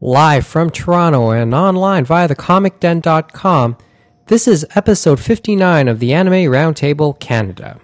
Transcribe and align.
Live 0.00 0.44
from 0.44 0.70
Toronto 0.70 1.30
and 1.30 1.54
online 1.54 2.04
via 2.04 2.28
thecomicden.com, 2.28 3.78
this 4.26 4.48
is 4.48 4.66
episode 4.74 5.20
59 5.20 5.86
of 5.86 6.00
the 6.00 6.12
Anime 6.12 6.50
Roundtable 6.50 7.18
Canada. 7.20 7.78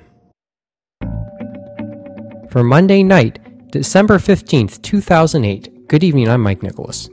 For 2.50 2.64
Monday 2.64 3.04
night, 3.04 3.38
December 3.70 4.18
15th, 4.18 4.82
2008. 4.82 5.86
Good 5.86 6.02
evening, 6.02 6.28
I'm 6.28 6.42
Mike 6.42 6.64
Nicholas. 6.64 7.08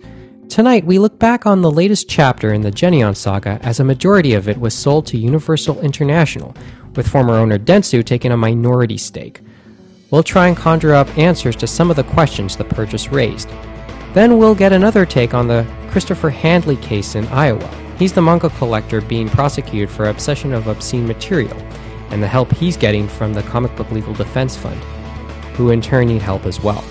Tonight, 0.49 0.83
we 0.83 0.97
look 0.97 1.19
back 1.19 1.45
on 1.45 1.61
the 1.61 1.71
latest 1.71 2.09
chapter 2.09 2.51
in 2.51 2.61
the 2.61 2.71
Geneon 2.71 3.15
saga 3.15 3.59
as 3.61 3.79
a 3.79 3.83
majority 3.83 4.33
of 4.33 4.49
it 4.49 4.57
was 4.57 4.73
sold 4.73 5.05
to 5.07 5.17
Universal 5.17 5.79
International, 5.81 6.55
with 6.95 7.07
former 7.07 7.35
owner 7.35 7.59
Dentsu 7.59 8.03
taking 8.03 8.31
a 8.31 8.37
minority 8.37 8.97
stake. 8.97 9.41
We'll 10.09 10.23
try 10.23 10.47
and 10.47 10.57
conjure 10.57 10.95
up 10.95 11.15
answers 11.19 11.55
to 11.57 11.67
some 11.67 11.91
of 11.91 11.97
the 11.97 12.03
questions 12.03 12.57
the 12.57 12.63
purchase 12.63 13.09
raised. 13.09 13.49
Then 14.17 14.39
we'll 14.39 14.55
get 14.55 14.73
another 14.73 15.05
take 15.05 15.35
on 15.35 15.47
the 15.47 15.63
Christopher 15.91 16.31
Handley 16.31 16.77
case 16.77 17.13
in 17.13 17.27
Iowa. 17.27 17.69
He's 17.99 18.13
the 18.13 18.21
manga 18.23 18.49
collector 18.49 18.99
being 18.99 19.29
prosecuted 19.29 19.91
for 19.91 20.09
obsession 20.09 20.55
of 20.55 20.65
obscene 20.65 21.05
material, 21.05 21.55
and 22.09 22.23
the 22.23 22.27
help 22.27 22.51
he's 22.51 22.75
getting 22.75 23.07
from 23.07 23.35
the 23.35 23.43
Comic 23.43 23.75
Book 23.75 23.91
Legal 23.91 24.15
Defense 24.15 24.57
Fund, 24.57 24.81
who 25.53 25.69
in 25.69 25.83
turn 25.83 26.07
need 26.07 26.23
help 26.23 26.47
as 26.47 26.59
well. 26.59 26.83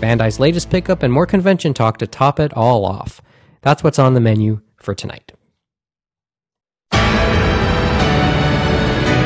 Bandai's 0.00 0.38
latest 0.38 0.68
pickup 0.68 1.02
and 1.02 1.10
more 1.10 1.24
convention 1.24 1.72
talk 1.72 1.96
to 1.96 2.06
top 2.06 2.38
it 2.38 2.52
all 2.52 2.84
off. 2.84 3.22
That's 3.62 3.82
what's 3.82 3.98
on 3.98 4.12
the 4.12 4.20
menu 4.20 4.60
for 4.76 4.94
tonight. 4.94 5.32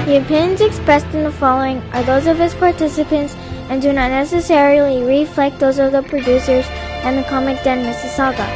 The 0.07 0.19
opinions 0.23 0.61
expressed 0.61 1.07
in 1.07 1.25
the 1.25 1.33
following 1.33 1.79
are 1.95 2.05
those 2.05 2.29
of 2.29 2.41
its 2.41 2.55
participants 2.55 3.35
and 3.69 3.83
do 3.83 3.93
not 3.93 4.13
necessarily 4.13 5.03
reflect 5.03 5.59
those 5.59 5.81
of 5.81 5.91
the 5.91 6.05
producers 6.05 6.65
and 7.03 7.19
the 7.19 7.29
Comic 7.29 7.63
Den 7.63 7.85
Mississauga. 7.85 8.47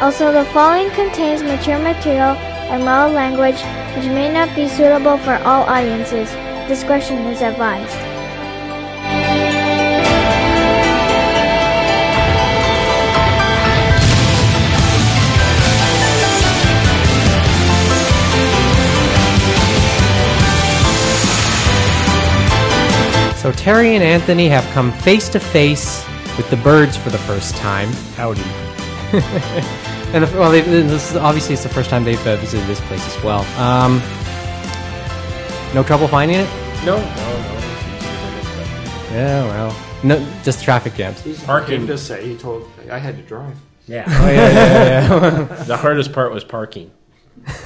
Also, 0.00 0.32
the 0.32 0.44
following 0.46 0.90
contains 0.90 1.42
mature 1.42 1.78
material 1.78 2.36
and 2.70 2.84
mild 2.84 3.14
language 3.14 3.60
which 3.96 4.06
may 4.06 4.30
not 4.30 4.54
be 4.54 4.68
suitable 4.68 5.16
for 5.16 5.36
all 5.44 5.62
audiences. 5.62 6.30
Discretion 6.68 7.18
is 7.28 7.40
advised. 7.40 7.96
So 23.40 23.52
Terry 23.52 23.94
and 23.94 24.04
Anthony 24.04 24.48
have 24.48 24.64
come 24.74 24.92
face 24.92 25.28
to 25.30 25.40
face 25.40 26.05
with 26.36 26.48
the 26.50 26.56
birds 26.58 26.96
for 26.96 27.10
the 27.10 27.18
first 27.18 27.56
time. 27.56 27.88
Howdy. 28.16 28.42
And 30.12 30.24
the, 30.24 30.38
well, 30.38 30.52
they, 30.52 30.60
this 30.60 31.10
is, 31.10 31.16
obviously 31.16 31.54
it's 31.54 31.64
the 31.64 31.68
first 31.68 31.90
time 31.90 32.04
they've 32.04 32.26
uh, 32.26 32.36
visited 32.36 32.66
this 32.68 32.80
place 32.82 33.04
as 33.04 33.24
well. 33.24 33.40
Um, 33.60 33.98
no 35.74 35.82
trouble 35.82 36.06
finding 36.06 36.38
it? 36.38 36.48
No, 36.84 36.96
no, 36.96 37.04
no. 37.04 37.56
Yeah, 39.10 39.44
well, 39.46 39.86
no, 40.04 40.24
just 40.44 40.62
traffic 40.62 40.94
jams. 40.94 41.20
Parking. 41.44 41.88
to 41.88 41.98
say 41.98 42.26
he 42.26 42.36
told 42.36 42.70
I 42.90 42.98
had 42.98 43.16
to 43.16 43.22
drive. 43.24 43.56
Yeah. 43.88 44.04
Oh 44.08 44.30
yeah, 44.30 44.50
yeah, 44.52 45.08
yeah. 45.08 45.64
the 45.64 45.76
hardest 45.76 46.12
part 46.12 46.32
was 46.32 46.44
parking. 46.44 46.92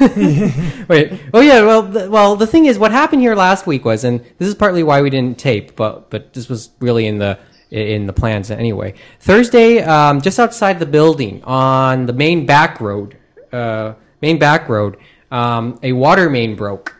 Wait. 0.00 1.20
Oh 1.32 1.40
yeah. 1.40 1.62
Well, 1.62 1.82
the, 1.82 2.10
well, 2.10 2.36
the 2.36 2.46
thing 2.46 2.66
is, 2.66 2.78
what 2.78 2.90
happened 2.90 3.22
here 3.22 3.34
last 3.34 3.66
week 3.66 3.84
was, 3.84 4.04
and 4.04 4.20
this 4.38 4.48
is 4.48 4.54
partly 4.54 4.82
why 4.82 5.02
we 5.02 5.10
didn't 5.10 5.38
tape, 5.38 5.76
but 5.76 6.10
but 6.10 6.32
this 6.32 6.48
was 6.48 6.70
really 6.80 7.06
in 7.06 7.18
the 7.18 7.38
in 7.70 8.06
the 8.06 8.12
plans 8.12 8.50
anyway. 8.50 8.94
Thursday, 9.20 9.80
um, 9.82 10.20
just 10.20 10.38
outside 10.38 10.78
the 10.78 10.86
building 10.86 11.42
on 11.44 12.06
the 12.06 12.12
main 12.12 12.46
back 12.46 12.80
road, 12.80 13.16
uh, 13.52 13.94
main 14.20 14.38
back 14.38 14.68
road, 14.68 14.96
um, 15.30 15.78
a 15.82 15.92
water 15.92 16.28
main 16.28 16.56
broke, 16.56 16.96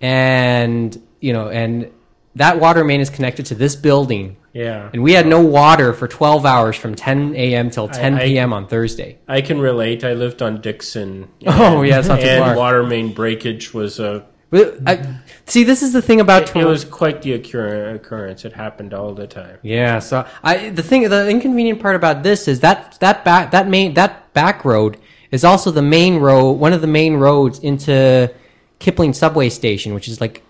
and 0.00 1.00
you 1.20 1.32
know, 1.32 1.48
and 1.48 1.90
that 2.36 2.60
water 2.60 2.84
main 2.84 3.00
is 3.00 3.10
connected 3.10 3.46
to 3.46 3.54
this 3.54 3.74
building. 3.74 4.36
Yeah. 4.52 4.88
And 4.92 5.02
we 5.02 5.12
had 5.12 5.26
no 5.26 5.40
water 5.40 5.92
for 5.92 6.08
12 6.08 6.46
hours 6.46 6.76
from 6.76 6.94
10 6.94 7.34
a.m. 7.34 7.68
till 7.68 7.88
10 7.88 8.14
I- 8.14 8.24
p.m. 8.24 8.52
on 8.54 8.66
Thursday. 8.66 9.18
I 9.28 9.42
can 9.42 9.60
relate. 9.60 10.02
I 10.02 10.14
lived 10.14 10.40
on 10.40 10.60
Dixon. 10.62 11.28
Oh, 11.46 11.82
yeah, 11.82 11.98
it's 11.98 12.08
not 12.08 12.20
too 12.20 12.26
and 12.26 12.42
far. 12.44 12.56
water 12.56 12.82
main 12.82 13.12
breakage 13.12 13.74
was 13.74 13.98
a. 14.00 14.24
Well, 14.50 14.72
I, 14.86 15.18
see, 15.46 15.64
this 15.64 15.82
is 15.82 15.92
the 15.92 16.00
thing 16.00 16.20
about 16.20 16.42
It, 16.42 16.46
Toronto. 16.48 16.70
was 16.70 16.84
quite 16.84 17.22
the 17.22 17.32
occur- 17.32 17.94
occurrence. 17.94 18.44
It 18.44 18.52
happened 18.52 18.94
all 18.94 19.12
the 19.12 19.26
time. 19.26 19.58
Yeah, 19.62 19.98
so 19.98 20.26
I 20.42 20.70
the 20.70 20.82
thing 20.82 21.08
the 21.08 21.28
inconvenient 21.28 21.80
part 21.80 21.96
about 21.96 22.22
this 22.22 22.46
is 22.46 22.60
that 22.60 22.96
that 23.00 23.24
back 23.24 23.50
that 23.50 23.68
main 23.68 23.94
that 23.94 24.32
back 24.34 24.64
road 24.64 24.98
is 25.32 25.44
also 25.44 25.70
the 25.72 25.82
main 25.82 26.18
road 26.18 26.52
one 26.52 26.72
of 26.72 26.80
the 26.80 26.86
main 26.86 27.14
roads 27.16 27.58
into 27.58 28.32
Kipling 28.78 29.14
subway 29.14 29.48
station, 29.48 29.94
which 29.94 30.06
is 30.06 30.20
like 30.20 30.42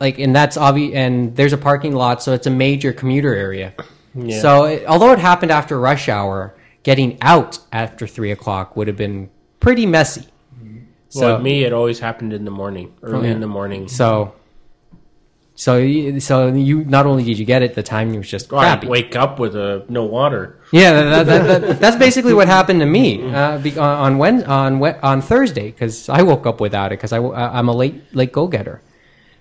like 0.00 0.18
and 0.18 0.34
that's 0.34 0.56
obvious 0.56 0.94
and 0.96 1.36
there's 1.36 1.52
a 1.52 1.58
parking 1.58 1.94
lot, 1.94 2.22
so 2.22 2.32
it's 2.32 2.46
a 2.46 2.50
major 2.50 2.92
commuter 2.92 3.34
area. 3.34 3.74
Yeah. 4.14 4.40
So 4.40 4.64
it, 4.64 4.86
although 4.86 5.12
it 5.12 5.18
happened 5.20 5.52
after 5.52 5.78
rush 5.78 6.08
hour, 6.08 6.52
getting 6.82 7.16
out 7.20 7.58
after 7.70 8.06
three 8.08 8.32
o'clock 8.32 8.76
would 8.76 8.88
have 8.88 8.96
been 8.96 9.30
pretty 9.60 9.86
messy. 9.86 10.26
So 11.10 11.20
well, 11.34 11.38
me, 11.40 11.64
it 11.64 11.72
always 11.72 11.98
happened 12.00 12.32
in 12.32 12.44
the 12.44 12.50
morning, 12.50 12.94
early 13.02 13.28
yeah. 13.28 13.34
in 13.34 13.40
the 13.40 13.46
morning. 13.46 13.88
so 13.88 14.32
so 15.56 15.76
you- 15.76 16.20
so 16.20 16.46
you 16.48 16.84
not 16.84 17.04
only 17.04 17.22
did 17.22 17.38
you 17.38 17.44
get 17.44 17.62
it, 17.62 17.74
the 17.74 17.82
timing 17.82 18.16
was 18.16 18.30
just 18.30 18.50
Oh, 18.50 18.56
I'd 18.56 18.84
wake 18.84 19.14
up 19.14 19.38
with 19.38 19.54
a, 19.54 19.84
no 19.90 20.04
water. 20.04 20.58
Yeah, 20.72 20.92
that, 20.92 21.26
that, 21.26 21.26
that, 21.46 21.60
that- 21.60 21.80
that's 21.80 21.96
basically 21.96 22.32
what 22.32 22.48
happened 22.48 22.80
to 22.80 22.86
me 22.86 23.30
uh, 23.30 23.58
be, 23.58 23.76
on 23.76 24.02
on 24.02 24.18
Wed 24.18 24.44
on 24.44 24.82
on 25.02 25.20
Thursday 25.20 25.70
because 25.70 26.08
I 26.08 26.22
woke 26.22 26.46
up 26.46 26.60
without 26.62 26.92
it 26.92 26.96
because 26.96 27.12
I 27.12 27.18
uh, 27.18 27.50
I'm 27.52 27.68
a 27.68 27.74
late 27.74 28.14
late 28.14 28.32
go 28.32 28.46
getter. 28.46 28.80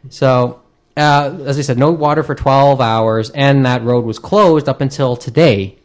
So 0.09 0.61
uh, 0.97 1.37
as 1.45 1.57
I 1.57 1.61
said, 1.61 1.77
no 1.77 1.91
water 1.91 2.23
for 2.23 2.35
12 2.35 2.81
hours, 2.81 3.29
and 3.29 3.65
that 3.65 3.83
road 3.83 4.03
was 4.03 4.19
closed 4.19 4.67
up 4.67 4.81
until 4.81 5.15
today. 5.15 5.78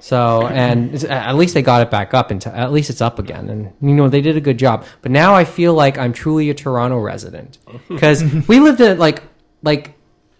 So 0.00 0.46
and 0.46 1.04
at 1.04 1.36
least 1.36 1.54
they 1.54 1.62
got 1.62 1.82
it 1.82 1.90
back 1.90 2.14
up, 2.14 2.30
and 2.30 2.44
at 2.46 2.72
least 2.72 2.90
it's 2.90 3.00
up 3.00 3.18
again, 3.18 3.48
and 3.48 3.72
you 3.80 3.94
know 3.94 4.08
they 4.08 4.20
did 4.20 4.36
a 4.36 4.40
good 4.40 4.58
job. 4.58 4.84
But 5.02 5.12
now 5.12 5.34
I 5.34 5.44
feel 5.44 5.74
like 5.74 5.98
I'm 5.98 6.12
truly 6.12 6.50
a 6.50 6.54
Toronto 6.54 6.98
resident. 6.98 7.58
Because 7.88 8.22
we 8.48 8.60
lived 8.60 8.80
in 8.80 8.98
like 8.98 9.22
like 9.62 9.94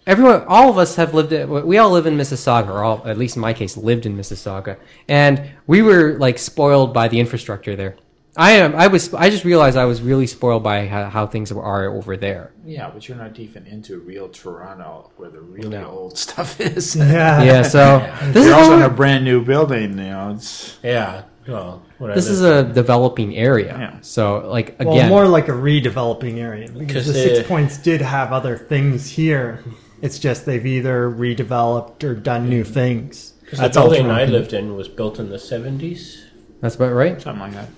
everyone 0.06 0.44
all 0.47 0.71
of 0.71 0.78
us 0.78 0.97
have 0.97 1.15
lived 1.15 1.32
in, 1.32 1.48
we 1.66 1.78
all 1.78 1.91
live 1.91 2.06
in 2.06 2.16
mississauga 2.16 2.69
or 2.69 2.82
all 2.82 3.03
at 3.04 3.19
least 3.19 3.37
in 3.37 3.43
my 3.43 3.53
case 3.53 3.76
lived 3.76 4.06
in 4.06 4.16
mississauga. 4.16 4.78
And 5.09 5.50
we 5.66 5.82
were 5.82 6.16
like 6.19 6.38
spoiled 6.38 6.94
by 6.94 7.09
the 7.09 7.21
infrastructure 7.21 7.77
there 7.77 7.97
i 8.36 8.52
am 8.52 8.74
i 8.76 8.86
was 8.86 9.12
i 9.14 9.28
just 9.28 9.44
realized 9.44 9.76
i 9.76 9.84
was 9.84 10.00
really 10.00 10.26
spoiled 10.26 10.62
by 10.62 10.86
how, 10.86 11.08
how 11.10 11.26
things 11.26 11.50
are 11.50 11.84
over 11.91 12.16
there 12.16 12.52
Yeah, 12.64 12.88
but 12.91 13.08
you're 13.08 13.18
not 13.18 13.38
even 13.38 13.66
into 13.66 13.98
real 14.00 14.28
Toronto 14.28 15.10
where 15.16 15.30
the 15.30 15.41
really 15.41 15.76
old 15.78 16.16
stuff 16.16 16.60
is. 16.76 16.94
Yeah. 16.94 17.42
yeah 17.42 17.62
so 17.62 17.98
this 18.32 18.46
you're 18.46 18.54
also 18.54 18.76
in 18.76 18.82
a 18.82 18.88
brand 18.91 19.24
new 19.24 19.44
building. 19.44 19.98
You 19.98 20.04
know, 20.04 20.32
it's 20.36 20.78
Yeah. 20.82 21.22
Well, 21.48 21.82
when 21.98 22.12
I 22.12 22.14
this 22.14 22.28
is 22.28 22.42
a 22.42 22.62
developing 22.62 23.34
area 23.36 23.74
Yeah. 23.78 23.98
so 24.02 24.48
like 24.48 24.76
Well, 24.78 24.92
again 24.94 25.08
more 25.08 25.26
like 25.26 25.48
a 25.48 25.52
redeveloping 25.68 26.36
area 26.38 26.68
because 26.68 26.78
Because 26.86 27.06
the 27.06 27.12
they- 27.14 27.34
six 27.36 27.48
points 27.48 27.78
did 27.78 28.00
have 28.00 28.32
other 28.32 28.56
things 28.56 29.10
here. 29.10 29.64
It's 30.02 30.18
just 30.20 30.47
they've 30.47 30.64
either 30.64 31.10
redeveloped 31.10 32.04
or 32.04 32.14
done 32.14 32.48
new 32.48 32.62
things. 32.64 33.32
'cause 33.48 33.58
the 33.58 33.62
That's 33.64 33.76
all 33.76 33.88
building 33.91 34.10
I 34.10 34.24
lived 34.26 34.52
in 34.52 34.76
was 34.76 34.86
built 34.88 35.18
in 35.18 35.28
the 35.30 35.38
70s. 35.38 36.18
that's 36.60 36.76
about 36.76 36.92
right 36.92 37.20
something 37.20 37.42
like 37.42 37.54
that. 37.54 37.68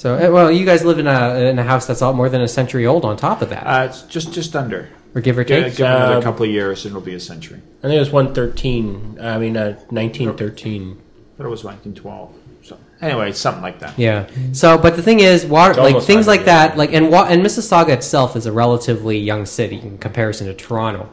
So 0.00 0.06
eh, 0.16 0.28
well 0.28 0.48
you 0.50 0.64
guys 0.70 0.82
live 0.84 0.98
in 0.98 1.06
a 1.06 1.20
in 1.50 1.58
a 1.58 1.62
house 1.72 1.84
that's 1.88 2.02
all 2.02 2.12
more 2.20 2.28
than 2.28 2.40
a 2.40 2.48
century 2.48 2.86
old 2.86 3.04
on 3.04 3.16
top 3.16 3.38
of 3.44 3.48
that 3.50 3.64
Uh, 3.66 3.84
it's 3.88 4.02
just 4.14 4.32
just 4.32 4.54
under. 4.56 4.88
or 5.14 5.20
give 5.20 5.36
or 5.38 5.44
Give, 5.44 5.64
take 5.64 5.76
give 5.76 5.86
it 5.86 5.90
another 5.90 6.16
Um, 6.16 6.22
couple 6.22 6.44
of 6.46 6.50
years, 6.58 6.84
and 6.84 6.92
it'll 6.92 7.08
be 7.12 7.14
a 7.14 7.20
century. 7.32 7.60
I 7.82 7.82
think 7.88 7.96
it 7.96 8.04
was 8.06 8.12
113. 8.12 9.18
I 9.20 9.38
mean, 9.42 9.56
uh, 9.56 9.74
1913. 9.90 10.96
But 11.36 11.46
it 11.46 11.50
was 11.56 11.64
1912. 11.64 12.30
So 12.62 12.76
anyway, 13.02 13.32
something 13.32 13.62
like 13.68 13.78
that. 13.80 13.98
Yeah. 13.98 14.26
So, 14.52 14.78
but 14.78 14.94
the 14.96 15.02
thing 15.02 15.20
is, 15.20 15.44
water, 15.46 15.72
It's 15.72 15.80
like 15.80 16.02
things 16.04 16.26
like 16.28 16.44
that, 16.44 16.76
like 16.76 16.92
and 16.92 17.10
wa- 17.10 17.26
and 17.28 17.42
Mississauga 17.44 17.88
itself 17.90 18.36
is 18.36 18.46
a 18.46 18.52
relatively 18.52 19.18
young 19.18 19.46
city 19.46 19.80
in 19.82 19.98
comparison 19.98 20.46
to 20.46 20.54
Toronto. 20.54 21.08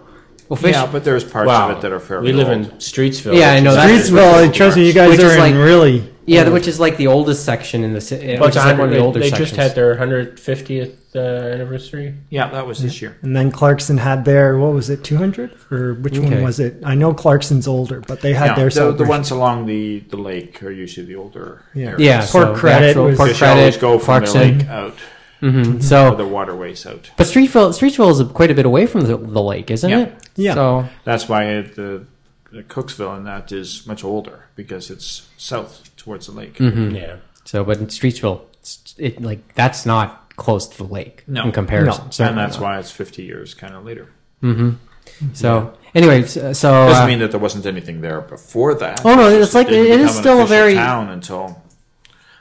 Well, 0.49 0.57
fish, 0.57 0.75
Yeah, 0.75 0.85
but 0.91 1.03
there's 1.03 1.23
parts 1.23 1.47
Wow. 1.47 1.69
of 1.71 1.77
it 1.77 1.81
that 1.81 1.91
are 1.91 1.99
fairly 1.99 2.31
we 2.31 2.33
live 2.37 2.49
old. 2.49 2.57
in 2.57 2.65
Streetsville. 2.77 3.35
Yeah, 3.37 3.51
I 3.51 3.59
know 3.61 3.71
is 3.71 3.75
that. 3.77 3.89
actually- 3.89 4.19
Streetsville, 4.19 4.43
and 4.45 4.53
trust 4.53 4.77
me, 4.77 4.87
you 4.87 4.93
guys 4.93 5.09
Which 5.09 5.21
are 5.25 5.33
in 5.33 5.39
like- 5.39 5.55
really. 5.55 5.97
Yeah, 6.27 6.47
which 6.49 6.67
is 6.67 6.79
like 6.79 6.97
the 6.97 7.07
oldest 7.07 7.43
section 7.45 7.83
in 7.83 7.93
the 7.93 8.01
city. 8.01 8.27
Well, 8.33 8.41
Which 8.47 8.55
is 8.55 8.63
like 8.63 8.77
one 8.77 8.89
of 8.89 8.93
the 8.95 9.01
100 9.01 9.01
older 9.01 9.19
they 9.19 9.29
sections. 9.29 9.49
just 9.49 9.59
had 9.59 9.73
their 9.75 9.95
150th 9.95 11.15
uh, 11.15 11.19
anniversary. 11.19 12.13
Yeah, 12.29 12.49
that 12.51 12.67
was 12.67 12.79
this 12.79 13.01
year. 13.01 13.17
And 13.21 13.35
then 13.35 13.49
Clarkson 13.51 13.97
had 13.97 14.23
their 14.25 14.57
what 14.59 14.73
was 14.73 14.89
it, 14.89 15.03
two 15.03 15.17
hundred 15.17 15.55
or 15.71 15.95
which 15.95 16.17
Okay. 16.17 16.29
one 16.35 16.43
was 16.43 16.59
it? 16.59 16.75
I 16.83 16.93
know 16.95 17.13
Clarkson's 17.13 17.67
older, 17.67 18.01
but 18.01 18.21
they 18.21 18.33
had 18.33 18.47
Yeah, 18.51 18.55
their 18.55 18.69
the, 18.69 18.91
the 18.91 19.05
ones 19.05 19.31
along 19.31 19.65
the, 19.65 19.99
the 20.01 20.17
lake 20.17 20.61
are 20.61 20.69
usually 20.71 21.05
the 21.07 21.15
older. 21.15 21.63
Yeah. 21.73 21.87
areas. 21.91 22.01
yeah, 22.01 22.17
Port 22.19 22.29
so 22.29 22.53
the 22.53 22.59
Credit 22.59 22.89
actual 22.89 23.15
Port 23.15 23.29
Fish 23.29 23.37
Credit, 23.39 23.79
go 23.81 23.97
from 23.97 24.05
Clarkson. 24.05 24.39
the 24.39 24.63
lake 24.63 24.67
out, 24.69 24.95
Mhm. 25.41 25.83
So, 25.83 26.15
the 26.15 26.25
waterways 26.27 26.85
out. 26.87 27.11
but 27.15 27.27
Streetville, 27.27 27.69
Streetville 27.71 28.09
is 28.11 28.31
quite 28.33 28.49
a 28.51 28.55
bit 28.55 28.65
away 28.65 28.85
from 28.87 29.01
the, 29.01 29.17
the 29.17 29.41
lake, 29.41 29.69
isn't 29.71 29.89
Yeah. 29.89 29.99
it? 30.01 30.13
Yeah. 30.35 30.53
So, 30.55 30.89
That's 31.03 31.29
why 31.29 31.43
it, 31.45 31.75
the, 31.75 32.05
the 32.51 32.63
Cooksville 32.63 33.15
and 33.15 33.25
that 33.27 33.51
is 33.51 33.85
much 33.87 34.03
older 34.03 34.45
because 34.55 34.89
it's 34.89 35.27
south 35.37 35.86
towards 36.07 36.27
the 36.27 36.31
lake. 36.31 36.57
Yeah. 36.59 37.17
So, 37.43 37.65
but 37.65 37.77
in 37.79 37.87
Streetsville, 37.87 38.39
it's- 38.61 38.95
it 38.97 39.21
like 39.21 39.53
that's 39.55 39.85
not 39.85 40.33
close 40.37 40.65
to 40.67 40.77
the 40.77 40.85
lake 40.85 41.23
No. 41.27 41.43
in 41.43 41.51
comparison. 41.51 42.05
No. 42.05 42.11
So, 42.11 42.23
and 42.23 42.37
that's 42.37 42.57
why 42.57 42.79
it's 42.79 42.91
50 42.91 43.23
years 43.23 43.53
kind 43.53 43.73
of 43.75 43.83
later. 43.85 44.07
So, 45.33 45.73
anyways, 45.95 46.31
so 46.33 46.41
Doesn't 46.43 47.03
uh, 47.03 47.07
mean 47.07 47.19
that 47.19 47.31
there 47.31 47.39
wasn't 47.39 47.65
anything 47.65 47.99
there 48.01 48.21
before 48.21 48.73
that. 48.75 49.01
Oh, 49.05 49.15
no, 49.15 49.29
just 49.29 49.49
it's 49.49 49.55
like- 49.55 49.67
didn't 49.67 49.91
it 49.91 49.99
is 50.01 50.15
still 50.15 50.41
a 50.41 50.45
very- 50.45 50.75
town 50.75 51.09
until 51.09 51.61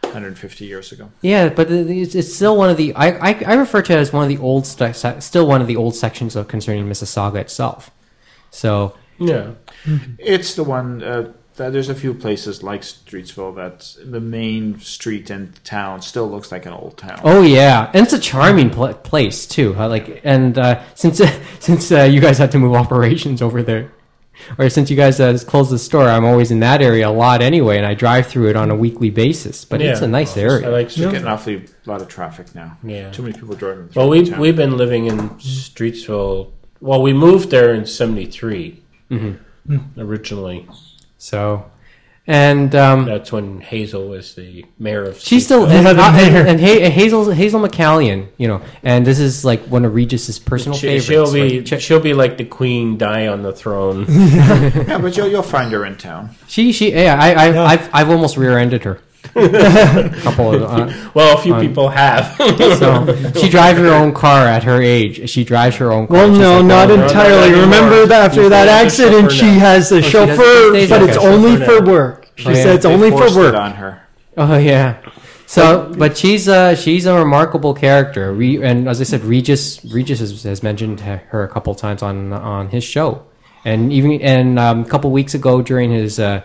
150 0.03 0.65
years 0.65 0.93
ago. 0.93 1.11
yeah, 1.23 1.49
but 1.49 1.69
the- 1.69 1.83
the- 1.83 2.03
it's, 2.03 2.15
it's 2.15 2.33
still 2.35 2.57
one 2.57 2.71
of 2.71 2.77
the 2.77 2.95
I, 2.95 3.09
I 3.31 3.45
I 3.47 3.55
refer 3.55 3.83
to 3.83 3.93
it 3.93 3.97
as 3.99 4.13
one 4.13 4.23
of 4.23 4.29
the 4.29 4.39
old 4.39 4.65
still 4.67 5.47
one 5.49 5.61
of 5.61 5.67
the 5.67 5.77
old 5.77 5.95
sections 5.97 6.37
of 6.37 6.47
concerning 6.49 6.87
Mississauga 6.87 7.37
itself. 7.37 7.91
So, 8.51 8.95
Yeah. 9.19 9.53
It's 10.19 10.55
the 10.55 10.65
one. 10.65 11.03
Uh, 11.03 11.13
that 11.23 11.33
there's 11.57 11.89
a 11.89 11.95
few 11.95 12.13
places 12.15 12.63
like 12.63 12.83
Streetsville 12.83 13.57
that 13.57 13.97
the 14.11 14.21
main 14.21 14.79
street 14.81 15.31
in 15.31 15.53
town 15.65 16.03
still 16.03 16.29
looks 16.31 16.53
like 16.53 16.67
an 16.67 16.73
old 16.73 16.97
town. 16.99 17.21
oh 17.25 17.43
yeah, 17.43 17.91
and 17.95 18.05
it's 18.05 18.13
a 18.13 18.19
charming 18.21 18.71
pl- 18.71 18.95
place 18.95 19.47
too. 19.47 19.75
I 19.79 19.87
like, 19.87 20.21
and 20.25 20.57
uh, 20.59 20.83
since 20.95 21.21
since 21.61 21.91
uh, 21.93 22.03
you 22.03 22.21
guys 22.21 22.39
had 22.39 22.51
to 22.53 22.59
move 22.59 22.75
operations 22.75 23.41
over 23.43 23.63
there, 23.63 23.91
or 24.59 24.69
since 24.69 24.91
you 24.91 24.97
guys 24.97 25.19
uh, 25.19 25.39
closed 25.47 25.71
the 25.71 25.79
store, 25.79 26.09
I'm 26.09 26.25
always 26.27 26.51
in 26.51 26.61
that 26.61 26.83
area 26.83 27.09
a 27.09 27.11
lot 27.11 27.41
anyway, 27.43 27.79
and 27.79 27.87
I 27.87 27.95
drive 27.95 28.27
through 28.27 28.51
it 28.51 28.57
on 28.57 28.71
a 28.71 28.77
weekly 28.77 29.09
basis. 29.11 29.65
But 29.65 29.81
it's 29.81 30.03
a 30.03 30.09
nice 30.09 30.37
area. 30.37 30.59
I 30.59 30.63
area. 30.65 30.71
like 30.77 30.87
It's 30.89 30.97
getting 30.97 31.27
awfully 31.27 31.65
a 31.87 31.89
lot 31.91 32.03
of 32.03 32.09
traffic 32.09 32.55
now. 32.55 32.77
Yeah. 32.83 33.11
Too 33.11 33.23
many 33.23 33.33
people 33.39 33.55
driving. 33.57 33.89
Through 33.89 34.01
Well, 34.03 34.11
the 34.11 34.21
we 34.23 34.31
town. 34.31 34.41
we've 34.41 34.57
been 34.57 34.77
living 34.77 35.07
in 35.07 35.31
Streetsville. 35.41 36.51
Well, 36.81 37.01
we 37.01 37.15
moved 37.15 37.51
there 37.51 37.73
in 37.73 37.87
'73 37.87 38.83
originally. 39.99 40.69
So, 41.19 41.71
and 42.27 42.75
um, 42.75 43.05
That's 43.07 43.31
when 43.31 43.61
Hazel 43.61 44.09
was 44.09 44.35
the 44.35 44.65
mayor 44.79 45.05
of. 45.05 45.19
She's 45.19 45.45
still 45.45 45.67
Streetsville. 45.67 45.71
and, 45.71 45.85
Yeah, 45.87 45.93
the 45.93 46.03
and, 46.03 46.33
mayor. 46.35 46.47
and 46.47 46.61
Ha- 46.61 46.91
Hazel 46.91 47.31
Hazel 47.31 47.61
McCallion, 47.61 48.29
you 48.37 48.49
know, 48.49 48.61
and 48.83 49.07
this 49.07 49.19
is 49.21 49.45
like 49.45 49.61
one 49.67 49.85
of 49.85 49.95
Regis's 49.95 50.39
personal 50.39 50.77
She, 50.77 50.87
favorites. 50.89 51.07
she'll 51.07 51.33
be 51.33 51.61
Like, 51.61 51.67
ch- 51.67 51.83
she'll 51.83 52.01
be 52.01 52.15
like 52.15 52.37
the 52.37 52.45
queen, 52.45 52.99
die 52.99 53.29
on 53.29 53.43
the 53.43 53.53
throne. 53.53 54.07
yeah, 54.09 54.99
but 54.99 55.17
you'll, 55.17 55.29
you'll 55.29 55.43
find 55.43 55.71
her 55.73 55.87
in 55.87 55.97
town. 55.97 56.31
she 56.49 56.73
she 56.73 56.93
yeah, 56.93 57.17
I, 57.19 57.33
I 57.33 57.49
Yeah. 57.53 57.63
I've 57.65 57.91
I've 57.95 58.11
almost 58.11 58.37
rear-ended 58.37 58.83
her. 58.85 59.01
A 59.35 60.11
couple 60.23 60.55
of 60.55 60.63
uh, 60.63 60.93
well, 61.15 61.37
a 61.39 61.41
few 61.43 61.55
Um, 61.55 61.61
people 61.61 61.89
have. 61.89 62.37
so 62.37 63.33
she 63.41 63.49
drives 63.49 63.79
her 63.79 63.93
own 63.93 64.13
car 64.13 64.47
at 64.47 64.65
her 64.65 64.81
age. 64.81 65.29
She 65.29 65.45
drives 65.45 65.77
her 65.77 65.91
own 65.93 66.07
car. 66.07 66.17
Well, 66.17 66.31
no, 66.31 66.57
like, 66.59 66.67
not 66.67 66.89
well, 66.89 67.03
entirely. 67.03 67.51
not 67.53 67.61
Remember 67.61 68.07
that 68.07 68.31
after 68.31 68.43
You 68.43 68.49
that 68.51 68.69
accident, 68.69 69.33
she 69.33 69.47
now. 69.47 69.59
has 69.61 69.93
a 69.93 69.97
Oh, 69.97 70.01
she 70.01 70.13
does- 70.13 70.29
chauffeur, 70.37 70.81
she 70.81 70.87
but 70.89 71.01
like 71.01 71.09
it's 71.11 71.19
only 71.19 71.57
chauffeur 71.59 71.79
for 71.81 71.85
work. 71.87 72.29
She 72.37 72.49
Oh, 72.49 72.51
yeah. 72.51 72.63
said 72.63 72.75
it's 72.77 72.85
They 72.85 72.93
only 72.95 73.11
for 73.11 73.19
forced 73.19 73.37
it 73.37 73.41
work. 73.41 73.55
on 73.55 73.73
her. 73.73 74.03
Oh 74.37 74.57
yeah. 74.59 74.97
So, 75.49 75.93
but 75.97 76.17
she's 76.17 76.49
a, 76.49 76.75
she's 76.77 77.07
a 77.07 77.15
remarkable 77.15 77.73
character. 77.73 78.33
Re, 78.33 78.61
and 78.63 78.89
as 78.89 79.01
I 79.01 79.05
said, 79.05 79.23
Regis 79.23 79.81
Regis 79.85 80.19
has, 80.19 80.43
has 80.43 80.63
mentioned 80.63 80.99
her 81.01 81.45
a 81.45 81.49
couple 81.49 81.73
times 81.77 82.03
on 82.03 82.33
on 82.33 82.69
his 82.69 82.83
show, 82.83 83.23
and 83.65 83.93
even 83.93 84.21
and 84.23 84.59
um, 84.59 84.83
a 84.83 84.85
couple 84.87 85.11
weeks 85.13 85.35
ago 85.35 85.63
during 85.63 85.93
his 85.93 86.19
uh, 86.19 86.43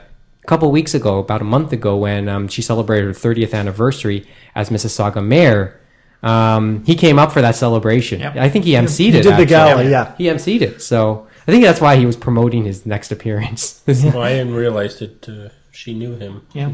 couple 0.47 0.71
weeks 0.71 0.93
ago, 0.93 1.19
about 1.19 1.41
a 1.41 1.45
month 1.45 1.71
ago, 1.73 1.97
when 1.97 2.27
um, 2.29 2.47
she 2.47 2.61
celebrated 2.61 3.05
her 3.05 3.13
30th 3.13 3.53
anniversary 3.53 4.27
as 4.55 4.69
Mississauga 4.69 5.23
mayor, 5.25 5.79
um, 6.23 6.83
he 6.85 6.95
came 6.95 7.17
up 7.19 7.31
for 7.31 7.41
that 7.41 7.55
celebration. 7.55 8.19
Yep. 8.19 8.35
I 8.37 8.49
think 8.49 8.65
he 8.65 8.71
emceed 8.73 8.97
He 9.13 9.19
it. 9.19 9.23
did 9.23 9.25
the 9.25 9.31
actually. 9.33 9.45
gala, 9.47 9.83
yeah. 9.89 10.15
He 10.17 10.25
emceed 10.25 10.61
it. 10.61 10.81
So 10.81 11.27
I 11.47 11.51
think 11.51 11.63
that's 11.63 11.81
why 11.81 11.95
he 11.95 12.05
was 12.05 12.15
promoting 12.15 12.63
his 12.65 12.85
next 12.85 13.11
appearance. 13.11 13.81
well, 13.87 14.21
I 14.21 14.29
didn't 14.29 14.53
realize 14.53 14.99
that 14.99 15.27
uh, 15.27 15.49
she 15.71 15.93
knew 15.93 16.15
him. 16.15 16.45
Yeah, 16.53 16.71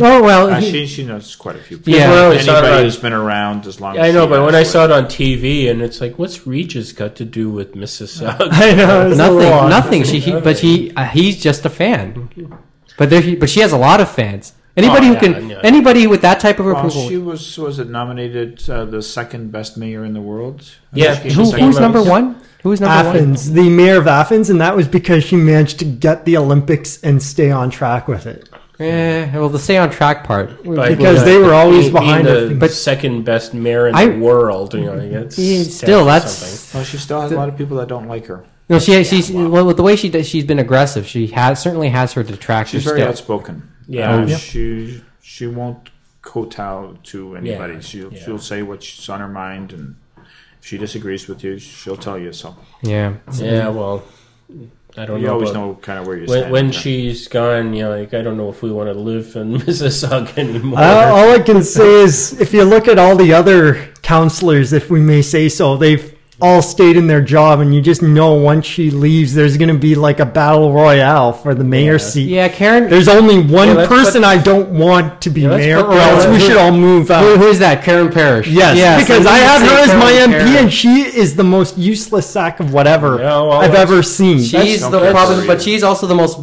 oh 0.00 0.22
well, 0.22 0.50
uh, 0.50 0.60
he- 0.60 0.70
she 0.70 0.86
she 0.86 1.04
knows 1.06 1.34
quite 1.36 1.56
a 1.56 1.60
few. 1.60 1.78
people. 1.78 1.94
Yeah. 1.94 2.10
Well, 2.10 2.32
I 2.32 2.38
saw 2.38 2.52
it 2.52 2.56
anybody 2.58 2.76
on- 2.76 2.82
who's 2.84 2.98
been 2.98 3.12
around 3.14 3.66
as 3.66 3.80
long. 3.80 3.98
I 3.98 4.08
as 4.08 4.14
know, 4.14 4.26
but 4.26 4.44
when 4.44 4.54
I 4.54 4.62
saw 4.64 4.84
it 4.84 4.92
on 4.92 5.06
TV, 5.06 5.70
and 5.70 5.80
it's 5.80 6.00
like, 6.02 6.18
what's 6.18 6.46
Regis 6.46 6.92
got 6.92 7.16
to 7.16 7.24
do 7.24 7.48
with 7.50 7.72
Mississauga? 7.74 8.48
I 8.52 8.74
know. 8.74 9.08
nothing, 9.14 9.68
nothing. 9.70 10.04
She, 10.04 10.18
he, 10.20 10.32
but 10.48 10.58
he, 10.58 10.92
uh, 10.94 11.04
he's 11.06 11.42
just 11.42 11.64
a 11.64 11.70
fan. 11.70 12.28
But 12.96 13.10
there, 13.10 13.36
but 13.36 13.50
she 13.50 13.60
has 13.60 13.72
a 13.72 13.78
lot 13.78 14.00
of 14.00 14.10
fans. 14.10 14.52
Anybody 14.76 15.06
Oh, 15.06 15.14
who 15.14 15.14
yeah, 15.14 15.20
can, 15.38 15.50
yeah. 15.50 15.60
anybody 15.62 16.06
with 16.08 16.22
that 16.22 16.40
type 16.40 16.58
of 16.58 16.66
Well, 16.66 16.76
approval. 16.76 17.08
she 17.08 17.16
was 17.16 17.56
was 17.58 17.78
it 17.78 17.88
nominated 17.88 18.68
uh, 18.68 18.84
the 18.84 19.02
second 19.02 19.52
best 19.52 19.76
mayor 19.76 20.04
in 20.04 20.14
the 20.14 20.20
world? 20.20 20.62
Yeah. 20.92 21.14
She 21.14 21.22
came 21.28 21.32
Who, 21.32 21.44
second 21.46 21.64
who's 21.66 21.74
best. 21.76 21.80
number 21.82 22.02
one? 22.02 22.40
Who's 22.64 22.80
number 22.80 23.08
Athens, 23.10 23.52
the 23.52 23.68
mayor 23.68 23.98
of 23.98 24.06
Athens, 24.08 24.48
and 24.50 24.60
that 24.60 24.74
was 24.74 24.88
because 24.88 25.22
she 25.22 25.36
managed 25.36 25.78
to 25.80 25.84
get 25.84 26.24
the 26.24 26.36
Olympics 26.38 27.00
and 27.04 27.22
stay 27.22 27.50
on 27.50 27.70
track 27.70 28.08
with 28.08 28.26
it. 28.26 28.48
one? 28.50 28.60
Eh, 28.88 29.30
well, 29.38 29.48
the 29.50 29.58
stay 29.58 29.76
on 29.76 29.90
track 29.90 30.24
part. 30.24 30.64
But, 30.64 30.88
Because 30.96 31.24
they 31.24 31.36
were 31.38 31.52
always 31.54 31.82
being- 31.84 31.92
behind 31.92 32.24
being 32.26 32.36
it. 32.36 32.48
the 32.48 32.54
But- 32.56 32.72
second 32.72 33.24
best 33.24 33.54
mayor 33.54 33.86
in 33.86 33.94
I- 33.94 34.06
the 34.08 34.18
world. 34.18 34.74
You 34.74 34.86
know, 34.86 34.94
like, 34.94 35.12
it's 35.38 35.76
still, 35.76 36.04
that's. 36.06 36.72
Well, 36.74 36.82
she 36.84 36.96
still 36.96 37.20
has 37.20 37.30
a 37.30 37.36
lot 37.36 37.48
of 37.48 37.56
people 37.56 37.76
that 37.76 37.86
don't 37.88 38.08
like 38.08 38.26
her. 38.26 38.42
No. 38.68 38.78
She, 38.78 39.04
she's 39.04 39.30
well 39.30 39.66
with 39.66 39.76
the 39.76 39.82
way 39.82 39.96
she 39.96 40.08
does. 40.08 40.28
She's 40.28 40.44
been 40.44 40.58
aggressive. 40.58 41.06
She 41.06 41.28
has 41.28 41.60
certainly 41.62 41.90
has 41.90 42.12
her 42.14 42.22
detractors. 42.22 42.70
She's 42.82 42.84
very 42.84 42.98
still. 43.00 43.08
outspoken. 43.08 43.70
Yeah. 43.86 44.24
Yeah. 44.24 44.36
she 44.36 45.02
she 45.22 45.46
won't 45.46 45.90
kowtow 46.22 46.96
to 47.04 47.36
anybody. 47.36 47.74
Yeah, 47.74 47.80
She'll 47.80 48.12
yeah. 48.12 48.24
she'll 48.24 48.38
say 48.38 48.62
what's 48.62 49.08
on 49.08 49.20
her 49.20 49.28
mind, 49.28 49.72
and 49.72 49.96
if 50.16 50.66
she 50.66 50.78
disagrees 50.78 51.28
with 51.28 51.44
you, 51.44 51.58
she'll 51.58 51.96
tell 51.96 52.18
you 52.18 52.32
so. 52.32 52.56
Yeah. 52.82 53.14
Yeah, 53.34 53.68
well, 53.68 54.02
I 54.96 55.04
don't 55.06 55.20
You 55.20 55.26
know. 55.26 55.32
always 55.34 55.50
about- 55.50 55.60
know 55.60 55.78
kind 55.82 55.98
of 55.98 56.06
where 56.06 56.16
you 56.16 56.26
when, 56.26 56.38
stand. 56.38 56.52
when 56.52 56.66
with 56.68 56.74
her. 56.76 56.80
she's 56.80 57.28
gone, 57.28 57.74
you 57.74 57.82
know, 57.82 57.90
like 57.98 58.14
I 58.14 58.22
don't 58.22 58.36
know 58.38 58.48
if 58.48 58.62
we 58.62 58.70
want 58.72 58.88
to 58.88 58.94
live 58.98 59.36
in 59.36 59.56
Mississauga 59.58 60.38
anymore. 60.38 60.78
Uh, 60.78 61.10
all 61.10 61.30
I 61.32 61.40
can 61.40 61.62
say 61.62 62.02
is, 62.02 62.40
if 62.40 62.54
you 62.54 62.64
look 62.64 62.88
at 62.88 62.98
all 62.98 63.16
the 63.16 63.32
other 63.34 63.92
counselors, 64.02 64.72
if 64.72 64.90
we 64.90 65.00
may 65.00 65.20
say 65.20 65.48
so, 65.50 65.76
they've 65.76 66.13
all 66.40 66.60
stayed 66.62 66.96
in 66.96 67.06
their 67.06 67.20
job, 67.20 67.60
and 67.60 67.74
you 67.74 67.80
just 67.80 68.02
know 68.02 68.34
once 68.34 68.66
she 68.66 68.90
leaves, 68.90 69.34
there's 69.34 69.56
going 69.56 69.68
to 69.72 69.78
be 69.78 69.94
like 69.94 70.18
a 70.20 70.26
battle 70.26 70.72
royale 70.72 71.32
for 71.32 71.54
the 71.54 71.62
mayor's 71.64 72.02
Yeah. 72.02 72.08
seat. 72.10 72.28
Yeah, 72.28 72.48
Karen. 72.48 72.90
There's 72.90 73.08
only 73.08 73.38
one 73.40 73.68
Yeah, 73.68 73.86
person 73.86 74.22
put- 74.22 74.28
I 74.28 74.36
don't 74.38 74.70
want 74.70 75.20
to 75.22 75.30
be 75.30 75.42
Yeah, 75.42 75.48
mayor, 75.56 75.82
put 75.82 75.94
or 75.94 75.98
else 75.98 76.26
we 76.26 76.40
should 76.40 76.56
all 76.56 76.72
move 76.72 77.08
Who, 77.08 77.14
out. 77.14 77.38
who 77.38 77.46
is 77.46 77.60
that? 77.60 77.84
Carolyn 77.84 78.12
Parrish. 78.12 78.48
Yes, 78.48 78.76
Yes, 78.76 79.02
because 79.06 79.26
I 79.26 79.34
I 79.34 79.38
have 79.38 79.62
her 79.62 79.78
as 79.78 79.88
my 80.00 80.12
MP, 80.12 80.38
Parrish. 80.38 80.60
and 80.60 80.72
she 80.72 81.02
is 81.02 81.36
the 81.36 81.44
most 81.44 81.78
useless 81.78 82.26
sack 82.26 82.60
of 82.60 82.72
whatever 82.72 83.18
Yeah, 83.18 83.40
well, 83.40 83.52
I've 83.52 83.74
ever 83.74 84.02
seen. 84.02 84.38
She's 84.38 84.52
That's- 84.80 84.88
the 84.90 85.10
problem, 85.10 85.46
but 85.46 85.62
she's 85.62 85.82
also 85.82 86.06
the 86.06 86.14
most. 86.14 86.38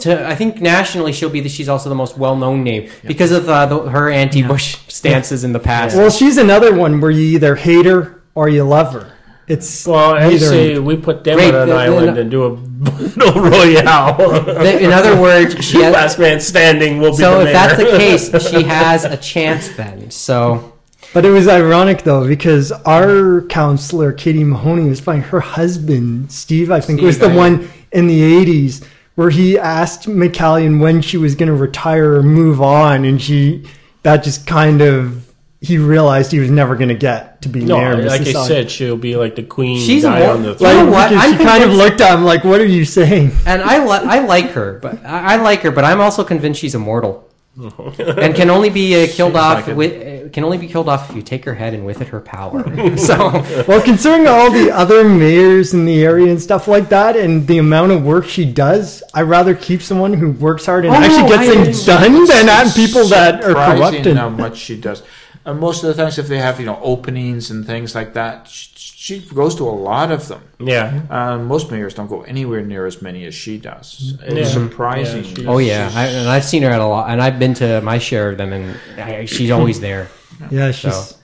To, 0.00 0.28
I 0.28 0.34
think 0.34 0.60
nationally, 0.60 1.12
she'll 1.12 1.30
be. 1.30 1.40
The, 1.40 1.48
she's 1.48 1.70
also 1.70 1.88
the 1.88 1.94
most 1.94 2.18
well-known 2.18 2.62
name 2.62 2.90
because 3.06 3.32
of 3.32 3.48
uh, 3.48 3.64
the, 3.64 3.78
her 3.88 4.10
anti-Bush 4.10 4.76
stances 4.88 5.42
in 5.42 5.54
the 5.54 5.58
past. 5.58 5.96
well, 5.96 6.10
she's 6.10 6.36
another 6.36 6.74
one 6.74 7.00
where 7.00 7.10
you 7.10 7.22
either 7.36 7.54
hate 7.54 7.86
her 7.86 8.20
or 8.34 8.50
you 8.50 8.62
love 8.62 8.92
her. 8.92 9.06
It's 9.48 9.86
well, 9.86 10.14
I 10.16 10.28
neither 10.28 10.82
we 10.82 10.96
put 10.96 11.22
them 11.22 11.36
Wait, 11.38 11.54
on 11.54 11.62
an 11.62 11.68
the- 11.68 11.74
the- 11.74 11.80
island 11.80 12.18
and 12.18 12.30
do 12.30 12.44
a 12.44 12.56
battle 12.56 13.40
royale. 13.42 14.48
in 14.66 14.92
other 14.92 15.20
words, 15.20 15.64
she 15.64 15.80
has. 15.82 15.92
Last 15.92 16.18
man 16.18 16.40
standing 16.40 16.98
will 16.98 17.12
be 17.12 17.18
So 17.18 17.40
the 17.40 17.46
if 17.46 17.52
that's 17.52 17.76
the 17.78 17.84
case, 17.96 18.48
she 18.50 18.62
has 18.64 19.04
a 19.04 19.16
chance 19.16 19.68
then. 19.76 20.10
So 20.10 20.72
But 21.14 21.24
it 21.24 21.30
was 21.30 21.46
ironic 21.48 22.02
though 22.02 22.26
because 22.26 22.72
our 22.72 23.42
counselor 23.42 24.12
Katie 24.12 24.44
Mahoney 24.44 24.88
was 24.88 25.00
finding 25.00 25.28
her 25.28 25.40
husband 25.40 26.32
Steve, 26.32 26.70
I 26.72 26.80
think, 26.80 26.98
Steve, 26.98 27.06
was 27.06 27.18
the 27.20 27.28
right. 27.28 27.36
one 27.36 27.68
in 27.92 28.08
the 28.08 28.20
'80s 28.44 28.84
where 29.14 29.30
he 29.30 29.58
asked 29.58 30.08
McCallion 30.08 30.80
when 30.80 31.00
she 31.00 31.16
was 31.16 31.34
going 31.36 31.48
to 31.48 31.54
retire 31.54 32.16
or 32.16 32.22
move 32.22 32.60
on, 32.60 33.04
and 33.04 33.22
she 33.22 33.64
that 34.02 34.22
just 34.24 34.46
kind 34.46 34.82
of 34.82 35.25
he 35.66 35.78
realized 35.78 36.32
he 36.32 36.38
was 36.38 36.50
never 36.50 36.76
going 36.76 36.88
to 36.88 36.94
get 36.94 37.42
to 37.42 37.48
be 37.48 37.64
no, 37.64 37.78
mayor. 37.78 37.92
of 37.92 38.04
like 38.04 38.20
I 38.20 38.24
Mississauga. 38.24 38.46
said, 38.46 38.70
she'll 38.70 38.96
be 38.96 39.16
like 39.16 39.34
the 39.36 39.42
queen. 39.42 39.78
She's 39.84 40.04
a 40.04 40.08
die 40.08 40.26
on 40.28 40.42
the 40.42 40.54
You 40.54 40.66
know 40.66 40.84
Like, 40.84 40.92
what? 40.92 41.12
I'm 41.12 41.38
she 41.38 41.44
kind 41.44 41.64
of 41.64 41.72
looked 41.72 42.00
at 42.00 42.14
him 42.16 42.24
like, 42.24 42.44
"What 42.44 42.60
are 42.60 42.66
you 42.66 42.84
saying?" 42.84 43.32
and 43.46 43.62
I 43.62 43.84
li- 43.84 44.06
I 44.08 44.20
like 44.20 44.50
her, 44.52 44.78
but 44.80 45.04
I, 45.04 45.34
I 45.34 45.36
like 45.36 45.60
her, 45.62 45.70
but 45.70 45.84
I'm 45.84 46.00
also 46.00 46.24
convinced 46.24 46.60
she's 46.60 46.74
immortal. 46.74 47.24
and 47.58 48.34
can 48.34 48.50
only 48.50 48.68
be 48.68 48.94
uh, 48.94 49.06
killed 49.10 49.32
Seems 49.32 49.36
off 49.36 49.66
like 49.66 49.74
with 49.76 50.26
uh, 50.26 50.28
can 50.28 50.44
only 50.44 50.58
be 50.58 50.66
killed 50.68 50.90
off 50.90 51.08
if 51.08 51.16
you 51.16 51.22
take 51.22 51.42
her 51.46 51.54
head 51.54 51.72
and 51.72 51.86
with 51.86 52.02
it 52.02 52.08
her 52.08 52.20
power. 52.20 52.62
so 52.98 53.16
Well, 53.66 53.80
considering 53.80 54.26
all 54.26 54.50
the 54.50 54.70
other 54.70 55.08
mayors 55.08 55.72
in 55.72 55.86
the 55.86 56.04
area 56.04 56.30
and 56.30 56.38
stuff 56.38 56.68
like 56.68 56.90
that, 56.90 57.16
and 57.16 57.46
the 57.46 57.56
amount 57.56 57.92
of 57.92 58.02
work 58.04 58.26
she 58.26 58.44
does, 58.44 59.02
I'd 59.14 59.22
rather 59.22 59.54
keep 59.54 59.80
someone 59.80 60.12
who 60.12 60.32
works 60.32 60.66
hard 60.66 60.84
and 60.84 60.94
Oh, 60.94 60.98
actually 60.98 61.28
gets 61.30 61.48
I- 61.48 61.64
things 61.64 61.86
done 61.86 62.26
than 62.26 62.46
have 62.48 62.74
people 62.74 63.06
that 63.08 63.36
are 63.42 63.48
Surprising 63.52 63.78
corrupted. 63.78 64.16
How 64.18 64.28
much 64.28 64.58
she 64.58 64.76
does. 64.78 65.02
And 65.46 65.60
most 65.60 65.84
of 65.84 65.94
the 65.96 66.02
times, 66.02 66.18
if 66.18 66.26
they 66.28 66.38
have 66.38 66.58
you 66.60 66.66
know 66.66 66.78
openings 66.82 67.50
and 67.50 67.64
things 67.64 67.94
like 67.94 68.14
that, 68.14 68.48
she, 68.48 68.68
she 68.74 69.20
goes 69.34 69.54
to 69.56 69.64
a 69.64 69.70
lot 69.70 70.10
of 70.10 70.26
them. 70.28 70.42
Yeah. 70.58 71.02
Uh, 71.08 71.38
most 71.38 71.70
mayors 71.70 71.94
don't 71.94 72.08
go 72.08 72.22
anywhere 72.22 72.62
near 72.62 72.84
as 72.86 73.00
many 73.00 73.24
as 73.26 73.34
she 73.34 73.56
does. 73.56 74.14
It's 74.22 74.34
Yeah. 74.36 74.44
surprising. 74.44 75.24
Yeah, 75.24 75.48
oh 75.50 75.58
yeah, 75.58 75.90
I, 75.94 76.06
and 76.08 76.28
I've 76.28 76.44
seen 76.44 76.62
her 76.64 76.70
at 76.70 76.80
a 76.80 76.86
lot, 76.86 77.08
and 77.10 77.22
I've 77.22 77.38
been 77.38 77.54
to 77.54 77.80
my 77.82 77.98
share 77.98 78.30
of 78.32 78.38
them, 78.38 78.52
and 78.52 78.76
I, 79.00 79.24
she's 79.26 79.50
always 79.52 79.78
there. 79.80 80.08
Yeah, 80.50 80.72
she's 80.72 80.92
So 80.94 81.16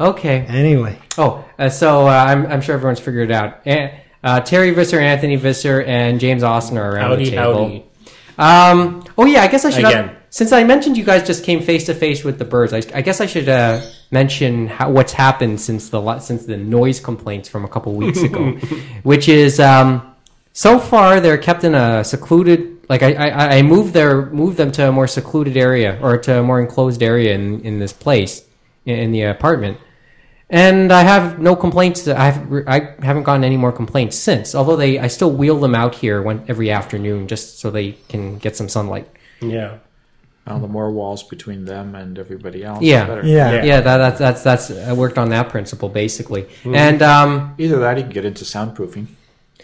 okay. 0.00 0.46
anyway. 0.48 0.98
Oh, 1.18 1.44
uh, 1.58 1.68
so 1.68 2.06
uh, 2.06 2.10
I'm, 2.10 2.46
I'm 2.46 2.60
sure 2.62 2.74
everyone's 2.74 2.98
figured 3.00 3.30
it 3.30 3.34
out. 3.34 3.66
Eh, 3.66 3.90
Uh, 4.22 4.40
Terry 4.40 4.70
Visser, 4.72 4.98
Anthony 5.00 5.36
Visser, 5.36 5.82
and 5.82 6.18
James 6.20 6.42
Austin 6.42 6.76
are 6.78 6.90
around 6.94 7.10
Howdy, 7.10 7.24
the 7.24 7.30
table. 7.30 7.64
howdy. 7.64 7.84
Um, 8.38 9.04
oh 9.18 9.26
yeah, 9.26 9.42
I 9.42 9.48
guess 9.48 9.64
I 9.64 9.70
should. 9.70 9.84
Again. 9.84 10.16
since 10.30 10.52
I 10.52 10.64
mentioned 10.64 10.96
you 10.96 11.04
guys 11.04 11.26
just 11.26 11.44
came 11.44 11.60
face 11.60 11.86
to 11.86 11.94
face 11.94 12.24
with 12.24 12.38
the 12.38 12.44
birds, 12.44 12.72
I, 12.72 12.82
I 12.94 13.02
guess 13.02 13.20
I 13.20 13.26
should 13.26 13.48
uh, 13.48 13.82
mention 14.10 14.66
how, 14.66 14.90
what's 14.90 15.12
happened 15.12 15.60
since 15.60 15.88
the 15.88 16.18
since 16.18 16.46
the 16.46 16.56
noise 16.56 17.00
complaints 17.00 17.48
from 17.48 17.64
a 17.64 17.68
couple 17.68 17.94
weeks 17.94 18.22
ago, 18.22 18.52
which 19.02 19.28
is 19.28 19.60
um, 19.60 20.14
so 20.52 20.78
far 20.78 21.20
they're 21.20 21.38
kept 21.38 21.64
in 21.64 21.74
a 21.74 22.04
secluded. 22.04 22.78
Like 22.88 23.02
I, 23.02 23.14
I, 23.14 23.56
I 23.58 23.62
moved 23.62 23.92
their 23.92 24.26
moved 24.26 24.56
them 24.56 24.72
to 24.72 24.88
a 24.88 24.92
more 24.92 25.06
secluded 25.06 25.56
area 25.56 25.98
or 26.02 26.18
to 26.18 26.40
a 26.40 26.42
more 26.42 26.60
enclosed 26.60 27.02
area 27.02 27.34
in, 27.34 27.60
in 27.60 27.78
this 27.78 27.92
place 27.92 28.44
in, 28.84 28.98
in 28.98 29.12
the 29.12 29.22
apartment. 29.22 29.78
And 30.50 30.92
I 30.92 31.02
have 31.02 31.38
no 31.38 31.54
complaints. 31.54 32.08
I 32.08 32.24
have 32.30 32.52
I 32.66 32.94
haven't 33.02 33.22
gotten 33.22 33.44
any 33.44 33.56
more 33.56 33.70
complaints 33.72 34.16
since. 34.16 34.54
Although 34.54 34.76
they, 34.76 34.98
I 34.98 35.06
still 35.06 35.30
wheel 35.30 35.60
them 35.60 35.74
out 35.76 35.94
here 35.94 36.20
one, 36.22 36.44
every 36.48 36.70
afternoon 36.72 37.28
just 37.28 37.60
so 37.60 37.70
they 37.70 37.92
can 38.08 38.38
get 38.38 38.56
some 38.56 38.68
sunlight. 38.68 39.08
Yeah. 39.40 39.78
Now 40.46 40.58
the 40.58 40.66
more 40.66 40.90
walls 40.90 41.22
between 41.22 41.66
them 41.66 41.94
and 41.94 42.18
everybody 42.18 42.64
else, 42.64 42.82
Yeah. 42.82 43.04
the 43.04 43.14
better. 43.14 43.26
Yeah. 43.28 43.52
Yeah. 43.52 43.64
Yeah, 43.64 43.80
that, 43.82 43.96
that's 43.98 44.18
that's 44.18 44.42
that's 44.42 44.70
I 44.88 44.92
worked 44.92 45.18
on 45.18 45.28
that 45.28 45.48
principle 45.50 45.88
basically. 45.88 46.48
And 46.64 47.00
um, 47.02 47.54
Either 47.58 47.78
that, 47.78 47.96
you 47.98 48.02
can 48.02 48.12
get 48.12 48.24
into 48.24 48.44
soundproofing. 48.44 49.06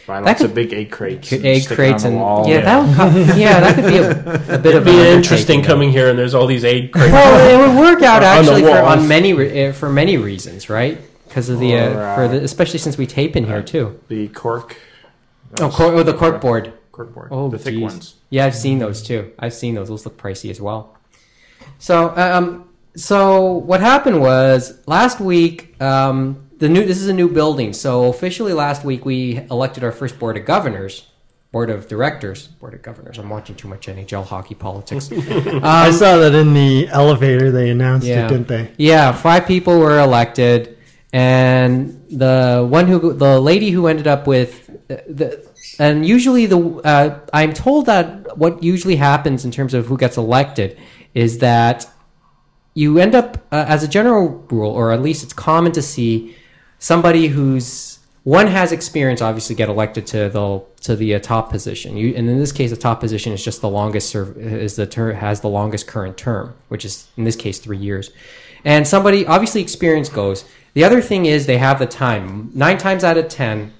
Buy 0.06 0.20
That 0.20 0.26
lots 0.26 0.40
could- 0.40 0.50
of 0.50 0.54
big 0.54 0.72
egg 0.72 0.90
crates. 0.92 1.32
and 1.32 1.44
egg 1.44 1.66
crates 1.66 2.04
and 2.04 2.14
the 2.16 2.20
wall. 2.20 2.48
yeah, 2.48 2.60
that 2.60 2.86
would 2.86 2.96
co- 2.96 3.34
yeah, 3.36 3.60
that 3.60 3.74
could 3.74 3.86
be 3.86 3.96
a, 3.96 4.54
a 4.54 4.58
bit 4.58 4.74
of 4.76 4.82
It'd 4.82 4.84
be 4.84 4.90
an 5.00 5.06
interesting 5.18 5.56
undertaking, 5.58 5.62
coming 5.64 5.90
here 5.90 6.08
and 6.10 6.18
there's 6.18 6.34
all 6.34 6.46
these 6.46 6.64
egg 6.64 6.92
crates. 6.92 7.12
Well, 7.12 7.64
it 7.64 7.68
would 7.68 7.78
work 7.78 8.02
out 8.02 8.22
On 8.22 8.28
actually 8.28 8.62
for 8.62 8.78
on 8.78 9.08
many 9.08 9.32
re- 9.32 9.68
uh, 9.68 9.72
for 9.72 9.88
many 9.90 10.16
reasons, 10.16 10.70
right? 10.70 10.98
Because 11.26 11.48
of 11.48 11.58
the 11.58 11.74
Or, 11.74 12.00
uh, 12.00 12.14
for 12.14 12.28
the 12.28 12.42
especially 12.44 12.78
since 12.78 12.96
we 12.96 13.06
tape 13.06 13.34
in 13.36 13.44
here 13.46 13.62
too. 13.62 14.00
The 14.08 14.28
cork. 14.28 14.76
Oh, 15.60 15.70
cor- 15.70 15.92
oh 15.94 16.02
the 16.04 16.14
cork 16.14 16.40
board. 16.40 16.72
Cork 16.92 17.12
board. 17.12 17.28
Oh, 17.32 17.48
the 17.48 17.58
thick 17.58 17.74
geez. 17.74 17.82
ones. 17.82 18.14
Yeah, 18.30 18.46
I've 18.46 18.54
seen 18.54 18.78
those 18.78 19.02
too. 19.02 19.32
I've 19.38 19.54
seen 19.54 19.74
those. 19.74 19.88
Those 19.88 20.04
look 20.06 20.16
pricey 20.16 20.50
as 20.50 20.60
well. 20.60 20.96
So, 21.78 22.16
um, 22.16 22.68
so 22.94 23.52
what 23.52 23.80
happened 23.80 24.20
was 24.20 24.78
last 24.86 25.20
week. 25.20 25.78
Um, 25.82 26.45
the 26.58 26.68
new 26.68 26.84
this 26.84 26.98
is 27.00 27.08
a 27.08 27.12
new 27.12 27.28
building. 27.28 27.72
So 27.72 28.04
officially 28.06 28.52
last 28.52 28.84
week 28.84 29.04
we 29.04 29.38
elected 29.50 29.84
our 29.84 29.92
first 29.92 30.18
board 30.18 30.36
of 30.36 30.44
governors, 30.44 31.06
board 31.52 31.70
of 31.70 31.88
directors, 31.88 32.48
board 32.48 32.74
of 32.74 32.82
governors. 32.82 33.18
I'm 33.18 33.28
watching 33.28 33.56
too 33.56 33.68
much 33.68 33.86
NHL 33.86 34.24
hockey 34.24 34.54
politics. 34.54 35.10
I 35.12 35.90
saw 35.90 36.16
that 36.16 36.34
in 36.34 36.54
the 36.54 36.88
elevator. 36.88 37.50
They 37.50 37.70
announced 37.70 38.06
Yeah. 38.06 38.26
it, 38.26 38.28
didn't 38.28 38.48
they? 38.48 38.72
Yeah, 38.78 39.12
five 39.12 39.46
people 39.46 39.78
were 39.78 39.98
elected, 39.98 40.78
and 41.12 42.02
the 42.10 42.66
one 42.68 42.86
who, 42.88 43.12
the 43.12 43.40
lady 43.40 43.70
who 43.70 43.86
ended 43.86 44.06
up 44.06 44.26
with 44.26 44.66
the, 44.88 45.44
and 45.78 46.06
usually 46.06 46.46
the, 46.46 46.58
uh, 46.84 47.20
I'm 47.32 47.52
told 47.52 47.86
that 47.86 48.36
what 48.38 48.62
usually 48.62 48.96
happens 48.96 49.44
in 49.44 49.50
terms 49.50 49.74
of 49.74 49.86
who 49.86 49.96
gets 49.98 50.16
elected 50.16 50.78
is 51.14 51.38
that 51.38 51.86
you 52.74 52.98
end 52.98 53.14
up, 53.14 53.38
uh, 53.50 53.64
as 53.66 53.82
a 53.82 53.88
general 53.88 54.28
rule, 54.50 54.70
or 54.70 54.92
at 54.92 55.00
least 55.02 55.22
it's 55.24 55.32
common 55.32 55.72
to 55.72 55.82
see 55.82 56.36
somebody 56.78 57.28
who's 57.28 57.98
one 58.26 58.48
has 58.48 58.72
experience 58.72 59.22
obviously 59.22 59.54
get 59.54 59.68
elected 59.68 60.04
to 60.08 60.28
the 60.28 60.60
to 60.80 60.96
the 60.96 61.14
uh, 61.14 61.20
top 61.20 61.48
position. 61.48 61.96
You, 61.96 62.12
and 62.16 62.28
in 62.28 62.40
this 62.40 62.50
case, 62.50 62.70
the 62.70 62.76
top 62.76 62.98
position 62.98 63.32
is 63.32 63.44
just 63.44 63.60
the 63.60 63.68
longest 63.68 64.10
serve 64.10 64.36
is 64.36 64.74
the 64.74 64.84
ter- 64.84 65.12
has 65.12 65.42
the 65.42 65.48
longest 65.48 65.86
current 65.86 66.16
term, 66.16 66.54
which 66.68 66.84
is 66.84 67.06
in 67.16 67.22
this 67.22 67.36
case 67.36 67.60
three 67.60 67.78
years. 67.78 68.10
And 68.64 68.84
somebody 68.84 69.24
obviously 69.26 69.60
experience 69.60 70.08
goes. 70.08 70.44
The 70.74 70.82
other 70.82 71.00
thing 71.00 71.26
is 71.26 71.46
they 71.46 71.58
have 71.58 71.78
the 71.78 71.86
time. 71.86 72.50
Nine 72.52 72.78
times 72.78 73.04
out 73.04 73.16
of 73.16 73.28
ten, 73.28 73.72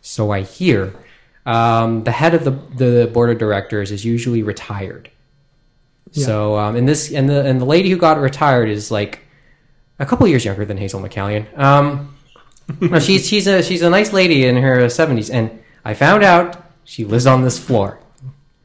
so 0.00 0.30
I 0.30 0.42
hear, 0.42 0.94
um, 1.44 2.04
the 2.04 2.12
head 2.12 2.32
of 2.32 2.44
the 2.44 2.52
the 2.76 3.10
board 3.12 3.30
of 3.30 3.38
directors 3.38 3.90
is 3.90 4.04
usually 4.04 4.44
retired. 4.44 5.10
So 6.12 6.56
um, 6.56 6.76
and 6.76 6.88
this 6.88 7.12
and 7.12 7.28
the 7.28 7.44
and 7.44 7.60
the 7.60 7.64
lady 7.64 7.90
who 7.90 7.96
got 7.96 8.20
retired 8.20 8.68
is 8.68 8.92
like 8.92 9.20
a 9.98 10.06
couple 10.06 10.28
years 10.28 10.44
younger 10.44 10.64
than 10.64 10.76
Hazel 10.76 11.00
McCallion. 11.00 11.58
Um, 11.58 12.16
no, 12.80 12.98
she's 12.98 13.26
she's 13.26 13.46
a 13.46 13.62
she's 13.62 13.82
a 13.82 13.90
nice 13.90 14.12
lady 14.12 14.46
in 14.46 14.56
her 14.56 14.88
seventies, 14.88 15.30
and 15.30 15.62
I 15.84 15.94
found 15.94 16.22
out 16.22 16.62
she 16.84 17.04
lives 17.04 17.26
on 17.26 17.42
this 17.42 17.58
floor. 17.58 17.98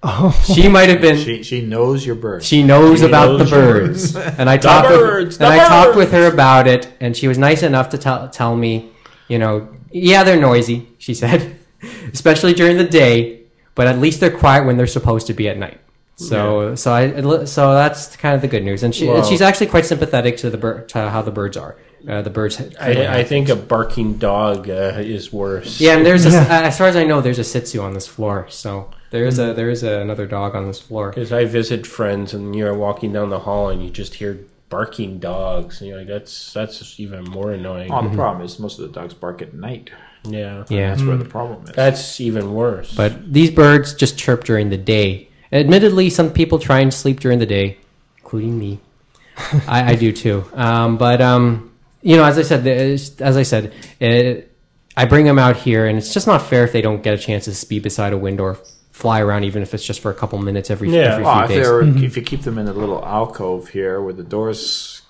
Oh, 0.07 0.39
She 0.53 0.67
might 0.67 0.89
have 0.89 1.01
been. 1.01 1.17
She 1.17 1.41
she 1.43 1.61
knows 1.61 2.05
your 2.05 2.15
birds. 2.15 2.45
She 2.45 2.61
knows 2.61 2.99
She 2.99 3.05
about 3.05 3.39
knows 3.39 3.49
the 3.49 3.55
your 3.55 3.65
birds, 3.73 4.15
and 4.39 4.49
I 4.49 4.57
talked 4.57 4.87
birds, 4.89 5.29
with 5.29 5.39
the 5.39 5.45
and 5.45 5.53
I 5.53 5.67
talked 5.67 5.97
with 5.97 6.11
her 6.11 6.31
about 6.31 6.67
it, 6.67 6.91
and 6.99 7.17
she 7.17 7.27
was 7.27 7.37
nice 7.37 7.63
enough 7.63 7.89
to 7.89 7.97
tell 7.97 8.29
tell 8.29 8.55
me, 8.55 8.91
you 9.27 9.39
know, 9.39 9.67
yeah, 9.91 10.23
they're 10.23 10.39
noisy. 10.39 10.87
She 10.99 11.13
said, 11.15 11.57
especially 12.13 12.53
during 12.53 12.77
the 12.77 12.83
day, 12.83 13.41
but 13.73 13.87
at 13.87 13.97
least 13.99 14.19
they're 14.19 14.29
quiet 14.37 14.65
when 14.65 14.77
they're 14.77 14.85
supposed 14.85 15.27
to 15.27 15.33
be 15.33 15.49
at 15.49 15.57
night. 15.57 15.79
So 16.17 16.75
so 16.75 16.93
I 16.93 17.45
so 17.45 17.73
that's 17.73 18.15
kind 18.15 18.35
of 18.35 18.41
the 18.41 18.47
good 18.47 18.63
news, 18.63 18.83
and 18.83 18.93
she 18.93 19.07
and 19.09 19.25
she's 19.25 19.41
actually 19.41 19.67
quite 19.67 19.85
sympathetic 19.85 20.37
to 20.37 20.49
the 20.49 20.57
bird 20.57 20.87
to 20.89 21.09
how 21.09 21.21
the 21.21 21.31
birds 21.31 21.57
are. 21.57 21.75
Uh, 22.07 22.21
the 22.21 22.29
birds. 22.29 22.61
I, 22.79 23.19
I 23.19 23.23
think 23.23 23.49
a 23.49 23.55
barking 23.55 24.17
dog 24.17 24.69
uh, 24.69 24.93
is 24.99 25.33
worse. 25.33 25.79
Yeah, 25.81 25.95
and 25.97 26.05
there's 26.05 26.25
a, 26.25 26.29
Yeah. 26.29 26.61
as 26.63 26.77
far 26.77 26.87
as 26.87 26.95
I 26.95 27.03
know, 27.03 27.21
there's 27.21 27.39
a 27.39 27.43
Shih 27.43 27.61
Tzu 27.61 27.81
on 27.81 27.93
this 27.93 28.05
floor. 28.07 28.45
So 28.49 28.91
there 29.09 29.25
is 29.25 29.39
a 29.39 29.53
there 29.53 29.69
is 29.69 29.83
a, 29.83 30.01
another 30.01 30.25
dog 30.27 30.55
on 30.55 30.67
this 30.67 30.79
floor. 30.79 31.09
Because 31.09 31.31
I 31.33 31.45
visit 31.45 31.87
friends 31.87 32.33
and 32.33 32.55
you're 32.55 32.75
walking 32.75 33.11
down 33.13 33.29
the 33.29 33.39
hall 33.39 33.69
and 33.69 33.83
you 33.83 33.89
just 33.89 34.13
hear 34.13 34.39
barking 34.69 35.19
dogs. 35.19 35.81
And 35.81 35.89
you're 35.89 35.97
like, 35.99 36.07
that's 36.07 36.53
that's 36.53 36.99
even 36.99 37.23
more 37.23 37.51
annoying. 37.51 37.91
Oh, 37.91 38.07
the 38.07 38.15
problem 38.15 38.45
is 38.45 38.59
most 38.59 38.77
of 38.79 38.87
the 38.87 38.99
dogs 38.99 39.13
bark 39.13 39.41
at 39.41 39.53
night. 39.53 39.89
Yeah. 40.27 40.65
Yeah, 40.69 40.89
That's 40.89 41.03
where 41.03 41.17
the 41.17 41.25
problem 41.25 41.63
is. 41.65 41.75
That's 41.75 42.19
even 42.19 42.53
worse. 42.53 42.93
but 42.95 43.31
these 43.31 43.51
birds 43.51 43.93
just 43.93 44.17
chirp 44.17 44.43
during 44.43 44.69
the 44.69 44.77
day. 44.77 45.29
Admittedly, 45.51 46.09
some 46.09 46.31
people 46.31 46.57
try 46.59 46.79
and 46.79 46.91
sleep 46.93 47.19
during 47.19 47.37
the 47.39 47.45
day, 47.45 47.77
including 48.17 48.57
me. 48.57 48.79
I, 49.67 49.91
I 49.91 49.95
do 49.95 50.11
too. 50.11 50.43
Um, 50.53 50.97
but 50.97 51.21
um, 51.21 51.71
you 52.05 52.15
know, 52.17 52.23
as 52.23 52.37
I 52.37 52.43
said, 52.43 52.67
as 52.67 53.35
I 53.35 53.41
said, 53.41 53.73
it, 53.99 54.55
I 54.95 55.05
bring 55.05 55.25
them 55.25 55.39
out 55.39 55.55
here, 55.57 55.87
and 55.87 55.97
it's 55.97 56.13
just 56.13 56.27
not 56.27 56.39
fair 56.43 56.63
if 56.63 56.71
they 56.71 56.81
don't 56.81 57.01
get 57.01 57.15
a 57.15 57.17
chance 57.17 57.45
to 57.45 57.67
be 57.67 57.79
beside 57.79 58.13
a 58.13 58.17
window 58.17 58.43
or 58.43 58.57
fly 58.91 59.21
around, 59.21 59.43
even 59.43 59.63
if 59.63 59.73
it's 59.73 59.83
just 59.83 60.01
for 60.01 60.11
a 60.11 60.13
couple 60.13 60.37
minutes 60.39 60.69
every, 60.69 60.89
Yeah. 60.91 61.13
every 61.13 61.23
well, 61.23 61.35
few 61.35 61.43
if, 61.43 61.49
days. 61.49 61.67
they're, 61.67 62.05
if 62.05 62.15
you 62.15 62.21
keep 62.21 62.41
them 62.43 62.59
in 62.59 62.67
a 62.67 62.73
little 62.73 63.03
alcove 63.03 63.69
here 63.69 63.99
where 64.01 64.13
the 64.13 64.23
doors. 64.23 65.01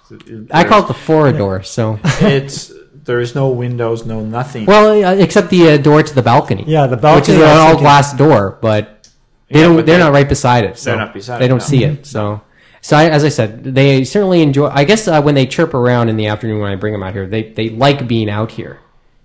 I 0.51 0.63
call 0.63 0.83
it 0.83 0.87
the 0.87 0.93
floridor. 0.93 1.65
So, 1.65 1.99
it's 2.21 2.71
there 2.93 3.19
is 3.19 3.35
no 3.35 3.49
windows, 3.49 4.05
no 4.05 4.21
nothing. 4.21 4.65
well, 4.65 5.03
uh, 5.03 5.15
except 5.15 5.49
the 5.49 5.71
uh, 5.71 5.77
door 5.77 6.01
to 6.01 6.15
the 6.15 6.23
balcony. 6.23 6.63
yeah, 6.65 6.87
the 6.87 6.95
balcony, 6.95 7.37
which 7.37 7.45
is 7.45 7.51
an 7.51 7.57
all 7.57 7.77
glass 7.77 8.13
door, 8.13 8.57
but 8.61 9.09
they 9.49 9.59
Yeah, 9.59 9.65
don't. 9.67 9.75
but 9.75 9.85
they're 9.85 9.97
they- 9.97 10.03
not 10.03 10.13
right 10.13 10.29
beside 10.29 10.63
it. 10.63 10.77
So 10.79 10.91
they're 10.91 10.99
not 10.99 11.13
beside 11.13 11.39
They 11.39 11.45
it, 11.45 11.49
don't 11.49 11.57
no. 11.59 11.65
see 11.65 11.83
it. 11.83 12.05
So, 12.05 12.39
so 12.85 12.95
I, 12.95 13.09
as 13.09 13.23
I 13.23 13.29
said, 13.29 13.63
they 13.63 14.03
certainly 14.03 14.41
enjoy. 14.43 14.67
I 14.67 14.83
guess 14.83 15.07
uh, 15.07 15.19
when 15.21 15.33
they 15.33 15.47
chirp 15.47 15.73
around 15.73 16.09
in 16.09 16.17
the 16.17 16.27
afternoon 16.27 16.59
when 16.59 16.71
I 16.71 16.75
bring 16.75 16.93
them 16.93 17.01
out 17.01 17.13
here, 17.13 17.25
they 17.25 17.43
they 17.51 17.69
like 17.69 18.07
being 18.07 18.29
out 18.29 18.51
here, 18.51 18.79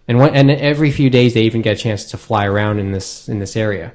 and 0.08 0.18
when, 0.18 0.34
and 0.34 0.50
every 0.50 0.90
few 0.90 1.10
days 1.10 1.34
they 1.34 1.42
even 1.42 1.60
get 1.60 1.76
a 1.76 1.80
chance 1.80 2.04
to 2.12 2.16
fly 2.16 2.46
around 2.46 2.78
in 2.78 2.92
this 2.92 3.28
in 3.28 3.38
this 3.38 3.56
area. 3.56 3.92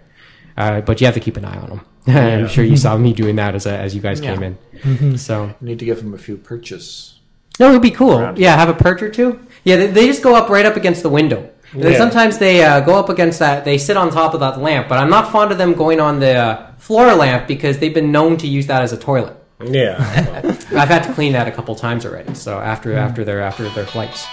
Uh, 0.55 0.81
but 0.81 1.01
you 1.01 1.05
have 1.07 1.15
to 1.15 1.19
keep 1.19 1.36
an 1.36 1.45
eye 1.45 1.57
on 1.57 1.69
them. 1.69 1.81
I'm 2.15 2.48
sure 2.48 2.63
you 2.63 2.77
saw 2.77 2.95
me 2.95 3.12
doing 3.12 3.36
that 3.38 3.55
as 3.55 3.65
a, 3.65 3.75
as 3.75 3.95
you 3.95 4.01
guys 4.01 4.22
Yeah. 4.22 4.36
came 4.36 4.43
in. 4.84 5.17
So 5.17 5.45
You 5.60 5.67
need 5.67 5.79
to 5.79 5.86
give 5.86 5.98
them 5.98 6.13
a 6.13 6.17
few 6.19 6.38
perches. 6.38 7.19
no, 7.60 7.69
it 7.69 7.74
would 7.74 7.81
be 7.81 7.91
cool. 7.91 8.19
Around 8.19 8.38
Yeah, 8.38 8.55
have 8.55 8.69
a 8.69 8.74
perch 8.75 9.01
or 9.01 9.10
two. 9.10 9.39
Yeah, 9.63 9.77
they, 9.77 9.88
they 9.88 10.05
just 10.07 10.22
go 10.22 10.36
up 10.36 10.48
right 10.50 10.65
up 10.65 10.75
against 10.77 11.01
the 11.03 11.10
window. 11.10 11.50
And 11.74 11.84
Yeah. 11.84 11.98
sometimes 11.98 12.38
they 12.38 12.63
uh, 12.63 12.79
go 12.81 12.93
up 12.98 13.10
against 13.10 13.39
that. 13.39 13.65
They 13.65 13.77
sit 13.77 13.98
on 13.98 14.12
top 14.12 14.34
of 14.34 14.39
that 14.41 14.62
lamp, 14.62 14.88
but 14.88 14.98
I'm 15.00 15.10
not 15.10 15.31
fond 15.31 15.51
of 15.51 15.57
them 15.57 15.74
going 15.74 16.00
on 16.00 16.19
the 16.22 16.36
uh, 16.36 16.72
floor 16.77 17.12
lamp 17.15 17.48
because 17.48 17.79
they've 17.79 17.93
been 17.93 18.12
known 18.13 18.38
to 18.38 18.48
use 18.48 18.67
that 18.67 18.81
as 18.84 18.93
a 18.93 18.98
toilet. 18.98 19.36
Yeah. 19.64 19.96
I've 20.76 20.90
had 20.90 21.04
to 21.04 21.14
clean 21.14 21.34
that 21.34 21.48
a 21.48 21.52
couple 21.52 21.76
times 21.76 22.06
already. 22.06 22.34
So 22.36 22.60
after 22.60 22.94
after 22.96 23.24
their 23.24 23.42
after 23.42 23.68
their 23.70 23.86
flights, 23.86 24.26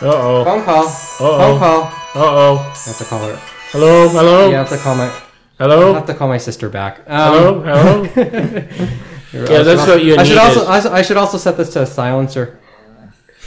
Uh 0.00 0.06
oh. 0.06 0.44
phone 0.44 0.64
call, 0.64 0.86
Uh-oh. 0.86 1.38
phone 1.38 1.58
call. 1.58 1.82
Uh 1.82 1.90
oh. 2.14 2.58
I 2.58 2.88
have 2.88 2.98
to 2.98 3.04
call 3.04 3.18
her. 3.28 3.36
Hello. 3.70 4.08
Hello. 4.08 4.50
Yeah, 4.50 4.56
I 4.56 4.64
have 4.64 4.68
to 4.70 4.78
call 4.78 4.94
my. 4.96 5.06
I 5.06 5.64
Hello. 5.64 5.94
have 5.94 6.06
to 6.06 6.14
call 6.14 6.28
my 6.28 6.38
sister 6.38 6.68
back. 6.68 7.06
Hello. 7.06 7.58
Um, 7.64 8.04
Hello. 8.06 8.68
Yeah, 9.34 9.62
that's 9.62 9.88
what 9.88 10.04
you 10.04 10.10
need. 10.10 10.18
I 10.18 10.24
should 10.24 10.34
need 10.34 10.38
also 10.40 10.60
is- 10.74 10.86
I, 10.86 10.96
I 10.98 11.02
should 11.02 11.16
also 11.16 11.38
set 11.38 11.56
this 11.56 11.72
to 11.72 11.80
a 11.82 11.86
silencer. 11.86 12.60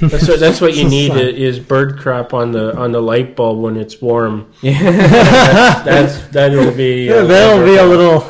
That's 0.01 0.27
what, 0.27 0.39
that's 0.39 0.59
what 0.59 0.75
you 0.75 0.89
need 0.89 1.11
is 1.15 1.59
bird 1.59 1.99
crap 1.99 2.33
on 2.33 2.51
the 2.51 2.75
on 2.75 2.91
the 2.91 2.99
light 2.99 3.35
bulb 3.35 3.59
when 3.59 3.77
it's 3.77 4.01
warm. 4.01 4.51
Yeah. 4.61 4.81
That's 5.85 6.25
that'll 6.29 6.71
be. 6.73 7.05
Yeah, 7.05 7.17
uh, 7.17 7.25
that'll 7.27 7.63
be 7.65 7.75
a 7.75 7.85
little. 7.85 8.27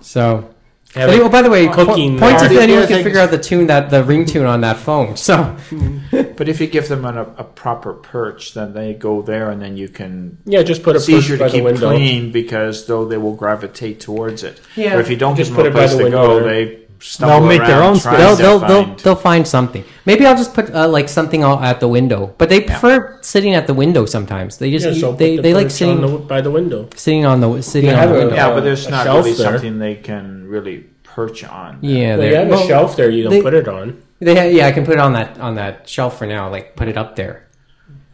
so. 0.00 0.47
Have 0.94 1.10
Anyway, 1.10 1.24
oh, 1.26 1.28
by 1.28 1.42
the 1.42 1.50
way, 1.50 1.68
cooking 1.68 2.18
po- 2.18 2.26
points 2.28 2.42
if 2.42 2.52
anyone 2.52 2.86
can 2.86 3.02
figure 3.04 3.20
out 3.20 3.30
the 3.30 3.38
tune 3.38 3.66
that 3.66 3.90
the 3.90 4.02
ringtone 4.02 4.48
on 4.48 4.62
that 4.62 4.78
phone. 4.78 5.16
So 5.16 5.56
But 6.10 6.48
if 6.48 6.60
you 6.60 6.66
give 6.66 6.88
them 6.88 7.04
a, 7.04 7.22
a 7.36 7.44
proper 7.44 7.92
perch, 7.92 8.54
then 8.54 8.72
they 8.72 8.94
go 8.94 9.20
there, 9.22 9.50
and 9.50 9.60
then 9.60 9.76
you 9.76 9.88
can. 9.88 10.38
Yeah, 10.44 10.62
just 10.62 10.82
put 10.82 10.94
a 10.96 10.98
It's 10.98 11.08
easier 11.08 11.36
to 11.36 11.50
keep 11.50 11.64
clean 11.76 12.32
because 12.32 12.86
though 12.86 13.04
they 13.06 13.16
will 13.18 13.34
gravitate 13.34 14.00
towards 14.00 14.42
it. 14.44 14.60
Yeah. 14.76 14.94
But 14.94 15.00
if 15.00 15.10
you 15.10 15.16
don't 15.16 15.36
Just 15.36 15.50
give 15.50 15.56
them 15.56 15.64
put 15.64 15.66
a 15.66 15.70
it 15.70 15.72
by 15.74 15.78
place 15.86 15.92
the 15.92 15.98
to 15.98 16.04
window 16.04 16.26
go, 16.26 16.40
there. 16.40 16.48
they 16.64 16.64
stumble 16.64 16.87
They'll 17.20 17.40
make 17.46 17.60
their 17.62 17.82
own 17.82 17.96
They'll 17.98 18.34
they'll, 18.36 18.58
they'll 18.58 18.84
find- 18.84 18.98
they'll 19.00 19.14
find 19.16 19.46
something. 19.46 19.84
Maybe 20.04 20.26
I'll 20.26 20.36
just 20.36 20.52
put 20.54 20.74
uh, 20.74 20.88
like 20.88 21.08
something 21.08 21.44
all 21.44 21.60
at 21.60 21.78
the 21.80 21.86
window. 21.88 22.34
But 22.38 22.48
they 22.48 22.60
prefer 22.60 23.18
sitting 23.22 23.54
at 23.54 23.66
the 23.66 23.74
window 23.74 24.04
sometimes. 24.06 24.58
They 24.58 24.70
just 24.70 24.84
Yeah, 24.86 24.94
so 25.00 25.12
they, 25.12 25.36
the 25.36 25.42
they 25.42 25.54
like 25.54 25.70
sitting 25.70 26.00
the, 26.00 26.18
by 26.18 26.40
the 26.40 26.50
window. 26.50 26.88
sitting 26.96 27.24
on 27.24 27.40
the 27.40 27.62
sitting 27.62 27.90
on 27.90 27.96
have 27.96 28.10
the 28.10 28.28
a- 28.30 28.34
yeah, 28.34 28.52
but 28.52 28.60
there's 28.64 28.88
not 28.88 29.04
shelf 29.04 29.24
really 29.24 29.36
there. 29.36 29.52
something 29.52 29.78
they 29.78 29.94
can 29.94 30.48
really 30.48 30.86
perch 31.04 31.44
on. 31.44 31.78
yeah, 31.82 32.16
Well, 32.16 32.24
you 32.26 32.30
they're- 32.32 32.38
have 32.40 32.48
well, 32.48 32.64
a 32.64 32.66
shelf 32.66 32.96
there. 32.96 33.10
You 33.10 33.22
can 33.24 33.30
they- 33.32 33.42
put 33.42 33.54
it 33.54 33.68
on. 33.68 34.02
They 34.20 34.34
ha- 34.34 34.42
yeah, 34.50 34.66
I 34.66 34.72
can 34.72 34.84
put 34.84 34.94
it 34.94 35.00
on 35.00 35.12
that 35.12 35.38
on 35.38 35.54
that 35.54 35.88
shelf 35.88 36.18
for 36.18 36.26
now. 36.26 36.50
Like 36.50 36.74
put 36.74 36.88
it 36.88 36.96
up 36.96 37.14
there, 37.14 37.46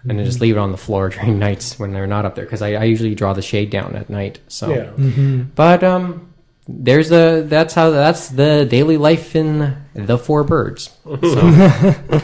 and 0.07 0.19
then 0.19 0.27
just 0.27 0.41
leave 0.43 0.57
it 0.57 0.61
on 0.61 0.71
the 0.73 0.77
floor 0.77 1.09
during 1.15 1.39
nights 1.39 1.79
when 1.79 1.95
they're 1.95 2.07
not 2.07 2.27
up 2.27 2.35
there 2.35 2.45
because 2.45 2.61
I, 2.61 2.75
I 2.75 2.85
usually 2.85 3.15
draw 3.15 3.33
the 3.33 3.41
shade 3.41 3.71
down 3.71 3.97
at 3.97 4.11
night. 4.11 4.41
So, 4.49 4.69
Yeah. 4.69 5.45
but 5.55 5.83
um, 5.83 6.34
there's 6.67 7.13
a 7.13 7.43
that's 7.43 7.75
how 7.75 7.91
that's 7.91 8.29
the 8.29 8.67
daily 8.69 8.97
life 8.97 9.37
in 9.37 9.77
the 9.95 10.19
four 10.19 10.45
birds. 10.45 10.91
So 11.05 12.21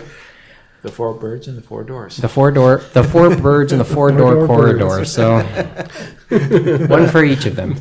The 0.82 0.90
four 0.90 1.12
birds 1.14 1.46
and 1.46 1.58
the 1.58 1.62
four 1.62 1.84
doors. 1.84 2.16
the 2.16 2.28
four 2.28 2.50
door 2.50 2.82
the 2.94 3.04
four 3.04 3.34
birds 3.48 3.72
in 3.72 3.78
the 3.78 3.84
four 3.84 4.10
door 4.10 4.46
Four-door 4.46 4.46
corridor. 4.46 4.88
birds. 4.88 5.12
So 5.12 5.38
one 6.88 7.06
for 7.08 7.22
each 7.24 7.44
of 7.46 7.54
them. 7.56 7.76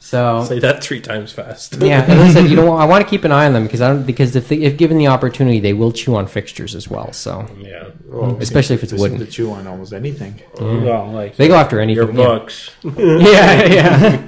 So 0.00 0.44
Say 0.44 0.58
that 0.58 0.84
three 0.84 1.00
times 1.00 1.32
fast. 1.32 1.76
yeah, 1.80 2.02
and 2.02 2.20
I 2.20 2.30
said, 2.30 2.48
you 2.50 2.56
know, 2.60 2.76
I 2.76 2.84
want 2.84 3.02
to 3.02 3.08
keep 3.08 3.24
an 3.24 3.32
eye 3.32 3.46
on 3.46 3.54
them 3.54 3.62
because 3.64 3.80
I 3.80 3.88
don't 3.88 4.04
because 4.04 4.36
if, 4.36 4.48
they, 4.48 4.56
if 4.58 4.76
given 4.76 4.98
the 4.98 5.06
opportunity, 5.06 5.60
they 5.60 5.72
will 5.72 5.92
chew 5.92 6.14
on 6.14 6.26
fixtures 6.26 6.74
as 6.74 6.88
well. 6.88 7.10
So 7.14 7.46
Yeah. 7.58 7.88
Well, 8.04 8.32
mm-hmm. 8.32 8.42
especially 8.42 8.74
if 8.74 8.82
it's 8.82 8.92
they 8.92 8.98
wooden. 8.98 9.18
to 9.18 9.26
chew 9.26 9.50
on 9.52 9.66
almost 9.66 9.94
anything. 9.94 10.34
Mm-hmm. 10.56 10.84
Well, 10.84 11.10
like 11.10 11.36
they 11.36 11.48
go 11.48 11.54
after 11.54 11.80
anything. 11.80 12.04
your 12.04 12.12
books. 12.12 12.70
yeah, 12.82 13.64
yeah, 13.64 14.26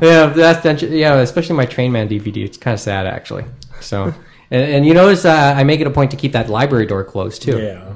yeah. 0.00 0.26
That's 0.30 0.62
that's- 0.62 0.82
yeah. 0.82 1.16
Especially 1.16 1.54
my 1.56 1.66
Train 1.66 1.92
Man 1.92 2.08
DVD. 2.08 2.38
It's 2.46 2.56
kind 2.56 2.72
of 2.74 2.80
sad 2.80 3.06
actually. 3.06 3.44
So, 3.80 4.14
and, 4.50 4.62
and 4.72 4.86
you 4.86 4.94
notice 4.94 5.24
uh, 5.24 5.54
I 5.56 5.64
make 5.64 5.80
it 5.80 5.86
a 5.86 5.90
point 5.90 6.10
to 6.12 6.16
keep 6.16 6.32
that 6.32 6.48
library 6.48 6.86
door 6.86 7.04
closed 7.04 7.42
too. 7.42 7.58
Yeah. 7.58 7.94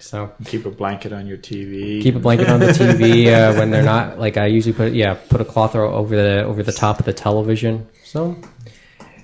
So 0.00 0.32
Keep 0.44 0.66
a 0.66 0.70
blanket 0.70 1.12
on 1.12 1.26
your 1.26 1.38
TV. 1.38 2.00
keep 2.02 2.14
a 2.14 2.20
blanket 2.20 2.48
on 2.48 2.60
the 2.60 2.66
TV 2.66 3.26
uh, 3.34 3.58
when 3.58 3.70
they're 3.70 3.82
not 3.82 4.18
like 4.20 4.36
I 4.36 4.46
usually 4.46 4.74
put 4.74 4.92
yeah 4.92 5.14
put 5.14 5.40
a 5.40 5.44
cloth 5.44 5.74
over 5.74 6.14
the 6.14 6.44
over 6.44 6.62
the 6.62 6.72
top 6.72 6.98
of 7.00 7.04
the 7.06 7.12
television. 7.12 7.88
So 8.04 8.36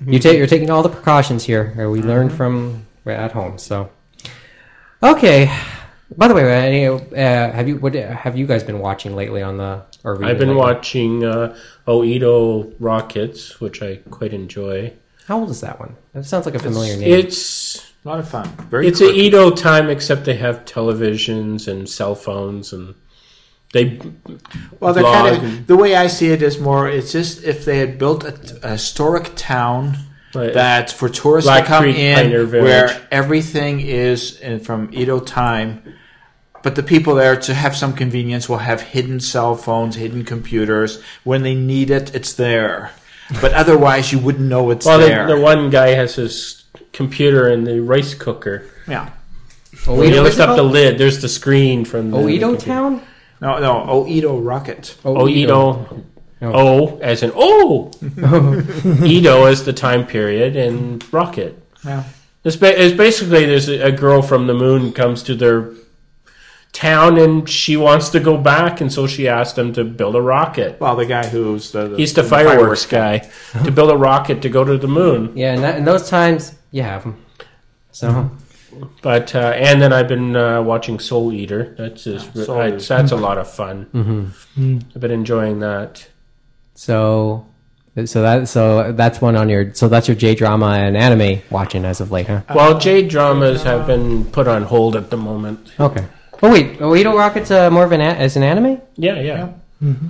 you 0.04 0.19
take 0.19 0.38
you're 0.38 0.47
taking 0.49 0.71
all 0.71 0.83
the 0.83 0.88
precautions 0.88 1.45
here. 1.45 1.75
Or 1.78 1.90
we 1.90 2.02
learned 2.02 2.33
from 2.33 2.87
at 3.07 3.30
home. 3.33 3.59
So 3.59 3.90
okay. 5.02 5.54
By 6.16 6.26
the 6.26 6.35
way, 6.35 6.42
uh, 6.42 6.47
any, 6.49 6.87
uh, 6.88 7.52
have 7.52 7.69
you 7.69 7.76
what 7.76 7.95
have 7.95 8.37
you 8.37 8.47
guys 8.47 8.64
been 8.64 8.80
watching 8.80 9.14
lately 9.14 9.42
on 9.42 9.59
the? 9.59 9.83
Or 10.02 10.14
I've 10.25 10.38
been 10.38 10.49
lately? 10.49 10.54
watching 10.54 11.25
uh, 11.25 11.57
Oedo 11.87 12.75
Rockets, 12.80 13.61
which 13.61 13.80
I 13.80 13.97
quite 14.11 14.33
enjoy. 14.33 14.92
How 15.30 15.38
old 15.38 15.50
is 15.50 15.60
that 15.60 15.78
one? 15.78 15.94
That 16.12 16.25
sounds 16.25 16.44
like 16.44 16.56
a 16.56 16.58
familiar 16.58 16.94
It's, 16.94 17.00
name. 17.00 17.14
it's 17.20 17.92
A 18.04 18.08
lot 18.08 18.18
of 18.18 18.28
fun. 18.28 18.49
Very 18.68 18.88
it's 18.88 19.00
a 19.00 19.04
quirky. 19.04 19.20
Edo 19.20 19.50
time, 19.52 19.88
except 19.88 20.25
they 20.25 20.34
have 20.34 20.64
televisions 20.64 21.68
and 21.68 21.88
cell 21.88 22.16
phones, 22.16 22.72
and 22.72 22.96
they 23.72 24.00
Well, 24.80 24.92
they're 24.92 25.04
blog 25.04 25.14
kind 25.14 25.37
and- 25.37 25.58
of 25.60 25.66
the 25.68 25.76
way 25.76 25.94
I 25.94 26.08
see 26.08 26.32
it 26.32 26.42
is 26.42 26.58
more. 26.58 26.88
It's 26.88 27.12
just 27.12 27.44
if 27.44 27.64
they 27.64 27.78
had 27.78 27.96
built 27.96 28.25
a, 28.25 28.34
a 28.64 28.70
historic 28.72 29.30
town 29.37 29.99
Right. 30.34 30.52
that 30.52 30.90
for 30.90 31.08
tourists 31.08 31.46
Black 31.49 31.62
to 31.64 31.68
come 31.68 31.82
Creek, 31.84 31.96
in, 31.99 32.50
where 32.50 33.06
everything 33.12 33.78
is 33.80 34.40
in, 34.40 34.58
from 34.58 34.88
Edo 34.92 35.20
time, 35.20 35.94
but 36.64 36.75
the 36.75 36.82
people 36.82 37.14
there 37.14 37.37
to 37.37 37.54
have 37.54 37.76
some 37.76 37.92
convenience 37.92 38.49
will 38.49 38.58
have 38.58 38.80
hidden 38.80 39.20
cell 39.20 39.54
phones, 39.54 39.94
hidden 39.94 40.25
computers. 40.25 41.00
When 41.22 41.44
they 41.44 41.54
need 41.54 41.90
it, 41.90 42.14
it's 42.16 42.32
there. 42.32 42.90
But 43.40 43.52
otherwise, 43.52 44.12
you 44.12 44.18
wouldn't 44.18 44.49
know 44.49 44.70
it's 44.70 44.87
well, 44.87 44.99
there. 44.99 45.26
the, 45.26 45.37
the 45.37 45.40
one 45.40 45.70
guy 45.70 45.88
has 45.88 46.14
his 46.14 46.64
computer 46.92 47.49
in 47.49 47.64
the 47.64 47.80
rice 47.80 48.14
cooker. 48.14 48.66
yeah. 48.87 49.10
When 49.87 50.12
you 50.12 50.22
what's 50.22 50.37
lift 50.37 50.40
up 50.40 50.56
the 50.56 50.62
lid, 50.62 50.99
there's 50.99 51.22
the 51.22 51.28
screen 51.28 51.87
from 51.87 52.10
the 52.10 52.18
Oedo 52.18 52.40
computer. 52.40 52.66
Town? 52.66 53.02
No, 53.40 53.58
no. 53.58 54.04
Oedo 54.04 54.44
Rocket. 54.44 54.96
Oedo. 55.04 56.04
O 56.42 56.99
as 56.99 57.22
in 57.22 57.32
oh, 57.34 57.90
Edo 59.04 59.44
as 59.44 59.64
the 59.64 59.72
time 59.72 60.06
period, 60.06 60.56
and 60.56 61.04
rocket. 61.12 61.62
Yeah. 61.84 62.04
It's, 62.45 62.56
ba- 62.56 62.82
it's 62.82 62.97
basically 62.97 63.45
there's 63.45 63.69
a, 63.69 63.88
a 63.88 63.93
girl 63.93 64.23
from 64.23 64.47
the 64.47 64.54
moon 64.54 64.93
comes 64.93 65.23
to 65.25 65.34
their 65.34 65.73
town 66.73 67.19
and 67.19 67.49
she 67.49 67.76
wants 67.76 68.11
to 68.11 68.21
go 68.21 68.37
back, 68.37 68.80
and 68.80 68.93
so 68.93 69.06
she 69.06 69.28
asked 69.28 69.59
him 69.59 69.73
to 69.75 69.85
build 69.85 70.15
a 70.15 70.23
rocket. 70.23 70.80
Well, 70.80 70.97
the 70.97 71.06
guy 71.06 71.26
who's 71.26 71.73
the, 71.73 71.89
the 71.89 71.97
He's 71.97 72.15
the 72.15 72.23
fireworks 72.23 72.87
guy 72.87 73.19
to 73.65 73.71
build 73.71 73.91
a 73.91 73.97
rocket 73.97 74.43
to 74.43 74.49
go 74.49 74.65
to 74.65 74.78
the 74.78 74.89
moon. 74.89 75.37
Yeah, 75.37 75.54
and 75.54 75.63
that, 75.63 75.78
in 75.78 75.85
those 75.85 76.09
times, 76.09 76.54
you 76.71 76.83
have 76.83 77.02
them. 77.02 77.25
So, 77.93 78.30
But 79.02 79.35
uh, 79.35 79.52
and 79.56 79.83
then 79.83 79.93
I've 79.93 80.09
been 80.09 80.37
uh, 80.37 80.63
watching 80.63 81.00
Soul 81.00 81.33
Eater. 81.33 81.75
That's 81.76 82.04
just, 82.04 82.33
Soul 82.35 82.59
that's, 82.59 82.85
Eater. 82.85 82.97
that's 82.97 83.13
a 83.13 83.17
lot 83.17 83.37
of 83.39 83.50
fun. 83.50 83.87
Mm-hmm. 83.93 84.78
I've 84.95 85.00
been 85.00 85.11
enjoying 85.11 85.59
that. 85.61 86.09
so, 86.75 87.47
so 88.04 88.23
that 88.23 88.49
so 88.49 88.93
that's 88.93 89.21
one 89.21 89.35
on 89.35 89.49
your 89.49 89.75
so 89.75 89.89
that's 89.89 90.06
your 90.06 90.15
J 90.15 90.37
drama 90.37 90.69
and 90.69 90.97
anime 90.97 91.43
watching 91.50 91.85
as 91.85 92.00
of 92.00 92.13
late, 92.13 92.28
huh? 92.28 92.43
Well, 92.54 92.78
J 92.78 93.06
dramas 93.06 93.65
have 93.65 93.89
been 93.89 94.25
put 94.26 94.47
on 94.47 94.63
hold 94.63 94.95
at 94.95 95.11
the 95.11 95.17
moment. 95.17 95.73
Okay. 95.80 96.06
Oh 96.43 96.50
wait, 96.53 96.79
Oedo 96.79 97.15
Rocket's 97.17 97.50
uh, 97.50 97.71
more 97.71 97.85
of 97.85 97.93
an 97.93 98.00
a- 98.00 98.05
as 98.15 98.37
an 98.37 98.43
anime. 98.43 98.81
Yeah, 98.97 99.21
yeah. 99.21 99.53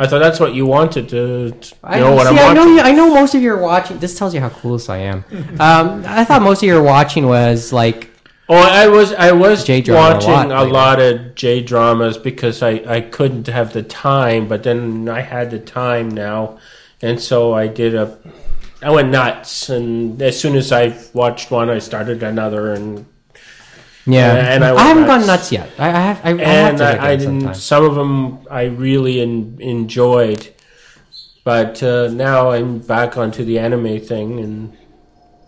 I 0.00 0.08
thought 0.08 0.18
that's 0.18 0.40
what 0.40 0.52
you 0.52 0.66
wanted 0.66 1.08
to, 1.10 1.52
to 1.52 1.74
I 1.84 2.00
know 2.00 2.12
what 2.16 2.26
see, 2.26 2.36
I'm 2.36 2.50
I 2.50 2.52
know 2.54 2.60
watching. 2.62 2.74
you, 2.74 2.80
I 2.80 2.92
know 2.92 3.14
most 3.14 3.34
of 3.36 3.42
you 3.42 3.52
are 3.52 3.60
watching. 3.62 3.98
This 3.98 4.18
tells 4.18 4.34
you 4.34 4.40
how 4.40 4.48
clueless 4.48 4.90
I 4.90 4.96
am. 4.98 5.24
um, 5.60 6.02
I 6.06 6.24
thought 6.24 6.42
most 6.42 6.60
of 6.62 6.66
your 6.66 6.82
watching 6.82 7.26
was 7.26 7.72
like 7.72 8.08
Oh, 8.48 8.56
I 8.56 8.88
was 8.88 9.12
I 9.12 9.30
was 9.30 9.62
J-drama 9.62 10.00
a 10.10 10.14
watching 10.14 10.30
lot 10.32 10.50
a 10.50 10.54
lately. 10.64 10.72
lot 10.72 11.00
of 11.00 11.34
J 11.36 11.62
dramas 11.62 12.18
because 12.18 12.64
I, 12.64 12.82
I 12.84 13.00
couldn't 13.00 13.46
have 13.46 13.72
the 13.72 13.84
time, 13.84 14.48
but 14.48 14.64
then 14.64 15.08
I 15.08 15.20
had 15.20 15.52
the 15.52 15.60
time 15.60 16.08
now, 16.08 16.58
and 17.00 17.20
so 17.20 17.54
I 17.54 17.68
did 17.68 17.94
a. 17.94 18.18
I 18.82 18.90
went 18.90 19.10
nuts, 19.10 19.68
and 19.70 20.20
as 20.20 20.40
soon 20.40 20.56
as 20.56 20.72
I 20.72 20.98
watched 21.12 21.52
one, 21.52 21.70
I 21.70 21.78
started 21.78 22.24
another, 22.24 22.72
and 22.72 23.06
Uh, 24.06 24.12
yeah. 24.12 24.54
And 24.54 24.64
I 24.64 24.74
I, 24.74 24.82
haven't 24.88 25.06
nuts. 25.06 25.26
gone 25.26 25.26
nuts 25.26 25.52
yet. 25.52 25.70
I, 25.78 25.88
I 25.88 25.90
have. 25.90 26.20
I, 26.24 26.30
I 26.30 26.32
have 26.32 26.68
and 26.70 26.78
to 26.78 26.84
I, 26.84 27.08
I 27.10 27.16
didn't. 27.16 27.40
sometime. 27.40 27.54
Some 27.54 27.84
of 27.84 27.94
them 27.94 28.46
I 28.50 28.64
really 28.64 29.20
en- 29.20 29.56
enjoyed, 29.60 30.52
but 31.44 31.82
uh, 31.82 32.08
now 32.08 32.50
I'm 32.50 32.78
back 32.78 33.16
onto 33.16 33.44
the 33.44 33.58
anime 33.58 34.00
thing, 34.00 34.40
and 34.40 34.76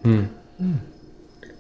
hmm. 0.03 0.23
Hmm. 0.59 0.77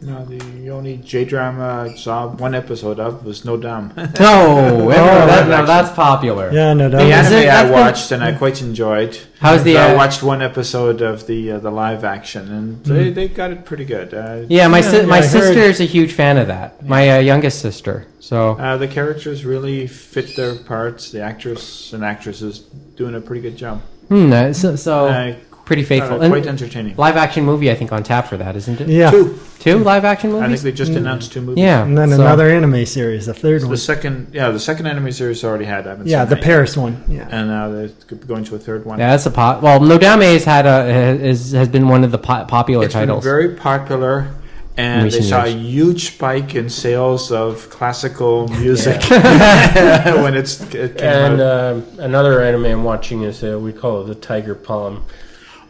No, 0.02 0.24
the 0.24 0.70
only 0.70 0.96
J 0.98 1.24
drama 1.24 1.88
I 1.90 1.94
saw 1.94 2.26
one 2.28 2.54
episode 2.54 2.98
of 2.98 3.24
was 3.24 3.42
Nodame. 3.42 3.94
the 3.94 4.20
No, 4.20 4.88
that, 4.88 5.48
now 5.48 5.54
action. 5.54 5.66
that's 5.66 5.90
popular. 5.94 6.50
Yeah, 6.52 6.74
no, 6.74 6.88
that 6.88 7.00
Is 7.02 7.06
was, 7.08 7.32
it- 7.32 7.34
anime 7.34 7.38
I 7.38 7.44
that's 7.44 7.62
been- 7.70 7.72
watched 7.80 8.12
and 8.12 8.24
I 8.24 8.32
quite 8.32 8.60
enjoyed. 8.62 9.18
How's 9.40 9.62
the? 9.64 9.74
So 9.74 9.80
I 9.80 9.90
Uh, 9.92 9.96
watched 9.96 10.22
one 10.22 10.42
episode 10.42 11.00
of 11.02 11.26
the 11.26 11.52
uh, 11.52 11.58
the 11.58 11.70
live 11.70 12.04
action 12.04 12.50
and 12.52 12.84
they, 12.84 13.10
they 13.10 13.28
got 13.28 13.50
it 13.52 13.64
pretty 13.64 13.84
good. 13.84 14.12
Uh, 14.14 14.44
yeah, 14.48 14.66
my 14.68 14.78
Yeah, 14.78 14.90
si- 14.90 14.96
yeah, 14.98 15.06
my 15.06 15.18
I 15.18 15.20
heard- 15.22 15.30
sister 15.30 15.60
is 15.60 15.80
a 15.80 15.84
huge 15.84 16.12
fan 16.12 16.36
of 16.38 16.48
that. 16.48 16.84
My 16.86 17.10
uh, 17.10 17.18
youngest 17.18 17.60
sister. 17.60 18.06
So 18.20 18.52
uh, 18.52 18.76
the 18.76 18.88
characters 18.88 19.44
really 19.44 19.86
fit 19.86 20.36
their 20.36 20.54
parts. 20.56 21.10
The 21.10 21.22
actress 21.22 21.92
and 21.92 22.04
actresses 22.04 22.60
doing 22.96 23.14
a 23.14 23.20
pretty 23.20 23.42
good 23.42 23.56
job. 23.56 23.80
hmm, 24.08 24.32
uh, 24.32 24.52
so, 24.52 24.76
so 24.76 25.06
Uh, 25.06 25.34
pretty 25.72 25.84
faithful. 25.84 26.22
uh, 26.22 26.28
quite 26.28 26.46
And 26.46 26.60
entertaining. 26.60 26.94
live 26.96 27.16
action 27.16 27.44
movie, 27.44 27.70
I 27.70 27.74
think, 27.74 27.92
on 27.92 28.02
tap 28.02 28.26
for 28.28 28.36
that, 28.36 28.54
isn't 28.56 28.80
it? 28.80 28.88
yeah. 28.88 29.10
Two. 29.10 29.38
Two 29.58 29.78
live 29.78 30.04
action 30.04 30.32
movies? 30.32 30.44
I 30.44 30.48
think 30.48 30.60
they 30.62 30.72
just 30.72 30.92
announced 30.92 31.32
two 31.32 31.40
movies. 31.40 31.62
Yeah, 31.62 31.82
And 31.84 31.96
then 31.96 32.10
so- 32.10 32.20
another 32.20 32.50
anime 32.50 32.84
series, 32.84 33.26
the 33.26 33.32
third 33.34 33.62
The 33.62 33.68
one. 33.68 33.76
second, 33.76 34.26
yeah, 34.32 34.50
the 34.50 34.58
second 34.60 34.86
anime 34.86 35.12
series 35.12 35.44
already 35.44 35.64
had. 35.64 35.86
I 35.86 35.90
haven't 35.90 36.08
Yeah, 36.08 36.22
seen 36.22 36.28
the 36.30 36.34
that 36.34 36.40
yet. 36.40 36.44
Paris 36.44 36.76
one. 36.76 37.04
Yeah. 37.08 37.28
and 37.30 37.48
now 37.48 37.70
they're 37.70 37.90
going 38.26 38.44
to 38.44 38.56
a 38.56 38.58
third 38.58 38.84
one. 38.84 38.98
Yeah, 38.98 39.10
that's 39.10 39.24
a 39.26 39.30
pot. 39.30 39.62
Well, 39.62 39.78
Nodame 39.80 40.20
has 40.34 40.44
had 40.44 40.66
a 40.66 40.84
has, 41.28 41.52
has 41.52 41.68
been 41.68 41.86
one 41.88 42.02
of 42.04 42.10
the 42.10 42.18
po- 42.18 42.44
popular 42.44 42.84
It's 42.84 42.94
been 42.94 43.06
titles. 43.06 43.22
very 43.24 43.50
popular, 43.54 44.28
and 44.76 45.10
they 45.12 45.20
saw 45.20 45.44
years. 45.44 45.54
a 45.54 45.58
huge 45.58 46.06
spike 46.16 46.54
in 46.56 46.68
sales 46.68 47.30
of 47.30 47.70
classical 47.70 48.48
music 48.62 49.00
when 49.10 50.34
it's 50.34 50.60
it 50.74 50.98
came 50.98 51.06
and 51.06 51.40
out. 51.40 51.74
um 51.74 51.84
another 52.00 52.40
anime 52.42 52.64
I'm 52.66 52.82
watching 52.84 53.22
is 53.22 53.44
uh, 53.44 53.58
we 53.60 53.72
call 53.72 54.02
it 54.02 54.06
the 54.08 54.14
Tiger 54.16 54.56
Palm. 54.56 55.04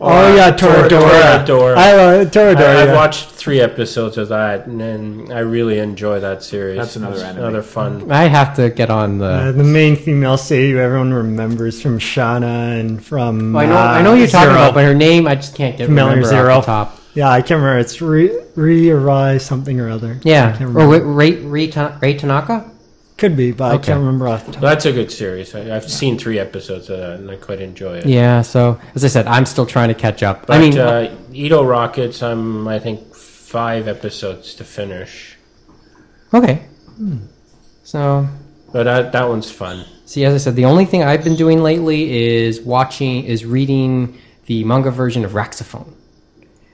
Oh, 0.04 0.34
yeah, 0.34 0.50
Toradora. 0.56 1.44
Toradora. 1.46 1.76
I 1.76 1.94
love 1.94 2.26
Toradora. 2.28 2.56
I, 2.66 2.72
have 2.80 2.88
yeah. 2.88 2.94
watched 2.94 3.28
three 3.30 3.60
episodes 3.60 4.18
of 4.18 4.28
that, 4.28 4.66
and, 4.66 4.82
and 4.82 5.32
I 5.32 5.38
really 5.40 5.78
enjoy 5.78 6.18
that 6.20 6.42
series. 6.42 6.78
That's 6.78 6.96
another 6.96 7.14
It's 7.14 7.22
anime. 7.22 7.44
Another 7.44 7.62
fun. 7.62 8.10
I 8.10 8.24
have 8.24 8.56
to 8.56 8.70
get 8.70 8.90
on 8.90 9.18
the. 9.18 9.26
Uh, 9.26 9.52
the 9.52 9.62
main 9.64 9.94
female 9.96 10.36
Sadie 10.36 10.76
everyone 10.78 11.12
remembers 11.14 11.80
from 11.80 11.98
Shana 11.98 12.80
and 12.80 13.04
from. 13.04 13.54
I 13.56 13.66
know, 13.66 13.76
uh, 13.76 13.78
I 13.78 14.02
know 14.02 14.14
you're 14.14 14.26
talking 14.26 14.48
Zero. 14.50 14.54
about, 14.62 14.74
but 14.74 14.84
her 14.84 14.94
name 14.94 15.26
I 15.28 15.36
just 15.36 15.54
can't 15.54 15.76
get 15.78 15.88
Miller 15.88 16.10
remember 16.10 16.28
Zero. 16.28 16.54
off 16.56 16.62
the 16.64 16.66
top. 16.66 16.98
Yeah, 17.14 17.28
I 17.30 17.40
can't 17.42 17.60
remember. 17.60 17.78
It's 17.78 18.00
Re, 18.00 18.30
Re 18.56 18.90
or 18.90 18.98
Rai 18.98 19.38
something 19.38 19.78
or 19.78 19.88
other. 19.90 20.14
I 20.14 20.20
Yeah, 20.24 20.50
can't 20.56 20.62
or 20.62 20.68
remember. 20.68 21.12
Ray, 21.14 21.30
Ray, 21.30 21.68
Ray, 21.68 21.92
Ray 22.00 22.14
Tanaka. 22.16 22.71
Could 23.22 23.36
be, 23.36 23.52
but 23.52 23.70
I 23.70 23.74
Okay. 23.76 23.86
can't 23.86 24.00
remember 24.00 24.26
off 24.26 24.46
the 24.46 24.50
top. 24.50 24.60
That's 24.62 24.84
a 24.84 24.90
good 24.92 25.12
series. 25.12 25.54
I, 25.54 25.76
I've 25.76 25.88
seen 25.88 26.18
three 26.18 26.40
episodes 26.40 26.90
of 26.90 26.98
that, 26.98 27.20
and 27.20 27.30
I 27.30 27.36
quite 27.36 27.60
enjoy 27.60 27.98
it. 27.98 28.06
Yeah. 28.06 28.42
So 28.42 28.80
as 28.96 29.04
I 29.04 29.06
said, 29.06 29.28
I'm 29.28 29.46
still 29.46 29.64
trying 29.64 29.90
to 29.90 29.94
catch 29.94 30.24
up. 30.24 30.46
But 30.46 30.56
I 30.56 30.58
mean, 30.58 30.76
uh, 30.76 31.16
Edo 31.32 31.62
Rockets, 31.62 32.20
I'm 32.20 32.66
I 32.66 32.80
think 32.80 33.14
five 33.14 33.86
episodes 33.86 34.54
to 34.56 34.64
finish. 34.64 35.36
okay. 36.34 36.66
So 37.84 38.26
But 38.72 38.82
that 38.90 39.12
that 39.12 39.28
one's 39.28 39.52
fun. 39.52 39.84
See, 40.04 40.24
as 40.24 40.34
I 40.34 40.38
said, 40.38 40.56
the 40.56 40.64
only 40.64 40.84
thing 40.84 41.04
I've 41.04 41.22
been 41.22 41.36
doing 41.36 41.62
lately 41.62 42.00
is 42.44 42.60
watching, 42.60 43.22
is 43.24 43.44
reading 43.46 44.18
the 44.46 44.64
manga 44.64 44.90
version 44.90 45.24
of 45.24 45.30
RahXephon. 45.32 45.86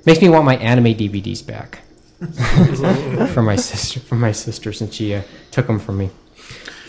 Makes 0.07 0.23
me 0.23 0.31
want 0.31 0.47
my 0.47 0.57
anime 0.57 0.95
DVDs 0.95 1.47
back 1.47 1.81
from 3.35 3.45
my 3.45 3.57
sister. 3.57 4.01
From 4.01 4.21
my 4.21 4.33
sister, 4.33 4.73
since 4.73 4.95
she 4.95 5.15
uh, 5.15 5.23
took 5.51 5.67
them 5.67 5.79
from 5.79 5.99
me. 5.99 6.09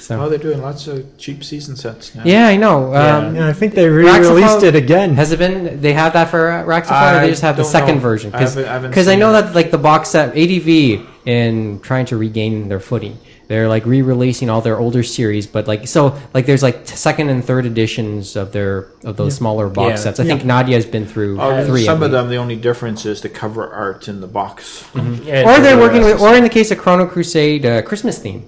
So 0.09 0.19
Oh, 0.19 0.27
they're 0.27 0.39
doing 0.39 0.59
lots 0.59 0.87
of 0.87 1.05
cheap 1.19 1.43
season 1.43 1.75
sets 1.75 2.15
now. 2.15 2.23
yeah, 2.25 2.47
I 2.47 2.57
know. 2.57 2.95
Um, 2.95 3.35
Yeah, 3.35 3.47
I 3.47 3.53
think 3.53 3.75
they 3.75 3.87
re-released 3.87 4.57
RahXephon- 4.57 4.63
it 4.63 4.75
again. 4.75 5.13
Has 5.13 5.31
it 5.31 5.37
been? 5.37 5.81
They 5.81 5.93
have 5.93 6.13
that 6.13 6.29
for 6.31 6.49
RahXephon, 6.65 7.17
or 7.17 7.21
they 7.21 7.29
just 7.29 7.43
have 7.43 7.57
the 7.57 7.63
second 7.63 7.95
know. 7.97 8.01
version? 8.01 8.31
I 8.33 8.39
haven't- 8.39 8.65
I 8.67 8.79
Because 8.87 9.07
I 9.07 9.15
know 9.15 9.29
it. 9.29 9.33
that 9.33 9.53
like 9.53 9.69
the 9.69 9.77
box 9.77 10.09
set 10.09 10.35
ADV 10.35 11.05
in 11.27 11.79
trying 11.83 12.05
to 12.07 12.17
regain 12.17 12.69
their 12.69 12.79
footing, 12.79 13.19
they're 13.49 13.69
like 13.69 13.85
re-releasing 13.85 14.49
all 14.49 14.61
their 14.61 14.79
older 14.79 15.03
series, 15.03 15.45
but 15.45 15.67
like 15.67 15.87
so 15.87 16.15
like 16.33 16.47
there's 16.47 16.63
like 16.63 16.87
t- 16.87 16.95
second 16.95 17.29
and 17.29 17.45
third 17.45 17.67
editions 17.67 18.35
of 18.35 18.51
their 18.51 18.87
of 19.05 19.15
those 19.15 19.35
smaller 19.35 19.69
box 19.69 19.89
Yeah. 19.91 19.95
sets. 20.05 20.19
I 20.19 20.23
think 20.23 20.43
Nadia's 20.43 20.87
been 20.87 21.05
through 21.05 21.39
Oh, 21.39 21.63
three. 21.67 21.85
some 21.85 21.97
of 22.01 22.09
least. 22.09 22.11
them, 22.13 22.29
the 22.29 22.37
only 22.37 22.55
difference 22.55 23.05
is 23.05 23.21
the 23.21 23.29
cover 23.29 23.69
art 23.71 24.07
in 24.07 24.21
the 24.21 24.27
box. 24.27 24.83
And 24.95 25.19
or 25.45 25.53
for 25.53 25.61
they're 25.61 25.77
working 25.77 26.01
with, 26.03 26.19
or 26.19 26.33
in 26.33 26.41
the 26.43 26.49
case 26.49 26.71
of 26.71 26.79
Chrono 26.79 27.05
Crusade, 27.05 27.63
uh, 27.63 27.81
Christmas 27.83 28.17
theme. 28.17 28.45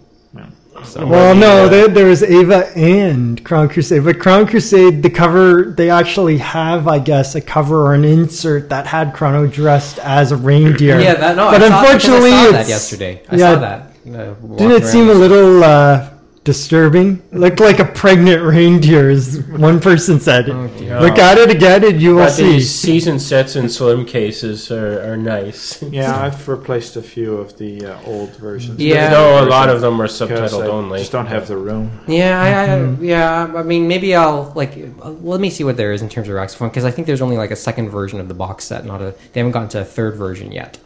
So, 0.84 1.06
Well, 1.06 1.36
no, 1.36 1.70
there, 1.70 1.88
there 1.88 2.06
was 2.08 2.24
Ava 2.24 2.68
and 2.78 3.44
Chrono 3.46 3.70
Crusade, 3.72 4.04
but 4.04 4.20
Chrono 4.20 4.46
Crusade, 4.50 5.04
the 5.04 5.10
cover, 5.10 5.72
they 5.78 5.90
actually 5.90 6.38
have, 6.40 6.88
I 6.88 7.00
guess, 7.00 7.36
a 7.36 7.42
cover 7.42 7.86
or 7.86 7.94
an 7.94 8.04
insert 8.04 8.70
that 8.70 8.88
had 8.88 9.14
Chrono 9.14 9.48
dressed 9.48 10.00
as 10.00 10.32
a 10.32 10.38
reindeer. 10.38 11.00
yeah, 11.00 11.14
that 11.16 11.36
no. 11.36 11.52
but 11.52 11.62
I 11.62 11.70
saw, 11.70 11.80
unfortunately, 11.82 12.32
I 12.32 12.46
saw 12.46 12.52
that 12.52 12.62
it's- 12.62 12.70
yesterday. 12.70 13.22
I 13.30 13.36
yeah, 13.36 13.54
saw 13.54 13.60
that. 13.60 13.82
uh, 14.08 14.34
Didn't 14.58 14.72
it 14.84 14.86
seem 14.86 15.10
a 15.10 15.14
little 15.14 15.64
uh, 15.64 16.10
disturbing? 16.44 17.22
Looked 17.32 17.60
like 17.60 17.80
a 17.80 17.86
pregnant 17.86 18.42
reindeer, 18.42 19.10
as 19.10 19.40
one 19.44 19.80
person 19.80 20.20
said. 20.20 20.50
Oh, 20.50 20.68
dear. 20.78 21.00
Look 21.00 21.18
at 21.20 21.38
it 21.38 21.52
again, 21.52 21.84
and 21.84 22.02
you 22.02 22.16
will 22.16 22.24
But 22.26 22.32
see. 22.32 22.44
these 22.54 22.70
season 22.74 23.20
sets 23.20 23.56
in 23.56 23.70
slim 23.70 24.06
cases 24.06 24.72
are, 24.72 25.02
are 25.14 25.18
nice. 25.18 25.82
Yeah, 25.84 26.20
I've 26.20 26.48
replaced 26.48 26.96
a 26.96 27.02
few 27.02 27.36
of 27.38 27.58
the 27.58 27.86
uh, 27.86 28.02
old 28.06 28.36
versions. 28.38 28.80
Yeah. 28.80 29.10
No, 29.12 29.44
a 29.44 29.48
lot 29.48 29.70
of 29.70 29.82
them 29.82 30.02
are 30.02 30.08
subtitled 30.08 30.64
I 30.64 30.68
only. 30.68 31.00
just 31.00 31.12
don't 31.12 31.28
have 31.28 31.48
the 31.48 31.58
room. 31.58 31.92
Yeah, 32.08 32.42
I, 32.42 32.48
I, 32.64 32.78
Mm-hmm. 32.82 33.04
yeah. 33.06 33.52
I 33.56 33.64
mean, 33.64 33.88
maybe 33.88 34.16
I'll 34.16 34.52
like. 34.56 34.78
uh, 35.04 35.10
Let 35.12 35.40
me 35.42 35.50
see 35.50 35.64
what 35.64 35.78
there 35.78 35.94
is 35.94 36.02
in 36.02 36.10
terms 36.10 36.28
of 36.28 36.34
RahXephon 36.36 36.70
because 36.70 36.86
I 36.86 36.92
think 36.92 37.06
there's 37.06 37.22
only 37.22 37.38
like 37.38 37.52
a 37.52 37.56
second 37.56 37.90
version 37.90 38.20
of 38.20 38.28
the 38.28 38.34
box 38.34 38.66
set, 38.66 38.86
not 38.86 39.02
a. 39.02 39.14
They 39.34 39.40
haven't 39.42 39.52
gotten 39.52 39.70
to 39.70 39.82
a 39.82 39.86
third 39.86 40.16
version 40.16 40.52
yet. 40.52 40.80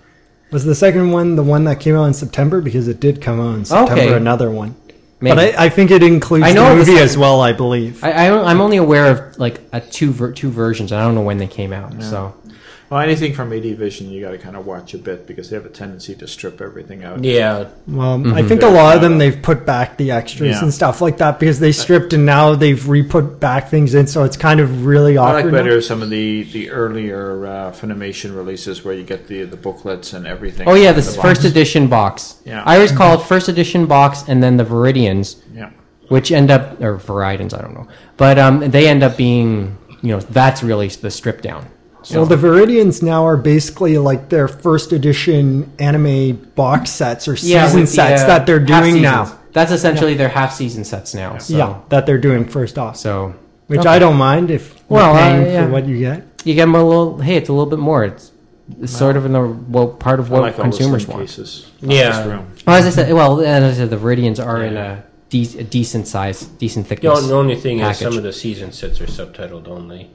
Was 0.52 0.66
the 0.66 0.76
second 0.76 1.12
one 1.12 1.36
the 1.36 1.44
one 1.44 1.64
that 1.66 1.80
came 1.80 1.96
out 1.96 2.06
in 2.06 2.14
September? 2.14 2.62
Because 2.62 2.88
it 2.88 3.00
did 3.00 3.22
come 3.22 3.40
out 3.40 3.56
in 3.56 3.66
September, 3.66 3.94
Okay. 4.02 4.14
another 4.14 4.52
one. 4.52 4.76
Maybe. 5.22 5.36
But 5.36 5.56
I, 5.58 5.66
I 5.66 5.70
think 5.70 5.92
it 5.92 6.04
includes 6.04 6.46
I 6.46 6.52
know 6.52 6.70
the 6.70 6.76
movie 6.76 6.98
as 7.00 7.18
well, 7.18 7.40
I 7.42 7.54
believe. 7.54 8.04
I, 8.04 8.12
I, 8.28 8.52
I'm 8.52 8.60
only 8.60 8.78
aware 8.78 9.06
of 9.12 9.38
like 9.40 9.62
a 9.72 9.80
two 9.80 10.12
ver- 10.12 10.32
two 10.34 10.50
versions. 10.52 10.92
I 10.92 11.02
don't 11.02 11.16
know 11.16 11.22
when 11.22 11.38
they 11.38 11.48
came 11.48 11.72
out. 11.72 12.02
So 12.04 12.36
Well, 12.90 13.00
anything 13.00 13.34
from 13.34 13.52
AD 13.52 13.64
Vision, 13.64 14.12
you 14.12 14.22
got 14.22 14.32
to 14.32 14.38
kind 14.38 14.56
of 14.56 14.66
watch 14.68 14.94
a 14.94 15.00
bit 15.00 15.26
because 15.26 15.50
they 15.50 15.56
have 15.56 15.66
a 15.66 15.70
tendency 15.70 16.14
to 16.16 16.28
strip 16.28 16.62
everything 16.62 17.04
out. 17.04 17.24
Yeah, 17.24 17.70
Well, 17.88 18.20
Mm-hmm. 18.20 18.34
I 18.36 18.44
think 18.44 18.62
a 18.62 18.68
lot 18.68 18.96
of 18.96 19.02
them 19.02 19.18
they've 19.18 19.42
put 19.42 19.66
back 19.66 19.98
the 19.98 20.12
extras 20.12 20.58
Yeah. 20.58 20.64
and 20.64 20.74
stuff 20.74 21.02
like 21.02 21.18
that 21.18 21.40
because 21.40 21.60
they 21.60 21.72
stripped 21.72 22.14
and 22.14 22.26
now 22.28 22.54
they've 22.54 22.88
re-put 22.88 23.40
back 23.40 23.70
things 23.70 23.96
in, 23.96 24.06
so 24.06 24.24
it's 24.24 24.38
kind 24.38 24.60
of 24.60 24.86
really 24.86 25.18
awkward. 25.18 25.36
I 25.36 25.40
awkward. 25.40 25.54
like 25.54 25.64
now. 25.64 25.70
better 25.70 25.82
some 25.82 26.02
of 26.04 26.10
the 26.12 26.44
the 26.44 26.70
earlier 26.70 27.48
uh, 27.48 27.72
Funimation 27.72 28.36
releases 28.36 28.86
where 28.86 28.94
you 28.94 29.04
get 29.04 29.28
the 29.28 29.44
the 29.44 29.58
booklets 29.58 30.14
and 30.14 30.28
everything. 30.28 30.68
oh 30.68 30.76
yeah, 30.76 30.90
in 30.90 30.96
this 30.96 31.16
the 31.16 31.22
first 31.22 31.42
box. 31.42 31.52
edition 31.52 31.88
box. 31.88 32.36
Yeah. 32.46 32.62
I 32.66 32.76
always 32.76 32.92
call 32.92 33.20
it 33.20 33.26
first 33.26 33.50
edition 33.50 33.88
box, 33.88 34.24
and 34.28 34.44
then 34.44 34.58
the 34.58 34.64
Viridians, 34.66 35.38
Yeah. 35.54 35.72
which 36.10 36.32
end 36.32 36.52
up 36.52 36.80
or 36.82 36.98
Viridans, 36.98 37.58
I 37.58 37.62
don't 37.62 37.74
know, 37.74 37.88
but 38.18 38.38
um, 38.38 38.60
they 38.70 38.88
end 38.88 39.02
up 39.02 39.18
being 39.18 39.76
you 40.04 40.10
know 40.12 40.20
that's 40.20 40.62
really 40.62 40.88
the 40.90 41.10
strip 41.10 41.42
down. 41.42 41.66
So, 42.06 42.20
Well, 42.20 42.26
the 42.28 42.36
Viridians 42.36 43.02
now 43.02 43.26
are 43.26 43.36
basically 43.36 43.98
like 43.98 44.30
their 44.30 44.48
first 44.48 44.92
edition 44.92 45.72
anime 45.80 46.36
box 46.56 46.92
sets 46.92 47.28
or 47.28 47.36
season 47.36 47.80
with 47.80 47.90
the, 47.90 47.96
sets 47.96 48.22
uh, 48.22 48.28
that 48.28 48.46
they're 48.46 48.60
doing 48.60 49.02
now. 49.02 49.40
That's 49.54 49.72
essentially 49.72 50.14
their 50.14 50.30
half 50.30 50.54
season 50.54 50.84
sets 50.84 51.16
now. 51.16 51.40
So, 51.40 51.58
yeah, 51.58 51.82
that 51.90 52.06
they're 52.06 52.20
doing 52.20 52.46
first 52.46 52.78
off. 52.78 52.98
so 52.98 53.34
Which 53.68 53.80
okay. 53.80 53.90
I 53.90 53.98
don't 54.00 54.18
mind 54.18 54.52
if 54.52 54.88
Well, 54.88 55.14
you're 55.14 55.16
uh, 55.16 55.20
paying 55.20 55.46
yeah. 55.54 55.66
for 55.66 55.72
what 55.72 55.88
you 55.88 55.98
get. 55.98 56.28
you 56.44 56.54
get 56.54 56.66
them 56.66 56.76
a 56.76 56.84
little. 56.84 57.18
Hey, 57.20 57.38
it's 57.38 57.50
a 57.50 57.54
little 57.54 57.70
bit 57.70 57.80
more. 57.80 58.04
It's, 58.04 58.32
it's 58.80 58.96
sort 58.96 59.18
of 59.18 59.26
in 59.26 59.34
the 59.34 59.42
well 59.42 59.88
part 59.88 60.20
of 60.20 60.30
what 60.30 60.42
like 60.44 60.56
consumers 60.58 61.08
want. 61.08 61.22
cases. 61.22 61.72
Yeah. 61.82 62.12
This 62.18 62.28
room. 62.28 62.52
Well, 62.68 62.76
as 62.76 62.86
I 62.86 62.90
said, 62.92 63.14
well, 63.14 63.42
as 63.42 63.64
I 63.64 63.78
said, 63.78 63.90
the 63.90 63.98
Viridians 63.98 64.44
are 64.46 64.64
in 64.64 64.78
a, 64.78 65.04
de- 65.30 65.58
a 65.60 65.64
decent 65.64 66.08
size, 66.08 66.44
decent 66.46 66.86
the 66.86 66.90
thickness. 66.90 67.18
only, 67.18 67.28
the 67.30 67.36
only 67.36 67.56
thing 67.56 67.80
is 67.80 67.98
some 67.98 68.16
of 68.16 68.22
the 68.24 68.34
season 68.34 68.72
sets 68.72 69.02
are 69.02 69.06
subtitled 69.08 69.68
only. 69.68 70.12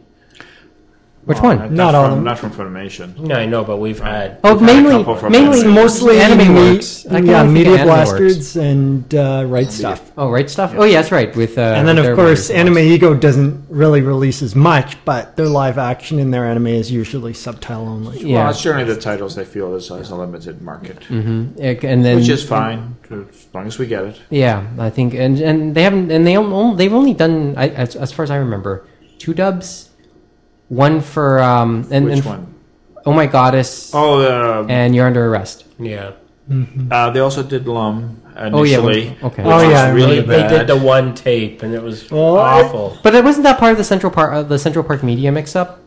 Which 1.26 1.38
Well, 1.42 1.56
one? 1.56 1.58
Not, 1.58 1.70
Not 1.70 1.76
not 1.92 1.94
all 1.94 2.02
from, 2.04 2.10
of 2.12 2.16
them. 2.16 2.24
not 2.24 2.38
from 2.38 2.50
Funimation. 2.50 3.28
Yeah, 3.28 3.36
I 3.36 3.44
know, 3.46 3.62
but 3.62 3.76
we've 3.76 4.00
had. 4.00 4.40
Oh, 4.42 4.54
We've 4.56 4.60
had 4.62 4.70
a 4.70 4.82
mainly, 4.82 4.92
couple 5.04 5.16
from 5.16 5.32
mainly 5.32 5.58
It's 5.58 5.60
Anime 5.64 5.74
mostly 5.74 6.18
Anime 6.20 6.54
me- 6.54 6.72
Works. 6.72 7.06
I 7.06 7.08
can 7.10 7.26
yeah, 7.26 7.40
only 7.42 7.54
think 7.62 7.66
Media 7.68 7.74
Anime 7.82 7.88
Works. 7.88 8.10
Blasters 8.10 8.56
and 8.56 9.14
uh, 9.14 9.44
Right 9.46 9.66
Stuf. 9.66 10.00
Oh, 10.16 10.30
right 10.30 10.48
stuff. 10.48 10.72
Oh, 10.74 10.84
yeah, 10.84 11.00
that's 11.02 11.12
right. 11.12 11.36
With 11.36 11.58
uh, 11.58 11.60
and 11.60 11.86
then, 11.86 11.96
with 11.96 11.98
of 11.98 12.04
their 12.06 12.16
course, 12.16 12.48
version 12.48 12.56
Anime. 12.56 12.78
Ego 12.78 13.12
doesn't 13.14 13.66
really 13.68 14.00
release 14.00 14.40
as 14.40 14.56
much, 14.56 14.96
but 15.04 15.36
their 15.36 15.46
live 15.46 15.76
action 15.76 16.18
in 16.18 16.30
their 16.30 16.46
anime 16.46 16.68
is 16.68 16.90
usually 16.90 17.34
subtitle 17.34 17.86
only. 17.86 18.20
Yeah, 18.20 18.38
Well, 18.44 18.50
it's 18.50 18.62
generally 18.62 18.90
the 18.92 18.98
titles 18.98 19.34
they 19.36 19.44
feel 19.44 19.74
is, 19.74 19.90
is 19.90 20.08
a 20.10 20.16
limited 20.16 20.62
market, 20.62 21.00
Mhm. 21.00 21.84
And 21.84 22.02
then 22.02 22.16
which 22.16 22.30
is 22.30 22.42
fine 22.42 22.96
as 23.10 23.46
long 23.52 23.66
as 23.66 23.78
we 23.78 23.86
get 23.86 24.04
it. 24.04 24.20
Yeah, 24.30 24.66
I 24.78 24.88
think, 24.88 25.12
and 25.12 25.38
and 25.38 25.74
they 25.74 25.82
haven't, 25.82 26.10
and 26.10 26.26
they 26.26 26.38
only, 26.38 26.76
they've 26.76 26.94
only 26.94 27.12
done, 27.12 27.54
I, 27.58 27.68
as, 27.68 27.94
as 27.94 28.10
far 28.10 28.22
as 28.22 28.30
I 28.30 28.36
remember, 28.36 28.84
two 29.18 29.34
dubs. 29.34 29.89
One 30.70 31.00
for 31.02 31.42
um, 31.42 31.86
and, 31.90 32.04
Which 32.06 32.14
and 32.18 32.24
one? 32.24 32.54
Oh 33.04 33.12
my 33.12 33.26
goddess, 33.26 33.90
Oh, 33.92 34.20
uh, 34.22 34.66
and 34.68 34.94
you're 34.94 35.06
under 35.06 35.26
arrest. 35.26 35.64
Yeah. 35.80 36.12
uh, 36.90 37.10
they 37.10 37.18
also 37.20 37.42
did 37.42 37.66
Lum 37.66 38.22
Oh, 38.36 38.62
yeah, 38.62 38.78
initially. 38.78 39.08
one- 39.08 39.32
okay. 39.32 39.42
which 39.42 39.52
Oh, 39.52 39.56
was 39.56 39.68
yeah, 39.72 39.84
I 39.84 39.90
really 39.90 40.20
They, 40.20 40.26
they 40.26 40.42
bad. 40.42 40.58
did 40.58 40.66
the 40.68 40.76
one 40.76 41.14
tape, 41.14 41.62
and 41.64 41.74
it 41.74 41.82
was 41.82 42.08
Well, 42.10 42.38
I- 42.38 42.62
awful. 42.62 42.96
But 43.02 43.14
it 43.16 43.24
wasn't 43.24 43.44
that 43.44 43.58
part 43.58 43.72
of 43.72 43.78
the 43.78 43.84
Central 43.84 44.12
Park, 44.12 44.32
uh, 44.32 44.42
the 44.44 44.58
Central 44.58 44.84
Park 44.84 45.02
Media 45.02 45.32
mix-up. 45.32 45.80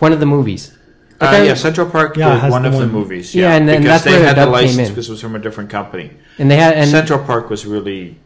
One 0.00 0.12
of 0.12 0.18
the 0.20 0.26
movies. 0.26 0.76
Uh, 1.20 1.26
Okay. 1.26 1.46
yeah, 1.46 1.54
Central 1.54 1.88
Park 1.88 2.16
Yeah, 2.16 2.30
it 2.30 2.34
did 2.34 2.40
has 2.40 2.50
one 2.52 2.62
the 2.62 2.68
of 2.68 2.74
the 2.74 2.80
one- 2.80 2.92
movies. 2.92 3.34
Yeah, 3.34 3.50
Yeah, 3.50 3.54
and 3.56 3.68
then 3.68 3.82
because 3.82 4.02
that's 4.02 4.04
they 4.04 4.10
where 4.12 4.20
the 4.20 4.26
had 4.26 4.36
the 4.36 4.40
dub 4.46 4.54
came 4.54 4.62
license 4.66 4.88
in. 4.88 4.94
because 4.94 5.08
it 5.08 5.12
was 5.12 5.20
from 5.20 5.36
a 5.36 5.38
different 5.38 5.70
company. 5.70 6.10
And 6.38 6.50
they 6.50 6.56
had, 6.56 6.74
and, 6.74 6.90
Central 6.90 7.20
Park 7.20 7.48
was 7.50 7.64
really 7.66 8.02
and 8.08 8.16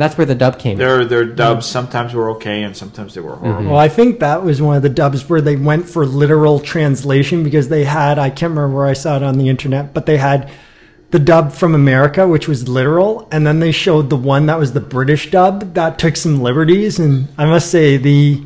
that's 0.00 0.16
where 0.16 0.24
the 0.26 0.34
dub 0.34 0.58
came. 0.58 0.72
in. 0.72 0.78
their 0.78 1.04
their 1.04 1.24
dubs. 1.24 1.66
Sometimes 1.66 2.14
were 2.14 2.30
okay, 2.30 2.62
and 2.62 2.74
sometimes 2.76 3.14
they 3.14 3.20
were 3.20 3.32
Mm-hmm. 3.32 3.44
horrible. 3.44 3.70
Well, 3.72 3.78
I 3.78 3.88
think 3.88 4.20
that 4.20 4.42
was 4.42 4.62
one 4.62 4.76
of 4.76 4.82
the 4.82 4.88
dubs 4.88 5.28
where 5.28 5.40
they 5.42 5.56
went 5.56 5.88
for 5.88 6.06
literal 6.06 6.60
translation 6.60 7.42
because 7.44 7.68
they 7.68 7.84
had, 7.84 8.18
I 8.18 8.30
can't 8.30 8.50
remember 8.50 8.76
where 8.76 8.86
I 8.86 8.94
saw 8.94 9.16
it 9.16 9.22
on 9.22 9.36
the 9.38 9.48
internet, 9.48 9.92
but 9.92 10.06
they 10.06 10.16
had 10.16 10.50
the 11.10 11.18
dub 11.18 11.52
from 11.52 11.74
America, 11.74 12.26
which 12.26 12.48
was 12.48 12.68
literal, 12.68 13.28
and 13.30 13.46
then 13.46 13.60
they 13.60 13.70
showed 13.72 14.08
the 14.08 14.16
one 14.16 14.46
that 14.46 14.58
was 14.58 14.72
the 14.72 14.80
British 14.80 15.30
dub 15.30 15.74
that 15.74 15.98
took 15.98 16.16
some 16.16 16.40
liberties. 16.40 16.98
And 16.98 17.28
I 17.36 17.44
must 17.44 17.70
say, 17.70 17.98
the 17.98 18.42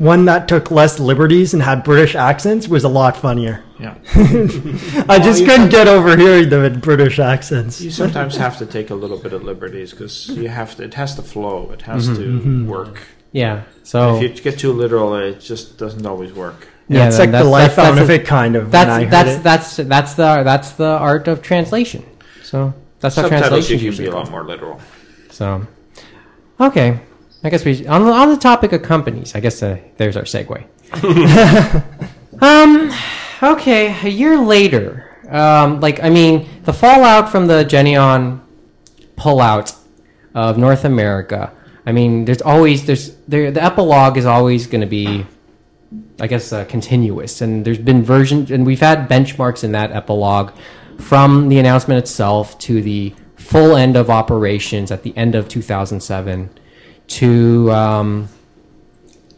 one 0.00 0.24
that 0.24 0.48
took 0.48 0.70
less 0.70 0.98
liberties 0.98 1.52
and 1.52 1.62
had 1.62 1.84
British 1.84 2.14
accents 2.14 2.66
was 2.68 2.84
a 2.84 2.88
lot 2.88 3.16
funnier. 3.18 3.62
Yeah, 3.78 3.94
I 5.08 5.20
just 5.22 5.44
couldn't 5.44 5.68
get 5.68 5.88
over 5.88 6.16
hearing 6.16 6.48
them 6.48 6.64
in 6.64 6.80
British 6.80 7.18
accents. 7.18 7.80
you 7.82 7.90
sometimes 7.90 8.36
have 8.36 8.56
to 8.58 8.66
take 8.66 8.88
a 8.90 8.94
little 8.94 9.18
bit 9.18 9.32
of 9.34 9.42
liberties 9.44 9.90
because 9.92 10.28
you 10.30 10.48
have 10.48 10.74
to. 10.76 10.84
It 10.84 10.94
has 10.94 11.14
to 11.16 11.22
flow. 11.22 11.70
It 11.72 11.82
has 11.82 12.08
Mm-hmm. 12.08 12.66
to 12.66 12.70
work. 12.70 13.02
yeah. 13.32 13.62
So 13.82 14.16
If 14.16 14.22
you 14.22 14.28
get 14.50 14.58
too 14.58 14.72
literal, 14.72 15.14
it 15.16 15.38
just 15.40 15.76
doesn't 15.78 16.06
always 16.06 16.32
work. 16.32 16.68
Yeah, 16.88 17.06
it's 17.08 17.18
then 17.18 17.32
like 17.32 17.42
the 17.42 17.48
life 17.48 17.76
that's, 17.76 17.78
out 17.78 17.94
that's 17.96 18.02
of 18.02 18.10
it, 18.10 18.26
kind 18.26 18.56
of. 18.56 18.62
when 18.64 18.70
That's 18.72 19.02
heard 19.04 19.10
that's 19.12 19.36
it. 19.38 19.42
that's 19.42 19.76
that's 19.76 20.14
the 20.14 20.42
that's 20.44 20.70
the 20.72 20.92
art 21.10 21.28
of 21.28 21.42
translation. 21.42 22.02
So 22.42 22.72
that's 23.00 23.16
how 23.16 23.22
Subtitles 23.22 23.48
translation 23.48 23.72
you 23.74 23.78
can 23.78 23.84
usually 23.86 24.08
be 24.08 24.12
a 24.12 24.16
lot 24.16 24.30
more 24.30 24.44
literal. 24.44 24.80
So, 25.30 25.66
okay, 26.58 27.00
I 27.42 27.48
guess 27.48 27.64
we 27.64 27.86
on 27.86 28.04
the, 28.04 28.12
on 28.12 28.28
the 28.28 28.36
topic 28.36 28.72
of 28.72 28.82
companies. 28.82 29.34
I 29.34 29.40
guess 29.40 29.62
uh, 29.62 29.78
there's 29.96 30.16
our 30.16 30.24
segue. 30.24 30.64
um, 32.42 32.92
okay, 33.42 33.96
a 34.02 34.10
year 34.10 34.38
later, 34.38 35.18
um, 35.28 35.80
like 35.80 36.02
I 36.02 36.10
mean, 36.10 36.48
the 36.64 36.72
fallout 36.72 37.30
from 37.30 37.46
the 37.46 37.64
Geneon 37.64 38.40
pullout 39.16 39.76
of 40.34 40.58
North 40.58 40.84
America. 40.84 41.52
I 41.86 41.92
mean, 41.92 42.26
there's 42.26 42.42
always 42.42 42.84
there's 42.84 43.16
there 43.26 43.50
the 43.50 43.62
epilogue 43.62 44.18
is 44.18 44.26
always 44.26 44.66
going 44.66 44.82
to 44.82 44.86
be, 44.86 45.24
I 46.20 46.26
guess, 46.26 46.52
uh, 46.52 46.66
continuous, 46.66 47.40
and 47.40 47.64
there's 47.64 47.78
been 47.78 48.02
versions, 48.02 48.50
and 48.50 48.66
we've 48.66 48.80
had 48.80 49.08
benchmarks 49.08 49.64
in 49.64 49.72
that 49.72 49.92
epilogue 49.92 50.52
from 50.98 51.48
the 51.48 51.58
announcement 51.58 51.98
itself 51.98 52.58
to 52.58 52.82
the 52.82 53.14
full 53.36 53.74
end 53.74 53.96
of 53.96 54.10
operations 54.10 54.90
at 54.90 55.02
the 55.02 55.16
end 55.16 55.34
of 55.34 55.48
2007 55.48 56.50
to 57.10 57.70
um, 57.72 58.28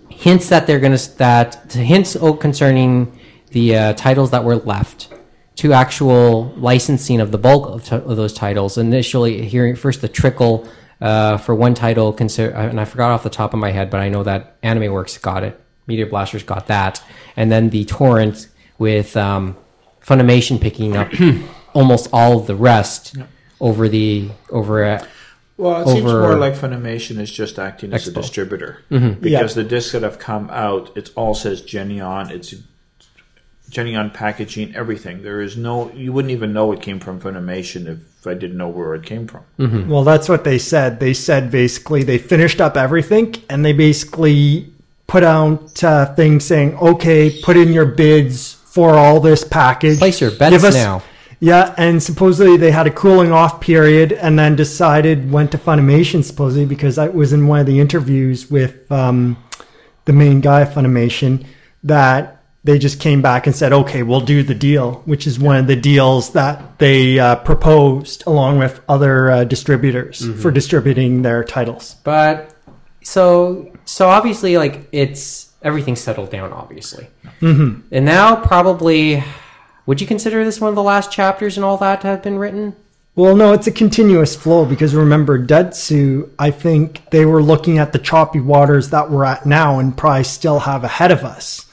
hints 0.08 0.48
that 0.50 0.66
they're 0.66 0.80
going 0.80 0.96
to 0.96 1.18
that 1.18 1.70
to 1.70 1.78
hints 1.78 2.16
concerning 2.40 3.18
the 3.50 3.76
uh, 3.76 3.92
titles 3.94 4.30
that 4.30 4.44
were 4.44 4.56
left 4.56 5.12
to 5.56 5.72
actual 5.72 6.52
licensing 6.56 7.20
of 7.20 7.30
the 7.30 7.38
bulk 7.38 7.68
of, 7.68 7.85
t- 7.85 7.96
of 7.96 8.16
those 8.16 8.32
titles. 8.32 8.78
Initially, 8.78 9.46
hearing 9.46 9.76
first 9.76 10.00
the 10.00 10.08
trickle 10.08 10.66
uh, 11.00 11.37
for 11.37 11.54
one 11.54 11.74
title, 11.74 12.12
consider, 12.12 12.52
and 12.54 12.80
I 12.80 12.85
forgot 12.85 13.11
off 13.11 13.22
the 13.22 13.30
top 13.30 13.52
of 13.52 13.61
my 13.61 13.70
head, 13.70 13.90
but 13.90 14.00
I 14.00 14.08
know 14.08 14.22
that 14.22 14.56
Anime 14.62 14.92
Works 14.92 15.18
got 15.18 15.42
it, 15.42 15.61
Media 15.87 16.06
Blasters 16.06 16.42
got 16.42 16.68
that, 16.68 17.02
and 17.37 17.50
then 17.50 17.70
the 17.70 17.85
torrent 17.85 18.48
with 18.78 19.16
um, 19.16 19.56
Funimation 20.00 20.61
picking 20.61 20.96
up 20.96 21.11
almost 21.74 22.08
all 22.12 22.38
of 22.38 22.46
the 22.46 22.56
rest 22.56 23.16
over 23.61 23.88
the 23.88 24.30
over 24.50 24.82
at 24.85 25.06
Well, 25.62 25.83
it 25.83 25.92
seems 25.92 26.05
more 26.12 26.37
like 26.37 26.55
Funimation 26.55 27.18
is 27.18 27.31
just 27.31 27.59
acting 27.59 27.92
as 27.92 28.09
a 28.09 28.12
distributor 28.12 28.79
Mm-hmm. 28.90 29.20
because 29.20 29.57
Yeah. 29.57 29.62
the 29.62 29.68
discs 29.68 29.92
that 29.92 30.03
have 30.03 30.18
come 30.18 30.51
out, 30.51 30.90
it 30.96 31.11
all 31.14 31.35
says 31.35 31.62
Geneon. 31.62 32.31
It's 32.31 32.55
Geneon 33.70 34.12
packaging, 34.12 34.75
everything. 34.77 35.22
There 35.22 35.40
is 35.40 35.57
no, 35.57 35.90
you 35.92 36.12
wouldn't 36.12 36.33
even 36.33 36.53
know 36.53 36.72
it 36.72 36.83
came 36.83 37.01
from 37.01 37.20
Funimation 37.20 37.87
if 37.87 38.27
I 38.27 38.35
didn't 38.35 38.59
know 38.59 38.68
where 38.68 38.94
it 38.94 39.05
came 39.05 39.27
from. 39.27 39.42
Mm-hmm. 39.59 39.88
Well, 39.90 40.05
that's 40.05 40.29
what 40.29 40.44
they 40.44 40.59
said. 40.59 41.01
They 41.01 41.14
said 41.14 41.51
basically 41.51 42.03
they 42.03 42.18
finished 42.18 42.61
up 42.61 42.77
everything 42.77 43.35
and 43.48 43.64
they 43.64 43.72
basically 43.72 44.70
put 45.07 45.22
out 45.22 45.83
uh, 45.83 46.14
things 46.14 46.44
saying, 46.44 46.77
okay, 46.79 47.40
put 47.42 47.57
in 47.57 47.72
your 47.72 47.87
bids 47.87 48.55
for 48.55 48.90
all 48.94 49.20
this 49.20 49.42
package. 49.44 49.98
place 49.98 50.20
your 50.20 50.31
bets 50.33 50.51
Give 50.55 50.64
us- 50.64 50.75
now. 50.75 51.03
Yeah, 51.42 51.74
and 51.76 52.00
supposedly 52.00 52.57
they 52.57 52.70
had 52.70 52.87
a 52.87 52.90
cooling 52.90 53.33
off 53.33 53.61
period 53.61 54.12
and 54.12 54.38
then 54.38 54.55
decided 54.55 55.33
went 55.33 55.50
to 55.50 55.59
Funimation 55.59 56.22
supposedly 56.22 56.66
because 56.66 56.98
I 56.98 57.09
was 57.09 57.33
in 57.33 57.48
one 57.48 57.59
of 57.59 57.66
the 57.66 57.81
interviews 57.81 58.48
with 58.48 58.90
um, 58.92 59.37
the 60.05 60.12
main 60.12 60.40
guy 60.40 60.61
of 60.61 60.68
Funimation 60.68 61.44
that 61.83 62.44
they 62.62 62.78
just 62.78 63.00
came 63.00 63.22
back 63.22 63.48
and 63.48 63.57
said, 63.57 63.72
okay, 63.72 64.05
we'll 64.05 64.20
do 64.20 64.44
the 64.44 64.55
deal, 64.55 65.02
which 65.05 65.26
is 65.26 65.40
one 65.40 65.57
of 65.57 65.66
the 65.66 65.74
deals 65.74 66.31
that 66.35 66.78
they 66.78 67.18
uh, 67.18 67.35
proposed 67.35 68.22
along 68.24 68.59
with 68.59 68.81
other 68.88 69.28
uh, 69.28 69.42
distributors 69.42 70.24
for 70.40 70.52
distributing 70.52 71.22
their 71.22 71.42
titles. 71.42 71.96
But 72.05 72.55
so 73.02 73.72
so 73.85 74.09
obviously, 74.09 74.59
like 74.59 74.88
it's 74.92 75.50
everything's 75.61 76.00
settled 76.00 76.31
down, 76.31 76.52
obviously, 76.52 77.09
mm-hmm. 77.40 77.81
and 77.90 78.05
now 78.05 78.37
probably. 78.37 79.24
Would 79.86 80.00
you 80.00 80.06
consider 80.06 80.44
this 80.44 80.60
one 80.60 80.68
of 80.68 80.76
the 80.76 80.82
last 80.82 81.10
chapters 81.10 81.56
and 81.56 81.64
all 81.64 81.76
that 81.78 82.00
to 82.02 82.06
have 82.06 82.22
been 82.22 82.38
written? 82.38 82.76
Well, 83.14 83.36
no, 83.36 83.52
it's 83.52 83.66
a 83.66 83.72
continuous 83.72 84.34
flow 84.34 84.64
because 84.64 84.94
remember, 84.94 85.38
Dentsu, 85.38 86.30
I 86.38 86.50
think 86.50 87.10
they 87.10 87.26
were 87.26 87.42
looking 87.42 87.78
at 87.78 87.92
the 87.92 87.98
choppy 87.98 88.40
waters 88.40 88.88
that 88.90 89.10
we're 89.10 89.24
at 89.24 89.44
now 89.44 89.78
and 89.78 89.96
probably 89.96 90.24
still 90.24 90.60
have 90.60 90.82
ahead 90.82 91.10
of 91.10 91.22
us. 91.24 91.66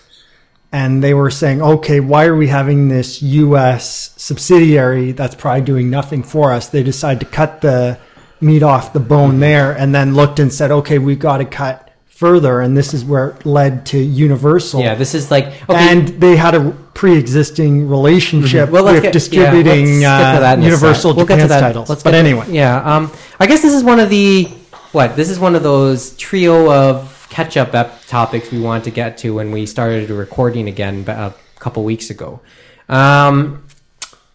And 0.72 1.02
they 1.04 1.14
were 1.14 1.32
saying, 1.32 1.62
okay, 1.62 2.00
why 2.00 2.26
are 2.26 2.36
we 2.36 2.48
having 2.48 2.90
this 2.90 3.22
US 3.22 4.14
subsidiary 4.22 5.14
that's 5.14 5.34
probably 5.34 5.62
doing 5.62 5.90
nothing 5.90 6.24
for 6.24 6.52
us? 6.52 6.68
They 6.68 6.84
decided 6.84 7.22
to 7.22 7.26
cut 7.26 7.62
the 7.62 7.98
meat 8.42 8.62
off 8.62 8.94
the 8.94 9.00
bone 9.00 9.40
there 9.40 9.72
and 9.72 9.96
then 9.96 10.16
looked 10.16 10.40
and 10.40 10.52
said, 10.52 10.72
okay, 10.72 11.00
we've 11.00 11.20
got 11.20 11.38
to 11.38 11.46
cut 11.46 11.89
further. 12.20 12.60
And 12.62 12.76
this 12.76 12.94
is 12.94 13.06
where 13.06 13.30
it 13.30 13.46
led 13.46 13.86
to 13.88 13.98
Universal. 13.98 14.82
Yeah, 14.82 14.96
this 14.96 15.16
is 15.16 15.32
like 15.32 15.46
okay, 15.70 15.92
And 15.92 16.08
they 16.24 16.36
had 16.36 16.54
a 16.54 16.72
pre-existing 16.94 17.88
relationship 17.88 18.70
Well, 18.70 18.84
let's 18.84 18.96
with 18.96 19.04
get- 19.04 19.14
distributing 19.14 20.02
yeah, 20.02 20.18
let's 20.18 20.24
get 20.26 20.34
to 20.36 20.40
that 20.42 20.60
uh, 20.60 20.62
Universal. 20.62 21.14
We'll 21.16 21.26
get 21.26 21.36
to 21.38 21.42
Japan's 21.44 21.50
that. 21.50 21.62
titles. 21.62 21.90
Let's 21.90 22.04
but 22.04 22.12
get 22.12 22.22
to- 22.24 22.30
anyway, 22.30 22.46
yeah. 22.52 22.84
Um, 22.96 23.12
I 23.40 23.48
guess 23.48 23.62
this 23.62 23.74
is 23.74 23.84
one 23.84 24.00
of 24.02 24.10
the 24.10 24.46
what? 24.92 25.16
This 25.16 25.30
is 25.30 25.40
one 25.40 25.56
of 25.56 25.64
those 25.64 26.16
trio 26.18 26.72
of 26.72 27.16
catch-up 27.30 27.74
ep- 27.74 28.06
topics 28.08 28.52
we 28.52 28.60
wanted 28.60 28.84
to 28.86 28.92
get 28.92 29.18
to 29.20 29.34
when 29.36 29.52
we 29.52 29.66
started 29.66 30.10
recording 30.10 30.68
again 30.68 31.06
a 31.08 31.34
couple 31.60 31.84
weeks 31.84 32.10
ago. 32.10 32.42
Um, 32.90 33.64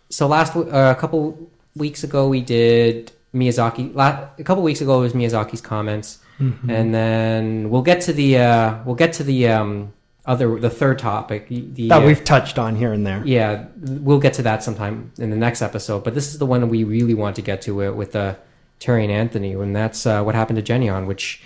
so 0.08 0.26
last 0.26 0.54
uh, 0.56 0.94
a 0.96 0.98
couple 0.98 1.36
weeks 1.76 2.04
ago 2.04 2.28
we 2.28 2.40
did 2.40 3.12
Miyazaki. 3.34 3.94
La- 3.94 4.28
a 4.38 4.44
couple 4.44 4.62
weeks 4.62 4.80
ago 4.80 5.00
was 5.00 5.12
Miyazaki's 5.12 5.60
comments, 5.60 6.18
Mm-hmm. 6.40 6.68
and 6.68 6.92
then 6.92 7.70
we'll 7.70 7.82
get 7.82 8.00
to 8.02 8.12
the 8.12 8.38
uh, 8.38 8.82
we'll 8.84 8.96
get 8.96 9.12
to 9.14 9.24
the 9.24 9.48
um, 9.48 9.92
other 10.26 10.58
the 10.58 10.70
third 10.70 10.98
topic. 10.98 11.48
The, 11.48 11.88
that 11.88 12.02
uh, 12.02 12.06
we've 12.06 12.24
touched 12.24 12.58
on 12.58 12.74
here 12.74 12.92
and 12.92 13.06
there. 13.06 13.22
yeah, 13.24 13.66
we'll 13.78 14.18
get 14.18 14.34
to 14.34 14.42
that 14.42 14.62
sometime 14.62 15.12
in 15.18 15.30
the 15.30 15.36
next 15.36 15.62
episode. 15.62 16.02
But 16.02 16.14
this 16.14 16.32
is 16.32 16.38
the 16.38 16.46
one 16.46 16.68
we 16.68 16.84
really 16.84 17.14
want 17.14 17.36
to 17.36 17.42
get 17.42 17.62
to 17.62 17.84
uh, 17.84 17.92
with 17.92 18.16
uh, 18.16 18.34
Terry 18.80 19.04
and 19.04 19.12
Anthony, 19.12 19.52
and 19.52 19.74
that's 19.74 20.06
uh, 20.06 20.22
what 20.22 20.34
happened 20.34 20.64
to 20.64 20.72
Geneon, 20.72 21.06
which 21.06 21.42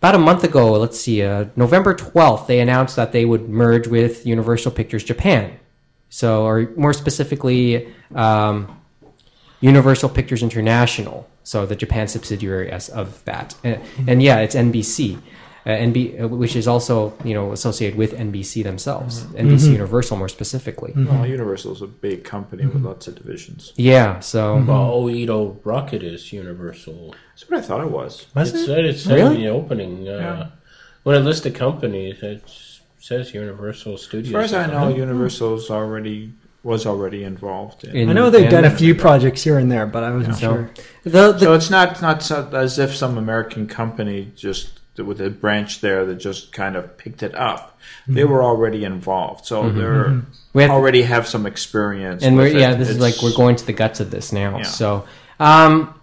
about 0.00 0.14
a 0.14 0.18
month 0.18 0.44
ago, 0.44 0.72
let's 0.72 1.00
see, 1.00 1.22
uh, 1.22 1.46
November 1.56 1.92
12th, 1.92 2.46
they 2.46 2.60
announced 2.60 2.94
that 2.94 3.10
they 3.10 3.24
would 3.24 3.48
merge 3.48 3.88
with 3.88 4.24
Universal 4.24 4.72
Pictures 4.72 5.02
Japan. 5.02 5.58
So, 6.08 6.44
or 6.44 6.72
more 6.76 6.92
specifically, 6.92 7.92
um, 8.14 8.80
Universal 9.60 10.10
Pictures 10.10 10.42
International, 10.42 11.28
so 11.48 11.64
the 11.64 11.74
Japan 11.76 12.06
subsidiary 12.08 12.70
as 12.70 12.90
of 12.90 13.24
that. 13.24 13.54
And, 13.64 13.80
and 14.06 14.22
yeah, 14.22 14.40
it's 14.40 14.54
NBC. 14.54 15.18
Uh, 15.66 15.70
NB, 15.70 16.22
uh, 16.22 16.28
which 16.28 16.54
is 16.56 16.66
also 16.68 17.12
you 17.24 17.34
know 17.34 17.52
associated 17.52 17.98
with 17.98 18.12
NBC 18.12 18.62
themselves, 18.62 19.24
NBC 19.44 19.72
Universal 19.72 20.16
more 20.16 20.28
specifically. 20.28 20.92
Well, 20.96 21.26
Universal 21.26 21.72
is 21.72 21.82
a 21.82 21.86
big 21.86 22.22
company 22.24 22.64
with 22.66 22.82
lots 22.82 23.08
of 23.08 23.16
divisions. 23.16 23.72
Yeah, 23.76 24.20
so 24.20 24.56
Well, 24.56 25.02
Oedo 25.02 25.58
Rocket 25.64 26.02
is 26.02 26.32
Universal. 26.32 27.14
That's 27.30 27.48
what 27.50 27.58
I 27.58 27.62
thought 27.62 27.82
it 27.82 27.90
was. 27.90 28.26
Was 28.34 28.54
it 28.54 28.60
it? 28.60 28.66
said 28.66 28.84
it 28.84 28.98
said 28.98 29.14
Really? 29.16 29.36
in 29.36 29.42
the 29.42 29.48
opening. 29.48 30.08
Uh, 30.08 30.12
Yeah. 30.12 30.46
When 31.02 31.16
it 31.16 31.20
lists 31.20 31.42
the 31.42 31.50
companies, 31.50 32.22
it 32.22 32.42
says 32.98 33.34
Universal 33.34 33.98
Studios. 33.98 34.28
As 34.28 34.32
far 34.32 34.42
as 34.42 34.54
I 34.54 34.66
know. 34.72 34.94
Universal's 34.94 35.70
already 35.70 36.32
was 36.68 36.86
already 36.86 37.24
involved. 37.24 37.82
In. 37.84 37.96
In- 37.96 38.10
I 38.10 38.12
know 38.12 38.28
they've 38.30 38.50
done 38.50 38.64
a 38.64 38.68
and- 38.68 38.78
few 38.78 38.94
projects 38.94 39.42
here 39.42 39.58
and 39.58 39.72
there, 39.72 39.86
but 39.86 40.04
I 40.04 40.10
wasn't 40.10 40.36
So- 40.36 40.40
sure. 40.40 40.70
the, 41.02 41.32
the 41.32 41.38
so 41.38 41.54
it's 41.54 41.70
not 41.70 42.00
not 42.02 42.22
so, 42.22 42.48
as 42.52 42.78
if 42.78 42.94
some 42.94 43.16
American 43.18 43.66
company 43.66 44.30
just 44.36 44.78
with 44.98 45.20
a 45.20 45.30
branch 45.30 45.80
there 45.80 46.04
that 46.04 46.16
just 46.16 46.52
kind 46.52 46.76
of 46.76 46.96
picked 46.98 47.22
it 47.22 47.34
up. 47.34 47.78
They 48.06 48.24
were 48.24 48.42
already 48.42 48.84
involved, 48.84 49.46
so 49.46 49.70
they're 49.70 50.22
we 50.54 50.62
have, 50.62 50.70
already 50.70 51.02
have 51.02 51.26
some 51.26 51.46
experience. 51.46 52.22
and 52.24 52.36
we're 52.36 52.44
with 52.44 52.56
it. 52.56 52.60
yeah, 52.60 52.74
this 52.74 52.88
is 52.88 52.98
like 52.98 53.14
we're 53.22 53.34
going 53.36 53.56
to 53.56 53.66
the 53.66 53.72
guts 53.72 54.00
of 54.00 54.10
this 54.10 54.32
now. 54.32 54.58
Yeah. 54.58 54.62
So, 54.64 55.04
um, 55.40 55.94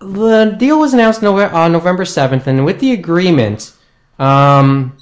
the 0.00 0.54
deal 0.58 0.78
was 0.78 0.94
announced 0.94 1.22
on 1.24 1.72
November 1.72 2.04
seventh, 2.04 2.46
and 2.46 2.64
with 2.64 2.78
the 2.80 2.92
agreement, 2.92 3.72
um, 4.18 4.96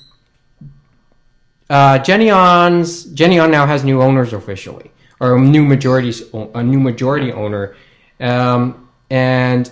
uh, 1.73 1.99
Geneon's 2.01 3.07
Geneon 3.07 3.51
now 3.51 3.65
has 3.65 3.83
new 3.83 4.03
owners 4.03 4.35
officially, 4.35 4.91
or 5.21 5.37
a 5.37 5.41
new 5.41 5.65
majority 5.65 6.13
a 6.55 6.63
new 6.63 6.79
majority 6.79 7.33
owner, 7.33 7.75
um, 8.21 8.91
and 9.09 9.71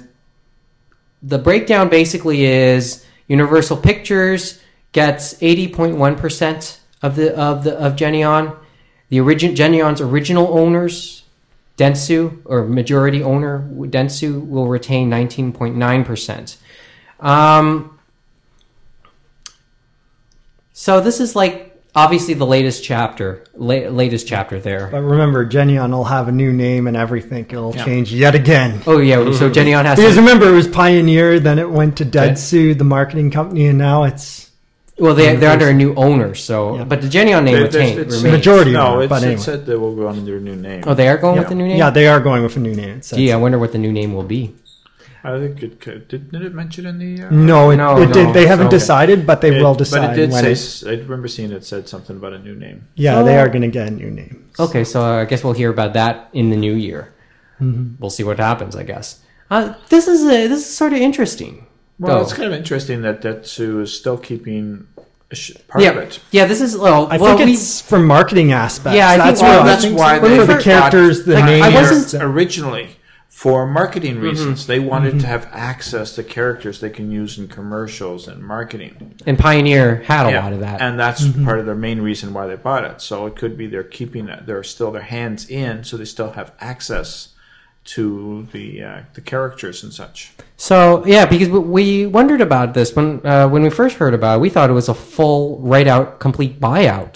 the 1.23 1.37
breakdown 1.37 1.91
basically 1.91 2.45
is 2.45 3.05
Universal 3.29 3.77
Pictures 3.77 4.63
gets 4.93 5.35
80.1% 5.35 6.79
of 7.03 7.17
the 7.17 7.39
of 7.39 7.65
the 7.65 7.75
of 7.79 7.97
Geneon. 7.97 8.57
The 9.11 9.21
origin 9.21 9.55
Geneon's 9.55 10.01
original 10.01 10.57
owners, 10.57 11.25
Dentsu 11.77 12.39
or 12.47 12.65
majority 12.65 13.23
owner 13.23 13.69
Dentsu 13.77 14.49
will 14.49 14.69
retain 14.69 15.11
19.9%. 15.11 16.57
Um 17.21 17.99
so 20.73 21.03
this 21.03 21.21
is 21.21 21.37
like 21.37 21.69
obviously 21.94 22.35
the 22.35 22.46
latest 22.46 22.85
chapter, 22.85 23.44
la- 23.55 23.88
latest 23.88 24.26
chapter 24.26 24.61
there. 24.61 24.88
But 24.90 25.03
remember, 25.03 25.46
Geneon 25.46 25.90
will 25.90 26.05
have 26.05 26.29
a 26.29 26.33
new 26.33 26.53
name 26.53 26.87
and 26.87 26.96
everything. 26.96 27.46
It'll 27.48 27.74
Yeah. 27.74 27.85
change 27.85 28.12
yet 28.12 28.35
again. 28.35 28.81
Oh 28.87 28.98
yeah, 28.98 29.16
so 29.33 29.48
mm-hmm. 29.50 29.53
Geneon 29.53 29.85
has 29.85 29.98
Because 29.98 30.14
to, 30.14 30.20
remember, 30.20 30.48
it 30.48 30.53
was 30.55 30.68
Pioneer, 30.68 31.40
then 31.40 31.59
it 31.59 31.70
went 31.70 31.96
to 31.98 32.05
Dentsu, 32.05 32.76
the 32.76 32.85
marketing 32.85 33.31
company, 33.31 33.66
and 33.66 33.79
now 33.79 34.05
it's 34.05 34.50
well 34.98 35.14
they 35.14 35.35
they're 35.37 35.50
under 35.50 35.68
a 35.70 35.74
new 35.74 35.94
owner, 35.94 36.35
so 36.35 36.76
Yeah. 36.76 36.85
but 36.85 37.00
the 37.00 37.09
Geneon 37.09 37.44
name 37.44 37.55
There- 37.55 37.62
retain, 37.64 37.98
it's- 37.98 38.16
remains. 38.22 38.37
Majority 38.38 38.72
No, 38.72 38.87
owner, 38.87 39.03
it's, 39.05 39.09
but 39.09 39.22
it 39.22 39.40
said 39.40 39.64
they 39.66 39.74
will 39.76 39.94
go 39.96 40.09
under 40.09 40.37
a 40.37 40.40
new 40.40 40.57
name. 40.57 40.83
Oh, 40.87 40.94
they 40.94 41.09
are 41.09 41.16
going 41.16 41.35
Yeah. 41.37 41.40
with 41.40 41.48
the 41.48 41.55
new 41.55 41.66
name. 41.68 41.79
yeah, 41.79 41.90
they 41.90 42.07
are 42.07 42.20
going 42.20 42.42
with 42.42 42.57
a 42.57 42.61
new 42.61 42.74
name. 42.74 42.98
It. 42.98 43.12
Gee, 43.14 43.33
I 43.33 43.37
wonder 43.37 43.59
what 43.59 43.72
the 43.72 43.79
new 43.79 43.92
name 43.92 44.12
will 44.14 44.22
be. 44.24 44.53
I 45.22 45.38
think 45.38 45.62
it 45.62 45.80
could, 45.80 46.09
did, 46.09 46.33
did 46.33 46.42
it 46.42 46.54
mention 46.54 46.87
in 46.87 46.98
the? 46.98 47.24
Uh, 47.24 47.30
No, 47.30 47.70
it, 47.70 47.76
No, 47.76 48.00
it 48.00 48.06
no, 48.06 48.12
did. 48.12 48.35
They 48.35 48.46
haven't 48.46 48.68
so- 48.68 48.78
decided, 48.78 49.26
but 49.26 49.40
they 49.40 49.54
it- 49.56 49.62
will 49.62 49.74
decide. 49.74 50.00
But 50.09 50.12
it 50.12 50.16
did 50.16 50.30
when 50.30 50.44
say. 50.44 50.50
it- 50.52 50.52
s- 50.52 50.85
I 50.87 50.90
remember 50.92 51.28
seeing 51.28 51.52
it 51.52 51.64
said 51.64 51.88
something 51.88 52.16
about 52.16 52.33
a 52.33 52.38
new 52.38 52.54
name. 52.54 52.87
yeah, 52.94 53.16
So- 53.16 53.24
they 53.24 53.37
are 53.38 53.48
going 53.48 53.62
to 53.62 53.68
get 53.68 53.88
a 53.88 53.90
new 53.90 54.11
name. 54.11 54.48
Okay, 54.59 54.85
so 54.85 55.02
I 55.02 55.24
guess 55.26 55.44
we'll 55.44 55.52
hear 55.52 55.70
about 55.70 55.92
that 55.94 56.28
in 56.33 56.50
the 56.50 56.56
new 56.56 56.72
year. 56.74 57.12
Mm-hmm. 57.61 57.94
We'll 58.00 58.11
see 58.11 58.24
what 58.24 58.38
happens. 58.38 58.74
I 58.76 58.83
guess 58.85 59.20
uh, 59.50 59.74
this 59.88 60.09
is 60.09 60.22
a, 60.24 60.46
this 60.48 60.61
is 60.61 60.74
sort 60.74 60.92
of 60.92 60.98
interesting. 61.00 61.66
Well, 61.98 62.16
though. 62.16 62.22
it's 62.22 62.33
kind 62.33 62.46
of 62.50 62.54
interesting 62.59 63.02
that 63.02 63.20
Dentsu 63.20 63.83
is 63.83 63.92
still 63.94 64.16
keeping 64.16 64.87
part 65.68 65.85
yeah, 65.85 65.90
of 65.90 65.96
it. 65.98 66.18
yeah. 66.30 66.46
This 66.46 66.61
is 66.62 66.76
well. 66.78 67.06
I 67.11 67.18
well, 67.18 67.37
think 67.37 67.46
we- 67.48 67.52
it's 67.54 67.80
for 67.83 67.98
marketing 67.98 68.52
aspects. 68.52 68.96
Yeah, 68.96 69.09
I 69.11 69.12
think- 69.12 69.24
that's 69.24 69.42
well, 69.42 69.64
that's 69.64 69.85
I 69.85 69.88
think 69.88 69.98
why 69.98 70.18
so. 70.18 70.28
they 70.28 70.37
for 70.38 70.46
the 70.46 70.54
thought- 70.54 70.62
characters, 70.62 71.24
the 71.24 71.35
like, 71.35 71.44
I 71.62 71.68
wasn't- 71.74 72.22
originally 72.24 72.88
for 73.31 73.64
marketing 73.66 74.19
reasons. 74.21 74.66
They 74.66 74.81
wanted 74.81 75.21
to 75.21 75.27
have 75.27 75.49
access 75.53 76.14
to 76.16 76.23
characters 76.25 76.81
they 76.81 76.90
can 76.90 77.11
use 77.12 77.38
in 77.38 77.47
commercials 77.49 78.27
and 78.29 78.43
marketing. 78.43 79.14
And 79.25 79.38
Pioneer 79.38 80.03
had 80.03 80.27
a 80.27 80.33
Yeah, 80.33 80.43
lot 80.45 80.53
of 80.53 80.61
that. 80.61 80.83
and 80.83 80.99
that's 80.99 81.27
part 81.45 81.59
of 81.61 81.64
their 81.64 81.75
main 81.77 82.03
reason 82.03 82.35
why 82.35 82.47
they 82.49 82.57
bought 82.57 82.85
it. 82.85 83.01
So 83.01 83.27
it 83.27 83.37
could 83.37 83.57
be 83.57 83.66
they're 83.69 83.83
keeping 83.85 84.29
it, 84.29 84.47
they're 84.47 84.64
still 84.64 84.90
their 84.90 85.03
hands 85.03 85.49
in, 85.49 85.85
so 85.85 85.97
they 85.97 86.05
still 86.05 86.33
have 86.33 86.53
access 86.61 87.29
to 87.83 88.47
the 88.53 88.83
uh, 88.83 89.01
the 89.14 89.21
characters 89.23 89.83
and 89.83 89.93
such. 89.93 90.33
So 90.57 91.07
yeah, 91.07 91.25
because 91.25 91.49
we- 91.49 92.07
wondered 92.07 92.40
about 92.43 92.75
this 92.75 92.95
when 92.95 93.25
uh, 93.25 93.49
when 93.49 93.62
we 93.62 93.71
first 93.71 93.97
heard 93.97 94.12
about 94.12 94.38
it, 94.38 94.40
we 94.40 94.51
thought 94.51 94.69
it 94.69 94.75
was 94.75 94.88
a 94.90 94.95
full, 94.95 95.59
right 95.61 95.87
out, 95.87 96.19
complete 96.21 96.61
buyout, 96.61 97.14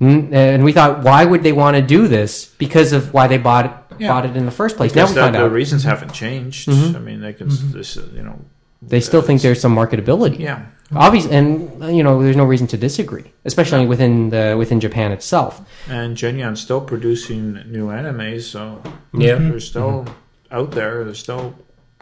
and 0.00 0.62
we 0.64 0.72
thought, 0.72 1.02
why 1.02 1.24
would 1.24 1.42
they 1.42 1.52
want 1.52 1.76
to 1.76 1.82
do 1.82 2.08
this? 2.08 2.44
Because 2.58 2.92
of 2.92 3.14
why 3.14 3.26
they 3.26 3.38
bought 3.38 3.64
it, 3.66 3.72
Yeah. 3.98 4.08
bought 4.08 4.26
it 4.26 4.36
in 4.36 4.44
the 4.46 4.50
first 4.52 4.76
place. 4.76 4.92
Because 4.92 5.10
now 5.10 5.12
we 5.12 5.14
the, 5.14 5.20
find 5.22 5.34
the 5.34 5.38
out 5.40 5.44
Mm-hmm. 5.46 5.54
reasons 5.54 5.84
haven't 5.84 6.12
changed. 6.12 6.68
I 6.68 6.98
mean, 6.98 7.20
they 7.20 7.32
can 7.32 7.48
this 7.72 7.96
uh, 7.96 8.08
you 8.14 8.22
know 8.22 8.38
they 8.82 9.00
still 9.00 9.22
think 9.22 9.40
there's 9.42 9.60
some 9.60 9.74
marketability. 9.74 10.38
yeah. 10.38 10.66
obviously, 10.94 11.32
and 11.34 11.96
you 11.96 12.02
know, 12.04 12.22
there's 12.22 12.36
no 12.36 12.44
reason 12.44 12.66
to 12.68 12.76
disagree, 12.76 13.32
especially 13.44 13.86
within 13.86 14.30
the 14.30 14.54
within 14.58 14.78
Japan 14.80 15.12
itself. 15.12 15.60
And 15.88 16.16
Geneon's 16.16 16.60
still 16.60 16.80
producing 16.80 17.54
new 17.66 17.86
animes, 17.88 18.42
so 18.42 18.82
Yeah. 19.14 19.36
they're 19.36 19.60
still 19.60 20.06
out 20.52 20.70
there. 20.72 21.02
There's 21.04 21.18
still 21.18 21.54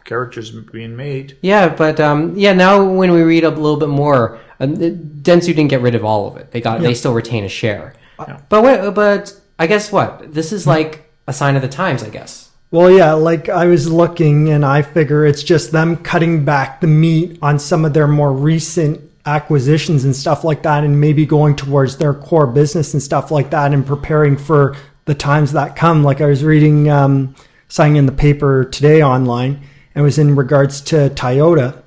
characters 0.03 0.51
being 0.51 0.95
made. 0.95 1.37
Yeah, 1.41 1.69
but 1.69 1.99
um, 1.99 2.35
yeah, 2.37 2.53
now 2.53 2.83
when 2.83 3.11
we 3.11 3.21
read 3.23 3.43
up 3.43 3.55
a 3.57 3.59
little 3.59 3.79
bit 3.79 3.89
more, 3.89 4.39
um, 4.59 4.75
Dentsu 4.75 5.47
didn't 5.47 5.69
get 5.69 5.81
rid 5.81 5.95
of 5.95 6.05
all 6.05 6.27
of 6.27 6.37
it. 6.37 6.51
They 6.51 6.61
got 6.61 6.81
they 6.81 6.93
still 6.93 7.13
retain 7.13 7.43
a 7.43 7.49
share. 7.49 7.95
Yeah. 8.19 8.39
But 8.49 8.63
wait, 8.63 8.93
but 8.93 9.33
I 9.57 9.65
guess 9.67 9.91
what 9.91 10.33
this 10.33 10.51
is 10.51 10.67
like 10.67 11.04
a 11.27 11.33
sign 11.33 11.55
of 11.55 11.61
the 11.61 11.67
times. 11.67 12.03
I 12.03 12.09
guess. 12.09 12.51
Well, 12.71 12.91
yeah, 12.91 13.13
like 13.13 13.47
I 13.47 13.67
was 13.67 13.89
looking 13.91 14.49
and 14.49 14.65
I 14.65 14.81
figure 14.81 15.25
it's 15.25 15.43
just 15.43 15.71
them 15.71 15.97
cutting 15.97 16.43
back 16.43 16.81
the 16.81 16.87
meat 16.87 17.39
on 17.41 17.59
some 17.59 17.85
of 17.85 17.93
their 17.93 18.07
more 18.07 18.33
recent 18.33 18.99
acquisitions 19.25 20.03
and 20.03 20.15
stuff 20.15 20.43
like 20.43 20.63
that 20.63 20.83
and 20.83 20.99
maybe 20.99 21.25
going 21.25 21.55
towards 21.55 21.97
their 21.97 22.13
core 22.13 22.47
business 22.47 22.93
and 22.93 23.01
stuff 23.01 23.31
like 23.31 23.49
that 23.51 23.73
and 23.73 23.85
preparing 23.85 24.37
for 24.37 24.75
the 25.05 25.15
times 25.15 25.53
that 25.53 25.75
come. 25.75 26.03
Like 26.03 26.21
I 26.21 26.25
was 26.25 26.43
reading 26.43 26.89
um, 26.89 27.35
something 27.67 27.95
in 27.95 28.05
the 28.05 28.11
paper 28.11 28.65
today 28.65 29.01
online 29.01 29.53
and 29.53 30.01
it 30.01 30.01
was 30.01 30.19
in 30.19 30.35
regards 30.35 30.81
to 30.81 31.09
Toyota. 31.11 31.81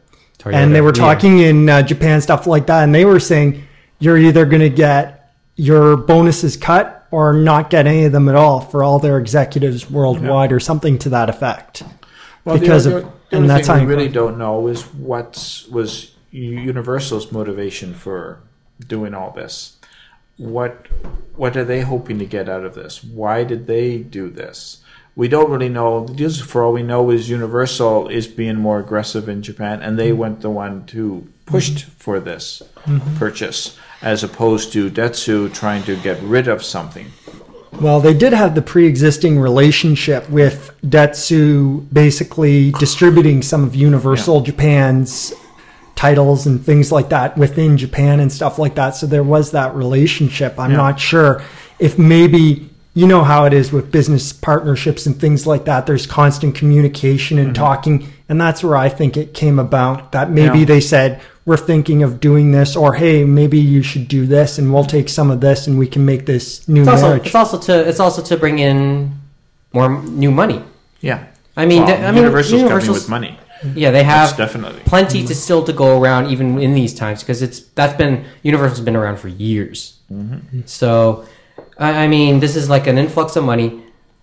and 0.46 0.74
they 0.74 0.80
were 0.80 0.88
yeah. 0.88 1.02
talking 1.02 1.38
in 1.40 1.68
uh, 1.68 1.82
Japan, 1.82 2.20
stuff 2.20 2.46
like 2.46 2.66
that. 2.66 2.84
And 2.84 2.94
they 2.94 3.04
were 3.04 3.20
saying 3.20 3.62
you're 3.98 4.18
either 4.18 4.46
going 4.46 4.62
to 4.62 4.70
get 4.70 5.34
your 5.56 5.96
bonuses 5.96 6.56
cut 6.56 6.97
or 7.10 7.32
not 7.32 7.70
get 7.70 7.86
any 7.86 8.04
of 8.04 8.12
them 8.12 8.28
at 8.28 8.34
all 8.34 8.60
for 8.60 8.82
all 8.82 8.98
their 8.98 9.18
executives 9.18 9.90
worldwide 9.90 10.52
or 10.52 10.60
something 10.60 10.98
to 10.98 11.08
that 11.08 11.30
effect. 11.30 11.82
Well, 12.44 12.58
Because 12.58 12.84
the, 12.84 12.98
of- 12.98 13.04
the, 13.04 13.10
the 13.30 13.36
and 13.36 13.50
that's 13.50 13.66
thing 13.66 13.76
we 13.76 13.82
you 13.82 13.88
really 13.88 14.08
grow. 14.08 14.28
don't 14.28 14.38
know 14.38 14.66
is 14.68 14.82
what 14.82 15.64
was 15.70 16.12
Universal's 16.30 17.32
motivation 17.32 17.94
for 17.94 18.40
doing 18.86 19.14
all 19.14 19.30
this. 19.30 19.76
What 20.36 20.86
what 21.34 21.56
are 21.56 21.64
they 21.64 21.80
hoping 21.80 22.18
to 22.20 22.24
get 22.24 22.48
out 22.48 22.64
of 22.64 22.74
this? 22.74 23.02
Why 23.02 23.42
did 23.44 23.66
they 23.66 23.98
do 23.98 24.30
this? 24.30 24.82
We 25.16 25.26
don't 25.26 25.50
really 25.50 25.68
know. 25.68 26.06
Just 26.14 26.44
for 26.44 26.62
all 26.62 26.72
we 26.72 26.84
know, 26.84 27.10
is 27.10 27.28
Universal 27.28 28.08
is 28.08 28.28
being 28.28 28.56
more 28.56 28.78
aggressive 28.78 29.28
in 29.28 29.42
Japan, 29.42 29.82
and 29.82 29.98
they 29.98 30.10
mm-hmm. 30.10 30.18
went 30.18 30.40
the 30.42 30.50
one 30.50 30.86
who 30.86 31.26
pushed 31.44 31.86
for 31.86 32.20
this 32.20 32.62
mm-hmm. 32.84 33.16
purchase, 33.16 33.76
as 34.02 34.22
opposed 34.22 34.72
to 34.72 34.90
Dentsu 34.90 35.52
trying 35.52 35.82
to 35.84 35.96
get 35.96 36.20
rid 36.22 36.48
of 36.48 36.64
something. 36.64 37.10
Well, 37.80 38.00
they 38.00 38.14
did 38.14 38.32
have 38.32 38.54
the 38.54 38.62
pre-existing 38.62 39.38
relationship 39.38 40.28
with 40.30 40.74
Dentsu, 40.84 41.92
basically 41.92 42.72
distributing 42.72 43.42
some 43.42 43.62
of 43.62 43.74
Universal 43.74 44.40
Japan's 44.42 45.32
titles 45.94 46.46
and 46.46 46.64
things 46.64 46.90
like 46.92 47.08
that 47.08 47.36
within 47.36 47.76
Japan 47.76 48.20
and 48.20 48.32
stuff 48.32 48.58
like 48.58 48.76
that. 48.76 48.94
So 48.94 49.06
there 49.06 49.24
was 49.24 49.50
that 49.50 49.74
relationship. 49.74 50.58
I'm 50.58 50.70
Yeah. 50.70 50.76
not 50.76 51.00
sure 51.00 51.42
if 51.78 51.98
maybe 51.98 52.70
you 52.94 53.06
know 53.06 53.22
how 53.22 53.44
it 53.44 53.52
is 53.52 53.70
with 53.72 53.92
business 53.92 54.32
partnerships 54.32 55.06
and 55.06 55.20
things 55.20 55.46
like 55.46 55.64
that. 55.66 55.86
There's 55.86 56.06
constant 56.06 56.56
communication 56.56 57.38
and 57.38 57.48
mm-hmm. 57.48 57.62
talking, 57.62 58.08
and 58.28 58.40
that's 58.40 58.64
where 58.64 58.76
I 58.76 58.88
think 58.88 59.16
it 59.16 59.34
came 59.34 59.58
about. 59.60 60.10
That 60.12 60.30
maybe 60.32 60.60
Yeah. 60.60 60.64
they 60.64 60.80
said 60.80 61.20
we're 61.48 61.56
thinking 61.72 62.02
of 62.02 62.20
doing 62.20 62.52
this, 62.52 62.76
or 62.76 62.92
hey, 62.94 63.24
maybe 63.24 63.58
you 63.58 63.82
should 63.82 64.06
do 64.06 64.26
this, 64.26 64.58
and 64.58 64.72
we'll 64.72 64.84
take 64.84 65.08
some 65.08 65.30
of 65.30 65.40
this, 65.40 65.66
and 65.66 65.78
we 65.78 65.86
can 65.94 66.04
make 66.04 66.26
this 66.26 66.68
new 66.68 66.82
It's 66.82 66.90
also 66.90 67.06
marriage. 67.08 67.26
it's 67.26 67.34
also 67.34 67.58
to 67.58 67.88
it's 67.88 68.00
also 68.00 68.20
to 68.22 68.36
bring 68.36 68.58
in 68.58 69.12
more 69.72 69.88
new 70.02 70.30
money. 70.30 70.60
Yeah, 71.00 71.18
I 71.56 71.64
mean, 71.64 71.84
Well, 71.84 71.96
the- 71.96 72.06
I 72.06 72.10
mean, 72.12 72.22
Universal's 72.24 72.50
coming 72.60 72.66
Universal's- 72.66 72.98
with 73.00 73.08
money. 73.08 73.38
Yeah, 73.74 73.90
they 73.90 74.02
That's 74.04 74.28
have 74.30 74.36
definitely. 74.36 74.82
plenty 74.84 75.24
to 75.26 75.34
still 75.34 75.62
to 75.64 75.72
go 75.72 75.98
around 76.00 76.30
even 76.30 76.46
in 76.60 76.74
these 76.74 76.94
times 76.94 77.18
because 77.24 77.40
it's 77.42 77.58
that's 77.74 77.96
been 78.02 78.14
Universal's 78.42 78.82
been 78.88 78.94
around 79.02 79.18
for 79.18 79.28
years. 79.28 79.78
So, 80.66 81.24
I, 81.78 82.04
I 82.04 82.06
mean, 82.08 82.40
this 82.40 82.54
is 82.56 82.68
like 82.68 82.86
an 82.86 82.98
influx 82.98 83.36
of 83.36 83.44
money. 83.44 83.68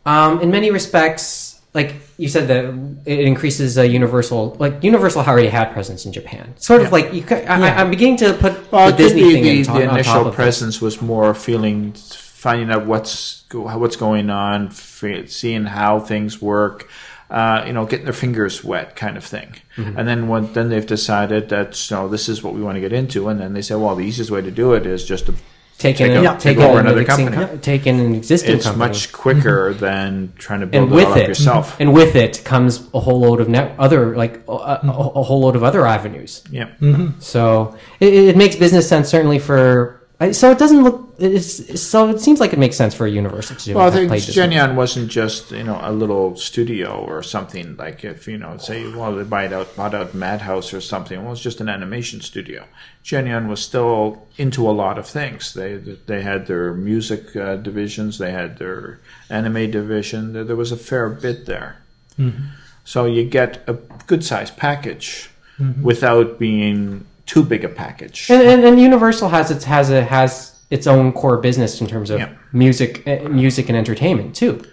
Um, 0.05 0.39
in 0.43 0.51
many 0.51 0.69
respects, 0.71 1.59
like 1.73 1.95
you 2.17 2.29
said, 2.29 2.47
that 2.47 2.65
it 3.05 3.19
increases 3.19 3.77
uh, 3.77 3.81
Universal. 3.81 4.55
Like 4.59 4.83
Universal 4.83 5.23
already 5.23 5.49
had 5.49 5.73
presence 5.73 6.05
in 6.05 6.13
Japan. 6.13 6.53
Sort 6.57 6.81
of 6.81 6.87
Yeah. 6.87 6.91
like 6.91 7.13
you. 7.13 7.23
I, 7.29 7.81
I'm 7.81 7.89
beginning 7.89 8.17
to 8.17 8.33
put 8.33 8.71
Well, 8.71 8.91
the 8.91 8.97
Disney 8.97 9.23
the, 9.23 9.33
thing 9.33 9.43
the, 9.43 9.49
in 9.59 9.63
the 9.87 9.93
initial 9.93 10.21
of 10.21 10.27
it. 10.27 10.33
presence 10.33 10.81
was 10.81 11.01
more 11.01 11.33
feeling, 11.33 11.93
finding 11.93 12.71
out 12.71 12.85
what's 12.85 13.43
what's 13.51 13.95
going 13.95 14.29
on, 14.29 14.71
seeing 14.71 15.65
how 15.65 15.99
things 15.99 16.41
work, 16.41 16.89
uh, 17.29 17.63
you 17.65 17.73
know, 17.73 17.85
getting 17.85 18.05
their 18.05 18.13
fingers 18.13 18.63
wet, 18.63 18.95
kind 18.95 19.17
of 19.17 19.23
thing. 19.23 19.55
Mm-hmm. 19.77 19.97
And 19.97 20.07
then 20.07 20.27
when 20.27 20.53
then 20.53 20.69
they've 20.69 20.85
decided 20.85 21.49
that 21.49 21.89
you 21.89 21.95
know 21.95 22.07
this 22.07 22.29
is 22.29 22.41
what 22.43 22.53
we 22.53 22.61
want 22.61 22.75
to 22.75 22.81
get 22.81 22.93
into, 22.93 23.27
and 23.29 23.39
then 23.39 23.53
they 23.53 23.61
say, 23.61 23.75
well, 23.75 23.95
the 23.95 24.05
easiest 24.05 24.31
way 24.31 24.41
to 24.41 24.51
do 24.51 24.73
it 24.73 24.85
is 24.85 25.05
just 25.05 25.25
to 25.27 25.33
Take 25.77 25.97
take 25.97 26.11
in, 26.11 26.25
a- 26.25 26.31
a, 26.31 26.33
take 26.35 26.39
take 26.39 26.57
over 26.59 26.79
in 26.79 26.85
an 26.85 26.93
another 26.93 27.01
existing 27.01 27.27
company. 27.27 27.47
co- 27.47 27.57
take 27.57 27.85
in 27.85 27.99
an 27.99 28.15
existing 28.15 28.55
it's 28.55 28.65
company. 28.65 28.87
much 28.87 29.11
quicker 29.11 29.73
than 29.73 30.31
trying 30.37 30.61
to 30.61 30.65
build 30.67 30.83
and 30.83 30.91
it 30.93 30.95
with 30.95 31.07
up 31.09 31.17
it, 31.17 31.27
yourself. 31.27 31.79
and 31.81 31.93
with 31.93 32.15
it 32.15 32.43
comes 32.45 32.87
a 32.93 32.99
whole 32.99 33.19
load 33.19 33.41
of 33.41 33.49
net 33.49 33.75
other 33.77 34.15
like 34.15 34.41
a, 34.47 34.51
a, 34.51 34.79
a 34.83 35.23
whole 35.23 35.41
load 35.41 35.55
of 35.55 35.63
other 35.63 35.85
avenues. 35.85 36.43
Yeah. 36.49 36.69
Mm-hmm. 36.79 37.19
So 37.19 37.75
it, 37.99 38.13
it 38.13 38.37
makes 38.37 38.55
business 38.55 38.87
sense 38.87 39.09
certainly 39.09 39.37
for. 39.39 40.01
I- 40.19 40.31
So 40.31 40.49
it 40.51 40.57
doesn't 40.57 40.83
look. 40.83 41.01
It's, 41.17 41.81
so 41.81 42.09
it 42.09 42.19
seems 42.21 42.39
like 42.39 42.51
it 42.53 42.59
makes 42.59 42.75
sense 42.75 42.93
for 42.93 43.05
a 43.05 43.09
Universal 43.09 43.55
to 43.57 43.73
Well, 43.73 43.81
I 43.83 43.85
have 43.85 43.93
think 43.93 44.07
played 44.09 44.21
this 44.21 44.35
one. 44.37 44.49
Geneon 44.51 44.75
wasn't 44.75 45.09
just 45.09 45.51
you 45.51 45.63
know 45.63 45.79
a 45.81 45.91
little 45.91 46.35
studio 46.35 46.89
or 47.07 47.21
something 47.23 47.75
like 47.77 48.03
if 48.05 48.27
you 48.27 48.37
know 48.37 48.57
say 48.57 48.87
well 48.93 49.15
they 49.15 49.23
buy 49.23 49.45
it 49.45 49.53
out 49.53 49.75
bought 49.75 49.93
out 49.93 50.13
Madhouse 50.13 50.73
or 50.73 50.81
something. 50.81 51.21
Well, 51.23 51.33
it's 51.33 51.41
just 51.41 51.59
an 51.61 51.69
animation 51.69 52.21
studio. 52.21 52.65
Geneon 53.03 53.47
was 53.47 53.61
still 53.61 54.25
into 54.37 54.69
a 54.69 54.71
lot 54.71 54.97
of 54.97 55.05
things. 55.07 55.53
They 55.53 55.77
they 56.05 56.21
had 56.21 56.47
their 56.47 56.73
music 56.73 57.35
uh, 57.35 57.55
divisions, 57.57 58.17
they 58.17 58.31
had 58.31 58.57
their 58.57 58.99
anime 59.29 59.69
division. 59.71 60.33
There, 60.33 60.43
there 60.43 60.55
was 60.55 60.71
a 60.71 60.77
fair 60.77 61.09
bit 61.09 61.45
there. 61.45 61.77
So 62.83 63.05
you 63.05 63.23
get 63.25 63.63
a 63.67 63.73
good 64.07 64.23
sized 64.23 64.55
package 64.57 65.29
without 65.81 66.37
being 66.39 67.05
too 67.25 67.43
big 67.43 67.63
a 67.63 67.69
package. 67.69 68.27
And, 68.29 68.41
and, 68.41 68.63
and 68.63 68.79
Universal 68.79 69.29
has 69.29 69.51
its 69.51 69.65
has 69.65 69.89
a 69.89 70.03
has 70.03 70.55
its 70.69 70.87
own 70.87 71.11
core 71.11 71.37
business 71.37 71.81
in 71.81 71.87
terms 71.87 72.09
of 72.09 72.19
Yeah. 72.19 72.29
music, 72.53 73.07
uh, 73.07 73.27
music 73.29 73.69
and 73.69 73.77
entertainment 73.77 74.35
too. 74.35 74.63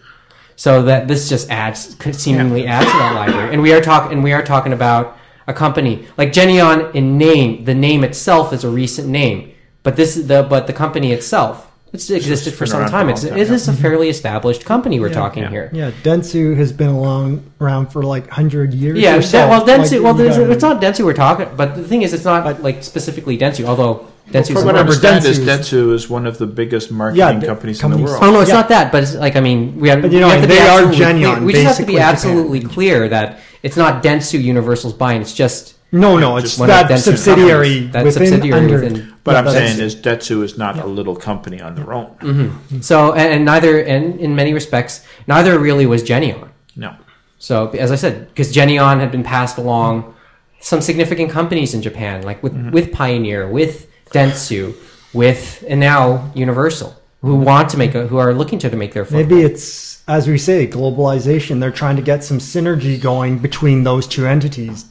So 0.56 0.82
that 0.82 1.08
this 1.08 1.28
just 1.28 1.50
adds 1.50 1.96
seemingly 2.16 2.66
adds 2.66 2.90
to 2.90 2.98
that 2.98 3.14
library. 3.14 3.52
And 3.52 3.62
we 3.62 3.72
are 3.72 3.80
talking 3.80 4.12
and 4.12 4.22
we 4.24 4.32
are 4.32 4.42
talking 4.42 4.72
about 4.72 5.16
a 5.46 5.52
company 5.52 6.06
like 6.16 6.32
Geneon 6.32 6.94
in 6.94 7.18
name. 7.18 7.64
The 7.64 7.74
name 7.74 8.04
itself 8.04 8.52
is 8.52 8.64
a 8.64 8.68
recent 8.68 9.08
name, 9.08 9.52
but 9.82 9.96
this 9.96 10.16
is 10.16 10.28
the 10.28 10.42
but 10.42 10.66
the 10.66 10.72
company 10.72 11.12
itself 11.12 11.71
it's 11.92 12.08
existed 12.08 12.54
for 12.54 12.64
some 12.66 12.80
around 12.80 12.88
for 12.90 12.96
a 12.96 12.98
time. 12.98 13.08
It's 13.10 13.22
time, 13.22 13.36
it 13.38 13.48
yeah. 13.48 13.54
is 13.54 13.68
a 13.68 13.72
fairly 13.72 14.08
established 14.08 14.64
company 14.64 14.98
we're 14.98 15.12
talking 15.12 15.42
yeah. 15.42 15.50
here. 15.50 15.70
Yeah, 15.72 15.90
Dentsu 16.02 16.56
has 16.56 16.72
been 16.72 16.88
along 16.88 17.44
around 17.60 17.88
for 17.88 18.02
like 18.02 18.28
hundred 18.30 18.72
years. 18.72 18.98
Yeah, 18.98 19.16
or 19.16 19.20
that- 19.20 19.24
so. 19.24 19.48
well, 19.48 19.64
Dentsu. 19.66 19.92
Like, 19.92 20.02
well, 20.02 20.16
you 20.16 20.22
there's, 20.24 20.38
gotta- 20.38 20.52
it's 20.52 20.62
not 20.62 20.80
Dentsu 20.82 21.04
we're 21.04 21.12
talking, 21.12 21.48
but 21.56 21.76
the 21.76 21.84
thing 21.84 22.02
is, 22.02 22.14
it's 22.14 22.24
not 22.24 22.62
like 22.62 22.82
specifically 22.82 23.36
Dentsu. 23.36 23.64
Although 23.66 24.06
Dentsu's 24.30 24.48
From 24.52 24.64
what 24.64 24.76
I 24.76 24.80
remember, 24.80 24.92
understand, 25.06 25.24
is 25.26 25.38
Dentsu 25.40 25.92
is 25.92 26.08
one 26.08 26.26
of 26.26 26.38
the 26.38 26.46
biggest 26.46 26.90
marketing 26.90 27.18
Yeah, 27.18 27.38
the 27.38 27.46
companies, 27.46 27.78
in 27.78 27.82
companies- 27.82 28.10
the 28.10 28.16
Oh 28.16 28.20
world. 28.20 28.34
no, 28.34 28.40
it's 28.40 28.48
Yeah. 28.50 28.56
not 28.56 28.68
that. 28.70 28.90
But 28.92 29.02
it's 29.02 29.14
like 29.14 29.36
I 29.36 29.40
mean, 29.40 29.78
we 29.78 29.88
have, 29.90 30.00
But, 30.00 30.12
you 30.12 30.16
we 30.18 30.20
know, 30.22 30.28
have 30.30 30.40
to 30.42 30.48
be 30.48 30.54
they 30.54 30.60
are 30.60 30.78
absolutely 30.86 31.04
Geneon, 31.04 31.34
clear. 31.34 31.46
We 31.46 31.52
just 31.52 31.64
have 31.66 31.76
to 31.76 31.82
be 31.82 31.86
basically 31.86 31.94
Japan. 31.96 32.08
absolutely 32.12 32.60
clear 32.60 33.08
that 33.10 33.40
it's 33.62 33.76
not 33.76 34.02
Dentsu 34.02 34.42
Universal's 34.42 34.94
buying. 34.94 35.20
It's 35.20 35.34
just 35.34 35.74
No, 35.94 36.16
no, 36.18 36.38
it's 36.38 36.46
Just 36.56 36.58
one 36.58 36.70
of 36.70 36.88
that 36.88 36.98
subsidiary 37.00 37.90
companies. 37.90 37.92
That 37.92 38.04
within 38.04 38.26
subsidiary 38.28 38.60
under. 38.60 38.80
within- 38.80 39.11
But 39.24 39.36
I'm 39.36 39.48
saying 39.48 39.80
is 39.80 39.94
Dentsu 39.94 40.42
is 40.42 40.58
not 40.58 40.78
a 40.78 40.86
little 40.86 41.14
company 41.14 41.60
on 41.60 41.76
their 41.76 41.92
own. 41.92 42.16
Mm-hmm. 42.16 42.80
so, 42.80 43.12
and, 43.12 43.34
and 43.34 43.44
neither, 43.44 43.80
and 43.80 44.18
in 44.18 44.34
many 44.34 44.52
respects, 44.52 45.06
neither 45.28 45.58
really 45.58 45.86
was 45.86 46.02
Geneon. 46.02 46.48
No. 46.74 46.96
So, 47.38 47.68
as 47.70 47.92
I 47.92 47.96
said, 47.96 48.28
because 48.28 48.52
Geneon 48.52 48.98
had 48.98 49.12
been 49.12 49.22
passed 49.22 49.58
along 49.58 50.14
some 50.60 50.80
significant 50.80 51.30
companies 51.30 51.74
in 51.74 51.82
Japan, 51.82 52.22
like 52.22 52.42
with, 52.42 52.54
with 52.72 52.92
Pioneer, 52.92 53.48
with 53.48 53.88
Dentsu, 54.10 54.74
with 55.12 55.64
and 55.68 55.78
now 55.78 56.30
Universal, 56.34 56.96
who 57.20 57.36
want 57.36 57.68
to 57.70 57.76
make 57.76 57.94
a, 57.94 58.06
who 58.06 58.16
are 58.18 58.32
looking 58.34 58.58
to, 58.60 58.70
to 58.70 58.76
make 58.76 58.92
their 58.92 59.04
foothold. 59.04 59.28
Maybe 59.28 59.42
it's 59.42 59.92
as 60.08 60.28
we 60.28 60.38
say, 60.38 60.66
globalization. 60.66 61.60
They're 61.60 61.70
trying 61.70 61.96
to 61.96 62.02
get 62.02 62.24
some 62.24 62.38
synergy 62.38 63.00
going 63.00 63.38
between 63.38 63.84
those 63.84 64.06
two 64.06 64.26
entities, 64.26 64.86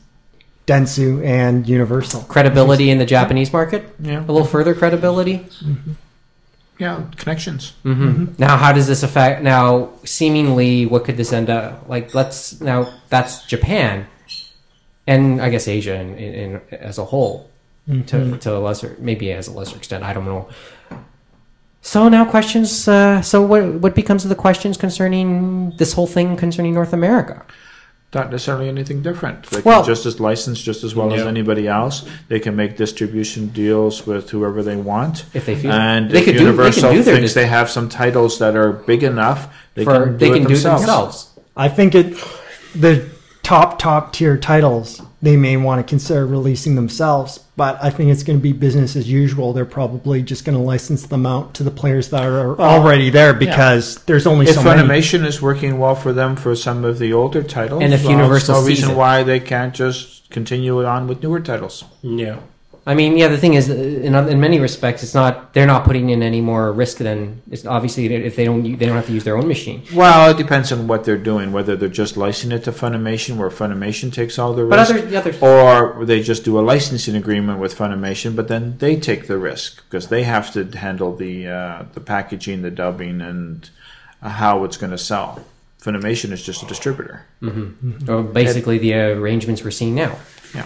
Dentsu 0.72 1.26
and 1.26 1.68
Universal. 1.68 2.22
Credibility 2.22 2.90
in 2.90 2.98
the 2.98 3.06
Japanese 3.06 3.52
market. 3.52 3.84
Yeah. 4.00 4.20
A 4.20 4.32
little 4.32 4.46
further 4.46 4.74
credibility. 4.74 5.40
Mm-hmm. 5.40 5.92
Yeah, 6.80 7.04
connections. 7.18 7.74
Mm-hmm. 7.84 8.08
Mm-hmm. 8.08 8.34
Now, 8.40 8.58
how 8.58 8.72
does 8.72 8.88
this 8.88 9.04
affect? 9.04 9.44
Now, 9.44 9.92
seemingly, 10.06 10.86
what 10.86 11.04
could 11.04 11.18
this 11.18 11.32
end 11.34 11.50
up 11.50 11.88
like? 11.88 12.16
Let's 12.16 12.60
now 12.62 12.92
that's 13.10 13.46
Japan, 13.46 14.08
and 15.06 15.42
I 15.42 15.50
guess 15.50 15.68
Asia 15.68 15.94
in, 15.94 16.16
in, 16.18 16.34
in 16.34 16.62
as 16.72 16.98
a 16.98 17.06
whole, 17.06 17.52
to 18.08 18.38
to 18.38 18.58
a 18.58 18.60
lesser, 18.60 18.96
maybe 19.00 19.32
as 19.32 19.48
a 19.48 19.52
lesser 19.52 19.78
extent. 19.78 20.04
I 20.04 20.14
don't 20.14 20.26
know. 20.26 20.50
So 21.84 22.10
now 22.10 22.26
questions. 22.26 22.88
Uh, 22.88 23.22
so 23.22 23.44
what 23.44 23.64
what 23.84 23.94
becomes 23.94 24.24
of 24.24 24.30
the 24.30 24.42
questions 24.48 24.78
concerning 24.78 25.76
this 25.78 25.94
whole 25.94 26.08
thing 26.08 26.36
concerning 26.36 26.74
North 26.74 26.94
America? 26.94 27.46
Not 28.14 28.30
necessarily 28.30 28.68
anything 28.68 29.02
different. 29.02 29.44
They 29.50 29.62
Well- 29.62 29.84
can 29.84 29.88
just 29.94 30.06
as 30.06 30.20
license 30.20 30.62
just 30.62 30.84
as 30.84 30.94
well 30.94 31.14
as 31.14 31.22
anybody 31.22 31.68
else. 31.68 32.04
They 32.28 32.40
can 32.42 32.58
make 32.58 32.76
distribution 32.76 33.48
deals 33.48 34.06
with 34.06 34.30
whoever 34.32 34.62
they 34.62 34.76
want. 34.76 35.24
If 35.34 35.46
they 35.46 35.56
feel 35.56 35.72
And 35.72 36.12
they 36.12 36.20
if 36.20 36.26
could 36.26 36.38
do, 36.38 36.52
they 36.52 36.72
can 36.72 36.94
do 36.94 37.04
their 37.04 37.16
thinks 37.16 37.30
dis- 37.30 37.34
they 37.36 37.46
have 37.48 37.70
some 37.70 37.88
titles 37.88 38.38
that 38.40 38.58
are 38.58 38.74
big 38.74 39.04
enough, 39.04 39.48
they 39.76 39.86
for 39.86 39.94
can 39.94 40.12
do 40.14 40.18
they 40.18 40.30
it 40.30 40.34
can 40.34 40.42
do 40.44 40.48
themselves. 40.50 40.82
themselves. 40.82 41.30
I 41.56 41.70
think 41.70 41.96
it 41.96 42.18
the 42.76 43.06
top 43.44 43.80
top 43.80 44.12
tier 44.12 44.36
titles 44.38 45.02
they 45.22 45.38
may 45.38 45.56
want 45.58 45.86
to 45.86 45.90
consider 45.90 46.26
releasing 46.26 46.76
themselves, 46.76 47.40
but 47.56 47.78
I 47.84 47.90
think 47.92 48.10
it's 48.12 48.24
going 48.24 48.40
to 48.40 48.42
be 48.44 48.54
business 48.54 48.96
as 48.96 49.10
usual. 49.10 49.54
They're 49.54 49.66
probably 49.66 50.24
just 50.24 50.46
going 50.46 50.58
to 50.58 50.64
license 50.64 51.06
them 51.06 51.26
out 51.26 51.54
to 51.56 51.64
the 51.64 51.70
players 51.72 52.10
that 52.10 52.24
are 52.24 52.60
already 52.60 53.10
there 53.12 53.34
because 53.34 53.98
there's 54.06 54.26
only 54.26 54.48
If 54.48 54.56
so 54.56 54.64
many. 54.64 54.82
Funimation 54.82 55.26
is 55.26 55.42
working 55.42 55.78
well 55.78 55.96
for 55.96 56.12
them 56.12 56.36
for 56.36 56.56
some 56.56 56.84
of 56.84 56.98
the 56.98 57.14
older 57.14 57.44
titles, 57.44 57.84
And 57.84 57.94
if 57.94 58.04
well, 58.04 58.12
Universal 58.14 58.56
there's 58.56 58.64
no 58.64 58.68
reason 58.68 58.92
it. 58.92 58.98
why 58.98 59.24
they 59.24 59.40
can't 59.40 59.76
just 59.76 60.30
continue 60.32 60.80
it 60.80 60.86
on 60.86 61.08
with 61.08 61.22
newer 61.22 61.40
titles. 61.40 61.84
Yeah. 62.02 62.40
I 62.84 62.96
mean, 62.96 63.16
yeah. 63.16 63.28
The 63.28 63.38
thing 63.38 63.54
is, 63.54 63.70
uh, 63.70 63.74
in 63.76 64.16
in 64.16 64.40
many 64.40 64.60
respects, 64.60 65.04
it's 65.04 65.14
not. 65.14 65.54
They're 65.54 65.68
not 65.68 65.84
putting 65.86 66.10
in 66.10 66.24
any 66.24 66.42
more 66.42 66.72
risk 66.72 66.98
than. 66.98 67.44
It's 67.52 67.64
obviously 67.66 68.12
if 68.12 68.36
they 68.36 68.46
don't, 68.46 68.64
they 68.64 68.86
don't 68.88 68.96
have 68.96 69.06
to 69.06 69.14
use 69.14 69.24
their 69.24 69.38
own 69.38 69.48
machine. 69.48 69.84
Well, 69.94 70.32
it 70.32 70.38
depends 70.38 70.72
on 70.72 70.88
what 70.88 71.04
they're 71.04 71.24
doing. 71.32 71.52
Whether 71.52 71.76
they're 71.76 71.90
just 71.90 72.18
licensing 72.18 72.52
it 72.58 72.64
to 72.64 72.72
Funimation, 72.72 73.38
where 73.38 73.52
Funimation 73.52 74.12
takes 74.12 74.40
all 74.40 74.54
the 74.54 74.66
risk, 74.66 74.90
other, 74.90 75.02
the 75.02 75.16
other, 75.16 75.34
or 75.42 76.06
they 76.06 76.24
just 76.24 76.44
do 76.44 76.58
a 76.60 76.62
licensing 76.62 77.16
agreement 77.16 77.60
with 77.60 77.78
Funimation, 77.78 78.36
but 78.36 78.48
then 78.48 78.80
they 78.80 78.96
take 78.96 79.28
the 79.28 79.38
risk 79.38 79.84
because 79.84 80.08
they 80.08 80.24
have 80.24 80.52
to 80.54 80.66
handle 80.76 81.16
the 81.16 81.48
uh, 81.48 81.86
the 81.94 82.02
packaging, 82.02 82.64
the 82.64 82.72
dubbing, 82.72 83.22
and 83.22 83.70
how 84.24 84.64
it's 84.64 84.78
going 84.78 84.92
to 84.92 84.98
sell. 84.98 85.46
Funimation 85.80 86.32
is 86.32 86.44
just 86.44 86.64
a 86.64 86.66
distributor. 86.66 87.26
or 88.08 88.24
basically 88.24 88.78
the 88.80 88.94
arrangements 88.94 89.64
we're 89.64 89.72
seeing 89.72 89.94
now. 89.96 90.18
Yeah, 90.54 90.66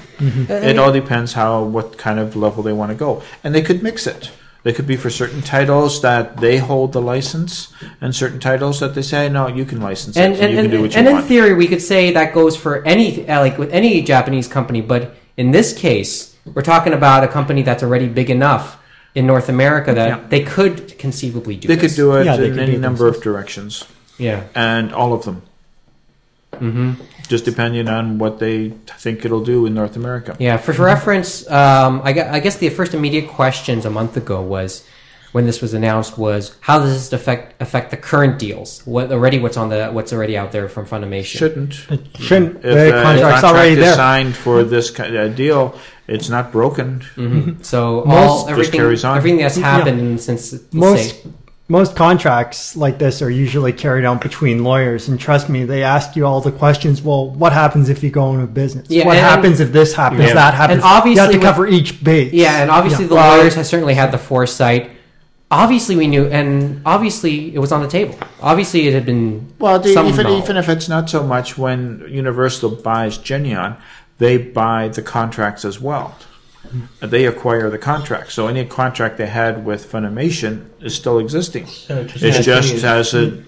Uh, 0.50 0.54
it 0.54 0.78
all 0.80 0.92
depends 0.92 1.34
how 1.34 1.64
what 1.64 1.98
kind 1.98 2.20
of 2.20 2.36
level 2.36 2.64
they 2.64 2.74
want 2.74 2.92
to 2.92 2.96
go, 2.98 3.22
and 3.44 3.54
they 3.54 3.62
could 3.62 3.84
mix 3.84 4.08
it. 4.08 4.32
They 4.64 4.74
could 4.74 4.88
be 4.88 4.96
for 4.98 5.12
certain 5.12 5.44
titles 5.44 6.02
that 6.02 6.38
they 6.38 6.58
hold 6.58 6.92
the 6.94 7.02
license, 7.02 7.72
and 8.02 8.16
certain 8.16 8.40
titles 8.40 8.80
that 8.80 8.96
they 8.96 9.04
say 9.04 9.30
no, 9.30 9.48
you 9.48 9.64
can 9.64 9.80
license 9.80 10.18
and 10.18 10.34
it, 10.34 10.40
and, 10.42 10.54
you 10.54 10.62
can 10.62 10.72
do 10.72 10.82
what 10.82 10.92
you 10.94 10.98
and 10.98 11.08
in 11.08 11.22
theory, 11.22 11.54
we 11.54 11.68
could 11.68 11.82
say 11.84 12.12
that 12.14 12.34
goes 12.34 12.58
for 12.58 12.84
any 12.84 13.30
uh, 13.30 13.42
like 13.42 13.60
with 13.60 13.72
any 13.72 14.02
Japanese 14.02 14.48
company. 14.48 14.82
But 14.82 15.14
in 15.38 15.52
this 15.52 15.72
case, 15.72 16.36
we're 16.54 16.64
talking 16.64 16.94
about 16.94 17.24
a 17.24 17.28
company 17.28 17.62
that's 17.62 17.84
already 17.84 18.08
big 18.08 18.32
enough 18.32 18.78
in 19.14 19.28
North 19.28 19.50
America 19.50 19.94
that 19.94 20.10
Yeah. 20.10 20.20
they 20.30 20.44
could 20.44 20.98
conceivably 20.98 21.56
do. 21.58 21.68
they 21.68 21.76
this. 21.76 21.92
could 21.94 21.96
do 21.96 22.16
it 22.16 22.26
Yeah, 22.26 22.36
in 22.42 22.58
any 22.60 22.78
number 22.78 23.08
of 23.08 23.22
directions, 23.22 23.86
Yeah. 24.18 24.42
and 24.56 24.92
all 24.94 25.14
of 25.14 25.26
them. 25.26 25.44
Hmm 26.60 26.94
just 27.28 27.44
depending 27.44 27.88
on 27.88 28.20
what 28.20 28.38
they 28.38 28.70
think 29.00 29.26
it'll 29.26 29.44
do 29.44 29.66
in 29.66 29.74
North 29.74 29.96
America. 29.96 30.36
Yeah, 30.40 30.58
for 30.58 30.74
reference, 30.74 31.50
um, 31.50 32.02
I, 32.04 32.14
gue- 32.14 32.22
I 32.22 32.40
guess 32.40 32.58
the 32.58 32.70
first 32.70 32.94
immediate 32.94 33.28
questions 33.30 33.84
a 33.84 33.90
month 33.90 34.16
ago 34.16 34.44
was 34.44 34.86
when 35.32 35.48
this 35.48 35.60
was 35.60 35.74
announced 35.74 36.20
was 36.20 36.56
how 36.62 36.78
does 36.78 36.94
this 36.94 37.14
affect 37.14 37.60
affect 37.60 37.90
the 37.90 37.98
current 37.98 38.38
deals? 38.38 38.84
What 38.86 39.12
already 39.12 39.40
what's 39.40 39.58
on 39.58 39.70
the 39.70 39.88
what's 39.88 40.14
already 40.14 40.38
out 40.38 40.52
there 40.52 40.70
from 40.70 40.86
Funimation? 40.86 41.40
Shouldn't. 41.40 41.88
It 41.90 42.02
shouldn't. 42.20 42.58
If 42.58 42.62
the 42.62 42.96
uh, 42.96 43.04
contract's 43.04 43.42
contract 43.42 43.44
already 43.46 43.72
is 43.72 43.80
there. 43.80 43.96
signed 43.96 44.36
for 44.36 44.64
this 44.64 44.92
kind 44.92 45.16
of 45.16 45.36
deal, 45.36 45.80
it's 46.08 46.30
not 46.30 46.52
broken. 46.52 47.00
Mhm. 47.16 47.66
So 47.66 48.04
Most- 48.06 48.16
all 48.16 48.38
Just 48.42 48.50
everything 48.52 48.80
carries 48.80 49.04
on. 49.04 49.18
everything 49.18 49.40
that's 49.40 49.58
Yeah. 49.58 49.78
happened 49.78 50.22
since 50.22 50.54
Most 50.72 51.24
say, 51.24 51.30
most 51.68 51.96
contracts 51.96 52.76
like 52.76 53.00
this 53.00 53.22
are 53.24 53.30
usually 53.30 53.74
carried 53.74 54.06
out 54.06 54.22
between 54.22 54.64
lawyers, 54.64 55.08
and 55.08 55.20
trust 55.20 55.50
me, 55.50 55.64
they 55.64 55.82
ask 55.84 56.16
you 56.16 56.26
all 56.26 56.40
the 56.40 56.52
questions. 56.52 57.02
Well, 57.02 57.32
what 57.32 57.54
happens 57.54 57.90
if 57.90 58.04
you 58.04 58.12
go 58.12 58.34
into 58.34 58.46
business? 58.46 58.88
Yeah, 58.90 59.06
what 59.06 59.18
and- 59.18 59.26
happens 59.26 59.60
if 59.60 59.72
this 59.72 59.94
happens? 59.96 60.26
Yeah. 60.26 60.34
That 60.36 60.54
happens. 60.54 60.84
And 60.84 60.86
obviously 60.86 61.16
you 61.16 61.22
have 61.22 61.32
to 61.32 61.38
with- 61.38 61.44
cover 61.46 61.68
each 61.68 62.04
base. 62.04 62.34
yeah, 62.34 62.62
and 62.62 62.70
obviously 62.70 63.06
Yeah. 63.06 63.10
the 63.10 63.16
lawyers 63.16 63.56
have 63.56 63.66
certainly 63.66 63.96
had 63.96 64.12
the 64.12 64.20
foresight. 64.20 64.92
Obviously, 65.50 65.96
we 65.96 66.08
knew, 66.08 66.26
and 66.26 66.82
obviously 66.86 67.54
it 67.56 67.60
was 67.60 67.72
on 67.72 67.82
the 67.82 67.88
table. 67.88 68.16
Obviously, 68.42 68.88
it 68.88 68.94
had 68.94 69.06
been 69.06 69.48
Well, 69.60 69.80
they, 69.80 69.94
some 69.94 70.08
even, 70.08 70.28
even 70.28 70.58
if 70.58 70.70
it's 70.70 70.90
not 70.90 71.10
so 71.10 71.24
much 71.24 71.58
when 71.58 72.04
Universal 72.10 72.72
buys 72.84 73.18
Geneon, 73.18 73.78
they 74.18 74.38
buy 74.38 74.88
the 74.88 75.02
contracts 75.02 75.64
as 75.66 75.80
well. 75.80 76.16
They 77.02 77.26
acquire 77.26 77.70
the 77.70 77.78
contract. 77.78 78.32
So 78.32 78.48
any 78.48 78.66
contract 78.66 79.18
they 79.18 79.28
had 79.28 79.66
with 79.66 79.90
Funimation 79.92 80.66
is 80.82 80.96
still 80.96 81.20
existing. 81.20 81.68
So 81.68 81.98
it 82.00 82.08
just 82.08 82.24
It's 82.24 82.46
just 82.46 82.70
continues. 82.70 82.84
as 82.84 83.14
it 83.14 83.44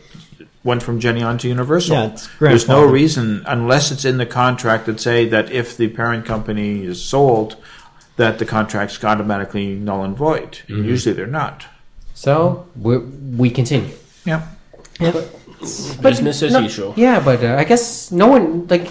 went 0.63 0.83
from 0.83 0.99
Geneon 0.99 1.39
to 1.39 1.47
Universal. 1.47 1.95
Yeah, 1.95 2.05
it's 2.11 2.27
There's 2.39 2.67
no 2.67 2.83
reason, 2.85 3.43
unless 3.47 3.91
it's 3.91 4.05
in 4.05 4.17
the 4.17 4.25
contract, 4.25 4.85
that 4.87 4.99
say 4.99 5.25
that 5.29 5.51
if 5.51 5.77
the 5.77 5.87
parent 5.87 6.25
company 6.25 6.83
is 6.83 7.01
sold, 7.03 7.55
that 8.17 8.39
the 8.39 8.45
contract's 8.45 9.01
automatically 9.03 9.75
null 9.75 10.03
and 10.03 10.15
void. 10.17 10.59
Mm-hmm. 10.67 10.83
usually 10.85 11.13
they're 11.15 11.27
not. 11.27 11.65
so 12.13 12.65
we 12.75 12.97
we 12.97 13.49
continue. 13.51 13.93
Yeah. 14.25 14.41
yeah, 14.99 15.11
business 16.01 16.41
as 16.43 16.53
no- 16.53 16.59
usual. 16.59 16.93
Yeah, 16.97 17.19
but 17.23 17.43
uh, 17.43 17.55
I 17.57 17.63
guess 17.63 18.11
no 18.11 18.27
one 18.27 18.67
like. 18.67 18.87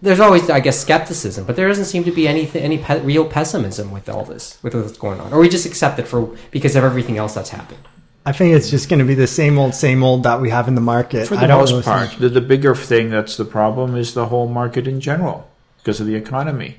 There's 0.00 0.20
always, 0.20 0.48
I 0.48 0.60
guess, 0.60 0.78
skepticism, 0.78 1.44
but 1.44 1.56
there 1.56 1.66
doesn't 1.66 1.86
seem 1.86 2.04
to 2.04 2.12
be 2.12 2.28
any 2.28 2.48
any 2.54 2.78
pe- 2.78 3.02
real 3.02 3.24
pessimism 3.24 3.90
with 3.90 4.08
all 4.08 4.24
this, 4.24 4.58
with 4.62 4.74
what's 4.74 4.96
going 4.96 5.20
on, 5.20 5.32
or 5.32 5.40
we 5.40 5.48
just 5.48 5.66
accept 5.66 5.98
it 5.98 6.06
for 6.06 6.36
because 6.50 6.76
of 6.76 6.84
everything 6.84 7.18
else 7.18 7.34
that's 7.34 7.50
happened. 7.50 7.80
I 8.24 8.32
think 8.32 8.54
it's 8.54 8.70
just 8.70 8.88
going 8.88 8.98
to 8.98 9.06
be 9.06 9.14
the 9.14 9.26
same 9.26 9.58
old, 9.58 9.74
same 9.74 10.02
old 10.02 10.22
that 10.24 10.40
we 10.40 10.50
have 10.50 10.68
in 10.68 10.74
the 10.74 10.82
market. 10.82 11.26
For 11.26 11.34
I 11.36 11.40
the 11.40 11.46
don't 11.46 11.70
most 11.70 11.84
part, 11.84 12.10
the, 12.18 12.28
the 12.28 12.42
bigger 12.42 12.74
thing 12.74 13.10
that's 13.10 13.36
the 13.36 13.44
problem 13.44 13.96
is 13.96 14.14
the 14.14 14.26
whole 14.26 14.46
market 14.46 14.86
in 14.86 15.00
general 15.00 15.48
because 15.78 15.98
of 15.98 16.06
the 16.06 16.14
economy 16.14 16.76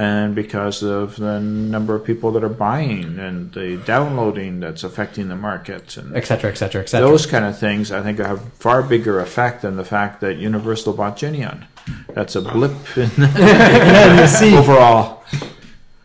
and 0.00 0.34
because 0.34 0.82
of 0.82 1.16
the 1.16 1.38
number 1.40 1.94
of 1.94 2.02
people 2.06 2.32
that 2.32 2.42
are 2.42 2.48
buying 2.70 3.18
and 3.18 3.52
the 3.52 3.76
downloading 3.84 4.58
that's 4.60 4.82
affecting 4.82 5.28
the 5.28 5.36
market 5.36 5.98
and 5.98 6.16
et 6.16 6.24
cetera, 6.24 6.50
et 6.50 6.54
cetera, 6.56 6.80
et 6.80 6.88
cetera. 6.88 7.06
those 7.06 7.26
kind 7.26 7.44
of 7.44 7.58
things 7.58 7.92
I 7.92 8.00
think 8.02 8.18
have 8.18 8.40
far 8.54 8.82
bigger 8.82 9.20
effect 9.20 9.60
than 9.60 9.76
the 9.76 9.84
fact 9.84 10.22
that 10.22 10.38
Universal 10.38 10.94
bought 10.94 11.18
Geneon. 11.18 11.66
That's 12.14 12.34
a 12.34 12.40
blip 12.40 12.72
in 12.96 13.10
the 13.18 13.30
and 13.36 14.20
you 14.20 14.26
see, 14.26 14.56
overall 14.56 15.22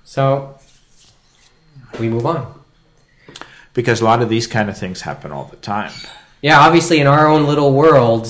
So 0.03 0.57
we 1.99 2.09
move 2.09 2.25
on. 2.25 2.43
because 3.73 4.01
a 4.01 4.05
lot 4.05 4.21
of 4.21 4.27
these 4.27 4.47
kind 4.47 4.69
of 4.69 4.77
things 4.77 5.01
happen 5.01 5.31
all 5.31 5.45
the 5.45 5.57
time. 5.57 5.93
Yeah, 6.41 6.59
obviously, 6.59 6.99
in 6.99 7.07
our 7.07 7.27
own 7.27 7.45
little 7.47 7.71
world, 7.71 8.27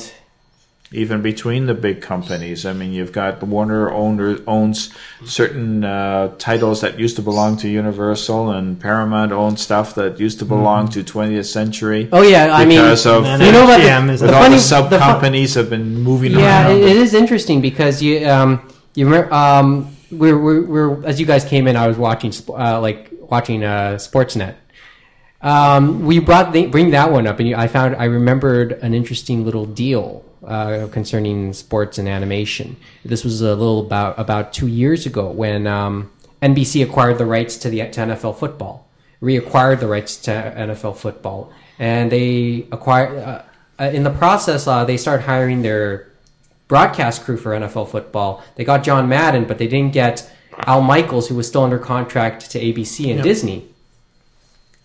even 0.92 1.22
between 1.22 1.66
the 1.66 1.74
big 1.74 2.02
companies. 2.02 2.66
I 2.66 2.72
mean, 2.74 2.94
you've 2.94 3.12
got 3.12 3.42
Warner 3.44 3.92
owner, 3.92 4.38
owns 4.48 4.92
certain 5.26 5.84
uh, 5.84 6.36
titles 6.38 6.82
that 6.82 7.00
used 7.00 7.16
to 7.18 7.22
belong 7.22 7.58
to 7.58 7.68
Universal, 7.70 8.52
and 8.52 8.80
Paramount 8.80 9.32
owns 9.32 9.62
stuff 9.62 9.96
that 9.96 10.20
used 10.20 10.40
to 10.40 10.46
belong 10.46 10.88
to 10.90 11.04
20th 11.04 11.46
Century. 11.46 12.08
oh 12.12 12.22
yeah, 12.22 12.54
I 12.54 12.66
mean, 12.66 12.80
because 12.80 13.06
of 13.06 13.26
you 13.26 13.52
know 13.52 13.66
what? 13.66 13.80
MGM 13.82 14.08
The, 14.08 14.14
is 14.14 14.20
the 14.22 14.28
all 14.34 14.44
funny, 14.44 14.56
the 14.56 14.62
sub 14.62 14.90
the 14.90 15.00
fu- 15.00 15.04
companies 15.06 15.54
have 15.56 15.70
been 15.70 16.02
moving 16.02 16.32
yeah, 16.34 16.68
around. 16.68 16.78
it, 16.78 16.84
it 16.84 16.98
is 16.98 17.14
interesting 17.14 17.62
because 17.62 18.02
you 18.02 18.28
um 18.28 18.68
you 18.94 19.06
remember 19.06 19.34
um 19.34 19.96
we're, 20.12 20.38
we're, 20.38 20.62
we're 20.66 21.06
as 21.06 21.20
you 21.20 21.26
guys 21.26 21.44
came 21.46 21.68
in, 21.68 21.76
I 21.76 21.88
was 21.88 21.98
watching 21.98 22.32
uh, 22.50 22.80
like 22.80 23.10
watching 23.20 23.64
uh, 23.64 23.96
Sportsnet. 24.00 24.56
Um, 25.42 26.06
we 26.06 26.20
brought 26.20 26.54
the, 26.54 26.66
bring 26.68 26.92
that 26.92 27.12
one 27.12 27.28
up, 27.28 27.40
and 27.40 27.48
you, 27.50 27.56
I 27.56 27.68
found 27.68 27.96
I 27.98 28.06
remembered 28.06 28.72
an 28.74 28.94
interesting 28.94 29.46
little 29.46 29.66
deal 29.66 30.25
uh, 30.48 30.88
concerning 30.91 31.54
sports 31.54 31.98
and 31.98 32.08
animation. 32.08 32.78
This 33.04 33.24
was 33.24 33.41
a 33.41 33.56
little 33.56 33.82
about 33.82 34.18
about 34.20 34.54
two 34.54 34.68
years 34.68 35.06
ago 35.06 35.30
when 35.32 35.68
um, 35.68 36.12
NBC 36.41 36.84
acquired 36.84 37.18
the 37.18 37.26
rights 37.26 37.58
to 37.58 37.70
the 37.70 37.80
to 37.80 38.00
NFL 38.02 38.38
football, 38.38 38.88
reacquired 39.22 39.80
the 39.80 39.88
rights 39.88 40.18
to 40.24 40.32
NFL 40.32 40.98
football, 40.98 41.52
and 41.80 42.12
they 42.12 42.68
acquired. 42.72 43.18
Uh, 43.18 43.41
uh, 43.78 43.91
in 43.93 44.04
the 44.04 44.10
process, 44.10 44.68
uh, 44.68 44.86
they 44.86 44.96
started 44.96 45.24
hiring 45.24 45.62
their 45.62 46.10
broadcast 46.68 47.24
crew 47.24 47.38
for 47.38 47.52
NFL 47.52 47.89
football. 47.89 48.41
They 48.56 48.64
got 48.64 48.84
John 48.84 49.10
Madden, 49.10 49.46
but 49.46 49.58
they 49.58 49.68
didn't 49.68 49.93
get 49.93 50.32
Al 50.66 50.82
Michaels, 50.82 51.28
who 51.28 51.36
was 51.36 51.48
still 51.48 51.64
under 51.64 51.78
contract 51.78 52.50
to 52.52 52.60
ABC 52.60 53.08
and 53.10 53.18
Yep. 53.18 53.24
Disney. 53.24 53.68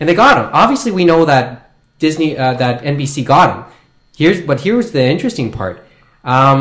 And 0.01 0.09
they 0.09 0.15
got 0.15 0.39
him. 0.39 0.51
Obviously, 0.53 0.91
we 0.91 1.05
know 1.05 1.25
that 1.25 1.71
Disney, 1.99 2.37
uh, 2.37 2.55
that 2.55 2.83
NBC 2.83 3.25
got 3.25 3.55
him. 3.55 3.65
Here's 4.21 4.41
but 4.51 4.57
here's 4.67 4.89
the 4.97 5.03
interesting 5.15 5.49
part. 5.61 5.77
Um, 6.35 6.61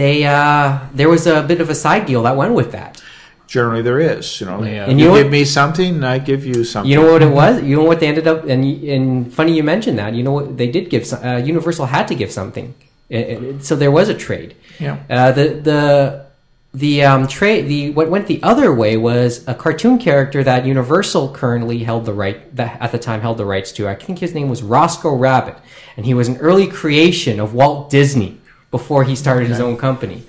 they 0.00 0.16
uh, 0.24 0.78
there 0.98 1.08
was 1.14 1.26
a 1.26 1.42
bit 1.50 1.60
of 1.64 1.68
a 1.70 1.74
side 1.84 2.04
deal 2.10 2.22
that 2.26 2.36
went 2.42 2.54
with 2.60 2.70
that. 2.78 2.92
Generally, 3.54 3.82
there 3.88 3.98
is. 3.98 4.24
You 4.40 4.46
know, 4.48 4.62
Yeah. 4.62 4.86
And 4.88 4.94
you, 5.00 5.06
you 5.06 5.08
know 5.10 5.16
give 5.18 5.26
what- 5.26 5.32
me 5.38 5.44
something, 5.44 5.92
I 6.14 6.16
give 6.30 6.42
you 6.46 6.62
something. 6.64 6.88
You 6.90 6.96
know 7.00 7.08
what 7.12 7.22
it 7.28 7.32
was? 7.42 7.54
You 7.68 7.74
know 7.78 7.86
what 7.90 7.98
they 8.00 8.06
ended 8.12 8.26
up 8.32 8.38
and 8.52 8.62
and 8.94 9.04
funny 9.38 9.52
you 9.58 9.64
mentioned 9.74 9.98
that. 10.02 10.10
You 10.16 10.22
know 10.26 10.34
what 10.38 10.46
they 10.60 10.68
did 10.76 10.84
give? 10.92 11.04
some- 11.10 11.22
Uh, 11.28 11.38
Universal 11.52 11.86
had 11.96 12.04
to 12.10 12.14
give 12.14 12.30
something, 12.40 12.66
It- 13.16 13.28
it- 13.46 13.64
so 13.66 13.72
there 13.82 13.90
was 13.98 14.08
a 14.08 14.14
trade. 14.26 14.50
Yeah. 14.86 14.96
Uh, 15.16 15.32
the 15.38 15.44
the 15.68 15.80
the 16.72 17.02
um, 17.02 17.26
trade 17.26 17.62
the 17.62 17.90
what 17.90 18.08
went 18.08 18.28
the 18.28 18.40
other 18.42 18.72
way 18.72 18.96
was 18.96 19.46
a 19.48 19.54
cartoon 19.54 19.98
character 19.98 20.44
that 20.44 20.64
Universal 20.64 21.32
currently 21.32 21.80
held 21.80 22.04
the 22.04 22.12
right 22.12 22.54
that 22.54 22.80
at 22.80 22.92
the 22.92 22.98
time 22.98 23.20
held 23.20 23.38
the 23.38 23.44
rights 23.44 23.72
to. 23.72 23.88
I 23.88 23.96
think 23.96 24.20
his 24.20 24.34
name 24.34 24.48
was 24.48 24.62
Roscoe 24.62 25.14
Rabbit, 25.16 25.56
and 25.96 26.06
he 26.06 26.14
was 26.14 26.28
an 26.28 26.36
early 26.36 26.68
creation 26.68 27.40
of 27.40 27.54
Walt 27.54 27.90
Disney 27.90 28.38
before 28.70 29.02
he 29.02 29.16
started 29.16 29.48
his 29.48 29.58
own 29.58 29.76
company. 29.76 30.22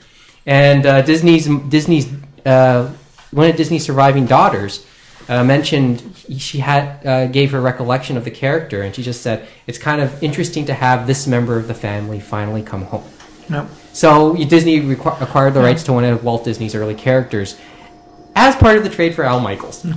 And 0.47 0.85
uh, 0.85 1.03
Disney's 1.03 1.47
Disney's 1.69 2.11
uh, 2.43 2.91
one 3.29 3.49
of 3.49 3.55
Disney's 3.55 3.85
surviving 3.85 4.25
daughters 4.25 4.85
uh, 5.29 5.43
mentioned 5.43 6.01
she 6.39 6.57
had 6.57 7.05
uh, 7.05 7.27
gave 7.27 7.51
her 7.51 7.61
recollection 7.61 8.17
of 8.17 8.23
the 8.23 8.31
character, 8.31 8.81
and 8.81 8.95
she 8.95 9.03
just 9.03 9.21
said 9.21 9.47
it's 9.67 9.77
kind 9.77 10.01
of 10.01 10.23
interesting 10.23 10.65
to 10.65 10.73
have 10.73 11.05
this 11.05 11.27
member 11.27 11.57
of 11.57 11.67
the 11.67 11.75
family 11.75 12.19
finally 12.19 12.63
come 12.63 12.81
home. 12.85 13.07
Yeah. 13.51 13.67
So 13.93 14.35
Disney 14.35 14.79
requ- 14.81 15.21
acquired 15.21 15.53
the 15.53 15.59
rights 15.61 15.83
to 15.83 15.93
one 15.93 16.03
of 16.05 16.23
Walt 16.23 16.45
Disney's 16.45 16.73
early 16.75 16.95
characters 16.95 17.57
as 18.33 18.55
part 18.55 18.77
of 18.77 18.83
the 18.85 18.89
trade 18.89 19.13
for 19.13 19.23
Al 19.25 19.41
Michaels. 19.41 19.85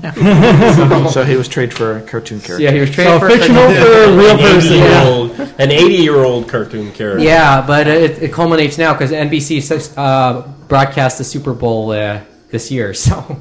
So 1.14 1.22
he 1.24 1.36
was 1.36 1.46
traded 1.48 1.74
for 1.76 1.98
a 1.98 2.02
cartoon 2.02 2.40
character. 2.40 2.60
yeah, 2.64 2.72
he 2.72 2.80
was 2.80 2.90
traded 2.90 3.12
So 3.12 3.20
for 3.20 3.28
fictional 3.30 3.62
for 3.74 4.02
a 4.04 4.16
real 4.16 4.36
person. 4.36 4.72
An 4.72 4.80
Yeah. 4.80 5.04
80-year-old, 5.04 5.30
an 5.60 5.68
80-year-old 5.70 6.48
cartoon 6.48 6.90
character. 6.92 7.22
Yeah, 7.24 7.64
but 7.64 7.86
it, 7.86 8.20
it 8.22 8.32
culminates 8.32 8.76
now 8.76 8.92
because 8.92 9.12
NBC 9.12 9.96
uh, 9.96 10.42
broadcast 10.66 11.18
the 11.18 11.24
Super 11.24 11.52
Bowl 11.54 11.92
uh, 11.92 12.20
this 12.50 12.70
year. 12.72 12.92
So 13.04 13.38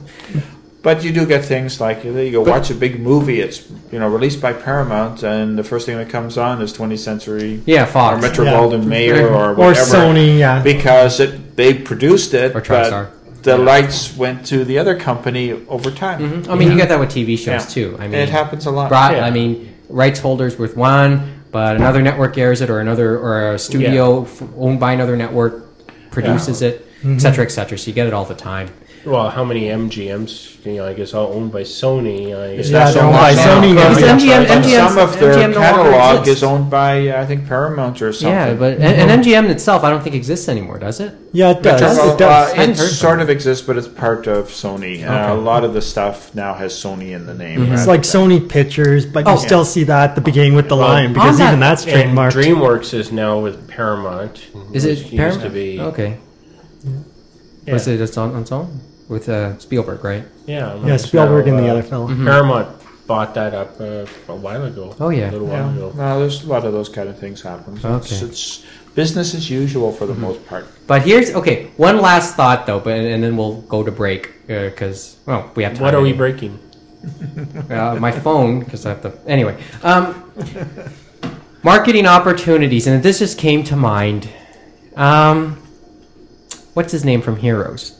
But 0.83 1.01
you 1.05 1.13
do 1.13 1.25
get 1.25 1.45
things 1.45 1.79
like 1.79 2.03
you 2.03 2.29
go 2.29 2.41
watch 2.41 2.69
a 2.69 2.75
big 2.75 2.99
movie. 2.99 3.39
It's 3.39 3.71
you 3.89 3.99
know 3.99 4.09
released 4.09 4.41
by 4.41 4.51
Paramount, 4.51 5.23
and 5.23 5.57
the 5.57 5.63
first 5.63 5.85
thing 5.85 5.97
that 5.97 6.09
comes 6.09 6.37
on 6.37 6.61
is 6.61 6.73
20th 6.77 6.99
Century 6.99 7.61
yeah, 7.65 7.85
Fox, 7.85 8.17
or 8.17 8.21
Fox 8.21 8.37
Metro 8.37 8.45
Yeah. 8.45 8.51
Goldwyn 8.51 8.85
Mayer 8.85 9.27
or 9.29 9.53
whatever, 9.53 9.79
Or. 9.79 9.85
Sony, 9.85 10.37
yeah. 10.37 10.61
because 10.61 11.21
it, 11.21 11.55
they 11.55 11.73
produced 11.73 12.33
it, 12.33 12.51
Or 12.51 12.55
but 12.55 12.65
TriStar. 12.65 13.11
the 13.43 13.59
rights 13.59 14.17
went 14.17 14.45
to 14.47 14.65
the 14.65 14.77
other 14.77 14.99
company 14.99 15.53
over 15.69 15.89
time. 15.89 16.19
Mm-hmm. 16.19 16.51
I 16.51 16.55
mean, 16.55 16.69
you 16.69 16.75
get 16.75 16.89
that 16.89 16.99
with 16.99 17.11
TV 17.11 17.37
shows 17.37 17.47
Yeah. 17.47 17.59
too. 17.59 17.95
I 17.97 18.07
mean, 18.09 18.19
it 18.19 18.27
happens 18.27 18.65
a 18.65 18.71
lot. 18.71 18.89
broad, 18.89 19.13
Yeah. 19.13 19.25
I 19.25 19.31
mean, 19.31 19.73
rights 19.87 20.19
holders 20.19 20.57
with 20.59 20.75
one, 20.75 21.43
but 21.53 21.77
another 21.77 22.01
network 22.01 22.37
airs 22.37 22.59
it, 22.59 22.69
or 22.69 22.81
another 22.81 23.17
or 23.17 23.53
a 23.53 23.57
studio 23.59 24.23
f- 24.23 24.43
owned 24.57 24.81
by 24.81 24.91
another 24.91 25.15
network 25.15 25.63
produces 26.11 26.61
it, 26.61 26.75
et 26.75 27.05
mm-hmm. 27.05 27.15
etc. 27.15 27.45
et. 27.45 27.77
So 27.77 27.87
you 27.87 27.93
get 27.93 28.07
it 28.07 28.13
all 28.13 28.25
the 28.25 28.35
time. 28.35 28.67
Well, 29.05 29.29
how 29.29 29.43
many 29.43 29.63
MGMs? 29.63 30.65
You 30.65 30.75
know, 30.75 30.85
I 30.87 30.93
guess 30.93 31.13
all 31.13 31.33
owned 31.33 31.51
by 31.51 31.63
Sony. 31.63 32.27
I 32.27 32.55
guess. 32.55 32.67
It's 32.67 32.69
Yeah, 32.69 32.79
not 32.85 32.87
so 32.87 32.93
they're 32.93 33.03
owned 33.03 33.13
by 33.13 33.33
much 33.35 33.45
Sony 33.45 33.75
now. 33.75 33.89
Because 33.95 34.23
MGM, 34.23 34.49
And 34.49 34.63
MGM, 34.63 34.87
some 34.89 34.97
of 34.97 35.19
their 35.19 35.33
MGM 35.33 35.53
no 35.53 35.59
longer 35.59 35.59
catalog 35.91 36.19
exists. 36.19 36.37
is 36.37 36.43
owned 36.43 36.69
by 36.69 37.07
uh, 37.09 37.21
I 37.21 37.25
think 37.25 37.45
Paramount 37.45 38.01
or 38.01 38.13
something. 38.13 38.29
Yeah, 38.31 38.53
but 38.53 38.73
and, 38.79 39.11
and 39.11 39.21
MGM 39.25 39.49
itself, 39.49 39.83
I 39.83 39.89
don't 39.89 40.01
think 40.01 40.15
exists 40.15 40.47
anymore, 40.47 40.79
does 40.79 41.01
it? 41.01 41.13
Yeah, 41.33 41.49
it 41.51 41.61
does. 41.63 41.81
Metro- 41.81 42.13
It 42.13 42.17
does. 42.17 42.51
uh, 42.51 42.55
Hadn't 42.55 42.75
it 42.75 42.77
heard 42.77 42.89
sort 42.91 43.13
from 43.15 43.19
of 43.23 43.29
exists, 43.29 43.65
but 43.67 43.75
it's 43.77 43.89
part 43.89 44.27
of 44.27 44.47
Sony. 44.47 45.05
Uh, 45.05 45.11
Okay. 45.13 45.31
a 45.31 45.35
lot 45.35 45.65
of 45.65 45.73
the 45.73 45.81
stuff 45.81 46.33
now 46.33 46.53
has 46.53 46.73
Sony 46.73 47.11
in 47.11 47.25
the 47.25 47.33
name. 47.33 47.61
It's 47.63 47.69
rather 47.71 47.85
like 47.91 48.03
than- 48.03 48.29
Sony 48.29 48.47
Pictures, 48.49 49.05
but 49.05 49.25
you 49.25 49.33
Oh. 49.33 49.35
still 49.35 49.65
see 49.65 49.83
that 49.83 50.11
at 50.11 50.15
the 50.15 50.21
beginning 50.21 50.53
with 50.55 50.69
the 50.69 50.77
Well, 50.77 50.87
lion 50.87 51.11
because 51.11 51.41
on 51.41 51.47
even 51.47 51.59
that- 51.59 51.81
that's 51.83 51.85
And 51.87 52.17
trademarked. 52.17 52.31
DreamWorks 52.41 52.93
is 52.93 53.11
now 53.11 53.37
with 53.39 53.67
Paramount. 53.67 54.37
Is 54.71 54.85
which 54.85 54.99
it 54.99 55.03
used 55.07 55.17
Paramount? 55.17 55.41
to 55.43 55.49
be? 55.49 55.79
Okay. 55.81 56.17
Yeah. 57.65 57.73
Was 57.73 57.87
it 57.87 57.97
just 57.97 58.17
on, 58.17 58.33
on 58.35 58.41
its 58.43 58.51
own? 58.51 58.79
With 59.09 59.27
uh, 59.29 59.57
Spielberg, 59.59 60.03
right? 60.03 60.23
Yeah, 60.45 60.75
yeah, 60.85 60.97
Spielberg 60.97 61.45
now, 61.47 61.55
and 61.57 61.65
the 61.65 61.69
uh, 61.69 61.73
other 61.73 61.83
fellow. 61.83 62.07
Paramount 62.07 62.81
bought 63.05 63.33
that 63.35 63.53
up 63.53 63.79
uh, 63.79 64.05
a 64.29 64.35
while 64.35 64.63
ago. 64.63 64.95
Oh, 64.99 65.09
yeah. 65.09 65.29
a 65.29 65.31
little 65.31 65.47
while 65.47 65.69
Yeah. 65.69 65.75
ago. 65.75 65.93
No, 65.95 66.19
there's 66.19 66.43
a 66.43 66.47
lot 66.47 66.65
of 66.65 66.71
those 66.73 66.87
kind 66.89 67.09
of 67.09 67.19
things 67.19 67.41
happen. 67.41 67.77
So 67.79 67.97
It's, 67.97 68.13
Okay. 68.13 68.25
it's 68.25 68.63
business 68.95 69.35
as 69.35 69.49
usual 69.49 69.91
for 69.91 70.05
the 70.05 70.13
most 70.15 70.45
part. 70.47 70.67
But 70.87 71.01
here's 71.01 71.33
okay. 71.35 71.71
One 71.77 71.99
last 71.99 72.35
thought 72.35 72.65
though, 72.65 72.79
but 72.79 72.93
and 72.97 73.23
then 73.23 73.35
we'll 73.35 73.61
go 73.61 73.83
to 73.83 73.91
break 73.91 74.47
because 74.47 75.17
well, 75.25 75.51
we 75.55 75.63
have 75.63 75.73
time. 75.73 75.83
What 75.83 75.95
are 75.95 76.01
we 76.01 76.13
breaking? 76.13 76.59
uh, 77.69 77.97
my 77.99 78.11
phone 78.11 78.59
because 78.59 78.85
I 78.85 78.89
have 78.89 79.01
to. 79.01 79.11
Anyway, 79.27 79.61
um, 79.83 80.31
marketing 81.63 82.05
opportunities, 82.07 82.87
and 82.87 83.03
this 83.03 83.19
just 83.19 83.37
came 83.37 83.63
to 83.65 83.75
mind. 83.75 84.29
Um, 84.95 85.57
what's 86.73 86.91
his 86.91 87.03
name 87.03 87.21
from 87.21 87.37
Heroes? 87.37 87.99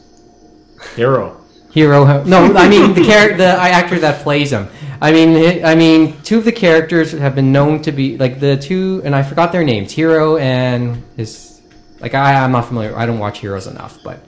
Hiro. 0.96 1.40
Hiro? 1.72 2.22
No, 2.24 2.54
I 2.54 2.68
mean 2.68 2.94
the 2.94 3.04
character, 3.04 3.38
the 3.38 3.46
actor 3.46 3.98
that 4.00 4.22
plays 4.22 4.52
him. 4.52 4.68
I 5.00 5.10
mean, 5.12 5.34
hi- 5.34 5.72
I 5.72 5.74
mean, 5.74 6.20
two 6.22 6.38
of 6.38 6.44
the 6.44 6.52
characters 6.52 7.12
have 7.12 7.34
been 7.34 7.50
known 7.52 7.82
to 7.82 7.92
be 7.92 8.16
like 8.16 8.38
the 8.40 8.56
two, 8.56 9.02
and 9.04 9.14
I 9.14 9.22
forgot 9.22 9.50
their 9.52 9.64
names. 9.64 9.90
Hiro 9.92 10.36
and 10.36 11.02
his, 11.16 11.60
like 12.00 12.14
I, 12.14 12.42
I'm 12.44 12.52
not 12.52 12.66
familiar. 12.68 12.96
I 12.96 13.06
don't 13.06 13.18
watch 13.18 13.40
Heroes 13.40 13.66
enough, 13.66 13.98
but 14.04 14.24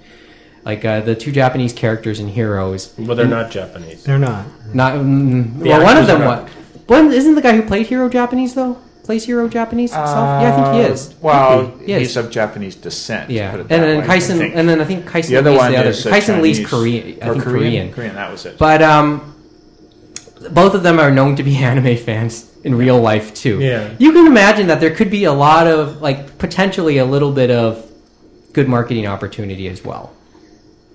like 0.65 0.85
uh, 0.85 1.01
the 1.03 1.15
two 1.15 1.31
Japanese 1.31 1.73
characters 1.73 2.19
in 2.19 2.27
Heroes. 2.29 2.93
Well, 2.99 3.17
they're 3.17 3.27
not 3.29 3.53
Japanese. 3.53 4.03
They're 4.03 4.19
not. 4.19 4.45
Not 4.75 4.95
mm, 4.95 5.61
The 5.61 5.69
well, 5.69 5.83
one 5.85 5.97
of 5.99 6.07
them. 6.09 6.23
are 6.23 6.27
What? 6.27 6.43
not- 6.43 6.51
One 6.89 7.13
isn't 7.13 7.37
the 7.37 7.43
guy 7.43 7.55
who 7.55 7.63
played 7.63 7.87
Hiro 7.87 8.09
Japanese 8.09 8.55
though? 8.55 8.77
Plays 9.07 9.25
Hiro 9.25 9.49
Japanese 9.49 9.93
himself? 9.93 10.43
yeah, 10.43 10.53
I 10.53 10.57
think 10.73 10.87
he 10.87 10.93
is. 10.93 11.11
Uh, 11.11 11.15
Well, 11.23 11.79
He 11.79 11.93
is. 11.93 11.99
he's 12.01 12.17
of 12.17 12.31
Japanese 12.31 12.75
descent. 12.75 13.31
Yeah, 13.31 13.53
put 13.53 13.61
and 13.61 13.67
it 13.67 13.69
that 13.69 13.81
then 13.87 14.01
way, 14.01 14.07
Kyson, 14.07 14.43
and 14.43 14.69
then 14.69 14.81
I 14.81 14.85
think 14.85 15.07
Kyson 15.07 15.31
the 15.33 15.39
other 15.39 15.51
Lee's 15.51 15.59
one 15.59 15.73
the 15.73 15.79
other. 15.79 15.91
is 15.91 16.05
Kyson 16.05 16.43
Lee's 16.43 16.57
Chinese- 16.57 16.71
Korean. 16.71 17.19
I 17.23 17.29
or 17.29 17.33
think 17.35 17.45
Korean. 17.45 17.93
Korean. 17.93 18.15
that 18.17 18.31
was 18.33 18.45
it. 18.47 18.59
But 18.59 18.83
um, 18.83 19.33
both 20.51 20.75
of 20.75 20.83
them 20.83 20.99
are 20.99 21.11
known 21.11 21.37
to 21.37 21.43
be 21.43 21.57
anime 21.71 21.97
fans 21.97 22.51
in 22.65 22.75
real 22.75 23.01
life 23.01 23.33
too. 23.33 23.61
Yeah. 23.61 23.91
You 23.99 24.13
can 24.13 24.27
imagine 24.27 24.67
that 24.67 24.81
there 24.81 24.95
could 24.95 25.11
be 25.11 25.25
a 25.25 25.33
lot 25.33 25.67
of 25.69 26.03
like 26.03 26.37
potentially 26.39 26.99
a 26.99 27.05
little 27.05 27.31
bit 27.33 27.51
of 27.51 27.85
good 28.53 28.69
marketing 28.69 29.07
opportunity 29.07 29.69
as 29.69 29.85
well. 29.85 30.13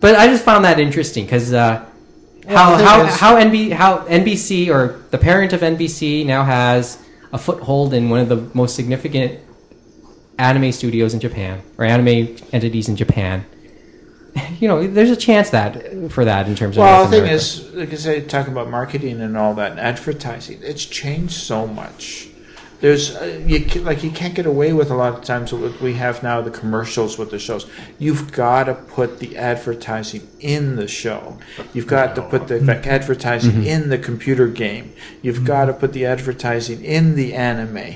But 0.01 0.15
I 0.15 0.27
just 0.27 0.43
found 0.43 0.65
that 0.65 0.79
interesting 0.81 1.23
because 1.25 1.53
uh, 1.53 1.85
how 2.49 2.71
the 2.71 2.77
thing 2.77 2.85
how 2.85 3.05
is- 3.05 3.15
how, 3.19 3.35
NB, 3.37 3.71
how 3.71 3.99
NBC 3.99 4.69
or 4.69 4.99
the 5.11 5.17
parent 5.17 5.53
of 5.53 5.61
NBC 5.61 6.25
now 6.25 6.43
has 6.43 6.97
a 7.33 7.37
foothold 7.37 7.93
in 7.93 8.09
one 8.09 8.19
of 8.19 8.29
the 8.29 8.49
most 8.53 8.75
significant 8.75 9.39
anime 10.37 10.71
studios 10.71 11.13
in 11.13 11.19
Japan 11.19 11.61
or 11.77 11.85
anime 11.85 12.35
entities 12.51 12.89
in 12.89 12.95
Japan. 12.95 13.45
You 14.61 14.67
know, 14.67 14.85
there's 14.85 15.09
a 15.09 15.15
chance 15.15 15.49
that 15.49 16.11
for 16.11 16.23
that 16.23 16.47
in 16.47 16.55
terms 16.55 16.77
of 16.77 16.81
Well, 16.81 17.05
the 17.05 17.11
thing 17.11 17.25
is, 17.25 17.73
like 17.73 17.91
I 17.91 17.95
say, 17.95 18.21
talking 18.21 18.53
about 18.53 18.69
marketing 18.69 19.19
and 19.19 19.35
all 19.35 19.55
that, 19.55 19.71
and 19.71 19.79
advertising, 19.79 20.59
it's 20.61 20.85
changed 20.85 21.33
so 21.33 21.65
much. 21.65 22.29
There's, 22.81 23.15
uh, 23.15 23.41
you 23.45 23.63
ca- 23.63 23.81
like, 23.81 24.03
you 24.03 24.09
can't 24.09 24.33
get 24.33 24.47
away 24.47 24.73
with 24.73 24.89
a 24.89 24.95
lot 24.95 25.13
of 25.13 25.23
times 25.23 25.53
what 25.53 25.79
we 25.79 25.93
have 25.93 26.23
now, 26.23 26.41
the 26.41 26.49
commercials 26.49 27.17
with 27.17 27.29
the 27.29 27.37
shows. 27.39 27.67
You've 27.99 28.31
got 28.31 28.63
to 28.65 28.73
put 28.73 29.19
the 29.19 29.37
advertising 29.37 30.27
in 30.39 30.75
the 30.75 30.87
show. 30.87 31.37
You've 31.73 31.87
got 31.87 32.15
to 32.15 32.23
put 32.23 32.47
the 32.47 32.59
like, 32.59 32.87
advertising 32.87 33.65
in 33.65 33.89
the 33.89 33.99
computer 33.99 34.47
game. 34.47 34.93
You've 35.21 35.45
got 35.45 35.65
to 35.65 35.73
put 35.73 35.93
the 35.93 36.05
advertising 36.07 36.83
in 36.83 37.15
the 37.15 37.33
anime. 37.33 37.95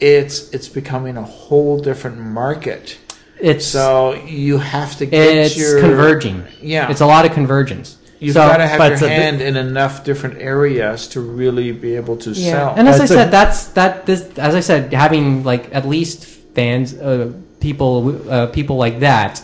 It's 0.00 0.50
it's 0.50 0.68
becoming 0.68 1.16
a 1.16 1.22
whole 1.22 1.80
different 1.80 2.18
market. 2.18 2.98
it's 3.40 3.66
So 3.66 4.14
you 4.14 4.58
have 4.58 4.96
to 4.98 5.06
get 5.06 5.36
it's 5.36 5.56
your 5.56 5.80
converging. 5.80 6.44
Yeah. 6.60 6.90
it's 6.90 7.00
a 7.00 7.06
lot 7.06 7.24
of 7.24 7.32
convergence. 7.32 7.97
You've 8.20 8.34
So- 8.34 8.40
got 8.48 8.56
to 8.58 8.66
have 8.66 8.78
but 8.78 8.88
your 8.90 8.98
so 8.98 9.06
the- 9.06 9.12
hand 9.12 9.40
in 9.40 9.56
enough 9.56 10.04
different 10.04 10.40
areas 10.40 11.06
to 11.08 11.20
really 11.20 11.70
be 11.72 11.94
able 11.96 12.16
to 12.18 12.30
Yeah, 12.30 12.52
sell. 12.52 12.74
and 12.76 12.88
as 12.88 12.96
I 12.96 12.98
That's 12.98 13.10
a- 13.10 13.14
said, 13.14 13.30
that's 13.30 13.64
that. 13.78 14.06
This, 14.06 14.24
as 14.38 14.54
I 14.54 14.60
said, 14.60 14.92
having 14.92 15.44
like 15.44 15.68
at 15.72 15.86
least 15.88 16.24
fans, 16.54 16.94
uh, 16.94 17.32
people, 17.60 18.16
uh, 18.28 18.46
people 18.46 18.76
like 18.76 19.00
that. 19.00 19.42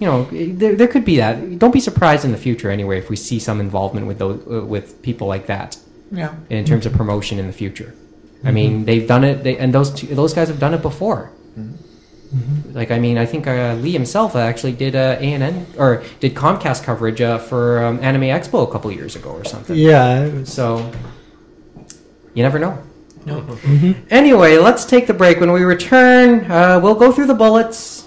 You 0.00 0.06
know, 0.08 0.28
there, 0.32 0.74
there 0.74 0.88
could 0.88 1.04
be 1.04 1.16
that. 1.18 1.58
Don't 1.58 1.72
be 1.72 1.80
surprised 1.80 2.24
in 2.24 2.32
the 2.32 2.38
future, 2.38 2.70
anyway, 2.70 2.98
if 2.98 3.08
we 3.10 3.16
see 3.16 3.38
some 3.38 3.60
involvement 3.60 4.06
with 4.06 4.18
those, 4.18 4.40
uh, 4.50 4.64
with 4.64 5.00
people 5.02 5.26
like 5.28 5.46
that 5.46 5.76
yeah. 6.12 6.32
in 6.50 6.64
terms 6.64 6.84
of 6.86 6.92
promotion 6.92 7.38
in 7.38 7.46
the 7.46 7.52
future. 7.52 7.94
I 8.44 8.50
mean, 8.50 8.84
they've 8.84 9.06
done 9.08 9.24
it, 9.24 9.42
they, 9.42 9.56
and 9.56 9.72
those 9.72 9.90
two, 9.90 10.08
those 10.08 10.34
guys 10.34 10.48
have 10.48 10.60
done 10.60 10.74
it 10.74 10.82
before. 10.82 11.30
Like, 12.72 12.90
I 12.90 12.98
mean, 12.98 13.16
I 13.18 13.26
think 13.26 13.46
uh, 13.46 13.74
Lee 13.74 13.92
himself 13.92 14.34
actually 14.34 14.72
did 14.72 14.96
uh, 14.96 15.16
ANN 15.20 15.66
or 15.78 16.02
did 16.20 16.34
Comcast 16.34 16.82
coverage 16.82 17.20
uh, 17.20 17.38
for 17.38 17.84
um, 17.84 18.00
Anime 18.02 18.22
Expo 18.22 18.66
a 18.68 18.70
couple 18.72 18.90
years 18.90 19.14
ago 19.14 19.30
or 19.30 19.44
something. 19.44 19.76
Yeah, 19.76 20.28
was- 20.28 20.52
So 20.52 20.90
you 22.34 22.42
never 22.42 22.58
know. 22.58 22.78
No. 23.26 23.40
Anyway, 24.10 24.58
let's 24.58 24.84
take 24.84 25.06
the 25.06 25.14
break. 25.14 25.40
When 25.40 25.50
we 25.52 25.62
return, 25.62 26.50
uh, 26.50 26.78
we'll 26.82 26.94
go 26.96 27.10
through 27.12 27.26
the 27.26 27.34
bullets. 27.34 28.06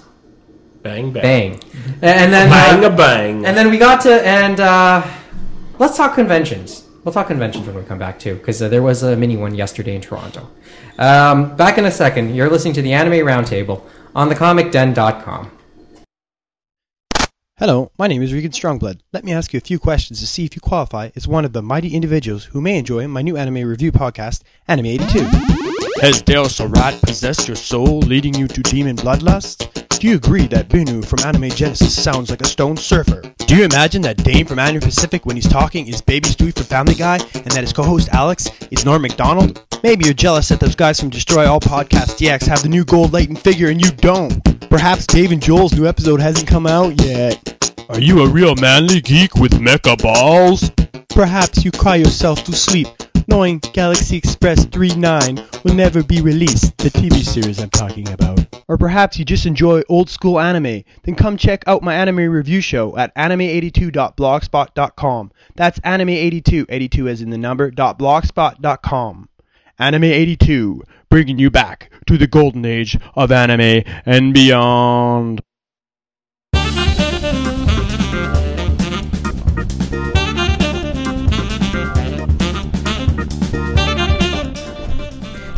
Bang 0.84 1.11
bang. 1.11 1.59
Bang, 1.59 1.59
and 2.03 2.32
then 2.32 2.49
Bang 2.49 2.84
uh, 2.86 2.88
a 2.89 2.95
bang. 2.95 3.45
and 3.45 3.57
then 3.57 3.71
we 3.71 3.78
got 3.80 4.01
to 4.01 4.11
and 4.28 4.59
uh, 4.59 5.01
let's 5.80 5.97
talk 5.97 6.13
conventions. 6.15 6.84
We'll 7.03 7.13
talk 7.13 7.28
conventions 7.28 7.65
when 7.65 7.75
we 7.75 7.84
come 7.84 7.97
back 7.97 8.19
too, 8.19 8.36
because 8.36 8.61
uh, 8.61 8.67
there 8.69 8.84
was 8.84 9.01
a 9.03 9.15
mini 9.15 9.38
one 9.38 9.55
yesterday 9.55 9.95
in 9.95 10.01
Toronto. 10.01 10.49
Um, 10.99 11.55
back 11.55 11.78
in 11.78 11.86
a 11.86 11.91
second. 11.91 12.36
You're 12.36 12.49
listening 12.49 12.73
to 12.75 12.82
the 12.82 12.93
Anime 12.93 13.25
Roundtable 13.25 13.82
on 14.18 14.32
thecomicden.com. 14.32 15.51
Hello, 17.59 17.91
my 17.99 18.07
name 18.07 18.24
is 18.24 18.34
Regan 18.34 18.51
Strongblood. 18.51 18.99
Let 19.13 19.24
me 19.24 19.32
ask 19.32 19.53
you 19.53 19.57
a 19.57 19.61
few 19.61 19.78
questions 19.80 20.20
to 20.20 20.28
see 20.28 20.43
if 20.43 20.55
you 20.55 20.61
qualify 20.61 21.11
as 21.15 21.28
one 21.28 21.45
of 21.45 21.53
the 21.53 21.61
mighty 21.61 21.95
individuals 21.95 22.43
who 22.43 22.61
may 22.61 22.78
enjoy 22.78 23.07
my 23.07 23.22
new 23.22 23.38
anime 23.38 23.68
review 23.68 23.91
podcast, 23.91 24.41
Anime 24.68 24.88
82. 24.88 25.28
Has 26.01 26.22
Deus 26.24 26.59
Rat 26.59 26.99
possessed 27.01 27.47
your 27.47 27.55
soul, 27.55 27.99
leading 27.99 28.34
you 28.34 28.47
to 28.47 28.61
demon 28.61 28.95
bloodlust? 28.95 29.99
Do 29.99 30.07
you 30.07 30.15
agree 30.15 30.47
that 30.47 30.68
Binu 30.68 31.05
from 31.05 31.20
Anime 31.20 31.49
Genesis 31.49 32.03
sounds 32.03 32.30
like 32.32 32.41
a 32.41 32.47
stone 32.47 32.78
surfer? 32.78 33.22
Do 33.48 33.56
you 33.56 33.64
imagine 33.64 34.02
that 34.02 34.18
Dame 34.18 34.45
from 34.45 34.60
Anime 34.60 34.82
Pacific 34.82 35.26
when 35.26 35.38
he's 35.38 35.48
talking 35.48 35.88
is 35.88 36.02
Baby 36.02 36.28
Stewie 36.28 36.54
from 36.54 36.66
Family 36.66 36.95
Guy, 36.95 37.16
and 37.16 37.45
that 37.45 37.62
his 37.62 37.72
co-host 37.72 38.10
Alex 38.10 38.50
is 38.72 38.84
Norm 38.84 39.02
Macdonald? 39.02 39.66
Maybe 39.84 40.04
you're 40.04 40.14
jealous 40.14 40.50
that 40.50 40.60
those 40.60 40.76
guys 40.76 41.00
from 41.00 41.12
Destroy 41.12 41.50
All 41.50 41.62
Podcast 41.62 42.18
DX 42.18 42.45
have 42.48 42.62
the 42.62 42.68
new 42.68 42.84
Gold 42.84 43.12
Lightan 43.12 43.38
figure 43.38 43.70
and 43.70 43.80
you 43.80 43.89
don't. 43.91 44.43
Perhaps 44.70 45.08
Dave 45.08 45.32
and 45.32 45.41
Joel's 45.41 45.74
new 45.74 45.88
episode 45.88 46.20
hasn't 46.20 46.50
come 46.50 46.68
out 46.68 47.02
yet. 47.02 47.74
Are 47.88 48.02
you 48.02 48.22
a 48.22 48.28
real 48.28 48.54
manly 48.56 49.00
geek 49.00 49.36
with 49.36 49.54
mecha 49.54 49.98
balls? 49.98 50.70
Perhaps 51.08 51.64
you 51.64 51.72
cry 51.72 51.95
yourself 51.95 52.43
to 52.43 52.52
sleep 52.54 52.89
knowing 53.28 53.59
Galaxy 53.59 54.18
Express 54.18 54.65
39 54.65 55.45
will 55.63 55.74
never 55.74 56.03
be 56.03 56.20
released, 56.22 56.78
the 56.78 56.89
TV 56.89 57.24
series 57.24 57.59
I'm 57.59 57.70
talking 57.70 58.09
about. 58.09 58.39
Or 58.68 58.78
perhaps 58.78 59.18
you 59.18 59.24
just 59.26 59.45
enjoy 59.45 59.82
old 59.88 60.09
school 60.09 60.38
anime, 60.39 60.84
then 61.03 61.15
come 61.15 61.38
check 61.38 61.63
out 61.68 61.84
my 61.84 61.95
anime 61.95 62.30
review 62.30 62.59
show 62.61 62.97
at 62.97 63.13
anime82.blogspot.com. 63.15 65.32
That's 65.55 65.80
anime82, 65.80 66.65
82 66.68 67.07
as 67.07 67.22
in 67.22 67.30
the 67.30 67.38
number, 67.38 67.72
.blogspot.com. 67.72 69.30
Anime 69.80 70.03
82, 70.03 70.84
bringing 71.09 71.38
you 71.38 71.51
back 71.51 71.91
to 72.07 72.18
the 72.18 72.28
golden 72.28 72.65
age 72.65 72.97
of 73.15 73.32
anime 73.32 73.84
and 74.05 74.34
beyond. 74.34 75.41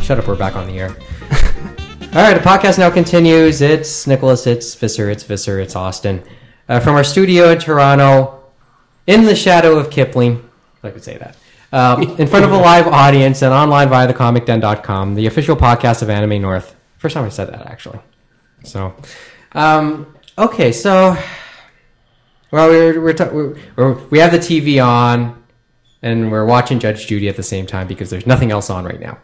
Shut 0.09 0.17
up, 0.17 0.27
we're 0.27 0.35
back 0.35 0.55
on 0.55 0.65
the 0.65 0.79
air. 0.79 0.89
All 0.89 2.23
right, 2.23 2.33
the 2.33 2.39
podcast 2.43 2.79
now 2.79 2.89
continues. 2.89 3.61
It's 3.61 4.07
Nicholas, 4.07 4.47
it's 4.47 4.73
Visser, 4.73 5.11
it's 5.11 5.21
Visser, 5.21 5.59
it's 5.59 5.75
Austin. 5.75 6.23
Uh, 6.67 6.79
from 6.79 6.95
our 6.95 7.03
studio 7.03 7.51
in 7.51 7.59
Toronto, 7.59 8.43
in 9.05 9.25
the 9.25 9.35
shadow 9.35 9.77
of 9.77 9.91
Kipling, 9.91 10.49
I 10.81 10.89
could 10.89 11.03
say 11.03 11.19
that, 11.19 11.37
um, 11.71 12.17
in 12.17 12.25
front 12.25 12.43
of 12.43 12.51
a 12.51 12.57
live 12.57 12.87
audience 12.87 13.43
and 13.43 13.53
online 13.53 13.87
via 13.89 14.11
thecomicden.com, 14.11 15.13
the 15.13 15.27
official 15.27 15.55
podcast 15.55 16.01
of 16.01 16.09
Anime 16.09 16.41
North. 16.41 16.75
First 16.97 17.13
time 17.13 17.25
I 17.25 17.29
said 17.29 17.49
that, 17.49 17.67
actually. 17.67 17.99
So, 18.63 18.95
um, 19.51 20.15
okay, 20.39 20.71
so, 20.71 21.15
well, 22.49 22.67
we're, 22.67 22.99
we're, 22.99 23.13
ta- 23.13 23.29
we're, 23.31 23.55
we're, 23.75 23.93
we 24.07 24.17
have 24.17 24.31
the 24.31 24.39
TV 24.39 24.83
on, 24.83 25.43
and 26.01 26.31
we're 26.31 26.45
watching 26.45 26.79
Judge 26.79 27.05
Judy 27.05 27.29
at 27.29 27.35
the 27.35 27.43
same 27.43 27.67
time 27.67 27.87
because 27.87 28.09
there's 28.09 28.25
nothing 28.25 28.49
else 28.49 28.71
on 28.71 28.85
right 28.85 28.99
now. 28.99 29.19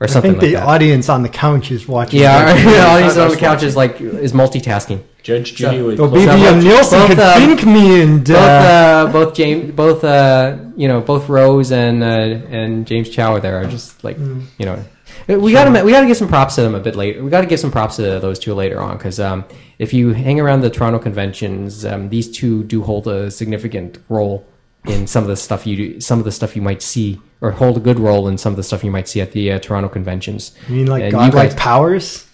Or 0.00 0.08
I 0.08 0.20
think 0.20 0.24
like 0.38 0.40
the 0.40 0.52
that. 0.54 0.66
audience 0.66 1.08
on 1.08 1.22
the 1.22 1.28
couch 1.28 1.70
is 1.70 1.86
watching. 1.86 2.20
Yeah, 2.20 2.52
that. 2.52 2.64
the 2.64 2.84
audience 2.84 3.16
on 3.16 3.28
the 3.28 3.34
Us 3.34 3.40
couch 3.40 3.62
is 3.62 3.76
like 3.76 4.00
is 4.00 4.32
multitasking. 4.32 5.02
Judge 5.22 5.54
Judy 5.54 5.80
would 5.80 5.98
Oh, 6.00 6.08
close 6.08 6.26
baby, 6.26 6.46
um, 6.46 6.58
Nielsen 6.60 6.98
both, 6.98 7.08
could 7.08 7.18
um, 7.20 7.34
think 7.40 7.64
me 7.64 8.02
and 8.02 8.24
Both 8.26 8.36
uh, 8.36 8.40
uh, 8.40 9.12
both 9.12 9.34
James, 9.34 9.72
both 9.72 10.04
uh, 10.04 10.58
you 10.76 10.88
know, 10.88 11.00
both 11.00 11.28
Rose 11.30 11.72
and 11.72 12.02
uh, 12.02 12.06
and 12.06 12.86
James 12.86 13.08
Chow 13.08 13.34
are 13.34 13.40
there 13.40 13.56
are 13.62 13.66
just 13.66 14.04
like 14.04 14.18
Mm. 14.18 14.42
you 14.58 14.66
know, 14.66 14.84
we 15.28 15.52
got 15.52 15.64
to 15.72 15.84
we 15.84 15.92
got 15.92 16.00
to 16.00 16.06
give 16.06 16.16
some 16.16 16.28
props 16.28 16.56
to 16.56 16.62
them 16.62 16.74
a 16.74 16.80
bit 16.80 16.96
later. 16.96 17.22
We 17.24 17.30
got 17.30 17.40
to 17.40 17.46
give 17.46 17.60
some 17.60 17.70
props 17.70 17.96
to 17.96 18.18
those 18.20 18.38
two 18.38 18.52
later 18.52 18.80
on 18.82 18.98
because 18.98 19.18
um, 19.18 19.44
if 19.78 19.94
you 19.94 20.12
hang 20.12 20.40
around 20.40 20.60
the 20.60 20.70
Toronto 20.70 20.98
conventions, 20.98 21.84
um, 21.86 22.10
these 22.10 22.30
two 22.30 22.64
do 22.64 22.82
hold 22.82 23.06
a 23.08 23.30
significant 23.30 23.98
role 24.10 24.44
in 24.86 25.06
some 25.06 25.22
of 25.24 25.28
the 25.28 25.36
stuff 25.36 25.66
you 25.66 25.76
do, 25.76 26.00
some 26.00 26.18
of 26.18 26.24
the 26.24 26.32
stuff 26.32 26.54
you 26.56 26.62
might 26.62 26.82
see 26.82 27.20
or 27.40 27.50
hold 27.52 27.76
a 27.76 27.80
good 27.80 27.98
role 27.98 28.28
in 28.28 28.38
some 28.38 28.52
of 28.52 28.56
the 28.56 28.62
stuff 28.62 28.84
you 28.84 28.90
might 28.90 29.08
see 29.08 29.20
at 29.20 29.32
the 29.32 29.52
uh, 29.52 29.58
Toronto 29.58 29.88
conventions. 29.88 30.54
you 30.68 30.76
mean 30.76 30.86
like 30.86 31.10
godlike 31.10 31.50
guys- 31.50 31.54
powers? 31.54 32.26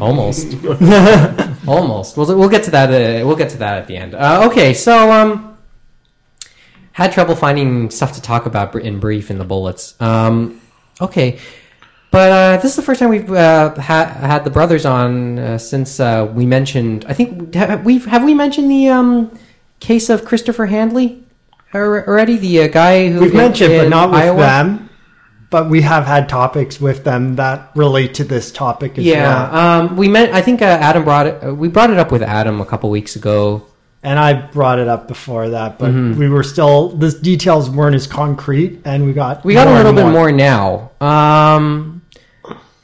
Almost. 0.00 0.54
Almost. 1.68 2.16
We'll, 2.16 2.38
we'll 2.38 2.48
get 2.48 2.64
to 2.64 2.70
that. 2.70 2.88
Uh, 2.90 3.26
we'll 3.26 3.36
get 3.36 3.50
to 3.50 3.58
that 3.58 3.78
at 3.78 3.86
the 3.86 3.96
end. 3.96 4.14
Uh, 4.14 4.48
okay, 4.50 4.72
so 4.72 5.12
um, 5.12 5.58
had 6.92 7.12
trouble 7.12 7.34
finding 7.34 7.90
stuff 7.90 8.12
to 8.12 8.22
talk 8.22 8.46
about 8.46 8.74
in 8.76 8.98
brief 8.98 9.30
in 9.30 9.38
the 9.38 9.44
bullets. 9.44 9.94
Um, 10.00 10.60
okay, 11.00 11.38
but 12.10 12.30
uh, 12.30 12.56
this 12.62 12.70
is 12.70 12.76
the 12.76 12.82
first 12.82 13.00
time 13.00 13.10
we've 13.10 13.30
uh, 13.30 13.74
ha- 13.74 14.06
had 14.06 14.44
the 14.44 14.50
brothers 14.50 14.86
on 14.86 15.38
uh, 15.38 15.58
since 15.58 16.00
uh, 16.00 16.30
we 16.32 16.46
mentioned. 16.46 17.04
I 17.08 17.12
think 17.12 17.52
have 17.54 17.84
we 17.84 17.98
have 17.98 18.24
we 18.24 18.32
mentioned 18.34 18.70
the 18.70 18.88
um, 18.88 19.36
case 19.80 20.08
of 20.08 20.24
Christopher 20.24 20.66
Handley 20.66 21.08
al- 21.08 21.23
already? 21.74 22.36
The 22.36 22.62
uh, 22.62 22.68
guy 22.68 23.08
who 23.10 23.20
We've 23.20 23.34
mentioned, 23.34 23.74
but 23.76 23.88
not 23.88 24.10
with 24.10 24.20
Iowa? 24.20 24.40
them. 24.40 24.90
But 25.50 25.70
we 25.70 25.82
have 25.82 26.04
had 26.04 26.28
topics 26.28 26.80
with 26.80 27.04
them 27.04 27.36
that 27.36 27.70
relate 27.76 28.14
to 28.14 28.24
this 28.24 28.50
topic 28.50 28.98
as 28.98 29.04
Yeah, 29.04 29.52
well. 29.52 29.54
um, 29.84 29.96
we 29.96 30.08
meant. 30.08 30.32
I 30.34 30.42
think 30.42 30.62
uh, 30.62 30.64
Adam 30.64 31.04
brought 31.04 31.26
it. 31.28 31.44
Uh, 31.44 31.54
we 31.54 31.68
brought 31.68 31.90
it 31.90 31.98
up 31.98 32.10
with 32.10 32.22
Adam 32.22 32.60
a 32.60 32.64
couple 32.66 32.90
weeks 32.90 33.14
ago. 33.14 33.66
And 34.02 34.18
I 34.18 34.34
brought 34.34 34.78
it 34.80 34.86
up 34.88 35.08
before 35.08 35.48
that, 35.50 35.78
but 35.78 35.90
Mm-hmm. 35.92 36.18
we 36.18 36.28
were 36.28 36.42
still 36.42 36.88
the 36.90 37.10
details 37.10 37.70
weren't 37.70 37.94
as 37.94 38.06
concrete, 38.06 38.80
and 38.84 39.06
we 39.06 39.12
got 39.14 39.44
We 39.44 39.54
got 39.54 39.66
a 39.68 39.72
little 39.72 39.92
bit 39.94 40.08
more 40.10 40.30
now. 40.32 40.90
Um, 41.00 42.02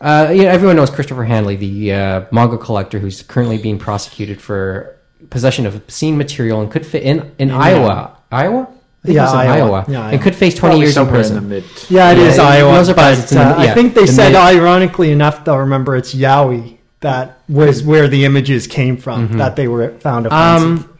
uh, 0.01 0.30
yeah, 0.32 0.45
everyone 0.45 0.76
knows 0.76 0.88
Christopher 0.91 1.24
Handley, 1.24 1.57
the 1.57 1.93
uh, 1.93 2.24
manga 2.32 2.57
collector 2.57 2.99
who's 3.01 3.20
currently 3.22 3.59
being 3.59 3.78
prosecuted 3.78 4.41
for 4.41 4.97
possession 5.28 5.66
of 5.66 5.74
obscene 5.74 6.16
material 6.16 6.61
and 6.62 6.70
could 6.70 6.86
fit 6.86 7.03
in 7.03 7.32
in 7.38 7.51
Iowa. 7.51 8.16
Iowa? 8.32 8.68
I 9.03 9.07
think 9.07 9.14
Yeah, 9.16 9.22
it 9.22 9.24
was 9.24 9.32
in 9.32 9.38
Iowa. 9.40 9.53
Iowa. 9.55 9.84
Yeah, 9.88 10.01
and 10.03 10.09
Iowa. 10.12 10.22
could 10.22 10.34
face 10.34 10.55
twenty 10.55 10.72
Probably 10.72 10.86
years 10.86 10.96
in 10.96 11.07
prison. 11.09 11.36
in 11.38 11.48
mid. 11.48 11.64
Yeah, 11.88 12.11
it 12.12 12.18
Yeah, 12.18 12.24
is 12.24 12.34
it- 12.36 12.40
Iowa. 12.40 12.72
no 12.72 12.82
surprise, 12.84 13.18
it's 13.22 13.32
in 13.32 13.38
uh, 13.38 13.57
yeah, 13.62 13.70
I 13.70 13.74
think 13.74 13.94
they 13.94 14.03
the 14.03 14.12
said, 14.12 14.28
mid- 14.32 14.36
ironically 14.36 15.11
enough, 15.11 15.44
they'll 15.44 15.57
remember 15.59 15.96
it's 15.96 16.14
Yowie 16.14 16.76
that 17.01 17.40
was 17.48 17.82
where 17.82 18.09
the 18.09 18.24
images 18.26 18.66
came 18.66 18.96
from 18.98 19.28
Mm-hmm. 19.28 19.38
that 19.38 19.57
they 19.57 19.68
were 19.68 19.90
found 20.01 20.26
offensive. 20.26 20.86
Um, 20.86 20.98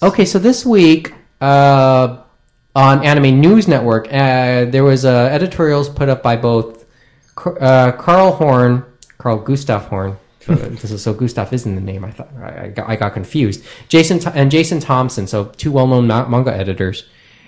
okay, 0.00 0.24
so 0.24 0.38
this 0.38 0.64
week 0.64 1.12
uh, 1.40 2.18
on 2.76 3.04
Anime 3.04 3.40
News 3.40 3.66
Network, 3.66 4.06
uh, 4.06 4.66
there 4.66 4.84
was 4.84 5.04
uh, 5.04 5.28
editorials 5.32 5.88
put 5.88 6.08
up 6.08 6.22
by 6.22 6.36
both 6.36 6.84
uh, 7.60 7.90
Carl 7.98 8.30
Horn, 8.32 8.84
Carl 9.18 9.38
Gustav 9.38 9.86
Horn. 9.86 10.16
So, 10.78 10.96
so 10.96 11.14
Gustav 11.14 11.52
is 11.52 11.66
in 11.66 11.74
the 11.74 11.80
name. 11.80 12.04
I 12.04 12.10
thought 12.10 12.28
I, 12.40 12.64
I, 12.64 12.68
got, 12.68 12.88
I 12.88 12.96
got 12.96 13.12
confused. 13.12 13.64
Jason 13.88 14.20
and 14.34 14.50
Jason 14.50 14.80
Thompson, 14.80 15.26
so 15.26 15.46
two 15.46 15.70
well-known 15.70 16.06
ma- 16.06 16.26
manga 16.26 16.52
editors, 16.54 17.04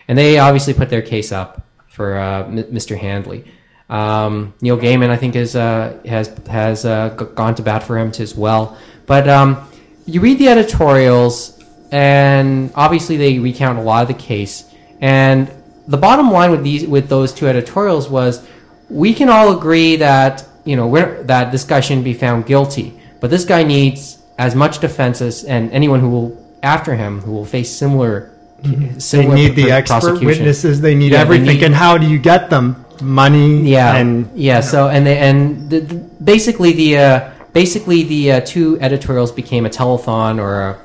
and 0.07 0.17
they 0.17 0.39
obviously 0.39 0.75
put 0.75 0.91
their 0.91 1.03
case 1.03 1.33
up 1.33 1.67
for 1.89 2.17
uh, 2.17 2.45
M- 2.47 2.65
Mr. 2.65 2.97
Handley. 2.97 3.45
Um, 3.89 4.55
Neil 4.61 4.79
Gaiman, 4.79 5.11
I 5.11 5.17
think, 5.17 5.37
is 5.37 5.57
uh, 5.57 5.99
has 6.07 6.29
has 6.49 6.85
uh, 6.85 7.17
g- 7.19 7.27
gone 7.35 7.55
to 7.57 7.63
bat 7.63 7.83
for 7.83 7.99
him 7.99 8.13
as 8.19 8.35
well. 8.35 8.79
But 9.07 9.29
um, 9.29 9.69
you 10.07 10.21
read 10.21 10.39
the 10.39 10.49
editorials, 10.49 11.63
and 11.91 12.73
obviously 12.75 13.17
they 13.17 13.39
recount 13.39 13.79
a 13.79 13.83
lot 13.83 14.03
of 14.03 14.09
the 14.09 14.23
case. 14.23 14.65
And 15.01 15.51
the 15.87 15.97
bottom 15.99 16.31
line 16.31 16.51
with 16.51 16.63
these 16.63 16.87
with 16.87 17.09
those 17.09 17.33
two 17.33 17.47
editorials 17.47 18.09
was, 18.09 18.47
we 18.89 19.13
can 19.13 19.29
all 19.29 19.57
agree 19.57 19.97
that 19.97 20.47
you 20.65 20.77
know 20.77 20.87
we're, 20.87 21.23
that 21.25 21.53
this 21.53 21.65
guy 21.65 21.81
shouldn't 21.81 22.05
be 22.05 22.15
found 22.15 22.47
guilty, 22.47 22.99
but 23.21 23.31
this 23.31 23.45
guy 23.45 23.63
needs 23.63 24.23
as 24.39 24.55
much 24.55 24.81
defense 24.81 25.21
as 25.21 25.45
and 25.45 25.71
anyone 25.73 26.01
who 26.01 26.09
will 26.11 26.45
after 26.63 26.95
him 26.95 27.21
who 27.21 27.33
will 27.33 27.45
face 27.45 27.71
similar. 27.71 28.31
they 28.63 28.99
similar 28.99 29.35
need 29.35 29.55
the 29.55 29.71
expert 29.71 30.21
witnesses. 30.21 30.81
They 30.81 30.95
need 30.95 31.13
Yeah, 31.13 31.19
they 31.19 31.23
everything. 31.37 31.57
need- 31.59 31.63
and 31.63 31.75
how 31.75 31.99
do 31.99 32.07
you 32.09 32.19
get 32.19 32.51
them? 32.51 32.85
Money. 33.03 33.69
Yeah, 33.71 33.97
and 33.97 34.31
yeah. 34.35 34.61
So 34.61 34.89
and 34.89 35.05
they, 35.07 35.19
and 35.19 35.69
the, 35.69 35.81
the, 35.81 35.95
basically 36.23 36.73
the 36.73 36.99
uh, 36.99 37.31
basically 37.53 38.05
the 38.05 38.33
uh, 38.33 38.41
two 38.41 38.79
editorials 38.81 39.33
became 39.33 39.67
a 39.67 39.69
telethon 39.71 40.39
or 40.39 40.61
a 40.63 40.79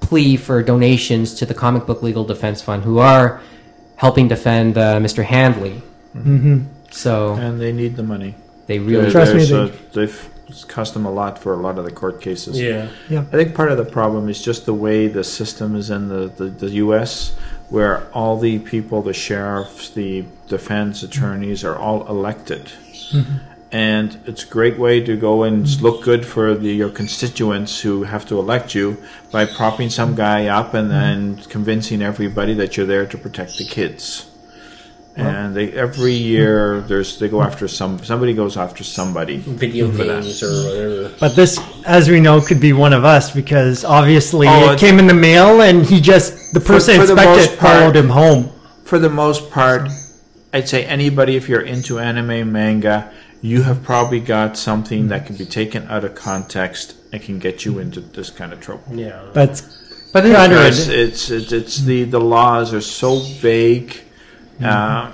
plea 0.00 0.36
for 0.36 0.62
donations 0.62 1.34
to 1.34 1.46
the 1.46 1.54
Comic 1.54 1.86
Book 1.86 2.02
Legal 2.02 2.24
Defense 2.24 2.62
Fund, 2.62 2.84
who 2.84 2.98
are 2.98 3.40
helping 3.96 4.28
defend 4.28 4.78
uh, 4.78 4.98
Mr. 5.00 5.24
Handley. 5.24 5.82
Mm-hmm. 6.16 6.66
So 6.90 7.32
And 7.34 7.60
they 7.60 7.72
need 7.72 7.96
the 7.96 8.02
money. 8.02 8.36
They 8.66 8.78
really 8.78 9.10
Trust 9.10 9.34
me, 9.34 9.44
There's 9.44 9.50
they- 9.50 9.56
a- 9.56 10.06
they've 10.06 10.30
it's 10.46 10.64
cost 10.64 10.94
them 10.94 11.06
a 11.06 11.10
lot 11.10 11.38
for 11.38 11.52
a 11.54 11.56
lot 11.56 11.78
of 11.78 11.84
the 11.84 11.90
court 11.90 12.20
cases. 12.20 12.60
Yeah. 12.60 12.88
yeah. 13.08 13.20
I 13.20 13.36
think 13.36 13.54
part 13.54 13.72
of 13.72 13.78
the 13.78 13.84
problem 13.84 14.28
is 14.28 14.42
just 14.42 14.66
the 14.66 14.74
way 14.74 15.08
the 15.08 15.24
system 15.24 15.74
is 15.74 15.90
in 15.90 16.08
the, 16.08 16.28
the, 16.28 16.44
the 16.44 16.70
U.S., 16.70 17.34
where 17.70 18.06
all 18.12 18.38
the 18.38 18.58
people, 18.58 19.00
the 19.02 19.14
sheriffs, 19.14 19.88
the 19.88 20.24
defense 20.48 21.02
attorneys, 21.02 21.64
are 21.64 21.76
all 21.76 22.06
elected. 22.08 22.70
Mm-hmm. 23.10 23.36
and 23.70 24.18
it's 24.24 24.44
a 24.44 24.46
great 24.46 24.78
way 24.78 24.98
to 25.00 25.16
go 25.16 25.42
and 25.42 25.80
look 25.82 26.02
good 26.02 26.24
for 26.24 26.54
the, 26.54 26.72
your 26.72 26.88
constituents 26.88 27.80
who 27.80 28.04
have 28.04 28.26
to 28.26 28.38
elect 28.38 28.74
you 28.74 28.96
by 29.30 29.44
propping 29.44 29.90
some 29.90 30.14
guy 30.14 30.46
up 30.46 30.74
and 30.74 30.90
mm-hmm. 30.90 31.36
then 31.36 31.44
convincing 31.50 32.02
everybody 32.02 32.54
that 32.54 32.76
you're 32.76 32.86
there 32.86 33.06
to 33.06 33.18
protect 33.18 33.58
the 33.58 33.64
kids. 33.64 34.30
And 35.16 35.54
they 35.54 35.70
every 35.72 36.12
year 36.12 36.80
there's 36.80 37.18
they 37.20 37.28
go 37.28 37.40
after 37.40 37.68
some 37.68 37.98
somebody 38.02 38.34
goes 38.34 38.56
after 38.56 38.82
somebody. 38.82 39.36
Video 39.38 39.90
for 39.90 39.98
that. 40.04 40.22
games 40.22 40.42
or 40.42 40.48
whatever. 40.64 41.14
But 41.20 41.36
this, 41.36 41.60
as 41.86 42.10
we 42.10 42.18
know, 42.18 42.40
could 42.40 42.60
be 42.60 42.72
one 42.72 42.92
of 42.92 43.04
us 43.04 43.30
because 43.30 43.84
obviously 43.84 44.48
Oh, 44.48 44.70
it 44.70 44.74
it- 44.74 44.78
came 44.80 44.98
in 44.98 45.06
the 45.06 45.14
mail 45.14 45.60
and 45.62 45.86
he 45.86 46.00
just 46.00 46.52
the 46.52 46.60
person 46.60 46.96
for 47.00 47.06
the 47.06 47.12
inspected 47.12 47.50
most 47.50 47.58
part- 47.60 47.78
followed 47.78 47.96
him 47.96 48.08
home. 48.08 48.50
For 48.84 48.98
the 48.98 49.08
most 49.10 49.50
part, 49.50 49.88
I'd 50.52 50.68
say 50.68 50.84
anybody 50.84 51.36
if 51.36 51.48
you're 51.48 51.60
into 51.62 51.98
anime 52.00 52.50
manga, 52.52 53.10
you 53.40 53.62
have 53.62 53.82
probably 53.84 54.20
got 54.20 54.56
something 54.56 55.08
that 55.08 55.26
can 55.26 55.36
be 55.36 55.46
taken 55.46 55.86
out 55.88 56.04
of 56.04 56.14
context 56.16 56.94
and 57.12 57.22
can 57.22 57.38
get 57.38 57.64
you 57.64 57.78
into 57.78 58.00
this 58.00 58.30
kind 58.30 58.52
of 58.52 58.60
trouble. 58.60 58.82
Yeah. 58.92 59.20
But 59.32 59.62
But 60.12 60.24
then, 60.24 60.34
Kind 60.34 60.52
of- 60.52 60.58
Because 60.58 60.88
it's, 60.88 61.30
it's 61.30 61.52
it's 61.52 61.76
the 61.82 62.02
the 62.04 62.20
laws 62.20 62.74
are 62.74 62.80
so 62.80 63.20
vague. 63.20 64.00
Uh, 64.62 65.10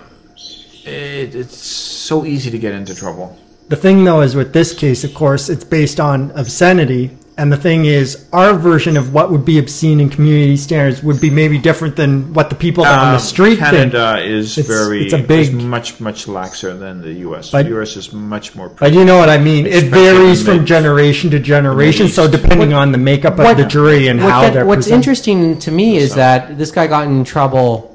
it, 0.85 1.35
it's 1.35 1.57
so 1.57 2.25
easy 2.25 2.51
to 2.51 2.59
get 2.59 2.73
into 2.75 2.95
trouble. 2.95 3.37
the 3.69 3.77
thing 3.77 4.03
though 4.05 4.21
is 4.23 4.35
with 4.35 4.53
this 4.53 4.75
case, 4.75 5.05
of 5.05 5.15
course, 5.15 5.49
it's 5.49 5.65
based 5.65 6.01
on 6.01 6.31
obscenity. 6.33 7.17
And 7.39 7.51
the 7.51 7.57
thing 7.57 7.87
is, 7.87 8.29
our 8.35 8.53
version 8.53 8.99
of 8.99 9.15
what 9.15 9.31
would 9.33 9.47
be 9.47 9.59
obscene 9.59 9.99
in 9.99 10.11
community 10.11 10.59
standards 10.59 11.03
would 11.03 11.23
be 11.23 11.31
maybe 11.31 11.57
different 11.57 11.97
than 11.97 12.35
what 12.35 12.51
the 12.51 12.57
people 12.57 12.85
down 12.85 13.13
the 13.13 13.15
Um, 13.15 13.19
street 13.21 13.57
think. 13.57 13.93
Canada 13.93 14.21
is 14.23 14.59
It's- 14.59 14.67
very 14.77 15.05
it's 15.05 15.15
a 15.15 15.19
big- 15.19 15.41
is 15.49 15.53
much 15.53 16.01
much 16.01 16.27
laxer 16.27 16.79
than 16.79 17.01
the 17.01 17.13
U.S. 17.29 17.51
But- 17.51 17.63
the 17.63 17.71
U.S. 17.77 17.97
is 17.97 18.13
much 18.13 18.55
more. 18.57 18.69
But 18.79 18.93
you 18.93 19.07
know 19.07 19.17
what 19.17 19.31
I 19.31 19.39
mean. 19.39 19.65
It 19.67 19.85
varies 19.85 20.43
from 20.45 20.59
the- 20.59 20.65
generation 20.65 21.31
to 21.31 21.39
generation. 21.39 22.09
So 22.09 22.25
East. 22.25 22.33
depending 22.33 22.75
on 22.75 22.93
the 22.93 22.99
makeup 22.99 23.39
of 23.39 23.57
the 23.57 23.65
jury 23.65 24.09
and 24.09 24.21
what 24.23 24.31
how 24.33 24.41
get- 24.43 24.53
they're 24.53 24.67
what's 24.67 24.79
presented. 24.89 24.97
interesting 24.97 25.59
to 25.61 25.71
me 25.71 25.97
is 25.97 26.15
that 26.17 26.59
this 26.59 26.71
guy 26.71 26.89
got 26.89 27.07
in 27.07 27.25
trouble 27.25 27.90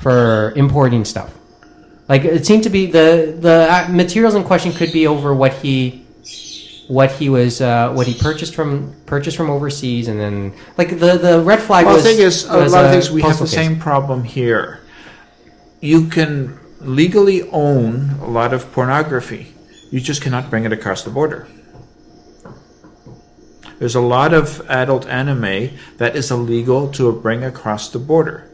for 0.00 0.52
importing 0.56 1.04
stuff. 1.04 1.32
Like 2.08 2.24
it 2.24 2.44
seemed 2.44 2.64
to 2.64 2.70
be 2.70 2.86
the 2.86 3.36
the 3.38 3.68
uh, 3.70 3.88
materials 3.88 4.34
in 4.34 4.42
question 4.44 4.72
could 4.72 4.92
be 4.92 5.06
over 5.06 5.32
what 5.32 5.52
he 5.54 6.04
what 6.88 7.12
he 7.12 7.28
was 7.28 7.60
uh, 7.60 7.92
what 7.92 8.08
he 8.08 8.20
purchased 8.20 8.52
from 8.52 8.96
purchased 9.06 9.36
from 9.36 9.48
overseas, 9.48 10.08
and 10.08 10.18
then 10.18 10.52
like 10.76 10.90
the 10.98 11.16
the 11.18 11.40
red 11.40 11.62
flag. 11.62 11.86
Well, 11.86 11.94
was, 11.94 12.02
the 12.02 12.10
thing 12.10 12.20
is, 12.20 12.44
a 12.46 12.66
lot 12.66 12.84
of 12.84 12.90
things 12.90 13.12
we 13.12 13.22
have 13.22 13.38
the 13.38 13.44
case. 13.44 13.54
same 13.54 13.78
problem 13.78 14.24
here. 14.24 14.80
You 15.80 16.08
can 16.08 16.58
legally 16.80 17.48
own 17.50 18.10
a 18.20 18.28
lot 18.28 18.52
of 18.52 18.72
pornography. 18.72 19.54
You 19.92 20.00
just 20.00 20.20
cannot 20.20 20.50
bring 20.50 20.64
it 20.64 20.72
across 20.72 21.04
the 21.04 21.10
border. 21.10 21.46
There's 23.78 23.94
a 23.94 24.00
lot 24.00 24.34
of 24.34 24.60
adult 24.68 25.06
anime 25.06 25.78
that 25.98 26.16
is 26.16 26.30
illegal 26.30 26.90
to 26.92 27.12
bring 27.12 27.44
across 27.44 27.88
the 27.88 27.98
border, 28.00 28.49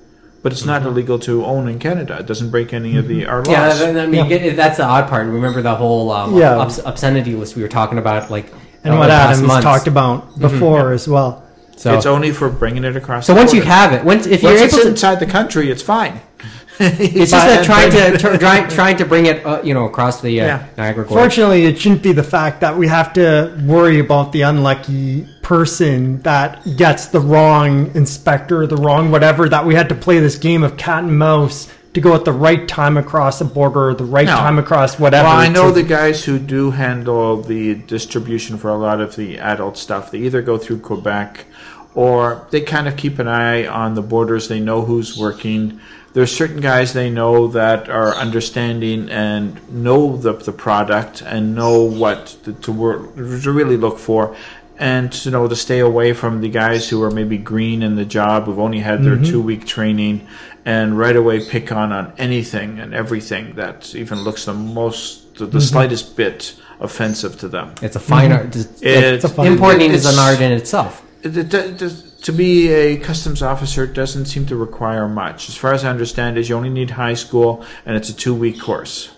but 0.46 0.52
it's 0.52 0.64
not 0.64 0.82
illegal 0.86 1.18
to 1.18 1.44
own 1.44 1.66
in 1.66 1.76
Canada. 1.80 2.18
It 2.20 2.26
doesn't 2.26 2.50
break 2.50 2.72
any 2.72 2.96
of 2.96 3.08
the 3.08 3.26
our 3.26 3.38
laws. 3.42 3.48
Yeah, 3.80 3.86
I 3.98 4.02
I 4.04 4.06
mean, 4.06 4.30
Yeah. 4.30 4.52
that's 4.54 4.76
the 4.76 4.84
odd 4.84 5.08
part. 5.08 5.26
Remember 5.26 5.60
the 5.60 5.74
whole 5.74 6.12
um, 6.12 6.36
Yeah. 6.38 6.54
obs- 6.58 6.78
obscenity 6.84 7.34
list 7.34 7.56
we 7.56 7.62
were 7.62 7.68
talking 7.68 7.98
about, 7.98 8.30
like 8.30 8.46
and 8.84 8.96
what 8.96 9.06
the 9.06 9.10
past 9.14 9.38
Adams 9.38 9.48
months. 9.48 9.64
talked 9.64 9.88
about 9.88 10.38
before 10.38 10.92
as 10.92 11.08
well. 11.08 11.42
So, 11.76 11.96
it's 11.96 12.06
only 12.06 12.30
for 12.30 12.48
bringing 12.48 12.84
it 12.84 12.94
across. 12.96 13.26
so 13.26 13.34
the 13.34 13.40
once 13.40 13.52
you 13.52 13.62
have 13.62 13.92
it, 13.92 14.04
once 14.04 14.24
if 14.26 14.44
once 14.44 14.54
you're 14.54 14.64
it's 14.66 14.74
able 14.74 14.84
to, 14.84 14.90
inside 14.90 15.18
the 15.18 15.26
country, 15.26 15.68
it's 15.68 15.82
fine. 15.82 16.20
it's 16.78 17.30
just 17.32 17.32
that 17.32 17.64
trying 17.64 17.90
to 17.90 18.16
tr- 18.22 18.36
trying, 18.36 18.68
trying 18.68 18.96
to 18.98 19.04
bring 19.04 19.26
it, 19.26 19.44
uh, 19.44 19.60
you 19.64 19.74
know, 19.74 19.84
across 19.86 20.20
the 20.20 20.40
uh, 20.40 20.44
Yeah. 20.46 20.66
Niagara 20.78 21.04
Gorge. 21.06 21.18
Fortunately, 21.22 21.64
it 21.64 21.76
shouldn't 21.80 22.04
be 22.04 22.12
the 22.12 22.22
fact 22.22 22.60
that 22.60 22.78
we 22.78 22.86
have 22.86 23.12
to 23.14 23.52
worry 23.66 23.98
about 23.98 24.30
the 24.30 24.42
unlucky 24.42 25.26
person 25.46 26.20
that 26.22 26.76
gets 26.76 27.06
the 27.06 27.20
wrong 27.20 27.88
inspector, 27.94 28.66
the 28.66 28.74
wrong 28.76 29.12
whatever, 29.12 29.48
that 29.48 29.64
we 29.64 29.76
had 29.76 29.88
to 29.88 29.94
play 29.94 30.18
this 30.18 30.36
game 30.36 30.64
of 30.64 30.76
cat 30.76 31.04
and 31.04 31.16
mouse 31.16 31.72
to 31.94 32.00
go 32.00 32.16
at 32.16 32.24
the 32.24 32.32
right 32.32 32.66
time 32.66 32.96
across 32.96 33.38
the 33.38 33.44
border, 33.44 33.90
or 33.90 33.94
the 33.94 34.04
right 34.04 34.26
No. 34.26 34.34
time 34.34 34.58
across 34.58 34.98
whatever. 34.98 35.28
Well, 35.28 35.36
I 35.36 35.46
know 35.46 35.70
the 35.70 35.84
guys 35.84 36.24
who 36.24 36.40
do 36.40 36.72
handle 36.72 37.40
the 37.42 37.76
distribution 37.76 38.58
for 38.58 38.70
a 38.70 38.76
lot 38.76 39.00
of 39.00 39.14
the 39.14 39.38
adult 39.38 39.78
stuff. 39.78 40.10
They 40.10 40.18
either 40.18 40.42
go 40.42 40.58
through 40.58 40.80
Quebec 40.80 41.46
or 41.94 42.48
they 42.50 42.60
kind 42.60 42.88
of 42.88 42.96
keep 42.96 43.20
an 43.20 43.28
eye 43.28 43.68
on 43.68 43.94
the 43.94 44.02
borders. 44.02 44.48
They 44.48 44.58
know 44.58 44.82
who's 44.82 45.16
working. 45.16 45.78
There's 46.12 46.34
certain 46.34 46.60
guys 46.60 46.92
they 46.92 47.08
know 47.08 47.46
that 47.48 47.88
are 47.88 48.16
understanding 48.16 49.10
and 49.10 49.60
know 49.72 50.16
the, 50.16 50.32
the 50.32 50.52
product 50.52 51.22
and 51.22 51.54
know 51.54 51.82
what 51.82 52.36
to, 52.44 52.52
to, 52.52 52.72
work, 52.72 53.14
to 53.14 53.52
really 53.52 53.76
look 53.76 53.98
for. 53.98 54.34
And 54.78 55.24
you 55.24 55.30
know 55.30 55.48
to 55.48 55.56
stay 55.56 55.78
away 55.78 56.12
from 56.12 56.40
the 56.40 56.50
guys 56.50 56.88
who 56.88 57.02
are 57.02 57.10
maybe 57.10 57.38
green 57.38 57.82
in 57.82 57.96
the 57.96 58.04
job, 58.04 58.44
who've 58.44 58.58
only 58.58 58.80
had 58.80 59.02
their 59.02 59.16
mm-hmm. 59.16 59.24
two 59.24 59.40
week 59.40 59.66
training, 59.66 60.26
and 60.66 60.98
right 60.98 61.16
away 61.16 61.48
pick 61.48 61.72
on 61.72 61.92
on 61.92 62.12
anything 62.18 62.78
and 62.78 62.92
everything 62.94 63.54
that 63.54 63.94
even 63.94 64.20
looks 64.20 64.44
the 64.44 64.52
most 64.52 65.34
the, 65.36 65.46
the 65.46 65.58
mm-hmm. 65.58 65.60
slightest 65.60 66.16
bit 66.16 66.54
offensive 66.80 67.38
to 67.38 67.48
them. 67.48 67.74
It's 67.80 67.96
a 67.96 68.00
fine 68.00 68.30
mm-hmm. 68.30 68.46
art. 68.46 68.56
It's, 68.56 68.82
It's 68.82 69.24
a 69.24 69.28
fine- 69.28 69.52
importing 69.52 69.92
is 69.92 70.04
it's- 70.04 70.14
an 70.14 70.20
art 70.20 70.40
in 70.40 70.52
itself. 70.52 71.02
It, 71.22 71.36
it, 71.36 71.54
it, 71.54 71.82
it- 71.82 72.02
to 72.22 72.32
be 72.32 72.68
a 72.72 72.96
customs 72.96 73.40
officer 73.40 73.86
doesn't 73.86 74.26
seem 74.26 74.46
to 74.46 74.56
require 74.56 75.08
much. 75.08 75.48
As 75.48 75.54
far 75.54 75.72
as 75.72 75.84
I 75.84 75.90
understand, 75.90 76.38
is 76.38 76.48
you 76.48 76.56
only 76.56 76.70
need 76.70 76.90
high 76.90 77.14
school 77.14 77.64
and 77.84 77.96
it's 77.96 78.08
a 78.08 78.12
two 78.12 78.34
week 78.34 78.60
course, 78.60 79.12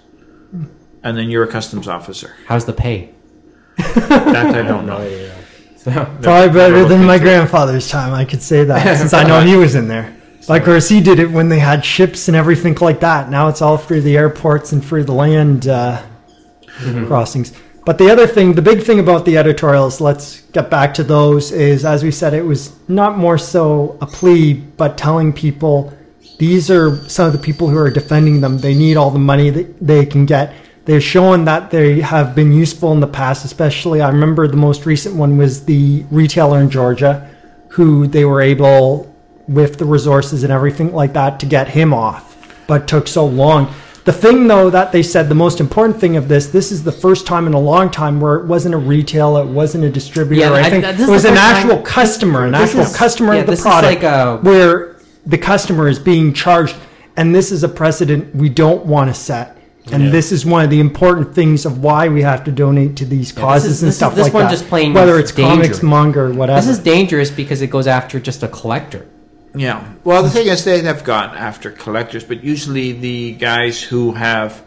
hmm. 0.51 0.65
and 1.03 1.17
then 1.17 1.31
you're 1.31 1.45
a 1.45 1.49
customs 1.49 1.89
officer. 1.89 2.35
How's 2.47 2.67
the 2.67 2.75
pay? 2.75 3.15
That 3.79 4.55
I 4.55 4.63
don't 4.63 4.85
know. 4.93 4.99
So, 5.85 5.93
Probably 5.93 6.53
better 6.53 6.85
than 6.85 7.05
my 7.05 7.19
grandfather's 7.19 7.89
time. 7.89 8.13
I 8.13 8.25
could 8.25 8.43
say 8.43 8.65
that 8.65 8.99
since 8.99 9.15
I 9.15 9.23
know 9.23 9.41
he 9.47 9.55
was 9.57 9.77
in 9.77 9.87
there. 9.87 10.15
Like, 10.49 10.63
of 10.63 10.67
course, 10.67 10.89
he 10.89 11.01
did 11.01 11.19
it 11.19 11.31
when 11.31 11.49
they 11.49 11.61
had 11.61 11.85
ships 11.85 12.27
and 12.29 12.37
everything 12.37 12.75
like 12.81 13.01
that. 13.01 13.31
Now 13.31 13.49
it's 13.49 13.63
all 13.63 13.77
through 13.77 14.01
the 14.01 14.17
airports 14.17 14.73
and 14.73 14.85
through 14.85 15.05
the 15.05 15.13
land 15.13 15.69
uh, 15.69 16.03
crossings. 17.07 17.53
But 17.85 17.97
the 17.97 18.11
other 18.11 18.27
thing, 18.27 18.55
the 18.55 18.63
big 18.63 18.83
thing 18.83 18.99
about 18.99 19.25
the 19.25 19.39
editorials, 19.39 20.01
let's 20.01 20.43
get 20.53 20.69
back 20.69 20.93
to 20.95 21.05
those, 21.05 21.53
is 21.53 21.85
as 21.85 22.03
we 22.03 22.11
said, 22.11 22.35
it 22.35 22.43
was 22.43 22.77
not 22.89 23.17
more 23.17 23.39
so 23.39 23.97
a 24.01 24.07
plea, 24.07 24.55
but 24.55 24.99
telling 24.99 25.33
people 25.33 25.93
these 26.39 26.71
are 26.71 26.97
some 27.09 27.27
of 27.27 27.33
the 27.33 27.39
people 27.39 27.69
who 27.69 27.77
are 27.79 27.91
defending 27.91 28.41
them. 28.41 28.59
They 28.59 28.75
need 28.75 28.97
all 28.97 29.11
the 29.11 29.19
money 29.19 29.51
that 29.51 29.81
they 29.81 30.07
can 30.07 30.27
get. 30.27 30.55
They're 30.89 31.03
shown 31.03 31.45
that 31.45 31.71
they 31.71 32.01
have 32.01 32.35
been 32.35 32.51
useful 32.51 32.93
in 32.93 33.01
the 33.01 33.07
past, 33.07 33.45
especially 33.45 34.01
I 34.01 34.09
remember 34.09 34.49
the 34.49 34.57
most 34.57 34.87
recent 34.87 35.17
one 35.17 35.37
was 35.37 35.67
the 35.67 36.07
retailer 36.11 36.63
in 36.63 36.71
Georgia 36.71 37.29
who 37.69 38.07
they 38.07 38.25
were 38.25 38.41
able, 38.41 39.15
with 39.47 39.77
the 39.77 39.85
resources 39.85 40.45
and 40.45 40.51
everything 40.51 40.95
like 40.95 41.13
that, 41.13 41.41
to 41.41 41.47
get 41.47 41.69
him 41.69 41.93
off, 41.93 42.65
but 42.67 42.89
took 42.89 43.07
so 43.07 43.27
long. 43.27 43.71
The 44.07 44.15
thing, 44.15 44.47
though, 44.49 44.71
that 44.71 44.91
they 44.91 45.03
said 45.03 45.29
the 45.29 45.35
most 45.35 45.61
important 45.61 46.01
thing 46.01 46.17
of 46.17 46.27
this, 46.27 46.47
this 46.47 46.73
is 46.73 46.83
the 46.85 46.91
first 46.93 47.27
time 47.27 47.47
in 47.47 47.53
a 47.53 47.61
long 47.61 47.91
time 47.91 48.19
where 48.19 48.37
it 48.37 48.47
wasn't 48.47 48.75
a 48.75 48.79
retailer, 48.79 49.43
it 49.43 49.49
wasn't 49.49 49.85
a 49.85 49.91
distributor 49.91 50.41
Yeah, 50.41 50.53
or 50.53 50.55
I- 50.55 50.61
anything. 50.61 50.81
this 50.97 51.07
it 51.07 51.13
was 51.13 51.27
an 51.27 51.37
actual 51.37 51.75
time- 51.77 51.85
customer, 51.85 52.47
an 52.47 52.53
this 52.53 52.63
actual 52.71 52.81
is- 52.81 52.97
customer 52.97 53.35
yeah, 53.35 53.41
of 53.41 53.47
the 53.47 53.51
this 53.53 53.59
is 53.61 53.67
product, 53.67 54.03
like 54.03 54.11
a- 54.11 54.39
where 54.41 54.97
the 55.27 55.37
customer 55.37 55.87
is 55.87 55.99
being 55.99 56.33
charged. 56.33 56.77
And 57.15 57.35
this 57.35 57.53
is 57.53 57.63
a 57.63 57.69
precedent 57.69 58.35
we 58.35 58.49
don't 58.49 58.87
want 58.87 59.15
to 59.15 59.21
set. 59.21 59.58
And 59.93 60.13
this 60.13 60.33
is 60.33 60.45
one 60.47 60.65
of 60.65 60.71
the 60.71 60.81
important 60.81 61.35
things 61.35 61.65
of 61.67 61.83
why 61.83 62.09
we 62.09 62.23
have 62.23 62.45
to 62.45 62.53
donate 62.53 62.97
to 62.97 63.05
these 63.05 63.33
Yeah, 63.35 63.41
causes 63.41 63.65
this 63.65 63.73
is- 63.77 63.83
and 63.83 63.89
this 63.89 63.95
is- 63.95 63.97
stuff 63.99 64.15
this 64.15 64.25
like 64.25 64.35
one 64.35 64.51
just 64.51 64.69
plain 64.69 64.93
Whether 64.95 65.19
it's 65.19 65.33
dangerous. 65.33 65.79
comics, 65.81 65.83
manga, 65.83 66.21
or 66.21 66.33
whatever. 66.33 66.61
this 66.61 66.69
is 66.69 66.79
dangerous 66.79 67.31
because 67.31 67.63
it 67.63 67.69
goes 67.71 67.87
after 67.87 68.19
just 68.21 68.43
a 68.43 68.49
collector. 68.49 69.07
Yeah. 69.55 69.83
Well, 70.05 70.23
the 70.23 70.31
thing 70.31 70.47
is, 70.47 70.63
they 70.65 70.81
have 70.83 71.05
gone 71.05 71.37
after 71.37 71.71
collectors, 71.71 72.23
but 72.23 72.45
usually 72.45 72.93
the 72.93 73.33
guys 73.33 73.83
who 73.83 74.13
have 74.13 74.63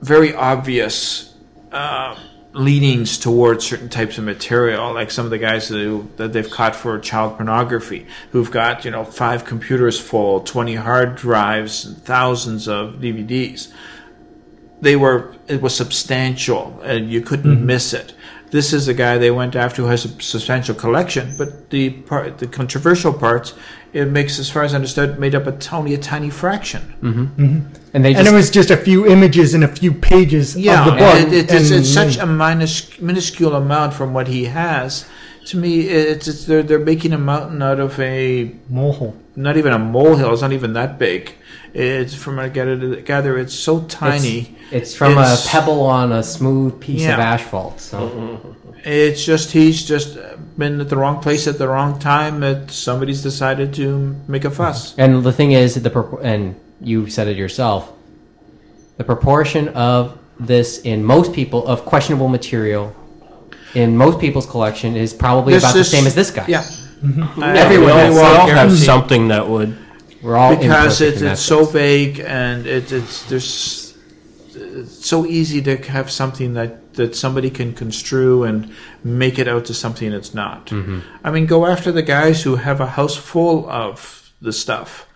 very 0.00 0.34
obvious 0.34 1.32
uh, 1.70 2.16
leanings 2.52 3.16
towards 3.18 3.64
certain 3.66 3.88
types 3.88 4.18
of 4.18 4.24
material, 4.24 4.92
like 4.92 5.10
some 5.10 5.24
of 5.24 5.30
the 5.30 5.38
guys 5.38 5.68
who, 5.68 6.08
that 6.16 6.32
they've 6.32 6.50
caught 6.50 6.76
for 6.76 6.98
child 6.98 7.36
pornography, 7.36 8.06
who've 8.32 8.50
got 8.50 8.84
you 8.84 8.90
know 8.90 9.04
five 9.04 9.44
computers 9.44 9.98
full, 9.98 10.40
twenty 10.40 10.74
hard 10.74 11.14
drives, 11.16 11.84
and 11.86 11.96
thousands 12.04 12.68
of 12.68 12.96
DVDs. 13.00 13.68
They 14.82 14.96
were 14.96 15.34
it 15.48 15.62
was 15.62 15.74
substantial, 15.74 16.78
and 16.82 17.10
you 17.10 17.22
couldn't 17.22 17.54
mm-hmm. 17.54 17.66
miss 17.66 17.94
it. 17.94 18.14
This 18.50 18.74
is 18.74 18.86
a 18.86 18.92
guy 18.92 19.16
they 19.16 19.30
went 19.30 19.56
after 19.56 19.80
who 19.80 19.88
has 19.88 20.04
a 20.04 20.20
substantial 20.20 20.74
collection, 20.74 21.32
but 21.38 21.70
the 21.70 21.88
part, 21.88 22.36
the 22.36 22.46
controversial 22.46 23.10
parts, 23.10 23.54
it 23.94 24.08
makes, 24.08 24.38
as 24.38 24.50
far 24.50 24.62
as 24.62 24.74
I 24.74 24.76
understood, 24.76 25.18
made 25.18 25.34
up 25.34 25.46
a 25.46 25.74
only 25.74 25.94
a 25.94 25.98
tiny 25.98 26.28
fraction. 26.28 26.94
Mm-hmm. 27.00 27.22
Mm-hmm. 27.22 27.74
And 27.94 28.04
they 28.04 28.12
just 28.12 28.26
and 28.26 28.28
it 28.28 28.36
was 28.36 28.50
just 28.50 28.70
a 28.70 28.76
few 28.76 29.06
images 29.06 29.54
and 29.54 29.64
a 29.64 29.68
few 29.68 29.94
pages 29.94 30.54
Yeah, 30.54 30.80
of 30.80 30.84
the 30.84 30.90
book. 30.92 31.14
and 31.14 31.32
it, 31.32 31.50
it's, 31.50 31.70
and- 31.70 31.80
it's 31.80 31.88
such 31.88 32.18
a 32.18 32.26
minus, 32.26 33.00
minuscule 33.00 33.54
amount 33.54 33.94
from 33.94 34.12
what 34.12 34.28
he 34.28 34.44
has 34.46 35.06
To 35.46 35.56
me, 35.56 35.80
it's, 35.88 36.28
it's 36.28 36.44
they're 36.44 36.62
they're 36.62 36.78
making 36.78 37.12
a 37.12 37.18
mountain 37.18 37.62
out 37.62 37.80
of 37.80 37.98
a 38.00 38.52
Molehill. 38.70 39.14
not 39.36 39.56
even 39.56 39.72
a 39.72 39.78
molehill. 39.78 40.32
It's 40.32 40.42
not 40.42 40.52
even 40.52 40.72
that 40.74 40.98
big. 40.98 41.32
It's 41.74 42.14
from 42.14 42.36
what 42.36 42.44
I 42.46 42.48
gather. 42.48 42.96
gather 43.00 43.38
it's 43.38 43.54
so 43.54 43.80
tiny. 43.82 44.56
It's 44.70 44.94
from 44.94 45.12
It's- 45.12 45.46
a 45.46 45.48
pebble 45.48 45.82
on 45.82 46.12
a 46.12 46.22
smooth 46.22 46.80
piece 46.80 47.04
of 47.04 47.18
asphalt. 47.18 47.80
So 47.80 48.56
It's 48.84 49.24
just 49.24 49.52
he's 49.52 49.82
just 49.84 50.18
been 50.58 50.80
at 50.80 50.88
the 50.88 50.96
wrong 50.96 51.20
place 51.20 51.46
at 51.46 51.58
the 51.58 51.68
wrong 51.68 51.98
time. 51.98 52.40
That 52.40 52.70
somebody's 52.70 53.22
decided 53.22 53.72
to 53.74 54.14
make 54.28 54.44
a 54.44 54.50
fuss. 54.50 54.94
And 54.98 55.24
the 55.24 55.32
thing 55.32 55.52
is, 55.52 55.74
the 55.74 56.18
and 56.22 56.54
you 56.80 57.08
said 57.08 57.26
it 57.28 57.36
yourself, 57.36 57.92
the 58.96 59.04
proportion 59.04 59.68
of 59.68 60.18
this 60.38 60.78
in 60.78 61.04
most 61.04 61.32
people 61.32 61.66
of 61.66 61.84
questionable 61.84 62.28
material 62.28 62.92
in 63.74 63.96
most 63.96 64.20
people's 64.20 64.46
collection 64.46 64.96
is 64.96 65.12
probably 65.14 65.54
This 65.54 65.62
about 65.64 65.74
the 65.74 65.80
is- 65.80 65.90
same 65.90 66.06
as 66.06 66.14
this 66.14 66.30
guy. 66.30 66.44
Yeah, 66.48 66.64
Everyone 67.02 67.86
we 67.86 67.90
all, 67.92 67.98
has 67.98 68.14
we 68.14 68.20
all 68.20 68.46
some- 68.48 68.56
have 68.56 68.72
something 68.78 69.28
that 69.28 69.48
would. 69.48 69.76
We're 70.22 70.36
all 70.36 70.54
because 70.54 71.00
imperfect 71.00 71.12
it's 71.12 71.20
in 71.20 71.26
that 71.26 71.32
it's 71.32 71.40
so 71.42 71.58
sense. 71.64 71.72
vague 71.72 72.20
and 72.20 72.66
it, 72.66 72.92
it's 72.92 73.24
there's 73.24 73.96
it's 74.54 75.04
so 75.06 75.26
easy 75.26 75.60
to 75.62 75.76
have 75.90 76.10
something 76.12 76.54
that 76.54 76.94
that 76.94 77.16
somebody 77.16 77.50
can 77.50 77.72
construe 77.72 78.44
and 78.44 78.70
make 79.02 79.38
it 79.38 79.48
out 79.48 79.64
to 79.64 79.74
something 79.74 80.12
it's 80.12 80.32
not. 80.34 80.66
Mm-hmm. 80.66 81.00
I 81.24 81.30
mean, 81.32 81.46
go 81.46 81.66
after 81.66 81.90
the 81.90 82.02
guys 82.02 82.42
who 82.42 82.56
have 82.56 82.80
a 82.80 82.86
house 82.86 83.16
full 83.16 83.68
of 83.68 84.32
the 84.40 84.52
stuff. 84.52 85.08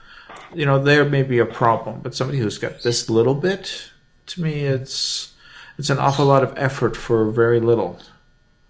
You 0.54 0.64
know, 0.66 0.82
there 0.82 1.04
may 1.04 1.22
be 1.22 1.38
a 1.38 1.46
problem, 1.46 2.00
but 2.02 2.14
somebody 2.14 2.38
who's 2.38 2.58
got 2.58 2.82
this 2.82 3.08
little 3.10 3.34
bit, 3.34 3.90
to 4.28 4.42
me, 4.42 4.60
it's 4.64 5.34
it's 5.78 5.90
an 5.90 5.98
awful 5.98 6.24
lot 6.26 6.42
of 6.42 6.52
effort 6.56 6.96
for 6.96 7.30
very 7.30 7.60
little. 7.60 7.98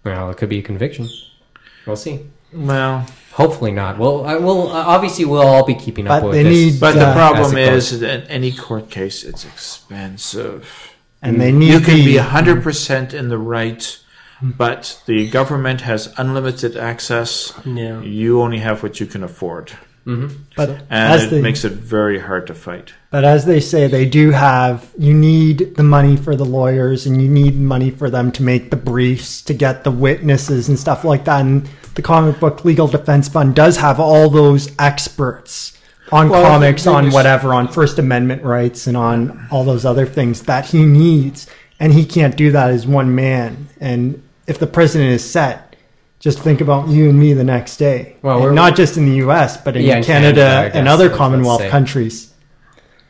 Well, 0.03 0.29
it 0.29 0.37
could 0.37 0.49
be 0.49 0.59
a 0.59 0.63
conviction. 0.63 1.09
We'll 1.85 1.95
see. 1.95 2.21
Well, 2.53 3.05
Hopefully 3.33 3.71
not. 3.71 3.99
Well, 3.99 4.25
I 4.25 4.35
will. 4.37 4.71
Uh, 4.71 4.83
obviously, 4.83 5.23
we'll 5.25 5.43
all 5.45 5.63
be 5.63 5.75
keeping 5.75 6.07
up 6.07 6.21
But 6.21 6.29
with 6.29 6.33
they 6.37 6.43
this. 6.43 6.73
need- 6.73 6.79
but 6.79 6.97
Uh, 6.97 7.05
the 7.05 7.13
problem 7.13 7.45
as 7.45 7.53
it 7.53 7.73
is 7.73 7.91
goes. 7.91 7.99
that 7.99 8.09
in 8.23 8.27
any 8.31 8.51
court 8.51 8.89
case, 8.89 9.23
it's 9.23 9.45
expensive. 9.45 10.93
And 11.21 11.39
they 11.41 11.51
need 11.51 11.71
you 11.73 11.79
can 11.79 11.97
the, 11.97 12.05
be 12.05 12.17
100% 12.17 13.13
in 13.13 13.29
the 13.29 13.37
right 13.37 13.99
but 14.41 15.01
the 15.07 15.27
government 15.29 15.81
has 15.81 16.13
unlimited 16.17 16.77
access 16.77 17.53
Yeah. 17.65 18.01
you 18.01 18.39
only 18.41 18.59
have 18.59 18.83
what 18.83 18.99
you 18.99 19.07
can 19.07 19.23
afford 19.23 19.71
Mm-hmm. 20.07 20.33
but 20.55 20.69
and 20.69 20.85
as 20.89 21.25
it 21.25 21.31
they, 21.31 21.41
makes 21.41 21.65
it 21.65 21.73
very 21.73 22.19
hard 22.19 22.47
to 22.47 22.53
fight 22.53 22.93
But 23.11 23.25
as 23.25 23.45
they 23.45 23.59
say, 23.59 23.87
they 23.87 24.07
do 24.07 24.31
have, 24.31 24.89
you 24.97 25.13
need 25.13 25.75
the 25.75 25.83
money 25.83 26.15
for 26.15 26.33
the 26.35 26.45
lawyers 26.45 27.05
and 27.05 27.21
you 27.21 27.27
need 27.27 27.55
money 27.57 27.91
for 27.91 28.09
them 28.09 28.31
to 28.33 28.41
make 28.43 28.69
the 28.69 28.77
briefs, 28.77 29.41
to 29.43 29.53
get 29.53 29.83
the 29.83 29.91
witnesses 29.91 30.69
and 30.69 30.79
stuff 30.79 31.03
like 31.03 31.25
that. 31.25 31.41
And 31.41 31.69
the 31.95 32.01
Comic 32.01 32.39
Book 32.39 32.63
Legal 32.63 32.87
Defense 32.87 33.27
Fund 33.27 33.53
does 33.55 33.77
have 33.77 33.99
all 33.99 34.29
those 34.29 34.71
experts 34.79 35.77
on 36.11 36.29
Well, 36.29 36.43
comics, 36.43 36.87
on 36.87 37.07
is- 37.07 37.13
whatever, 37.13 37.53
on 37.53 37.67
First 37.67 37.99
Amendment 37.99 38.43
rights 38.43 38.87
and 38.87 38.95
on 38.95 39.47
all 39.51 39.65
those 39.65 39.83
other 39.85 40.05
things 40.05 40.43
that 40.43 40.67
he 40.67 40.85
needs. 40.85 41.47
And 41.81 41.93
he 41.93 42.05
can't 42.05 42.35
do 42.37 42.51
that 42.51 42.71
as 42.71 42.87
one 42.87 43.13
man. 43.13 43.67
And 43.81 44.23
if 44.47 44.57
the 44.57 44.67
president 44.67 45.11
is 45.11 45.29
set, 45.29 45.66
just 46.27 46.39
think 46.39 46.59
about 46.61 46.89
you 46.89 47.09
and 47.09 47.17
me 47.17 47.31
the 47.33 47.43
next 47.55 47.77
day. 47.77 48.17
Well, 48.21 48.35
And 48.37 48.43
we're- 48.45 48.55
not 48.55 48.75
just 48.75 48.97
in 48.97 49.05
the 49.05 49.15
U.S., 49.27 49.55
but 49.65 49.75
in 49.77 49.83
Yeah, 49.83 50.01
Canada, 50.01 50.41
Canada, 50.41 50.75
I 50.75 50.79
and 50.79 50.85
other 50.87 51.05
I 51.05 51.07
was 51.07 51.11
about 51.11 51.13
to 51.13 51.17
Commonwealth 51.17 51.65
countries. 51.71 52.33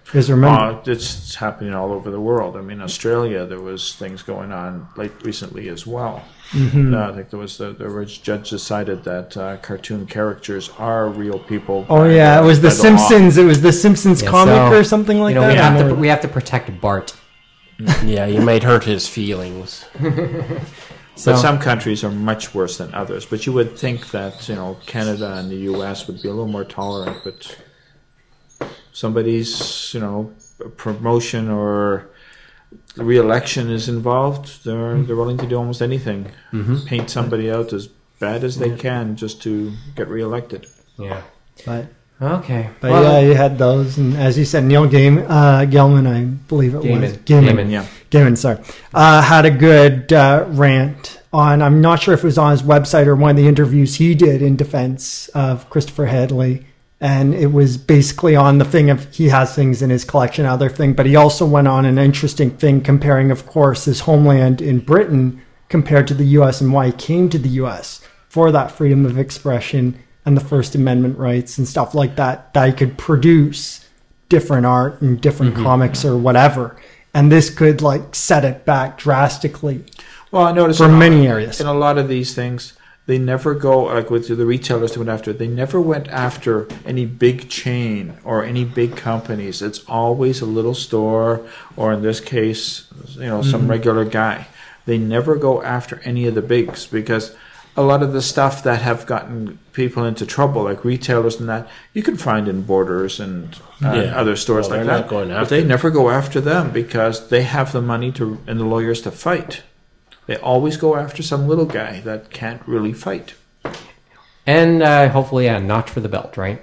Because 0.05 0.29
remember, 0.31 0.61
uh, 0.61 0.81
it's 0.93 1.35
happening 1.35 1.73
all 1.73 1.91
over 1.91 2.09
the 2.17 2.23
world 2.29 2.55
i 2.55 2.61
mean 2.61 2.79
australia 2.81 3.45
there 3.45 3.59
was 3.71 3.81
things 4.01 4.23
going 4.23 4.51
on 4.53 4.87
like 4.95 5.11
recently 5.29 5.67
as 5.75 5.85
well 5.85 6.23
Mm-hmm. 6.51 6.93
uh, 6.95 7.09
i 7.09 7.11
think 7.13 7.29
there 7.29 7.43
was 7.47 7.57
the, 7.57 7.69
the 7.73 7.89
rich 7.89 8.13
judge 8.27 8.49
decided 8.57 9.03
that 9.03 9.35
uh, 9.35 9.57
cartoon 9.67 10.05
characters 10.17 10.65
are 10.79 11.09
real 11.09 11.39
people 11.53 11.85
Oh 11.89 12.03
and, 12.03 12.13
yeah, 12.15 12.41
it 12.41 12.45
was 12.51 12.59
the 12.61 12.69
by 12.69 12.75
law. 12.75 12.83
Simpsons. 12.85 13.37
It 13.37 13.43
was 13.53 13.59
the 13.61 13.73
Simpsons 13.73 14.21
Yeah, 14.21 14.29
comic 14.35 14.55
so, 14.71 14.77
or 14.79 14.83
something 14.85 15.19
like 15.19 15.31
you 15.33 15.41
know, 15.41 15.47
that. 15.47 15.51
we 15.53 15.57
have 15.67 15.77
to 15.89 15.95
we 16.03 16.07
have 16.13 16.21
to 16.27 16.31
protect 16.37 16.65
Bart. 16.85 17.09
Yeah, 18.15 18.25
you 18.35 18.41
might 18.49 18.63
hurt 18.63 18.85
his 18.85 19.03
feelings. 19.17 19.69
So 21.17 21.31
But 21.31 21.41
some 21.41 21.59
countries 21.59 22.03
are 22.03 22.11
much 22.11 22.53
worse 22.53 22.77
than 22.77 22.93
others. 22.93 23.25
But 23.25 23.45
you 23.45 23.53
would 23.53 23.77
think 23.77 24.11
that 24.11 24.47
you 24.47 24.55
know 24.55 24.77
Canada 24.85 25.35
and 25.37 25.49
the 25.49 25.57
U.S. 25.71 26.07
would 26.07 26.21
be 26.21 26.27
a 26.27 26.31
little 26.31 26.51
more 26.51 26.63
tolerant. 26.63 27.17
But 27.23 27.57
somebody's 28.93 29.93
you 29.93 29.99
know 29.99 30.33
promotion 30.77 31.49
or 31.49 32.09
re-election 32.95 33.69
is 33.69 33.87
involved, 33.87 34.63
they're 34.63 34.95
hmm. 34.95 35.05
they're 35.05 35.15
willing 35.15 35.37
to 35.37 35.47
do 35.47 35.57
almost 35.57 35.81
anything, 35.81 36.31
mm-hmm. 36.51 36.85
paint 36.85 37.09
somebody 37.09 37.49
out 37.51 37.73
as 37.73 37.87
bad 38.19 38.43
as 38.43 38.57
they 38.57 38.75
can 38.75 39.15
just 39.15 39.41
to 39.43 39.71
get 39.95 40.07
re-elected. 40.07 40.67
yeah. 40.97 41.21
but 41.65 41.87
Okay. 42.19 42.69
but 42.81 42.91
Well, 42.91 43.03
yeah, 43.03 43.27
you 43.27 43.35
had 43.35 43.57
those, 43.57 43.97
and 43.97 44.17
as 44.17 44.37
you 44.37 44.45
said, 44.45 44.63
Neil 44.63 44.87
Game, 44.87 45.19
uh, 45.19 45.61
Gaiman, 45.61 46.07
I 46.07 46.23
believe 46.23 46.73
it 46.73 46.77
was 46.77 46.85
Gaiman. 46.85 47.17
Gaiman. 47.25 47.47
Gaiman. 47.47 47.71
Yeah. 47.71 47.85
Gaiman, 48.09 48.37
sorry, 48.37 48.59
uh, 48.93 49.21
had 49.21 49.45
a 49.45 49.51
good 49.51 50.11
uh, 50.11 50.45
rant 50.47 51.21
on. 51.31 51.61
I'm 51.61 51.79
not 51.79 52.01
sure 52.01 52.15
if 52.15 52.21
it 52.21 52.25
was 52.25 52.37
on 52.37 52.51
his 52.51 52.63
website 52.63 53.05
or 53.05 53.15
one 53.15 53.31
of 53.31 53.37
the 53.37 53.47
interviews 53.47 53.95
he 53.95 54.15
did 54.15 54.41
in 54.41 54.55
defense 54.55 55.27
of 55.29 55.69
Christopher 55.69 56.07
Handley, 56.07 56.65
and 56.99 57.35
it 57.35 57.51
was 57.51 57.77
basically 57.77 58.35
on 58.35 58.57
the 58.57 58.65
thing 58.65 58.89
of 58.89 59.13
he 59.13 59.29
has 59.29 59.53
things 59.53 59.83
in 59.83 59.91
his 59.91 60.03
collection, 60.03 60.45
other 60.47 60.69
thing. 60.69 60.93
But 60.93 61.05
he 61.05 61.15
also 61.15 61.45
went 61.45 61.67
on 61.67 61.85
an 61.85 61.99
interesting 61.99 62.49
thing 62.49 62.81
comparing, 62.81 63.29
of 63.29 63.45
course, 63.45 63.85
his 63.85 64.01
homeland 64.01 64.59
in 64.59 64.79
Britain 64.79 65.43
compared 65.69 66.07
to 66.07 66.15
the 66.15 66.25
U.S. 66.25 66.61
and 66.61 66.73
why 66.73 66.87
he 66.87 66.91
came 66.93 67.29
to 67.29 67.37
the 67.37 67.49
U.S. 67.49 68.01
for 68.27 68.51
that 68.51 68.71
freedom 68.71 69.05
of 69.05 69.19
expression 69.19 70.01
and 70.27 70.35
the 70.35 70.41
First 70.41 70.75
Amendment 70.75 71.17
rights 71.17 71.57
and 71.57 71.65
stuff 71.65 71.95
like 71.95 72.17
that. 72.17 72.53
That 72.53 72.67
he 72.67 72.73
could 72.73 72.97
produce 72.97 73.87
different 74.27 74.65
art 74.65 75.01
and 75.01 75.19
different 75.21 75.55
comics 75.55 76.03
or 76.03 76.17
whatever. 76.17 76.75
And 77.13 77.31
this 77.31 77.49
could 77.49 77.81
like 77.81 78.13
set 78.13 78.43
it 78.43 78.65
back 78.65 78.97
drastically. 78.97 79.85
Well, 80.29 80.43
I 80.43 80.51
noticed 80.51 80.79
For 80.79 80.89
many 80.89 81.25
areas. 81.25 81.61
In 81.61 81.67
a 81.67 81.73
lot 81.73 81.97
of 81.97 82.09
these 82.09 82.35
things, 82.35 82.73
they 83.05 83.17
never 83.17 83.55
go 83.55 83.83
like 83.83 84.09
with 84.09 84.27
the 84.27 84.45
retailers 84.45 84.91
that 84.91 84.99
went 84.99 85.09
after. 85.09 85.31
They 85.31 85.47
never 85.47 85.79
went 85.79 86.09
after 86.09 86.67
any 86.85 87.05
big 87.05 87.47
chain 87.49 88.17
or 88.25 88.43
any 88.43 88.65
big 88.65 88.97
companies. 88.97 89.61
It's 89.61 89.79
always 89.87 90.41
a 90.41 90.45
little 90.45 90.73
store, 90.75 91.47
or 91.77 91.93
in 91.93 92.01
this 92.01 92.19
case, 92.19 92.85
you 93.11 93.27
know, 93.27 93.39
Mm-hmm. 93.39 93.49
some 93.51 93.69
regular 93.69 94.03
guy. 94.03 94.47
They 94.85 94.97
never 94.97 95.37
go 95.37 95.63
after 95.63 96.01
any 96.03 96.27
of 96.27 96.35
the 96.35 96.41
bigs 96.41 96.85
because 96.85 97.33
a 97.77 97.81
lot 97.83 98.01
of 98.03 98.11
the 98.11 98.21
stuff 98.21 98.63
that 98.63 98.81
have 98.81 99.05
gotten 99.05 99.59
people 99.73 100.03
into 100.03 100.25
trouble, 100.25 100.63
like 100.63 100.83
retailers 100.83 101.39
and 101.39 101.47
that, 101.47 101.67
you 101.93 102.01
can 102.01 102.17
find 102.17 102.47
in 102.47 102.63
Borders 102.63 103.19
and 103.19 103.55
uh, 103.85 103.93
Yeah. 103.93 104.19
other 104.19 104.35
stores 104.35 104.67
Well, 104.67 104.79
like 104.79 104.87
that. 104.87 104.99
not 105.01 105.07
going 105.07 105.29
but 105.29 105.49
they 105.49 105.59
them. 105.59 105.67
never 105.69 105.89
go 105.91 106.09
after 106.09 106.41
them 106.41 106.71
because 106.71 107.29
they 107.29 107.43
have 107.43 107.71
the 107.71 107.81
money 107.81 108.11
to 108.13 108.39
and 108.47 108.59
the 108.59 108.65
lawyers 108.65 109.01
to 109.03 109.11
fight. 109.11 109.61
They 110.25 110.35
always 110.37 110.75
go 110.75 110.95
after 110.95 111.21
some 111.23 111.47
little 111.47 111.65
guy 111.65 112.01
that 112.01 112.31
can't 112.31 112.61
really 112.65 112.93
fight. 112.93 113.35
and 114.45 114.81
uh, 114.81 115.09
hopefully, 115.09 115.45
yeah, 115.45 115.59
notch 115.59 115.89
for 115.89 115.99
the 116.01 116.09
belt, 116.09 116.35
right? 116.37 116.61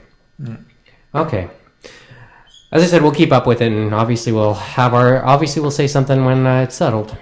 Okay. 1.14 1.48
As 2.72 2.82
I 2.82 2.86
said, 2.86 3.02
we'll 3.02 3.12
keep 3.12 3.32
up 3.32 3.46
with 3.46 3.60
it, 3.62 3.70
and 3.70 3.94
obviously, 3.94 4.32
we'll 4.32 4.54
have 4.54 4.94
our. 4.94 5.24
Obviously, 5.24 5.62
we'll 5.62 5.70
say 5.70 5.86
something 5.86 6.24
when 6.24 6.44
uh, 6.46 6.62
it's 6.62 6.74
settled. 6.74 7.16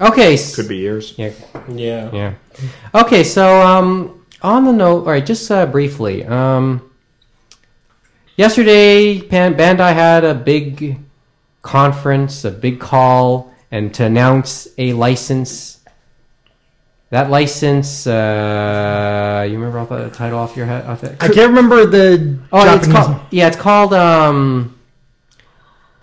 Okay. 0.00 0.38
Could 0.54 0.68
be 0.68 0.76
years. 0.76 1.14
Yeah. 1.18 1.32
Yeah. 1.68 2.10
Yeah. 2.12 2.34
Okay, 2.94 3.24
so 3.24 3.60
um, 3.60 4.24
on 4.42 4.64
the 4.64 4.72
note, 4.72 5.00
all 5.00 5.12
right, 5.12 5.24
just 5.24 5.50
uh, 5.50 5.66
briefly. 5.66 6.24
Um, 6.24 6.90
yesterday, 8.36 9.20
Pan- 9.20 9.54
Bandai 9.54 9.92
had 9.92 10.24
a 10.24 10.34
big 10.34 10.98
conference, 11.62 12.44
a 12.44 12.50
big 12.50 12.80
call, 12.80 13.52
and 13.70 13.92
to 13.94 14.04
announce 14.04 14.68
a 14.78 14.92
license. 14.92 15.76
That 17.10 17.30
license, 17.30 18.06
uh, 18.06 19.46
you 19.48 19.56
remember 19.56 19.78
off 19.78 19.88
the 19.88 20.10
title 20.10 20.38
off 20.38 20.56
your 20.56 20.66
head? 20.66 20.84
Off 20.84 21.00
the, 21.00 21.12
I 21.22 21.28
can't 21.28 21.48
remember 21.48 21.86
the 21.86 22.38
oh, 22.52 22.74
it's 22.74 22.86
Japanese, 22.86 22.92
called. 22.94 23.20
Yeah, 23.30 23.46
it's 23.48 23.56
called 23.56 23.94
um, 23.94 24.78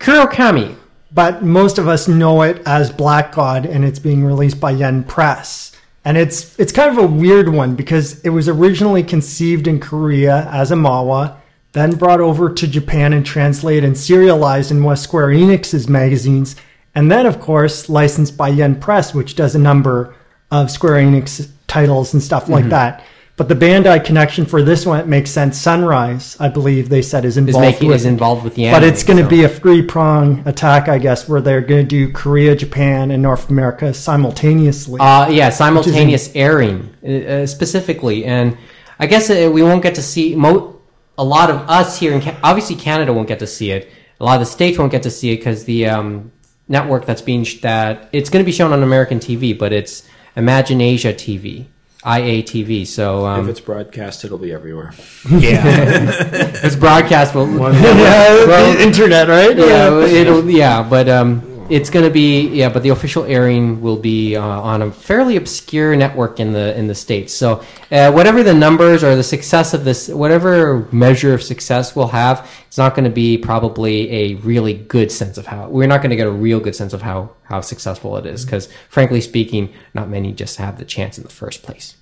Kurokami. 0.00 0.74
but 1.12 1.44
most 1.44 1.78
of 1.78 1.86
us 1.86 2.08
know 2.08 2.42
it 2.42 2.60
as 2.66 2.90
Black 2.90 3.32
God, 3.32 3.66
and 3.66 3.84
it's 3.84 4.00
being 4.00 4.24
released 4.24 4.58
by 4.58 4.72
Yen 4.72 5.04
Press. 5.04 5.75
And 6.06 6.16
it's 6.16 6.56
it's 6.56 6.70
kind 6.70 6.88
of 6.88 7.02
a 7.02 7.06
weird 7.06 7.48
one 7.48 7.74
because 7.74 8.20
it 8.20 8.28
was 8.28 8.48
originally 8.48 9.02
conceived 9.02 9.66
in 9.66 9.80
Korea 9.80 10.48
as 10.52 10.70
a 10.70 10.76
manhwa, 10.76 11.34
then 11.72 11.96
brought 11.96 12.20
over 12.20 12.48
to 12.48 12.68
Japan 12.68 13.12
and 13.12 13.26
translated 13.26 13.82
and 13.82 13.98
serialized 13.98 14.70
in 14.70 14.84
West 14.84 15.02
Square 15.02 15.30
Enix's 15.30 15.88
magazines, 15.88 16.54
and 16.94 17.10
then 17.10 17.26
of 17.26 17.40
course 17.40 17.88
licensed 17.88 18.36
by 18.36 18.50
Yen 18.50 18.78
Press, 18.80 19.14
which 19.14 19.34
does 19.34 19.56
a 19.56 19.58
number 19.58 20.14
of 20.52 20.70
Square 20.70 21.02
Enix 21.02 21.50
titles 21.66 22.14
and 22.14 22.22
stuff 22.22 22.48
like 22.48 22.62
mm-hmm. 22.62 22.70
that. 22.70 23.04
But 23.36 23.50
the 23.50 23.54
Bandai 23.54 24.02
connection 24.02 24.46
for 24.46 24.62
this 24.62 24.86
one, 24.86 24.98
it 24.98 25.06
makes 25.06 25.30
sense. 25.30 25.60
Sunrise, 25.60 26.38
I 26.40 26.48
believe 26.48 26.88
they 26.88 27.02
said 27.02 27.26
is 27.26 27.34
Is 27.36 27.36
involved 27.36 27.66
making 27.66 27.88
with 27.88 27.96
is 27.96 28.04
involved 28.06 28.44
with 28.44 28.54
the 28.54 28.70
but 28.70 28.82
it's 28.82 29.02
going 29.02 29.18
to 29.18 29.24
so- 29.24 29.28
be 29.28 29.44
a 29.44 29.48
three 29.48 29.82
prong 29.82 30.42
attack, 30.46 30.88
I 30.88 30.96
guess, 30.96 31.28
where 31.28 31.42
they're 31.42 31.60
going 31.60 31.86
to 31.86 31.88
do 31.88 32.10
Korea, 32.12 32.56
Japan, 32.56 33.10
and 33.10 33.22
North 33.22 33.50
America 33.50 33.92
simultaneously. 33.92 35.00
Uh, 35.00 35.28
yeah, 35.28 35.50
simultaneous 35.50 36.34
airing 36.34 36.94
uh, 37.06 37.10
uh, 37.12 37.46
specifically, 37.46 38.24
and 38.24 38.56
I 38.98 39.06
guess 39.06 39.28
uh, 39.28 39.50
we 39.52 39.62
won't 39.62 39.82
get 39.82 39.94
to 39.96 40.02
see 40.02 40.34
mo- 40.34 40.80
a 41.18 41.24
lot 41.24 41.50
of 41.50 41.56
us 41.68 41.98
here 41.98 42.14
in 42.14 42.22
Ca- 42.22 42.38
obviously 42.42 42.76
Canada 42.76 43.12
won't 43.12 43.28
get 43.28 43.40
to 43.40 43.46
see 43.46 43.70
it. 43.70 43.90
A 44.18 44.24
lot 44.24 44.40
of 44.40 44.40
the 44.40 44.46
states 44.46 44.78
won't 44.78 44.92
get 44.92 45.02
to 45.02 45.10
see 45.10 45.32
it 45.32 45.36
because 45.36 45.64
the 45.64 45.86
um, 45.88 46.32
network 46.68 47.04
that's 47.04 47.20
being 47.20 47.44
sh- 47.44 47.60
that 47.60 48.08
it's 48.12 48.30
going 48.30 48.42
to 48.42 48.46
be 48.46 48.52
shown 48.52 48.72
on 48.72 48.82
American 48.82 49.18
TV, 49.18 49.56
but 49.58 49.74
it's 49.74 50.08
ImaginAsian 50.38 51.14
TV, 51.14 51.66
IATV. 52.06 52.86
So 52.86 53.26
If 53.26 53.38
um, 53.38 53.48
it's 53.48 53.60
broadcast, 53.60 54.24
it'll 54.24 54.38
be 54.38 54.52
everywhere. 54.52 54.92
yeah, 55.28 55.62
it's 56.64 56.76
broadcast. 56.76 57.34
Will, 57.34 57.48
yeah, 57.74 58.46
the 58.46 58.82
internet, 58.82 59.28
right? 59.28 59.56
yeah, 59.56 60.00
it'll 60.04 60.48
yeah, 60.48 60.82
but 60.88 61.08
um, 61.08 61.42
it's 61.70 61.90
going 61.90 62.04
to 62.04 62.10
be 62.10 62.48
yeah, 62.48 62.68
but 62.68 62.82
the 62.82 62.90
official 62.90 63.24
airing 63.24 63.80
will 63.80 63.96
be 63.96 64.36
uh, 64.36 64.42
on 64.42 64.82
a 64.82 64.90
fairly 64.90 65.36
obscure 65.36 65.96
network 65.96 66.40
in 66.40 66.52
the 66.52 66.76
in 66.78 66.86
the 66.86 66.94
states. 66.94 67.32
So 67.32 67.64
uh, 67.90 68.12
whatever 68.12 68.42
the 68.42 68.54
numbers 68.54 69.02
or 69.02 69.16
the 69.16 69.22
success 69.22 69.74
of 69.74 69.84
this, 69.84 70.08
whatever 70.08 70.88
measure 70.92 71.34
of 71.34 71.42
success 71.42 71.96
we'll 71.96 72.08
have, 72.08 72.50
it's 72.66 72.78
not 72.78 72.94
going 72.94 73.04
to 73.04 73.10
be 73.10 73.38
probably 73.38 74.10
a 74.12 74.34
really 74.36 74.74
good 74.74 75.10
sense 75.10 75.38
of 75.38 75.46
how 75.46 75.68
we're 75.68 75.88
not 75.88 76.02
going 76.02 76.10
to 76.10 76.16
get 76.16 76.26
a 76.26 76.30
real 76.30 76.60
good 76.60 76.76
sense 76.76 76.92
of 76.92 77.02
how 77.02 77.30
how 77.44 77.60
successful 77.60 78.16
it 78.16 78.26
is 78.26 78.44
because 78.44 78.68
frankly 78.88 79.20
speaking, 79.20 79.72
not 79.94 80.08
many 80.08 80.32
just 80.32 80.58
have 80.58 80.78
the 80.78 80.84
chance 80.84 81.18
in 81.18 81.24
the 81.24 81.30
first 81.30 81.62
place. 81.62 81.96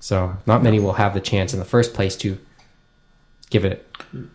So 0.00 0.36
not 0.46 0.62
many 0.62 0.80
will 0.80 0.94
have 0.94 1.14
the 1.14 1.20
chance 1.20 1.52
in 1.52 1.58
the 1.58 1.64
first 1.64 1.94
place 1.94 2.16
to 2.16 2.38
give 3.50 3.64
it 3.64 3.86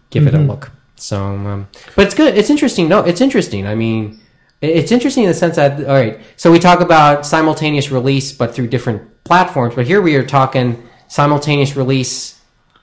give 0.10 0.28
it 0.28 0.34
a 0.34 0.40
look. 0.40 0.72
So, 0.98 1.24
um, 1.24 1.68
but 1.96 2.06
it's 2.06 2.16
good. 2.16 2.36
It's 2.36 2.50
interesting. 2.50 2.90
No, 2.90 3.02
it's 3.02 3.22
interesting. 3.22 3.68
I 3.68 3.76
mean, 3.76 4.20
it's 4.62 4.92
interesting 4.92 5.24
in 5.24 5.30
the 5.30 5.36
sense 5.36 5.56
that 5.56 5.80
all 5.80 5.96
right. 5.96 6.20
So 6.36 6.52
we 6.52 6.60
talk 6.60 6.82
about 6.82 7.26
simultaneous 7.26 7.92
release, 7.92 8.32
but 8.32 8.56
through 8.56 8.68
different 8.68 9.24
platforms. 9.24 9.76
But 9.76 9.88
here 9.88 10.02
we 10.02 10.16
are 10.16 10.26
talking 10.26 10.88
simultaneous 11.08 11.76
release 11.76 12.40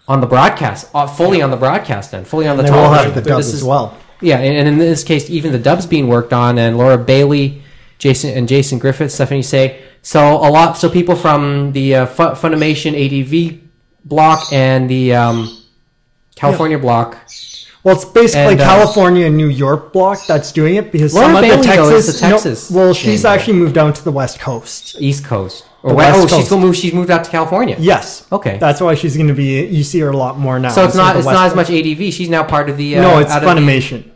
on 0.06 0.20
the 0.20 0.26
broadcast, 0.26 0.90
uh, 0.94 1.06
fully 1.06 1.42
on 1.42 1.50
the 1.50 1.56
broadcast, 1.56 2.12
and 2.12 2.26
fully 2.26 2.46
on 2.46 2.56
the 2.56 2.62
they 2.62 2.70
will 2.70 2.90
have 2.90 3.14
the 3.14 3.22
dub 3.22 3.38
This 3.38 3.54
as 3.54 3.64
well. 3.64 3.98
Yeah, 4.20 4.38
and, 4.38 4.68
in 4.68 4.78
this 4.78 5.04
case, 5.04 5.28
even 5.28 5.52
the 5.52 5.58
dub's 5.58 5.86
being 5.86 6.08
worked 6.08 6.32
on, 6.32 6.58
and 6.58 6.78
Laura 6.78 6.96
Bailey, 6.96 7.62
Jason 7.98 8.36
and 8.36 8.48
Jason 8.48 8.78
Griffith, 8.78 9.12
Stephanie 9.12 9.42
Sheh 9.42 9.76
so 10.04 10.36
a 10.36 10.50
lot. 10.50 10.76
So 10.76 10.90
people 10.90 11.16
from 11.16 11.72
the 11.72 11.96
uh, 11.96 12.06
Funimation 12.06 12.92
ADV 12.94 13.58
block 14.04 14.52
and 14.52 14.88
the 14.88 15.14
um, 15.14 15.64
California 16.36 16.78
block. 16.78 17.18
Well, 17.84 17.94
it's 17.96 18.04
basically 18.06 18.52
And, 18.54 18.60
uh, 18.62 18.64
California 18.64 19.26
and 19.26 19.36
New 19.36 19.48
York 19.48 19.92
block 19.92 20.26
that's 20.26 20.52
doing 20.52 20.76
it 20.76 20.90
because 20.90 21.14
Laura 21.14 21.26
some 21.26 21.36
of 21.36 21.42
the 21.42 21.48
Bailey, 21.48 21.66
though, 21.66 21.90
Texas, 21.90 22.14
the 22.14 22.26
Texas 22.26 22.70
no, 22.70 22.76
well, 22.78 22.94
she's 22.94 23.24
actually 23.26 23.58
moved 23.58 23.74
down 23.74 23.92
to 23.92 24.02
the 24.02 24.10
West 24.10 24.40
Coast. 24.40 24.96
East 25.00 25.24
Coast. 25.24 25.66
Or 25.82 25.94
West 25.94 26.16
oh, 26.18 26.22
she's 26.22 26.30
Coast. 26.30 26.50
gonna 26.50 26.62
move. 26.62 26.76
She's 26.76 26.94
moved 26.94 27.10
out 27.10 27.24
to 27.24 27.30
California. 27.30 27.76
Yes. 27.78 28.26
Okay. 28.32 28.56
That's 28.56 28.80
why 28.80 28.94
she's 28.94 29.16
going 29.16 29.28
to 29.28 29.34
be. 29.34 29.66
You 29.66 29.84
see 29.84 30.00
her 30.00 30.08
a 30.08 30.16
lot 30.16 30.38
more 30.38 30.58
now. 30.58 30.70
so 30.70 30.82
it's 30.82 30.94
not. 30.94 31.14
It's 31.14 31.26
the 31.26 31.32
not 31.32 31.46
as 31.48 31.54
much 31.54 31.68
ADV. 31.68 32.10
She's 32.14 32.30
now 32.30 32.42
part 32.42 32.70
of 32.70 32.78
the. 32.78 32.96
Uh, 32.96 33.02
No, 33.02 33.18
it's 33.18 33.30
of 33.30 33.42
the- 33.42 33.46
Funimation. 33.48 34.10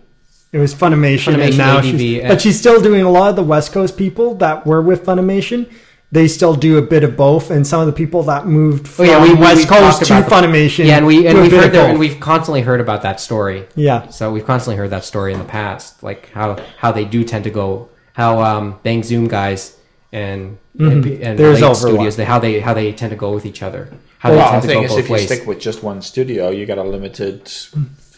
It 0.51 0.57
was 0.57 0.75
Funimation, 0.75 1.35
Funimation, 1.35 1.49
and 1.49 1.59
now 1.59 1.77
ADV, 1.77 1.85
she's. 1.85 2.03
yeah. 2.03 2.29
But 2.29 2.41
she's 2.41 2.59
still 2.59 2.81
doing 2.81 3.03
a 3.03 3.11
lot 3.11 3.29
of 3.29 3.37
the 3.37 3.43
West 3.43 3.71
Coast 3.73 3.99
people 3.99 4.35
that 4.37 4.67
were 4.67 4.81
with 4.81 5.05
Funimation. 5.05 5.71
They 6.11 6.27
still 6.27 6.55
do 6.55 6.79
a 6.79 6.83
bit 6.83 7.05
of 7.05 7.17
both, 7.19 7.51
and 7.51 7.67
some 7.67 7.81
of 7.81 7.87
the 7.87 7.93
people 7.93 8.23
that 8.23 8.47
moved 8.47 8.87
Oh 8.87 8.91
from 8.91 9.05
yeah, 9.07 9.23
we, 9.23 9.35
we 9.35 9.41
West 9.41 9.57
we've 9.59 9.69
Coast 9.69 10.05
to 10.07 10.15
Funimation. 10.23 10.87
Yeah, 10.87 10.97
and 10.97 11.07
we 11.07 11.27
and 11.27 11.39
we've 11.39 11.51
heard 11.53 11.67
of 11.67 11.73
that, 11.73 11.83
both. 11.83 11.91
and 11.91 11.99
we've 11.99 12.19
constantly 12.19 12.63
heard 12.63 12.81
about 12.81 13.03
that 13.03 13.21
story. 13.21 13.67
yeah. 13.75 14.09
So 14.09 14.33
we've 14.33 14.47
constantly 14.47 14.77
heard 14.77 14.89
that 14.91 15.05
story 15.05 15.35
in 15.35 15.39
the 15.39 15.45
past, 15.45 16.03
like 16.03 16.31
how 16.31 16.57
how 16.79 16.93
they 16.93 17.05
do 17.05 17.25
tend 17.25 17.45
to 17.45 17.51
go, 17.51 17.91
how 18.15 18.41
um, 18.43 18.79
Bang 18.83 19.03
Zoom 19.03 19.29
guys 19.29 19.77
and 20.11 20.57
and, 20.79 20.93
and 20.93 21.05
Mm-hmm. 21.05 21.37
There's 21.37 21.59
Blade 21.59 21.63
overlap. 21.71 21.77
studios, 21.77 22.17
they 22.17 22.25
how 22.25 22.39
they 22.39 22.61
how 22.61 22.73
they 22.73 22.93
tend 22.93 23.11
to 23.11 23.17
go 23.17 23.33
with 23.33 23.45
each 23.45 23.63
other, 23.63 23.91
how 24.19 24.31
Well, 24.31 24.39
they 24.39 24.45
the 24.45 24.51
tend 24.51 24.63
to 24.63 24.69
thing 24.69 24.79
go 24.79 24.85
is, 24.85 24.91
both 24.93 24.99
if 25.01 25.11
you 25.11 25.19
stick 25.19 25.47
with 25.47 25.61
just 25.61 25.83
one 25.83 26.01
studio, 26.01 26.49
you 26.49 26.65
got 26.65 26.79
a 26.79 26.83
limited 26.85 27.53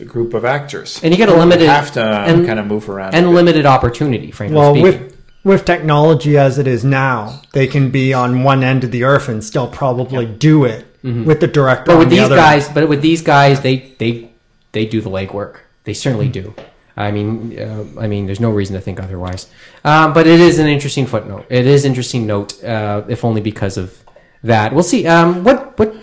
group 0.06 0.32
of 0.34 0.44
actors. 0.44 1.00
And 1.02 1.12
you 1.12 1.18
get 1.18 1.28
a 1.28 1.34
limited- 1.36 1.64
You 1.64 1.70
have 1.70 1.92
to 1.94 2.02
and- 2.04 2.46
kind 2.46 2.58
of 2.60 2.66
move 2.66 2.88
around. 2.88 3.14
and 3.14 3.34
limited 3.34 3.66
opportunity, 3.66 4.30
frankly 4.30 4.56
Well, 4.56 4.74
speaking. 4.74 4.82
with 5.00 5.19
with 5.44 5.64
technology 5.64 6.36
as 6.36 6.58
it 6.58 6.66
is 6.66 6.84
now, 6.84 7.40
they 7.52 7.66
can 7.66 7.90
be 7.90 8.12
on 8.12 8.42
one 8.42 8.62
end 8.62 8.84
of 8.84 8.90
the 8.90 9.04
earth 9.04 9.28
and 9.28 9.42
still 9.42 9.68
probably 9.68 10.26
do 10.26 10.64
it 10.64 10.86
with 11.02 11.40
the 11.40 11.46
director. 11.46 11.84
But 11.86 11.92
on 11.94 11.98
with 12.00 12.08
the 12.10 12.16
these 12.16 12.24
other 12.26 12.36
guys, 12.36 12.68
but 12.68 12.88
with 12.88 13.00
these 13.02 13.22
guys, 13.22 13.60
they 13.62 13.94
they 13.98 14.30
they 14.72 14.84
do 14.86 15.00
the 15.00 15.10
legwork. 15.10 15.60
They 15.84 15.94
certainly 15.94 16.28
do. 16.28 16.54
I 16.96 17.10
mean, 17.12 17.58
uh, 17.58 17.84
I 17.98 18.06
mean, 18.08 18.26
there's 18.26 18.40
no 18.40 18.50
reason 18.50 18.74
to 18.74 18.80
think 18.82 19.00
otherwise. 19.00 19.48
Um, 19.84 20.12
but 20.12 20.26
it 20.26 20.38
is 20.40 20.58
an 20.58 20.66
interesting 20.66 21.06
footnote. 21.06 21.46
It 21.48 21.66
is 21.66 21.86
interesting 21.86 22.26
note, 22.26 22.62
uh, 22.62 23.04
if 23.08 23.24
only 23.24 23.40
because 23.40 23.78
of 23.78 23.96
that. 24.42 24.74
We'll 24.74 24.82
see. 24.82 25.06
Um, 25.06 25.42
what 25.42 25.78
what 25.78 25.94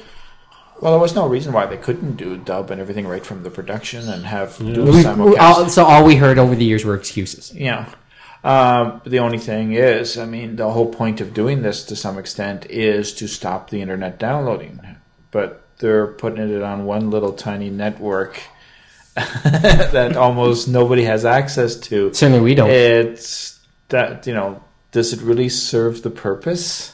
Well, 0.81 0.93
there 0.93 0.99
was 0.99 1.13
no 1.13 1.27
reason 1.27 1.53
why 1.53 1.67
they 1.67 1.77
couldn't 1.77 2.15
do 2.15 2.37
dub 2.37 2.71
and 2.71 2.81
everything 2.81 3.05
right 3.07 3.23
from 3.23 3.43
the 3.43 3.51
production 3.51 4.09
and 4.09 4.25
have 4.25 4.57
do 4.57 4.83
we, 4.85 4.91
we- 4.91 5.03
simulcast. 5.03 5.37
all, 5.39 5.69
so 5.69 5.85
all 5.85 6.03
we 6.03 6.15
heard 6.15 6.39
over 6.39 6.55
the 6.55 6.65
years 6.65 6.83
were 6.83 6.95
excuses. 6.95 7.53
Yeah. 7.53 7.93
Um, 8.43 9.01
the 9.05 9.19
only 9.19 9.39
thing 9.39 9.73
is, 9.73 10.17
I 10.17 10.25
mean, 10.25 10.55
the 10.55 10.71
whole 10.71 10.93
point 10.93 11.21
of 11.21 11.33
doing 11.33 11.61
this 11.61 11.83
to 11.85 11.95
some 11.95 12.17
extent 12.17 12.65
is 12.69 13.13
to 13.15 13.27
stop 13.27 13.69
the 13.69 13.81
internet 13.81 14.19
downloading. 14.19 14.79
But 15.31 15.63
they're 15.79 16.07
putting 16.07 16.49
it 16.49 16.61
on 16.61 16.85
one 16.85 17.11
little 17.11 17.33
tiny 17.33 17.69
network 17.69 18.41
that 19.15 20.15
almost 20.15 20.67
nobody 20.67 21.03
has 21.03 21.25
access 21.25 21.75
to. 21.75 22.13
Certainly, 22.13 22.41
we 22.41 22.55
don't. 22.55 22.69
It's 22.69 23.59
that, 23.89 24.27
you 24.27 24.33
know, 24.33 24.63
does 24.91 25.13
it 25.13 25.21
really 25.21 25.49
serve 25.49 26.03
the 26.03 26.09
purpose? 26.09 26.93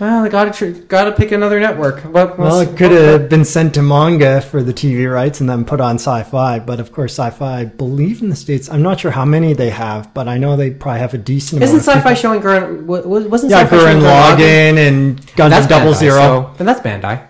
Well, 0.00 0.22
they 0.22 0.28
got 0.28 0.52
to 0.54 0.72
got 0.72 1.04
to 1.04 1.12
pick 1.12 1.32
another 1.32 1.58
network. 1.58 2.02
But 2.12 2.38
Well, 2.38 2.60
it 2.60 2.76
could 2.76 2.92
have 2.92 3.28
been 3.28 3.44
sent 3.44 3.74
to 3.74 3.82
manga 3.82 4.40
for 4.40 4.62
the 4.62 4.72
TV 4.72 5.12
rights 5.12 5.40
and 5.40 5.48
then 5.50 5.64
put 5.64 5.80
on 5.80 5.96
Sci-Fi. 5.96 6.60
But 6.60 6.78
of 6.80 6.92
course, 6.92 7.12
Sci-Fi, 7.18 7.60
I 7.60 7.64
believe 7.64 8.22
in 8.22 8.28
the 8.28 8.36
states, 8.36 8.68
I'm 8.70 8.82
not 8.82 9.00
sure 9.00 9.10
how 9.10 9.24
many 9.24 9.54
they 9.54 9.70
have, 9.70 10.12
but 10.14 10.28
I 10.28 10.38
know 10.38 10.56
they 10.56 10.70
probably 10.70 11.00
have 11.00 11.14
a 11.14 11.18
decent. 11.18 11.62
Isn't 11.62 11.76
amount 11.76 11.88
of 11.88 11.94
Sci-Fi 11.94 12.08
people. 12.10 12.20
showing 12.22 12.40
Gurren? 12.40 12.86
wa- 12.86 13.00
wa- 13.00 13.20
Wasn't 13.28 13.50
Yeah, 13.50 13.62
Sci-Fi 13.64 13.76
showing 13.78 13.98
Gurren 13.98 14.36
Gurren 14.36 14.36
Lagann 14.36 14.88
and 14.88 15.26
Gundam 15.36 15.50
That's 15.50 15.66
Double 15.66 15.92
Bandai, 15.92 15.98
Zero. 15.98 16.18
So, 16.20 16.50
then 16.58 16.66
that's 16.66 16.80
Bandai. 16.80 17.26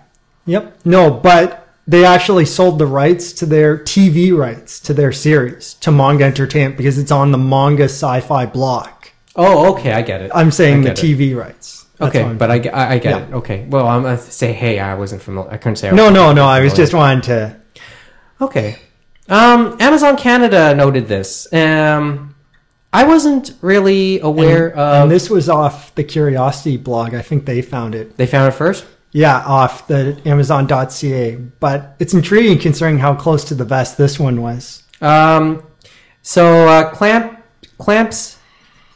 Yep. 0.46 0.78
No, 0.84 1.10
but 1.10 1.66
they 1.86 2.04
actually 2.04 2.44
sold 2.44 2.78
the 2.78 2.86
rights 2.86 3.32
to 3.32 3.46
their 3.46 3.78
TV 3.78 4.36
rights 4.36 4.78
to 4.80 4.92
their 4.92 5.10
series 5.12 5.74
to 5.74 5.90
Manga 5.90 6.24
Entertainment 6.24 6.76
because 6.76 6.98
it's 6.98 7.10
on 7.10 7.32
the 7.32 7.38
manga 7.38 7.84
sci-fi 7.84 8.44
block. 8.46 9.10
Oh, 9.36 9.72
okay, 9.72 9.92
I 9.92 10.02
get 10.02 10.20
it. 10.20 10.30
I'm 10.34 10.50
saying 10.50 10.82
the 10.82 10.88
get 10.90 11.02
it. 11.02 11.16
TV 11.18 11.34
rights. 11.36 11.86
That's 11.98 12.14
Okay, 12.14 12.32
but 12.34 12.50
I, 12.50 12.54
I, 12.68 12.92
I 12.94 12.98
get 12.98 13.04
Yeah. 13.18 13.26
it. 13.28 13.32
Okay, 13.34 13.66
well, 13.68 13.86
I'm 13.88 14.02
gonna 14.02 14.18
say, 14.18 14.52
hey, 14.52 14.78
I 14.78 14.94
wasn't 14.94 15.22
familiar. 15.22 15.50
I 15.50 15.56
couldn't 15.56 15.76
say. 15.76 15.88
I 15.88 15.92
no, 15.92 16.10
no, 16.10 16.32
no. 16.32 16.44
I 16.46 16.60
was 16.60 16.72
just 16.74 16.94
wanting 16.94 17.22
to. 17.22 17.56
Okay. 18.40 18.76
Um, 19.28 19.76
Amazon 19.80 20.16
Canada 20.16 20.74
noted 20.74 21.06
this. 21.08 21.52
Um, 21.52 22.34
I 22.92 23.04
wasn't 23.04 23.52
really 23.60 24.20
aware 24.20 24.70
of. 24.70 25.02
and 25.02 25.10
this 25.10 25.28
was 25.28 25.48
off 25.48 25.94
the 25.94 26.04
Curiosity 26.04 26.76
blog. 26.78 27.14
I 27.14 27.20
think 27.22 27.44
they 27.44 27.60
found 27.60 27.94
it. 27.94 28.16
they 28.16 28.26
found 28.26 28.48
it 28.52 28.56
first. 28.56 28.86
Yeah, 29.12 29.38
off 29.44 29.86
the 29.88 30.20
Amazon.ca. 30.24 31.34
But 31.60 31.96
it's 31.98 32.14
intriguing 32.14 32.58
considering 32.58 32.98
how 32.98 33.14
close 33.14 33.44
to 33.44 33.54
the 33.54 33.64
vest 33.64 33.98
this 33.98 34.18
one 34.20 34.40
was. 34.40 34.82
Um, 35.00 35.62
so 36.22 36.68
uh, 36.68 36.90
clamp 36.94 37.42
clamps 37.78 38.38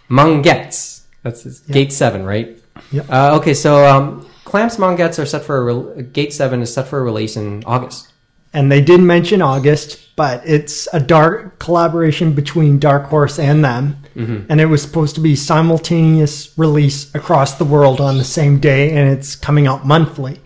Mongets. 0.09 1.07
That's 1.23 1.43
his, 1.43 1.61
Gate 1.61 1.93
Seven, 1.93 2.25
right? 2.25 2.59
Yep. 2.93 3.07
Uh, 3.11 3.39
okay, 3.41 3.55
so 3.55 3.85
um, 3.85 4.29
clamps 4.45 4.79
Mongets 4.79 5.19
are 5.19 5.27
set 5.27 5.45
for 5.45 5.57
a 5.57 5.75
re- 5.75 6.03
Gate 6.03 6.33
Seven 6.33 6.63
is 6.63 6.73
set 6.73 6.89
for 6.89 6.99
a 6.99 7.03
release 7.03 7.37
in 7.37 7.63
August. 7.65 8.09
And 8.55 8.71
they 8.71 8.83
did 8.83 9.01
mention 9.01 9.41
August, 9.41 10.15
but 10.15 10.43
it's 10.47 10.87
a 10.93 11.01
dark 11.01 11.59
collaboration 11.59 12.35
between 12.35 12.79
Dark 12.79 13.07
Horse 13.07 13.39
and 13.39 13.65
them. 13.65 13.97
And 14.51 14.61
it 14.61 14.67
was 14.67 14.83
supposed 14.83 15.15
to 15.15 15.23
be 15.23 15.35
simultaneous 15.37 16.53
release 16.59 17.15
across 17.15 17.55
the 17.55 17.65
world 17.65 17.99
on 17.99 18.19
the 18.19 18.25
same 18.25 18.61
day, 18.61 18.91
and 18.91 19.09
it's 19.09 19.37
coming 19.37 19.67
out 19.67 19.87
monthly. 19.87 20.39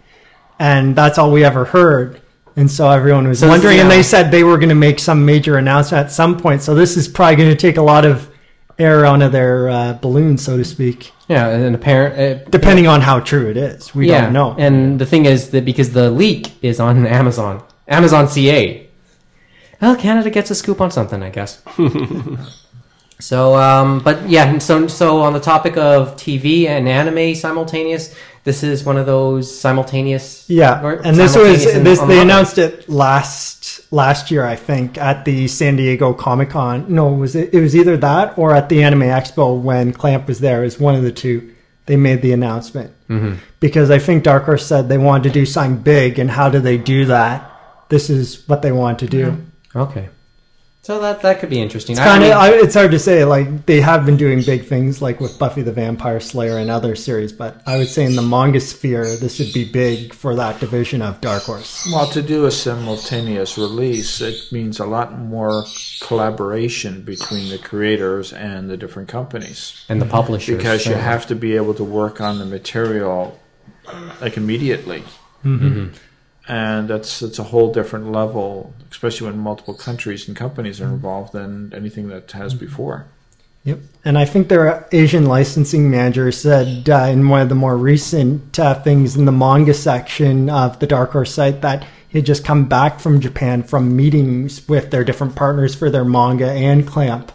And 0.61 0.95
that's 0.95 1.19
all 1.19 1.33
we 1.33 1.45
ever 1.45 1.65
heard. 1.65 2.23
And 2.55 2.71
so 2.71 2.89
everyone 2.89 3.27
was 3.27 3.41
So 3.41 3.49
wondering, 3.49 3.81
and 3.81 3.91
they 3.91 4.05
said 4.05 4.31
they 4.31 4.45
were 4.45 4.57
going 4.57 4.69
to 4.69 4.77
make 4.77 5.01
some 5.01 5.27
major 5.27 5.59
announcement 5.59 6.07
at 6.07 6.13
some 6.13 6.39
point. 6.39 6.63
So 6.63 6.77
this 6.77 6.97
is 6.97 7.09
probably 7.09 7.37
going 7.37 7.51
to 7.51 7.57
take 7.57 7.77
a 7.77 7.83
lot 7.83 8.05
of 8.05 8.31
air 8.79 9.07
out 9.07 9.23
of 9.23 9.33
their 9.33 9.69
uh, 9.69 9.93
balloon, 9.95 10.39
so 10.39 10.57
to 10.57 10.65
speak, 10.65 11.13
Yeah, 11.29 11.49
and 11.49 11.75
apparent. 11.75 12.19
Uh, 12.19 12.45
depending 12.51 12.87
on 12.87 13.01
how 13.01 13.21
true 13.21 13.49
it 13.49 13.57
is. 13.57 13.95
We 13.95 14.09
yeah, 14.09 14.23
don't 14.23 14.33
know. 14.33 14.55
And 14.59 14.99
the 14.99 15.07
thing 15.07 15.27
is 15.27 15.51
that 15.51 15.65
because 15.65 15.93
the 15.93 16.11
leak 16.11 16.53
is 16.63 16.79
on 16.81 17.07
Amazon, 17.21 17.63
Amazon 17.89 18.29
CA. 18.29 18.87
Well, 19.81 19.97
Canada 19.97 20.31
gets 20.31 20.51
a 20.51 20.55
scoop 20.55 20.81
on 20.81 20.91
something, 20.91 21.23
I 21.23 21.31
guess. 21.31 21.63
So, 23.19 23.57
um, 23.57 24.01
but 24.01 24.29
yeah, 24.29 24.59
so 24.59 24.87
so 24.89 25.23
on 25.23 25.33
the 25.33 25.41
topic 25.41 25.77
of 25.79 26.17
TV 26.17 26.67
and 26.67 26.87
anime 26.89 27.35
simultaneous, 27.35 28.15
this 28.45 28.63
is 28.63 28.85
one 28.85 28.99
of 28.99 29.07
those 29.07 29.59
simultaneous. 29.59 30.45
Yeah, 30.49 30.85
and 31.03 31.17
this 31.17 31.35
was 31.37 31.65
in- 31.67 31.83
this. 31.83 31.99
They 32.01 32.21
announced 32.21 32.59
it 32.59 32.89
last 32.89 33.91
last 33.93 34.31
year, 34.31 34.45
I 34.45 34.55
think, 34.57 34.99
at 34.99 35.25
the 35.25 35.49
San 35.49 35.77
Diego 35.77 36.13
Comic 36.13 36.51
Con. 36.51 36.85
No, 36.89 37.07
was 37.09 37.35
it? 37.35 37.55
It 37.55 37.61
was 37.61 37.75
either 37.75 37.97
that 37.97 38.37
or 38.37 38.55
at 38.55 38.69
the 38.69 38.83
Anime 38.83 39.01
Expo 39.03 39.59
when 39.61 39.93
Clamp 39.93 40.29
was 40.29 40.41
there. 40.41 40.63
It 40.65 40.79
one 40.79 40.95
of 40.95 41.03
the 41.03 41.13
two. 41.13 41.53
They 41.87 41.97
made 41.97 42.21
the 42.21 42.33
announcement 42.33 42.91
Mhm. 43.09 43.37
because 43.61 43.93
I 43.93 43.99
think 44.01 44.25
Dark 44.25 44.45
Horse 44.45 44.67
said 44.67 44.89
they 44.89 44.99
wanted 44.99 45.23
to 45.23 45.31
do 45.31 45.47
something 45.47 45.77
big, 45.83 46.19
and 46.19 46.29
how 46.31 46.49
do 46.49 46.59
they 46.59 46.77
do 46.77 47.05
that? 47.07 47.49
This 47.89 48.11
is 48.11 48.43
what 48.49 48.63
they 48.63 48.73
want 48.73 48.99
to 48.99 49.07
do. 49.07 49.37
Okay, 49.75 50.09
so 50.87 51.01
that 51.01 51.21
that 51.23 51.41
could 51.41 51.51
be 51.51 51.61
interesting. 51.61 51.95
It's 51.95 52.01
kind 52.05 52.23
of 52.23 52.31
mean- 52.31 52.65
it's 52.65 52.75
hard 52.75 52.93
to 52.93 52.99
say. 53.01 53.25
Like 53.25 53.67
they 53.67 53.81
have 53.81 54.07
been 54.07 54.17
doing 54.17 54.43
big 54.43 54.67
things, 54.67 55.03
like 55.03 55.21
with 55.21 55.37
Buffy 55.37 55.63
the 55.63 55.73
Vampire 55.73 56.21
Slayer 56.21 56.59
and 56.59 56.71
other 56.71 56.95
series, 56.95 57.33
but 57.33 57.61
I 57.67 57.77
would 57.79 57.89
say 57.89 58.05
in 58.05 58.15
the 58.15 58.23
manga 58.23 58.61
sphere, 58.61 59.05
this 59.17 59.41
would 59.41 59.53
be 59.53 59.65
big 59.65 60.15
for 60.15 60.37
that 60.37 60.61
division 60.61 61.03
of 61.03 61.21
Dark 61.21 61.43
Horse. 61.43 61.89
Well, 61.93 62.07
to 62.11 62.23
do 62.23 62.47
a 62.47 62.53
simultaneous 62.53 63.59
release, 63.59 64.21
it 64.21 64.53
means 64.53 64.79
a 64.79 64.87
lot 64.87 65.19
more 65.19 65.65
collaboration 66.01 67.03
between 67.03 67.49
the 67.51 67.59
creators 67.59 68.33
and 68.33 68.71
the 68.71 68.77
different 68.77 69.09
companies. 69.09 69.85
and 69.89 70.01
the 70.01 70.07
publishers 70.07 70.57
Because 70.57 70.87
you 70.87 70.95
have 70.95 71.27
to 71.27 71.35
be 71.35 71.57
able 71.57 71.75
to 71.75 71.85
work 71.85 72.21
on 72.21 72.39
the 72.39 72.45
material 72.47 73.39
like 74.21 74.37
immediately. 74.37 75.03
Mhm. 75.45 75.95
And 76.49 76.89
that's 76.89 77.21
that's 77.21 77.39
a 77.39 77.45
whole 77.45 77.73
different 77.73 78.13
level, 78.13 78.73
especially 78.91 79.27
when 79.27 79.39
multiple 79.39 79.75
countries 79.75 80.29
and 80.29 80.37
companies 80.37 80.81
are 80.81 80.87
involved 80.87 81.33
than 81.33 81.73
anything 81.75 82.09
that 82.09 82.31
has 82.33 82.55
before. 82.55 83.07
Yep. 83.65 83.81
And 84.05 84.17
I 84.17 84.25
think 84.25 84.47
their 84.47 84.87
Asian 84.93 85.27
licensing 85.27 85.91
manager 85.91 86.31
said 86.31 86.89
uh, 86.89 87.09
in 87.11 87.29
one 87.29 87.41
of 87.41 87.49
the 87.49 87.57
more 87.57 87.77
recent 87.77 88.57
uh, 88.61 88.81
things 88.81 89.17
in 89.17 89.25
the 89.25 89.33
manga 89.33 89.75
section 89.75 90.49
of 90.49 90.79
the 90.79 90.87
Dark 90.87 91.11
Horse 91.11 91.35
site 91.35 91.63
that 91.63 91.85
he 92.09 92.19
had 92.19 92.27
just 92.27 92.45
come 92.45 92.67
back 92.67 93.01
from 93.01 93.21
Japan 93.21 93.65
from 93.65 93.97
meetings 93.97 94.67
with 94.69 94.93
their 94.93 95.03
different 95.03 95.35
partners 95.35 95.75
for 95.75 95.91
their 95.91 96.05
manga 96.05 96.49
and 96.49 96.87
Clamp 96.87 97.33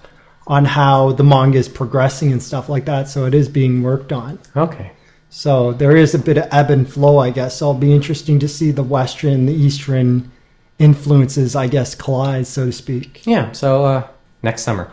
on 0.47 0.63
how 0.63 1.11
the 1.11 1.23
manga 1.23 1.57
is 1.57 1.67
progressing 1.67 2.31
and 2.31 2.41
stuff 2.41 2.69
like 2.69 2.85
that. 2.85 3.09
So 3.09 3.25
it 3.25 3.33
is 3.33 3.49
being 3.49 3.83
worked 3.83 4.13
on. 4.13 4.39
Okay. 4.55 4.93
So 5.33 5.71
there 5.71 5.95
is 5.95 6.13
a 6.13 6.19
bit 6.19 6.37
of 6.37 6.47
ebb 6.51 6.69
and 6.69 6.91
flow, 6.91 7.17
I 7.17 7.29
guess. 7.29 7.57
So 7.57 7.69
it'll 7.69 7.79
be 7.79 7.93
interesting 7.95 8.37
to 8.39 8.49
see 8.49 8.71
the 8.71 8.83
Western, 8.83 9.45
the 9.45 9.53
Eastern 9.53 10.29
influences, 10.77 11.55
I 11.55 11.67
guess, 11.67 11.95
collide, 11.95 12.45
so 12.47 12.65
to 12.65 12.71
speak. 12.73 13.25
Yeah, 13.25 13.53
so 13.53 13.85
uh, 13.85 14.07
next 14.43 14.63
summer. 14.63 14.91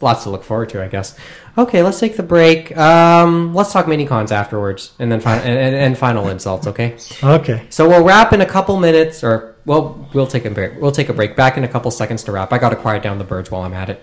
Lots 0.00 0.22
to 0.22 0.30
look 0.30 0.44
forward 0.44 0.68
to, 0.70 0.82
I 0.82 0.86
guess. 0.86 1.18
Okay, 1.58 1.82
let's 1.82 1.98
take 1.98 2.16
the 2.16 2.22
break. 2.22 2.74
Um, 2.76 3.52
let's 3.52 3.72
talk 3.72 3.88
mini 3.88 4.06
cons 4.06 4.30
afterwards, 4.30 4.92
and 5.00 5.10
then 5.10 5.20
fi- 5.20 5.36
and, 5.36 5.58
and, 5.58 5.74
and 5.74 5.98
final 5.98 6.28
insults. 6.28 6.68
Okay. 6.68 6.96
Okay. 7.22 7.66
So 7.70 7.88
we'll 7.88 8.04
wrap 8.04 8.32
in 8.32 8.40
a 8.40 8.46
couple 8.46 8.78
minutes, 8.78 9.24
or 9.24 9.56
well, 9.66 10.08
we'll 10.14 10.28
take 10.28 10.44
a 10.44 10.50
break. 10.50 10.80
We'll 10.80 10.92
take 10.92 11.08
a 11.08 11.12
break. 11.12 11.34
Back 11.36 11.58
in 11.58 11.64
a 11.64 11.68
couple 11.68 11.90
seconds 11.90 12.22
to 12.24 12.32
wrap. 12.32 12.52
I 12.52 12.58
got 12.58 12.70
to 12.70 12.76
quiet 12.76 13.02
down 13.02 13.18
the 13.18 13.24
birds 13.24 13.50
while 13.50 13.62
I'm 13.62 13.74
at 13.74 13.90
it. 13.90 14.02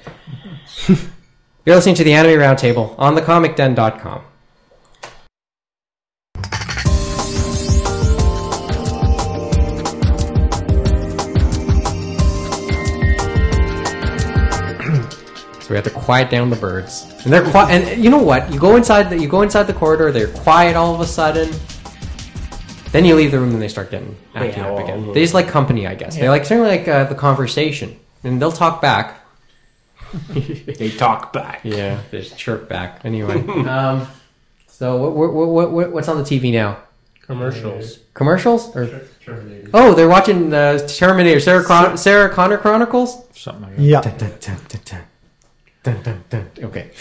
You're 1.66 1.76
listening 1.76 1.96
to 1.96 2.04
the 2.04 2.14
Anime 2.14 2.40
Roundtable 2.40 2.94
on 3.00 3.16
thecomicden.com. 3.16 4.22
So 15.68 15.74
we 15.74 15.76
have 15.76 15.84
to 15.84 15.92
quiet 15.92 16.30
down 16.30 16.50
the 16.50 16.56
birds, 16.56 17.14
and 17.26 17.34
they're 17.34 17.44
quiet. 17.44 17.90
And 17.90 18.02
you 18.02 18.10
know 18.10 18.24
what? 18.24 18.54
You 18.54 18.58
go 18.58 18.78
inside 18.78 19.10
the 19.10 19.20
you 19.20 19.28
go 19.28 19.42
inside 19.42 19.64
the 19.64 19.74
corridor. 19.74 20.14
They're 20.14 20.30
quiet 20.30 20.78
all 20.78 20.96
of 20.96 21.02
a 21.02 21.06
sudden. 21.06 21.54
Then 22.94 23.04
you 23.04 23.16
leave 23.16 23.32
the 23.32 23.40
room, 23.42 23.50
and 23.50 23.62
they 23.62 23.68
start 23.68 23.92
getting 23.92 24.16
acting 24.34 24.64
Yeah, 24.64 24.70
up 24.70 24.76
well, 24.76 24.84
again. 24.86 25.12
They 25.12 25.20
just 25.20 25.34
like 25.34 25.50
company, 25.50 25.86
I 25.86 25.96
guess. 25.96 26.16
They 26.16 26.30
like 26.30 26.46
certainly 26.46 26.70
like 26.70 26.88
uh, 26.88 27.04
the 27.04 27.16
conversation, 27.16 28.00
and 28.24 28.42
they'll 28.42 28.50
talk 28.50 28.82
back. 28.82 29.20
They 30.34 30.90
talk 30.90 31.34
back. 31.34 31.60
Yeah, 31.66 32.00
they 32.12 32.22
just 32.22 32.38
chirp 32.38 32.70
back. 32.70 33.02
Anyway, 33.04 33.46
um, 33.68 34.08
so 34.68 34.96
what, 34.96 35.34
what, 35.34 35.50
what, 35.50 35.72
what 35.74 35.92
what's 35.92 36.08
on 36.08 36.16
the 36.16 36.24
TV 36.24 36.54
now? 36.54 36.78
Commercials. 37.24 38.00
Commercials 38.14 38.74
or 38.74 39.02
oh, 39.74 39.94
they're 39.94 40.08
watching 40.08 40.50
the 40.50 40.90
Terminator, 40.98 41.42
Sarah 41.42 41.66
Con- 41.66 41.98
Sarah 41.98 42.34
Connor 42.34 42.58
Chronicles. 42.58 43.28
Something 43.36 43.64
like 43.64 43.76
that. 43.76 43.82
Yeah. 43.82 44.00
Dun, 45.88 46.04
dun, 46.04 46.24
dun. 46.30 46.66
Okay. 46.66 46.92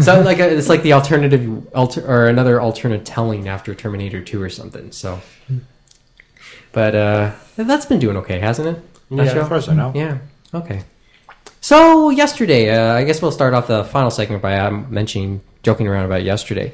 So 0.00 0.22
like 0.22 0.38
a, 0.38 0.48
it's 0.56 0.70
like 0.70 0.82
the 0.82 0.94
alternative 0.94 1.68
alter, 1.74 2.00
or 2.10 2.26
another 2.26 2.58
alternate 2.58 3.04
telling 3.04 3.46
after 3.46 3.74
Terminator 3.74 4.22
2 4.22 4.40
or 4.40 4.48
something. 4.48 4.90
So 4.90 5.20
but 6.72 6.94
uh 6.94 7.32
that's 7.56 7.84
been 7.84 7.98
doing 7.98 8.16
okay, 8.16 8.38
hasn't 8.38 8.68
it? 8.68 8.82
That 9.10 9.26
Yeah, 9.26 9.34
show? 9.34 9.40
As 9.42 9.48
far 9.48 9.58
as 9.58 9.68
I 9.68 9.74
know. 9.74 9.92
Yeah. 9.94 10.16
Okay. 10.54 10.84
So 11.60 12.08
yesterday, 12.08 12.70
uh, 12.70 12.94
I 12.94 13.04
guess 13.04 13.20
we'll 13.20 13.32
start 13.32 13.52
off 13.52 13.66
the 13.66 13.84
final 13.84 14.10
segment 14.10 14.40
by 14.40 14.58
um, 14.58 14.86
mentioning, 14.88 15.42
joking 15.62 15.86
around 15.86 16.06
about 16.06 16.22
yesterday. 16.24 16.72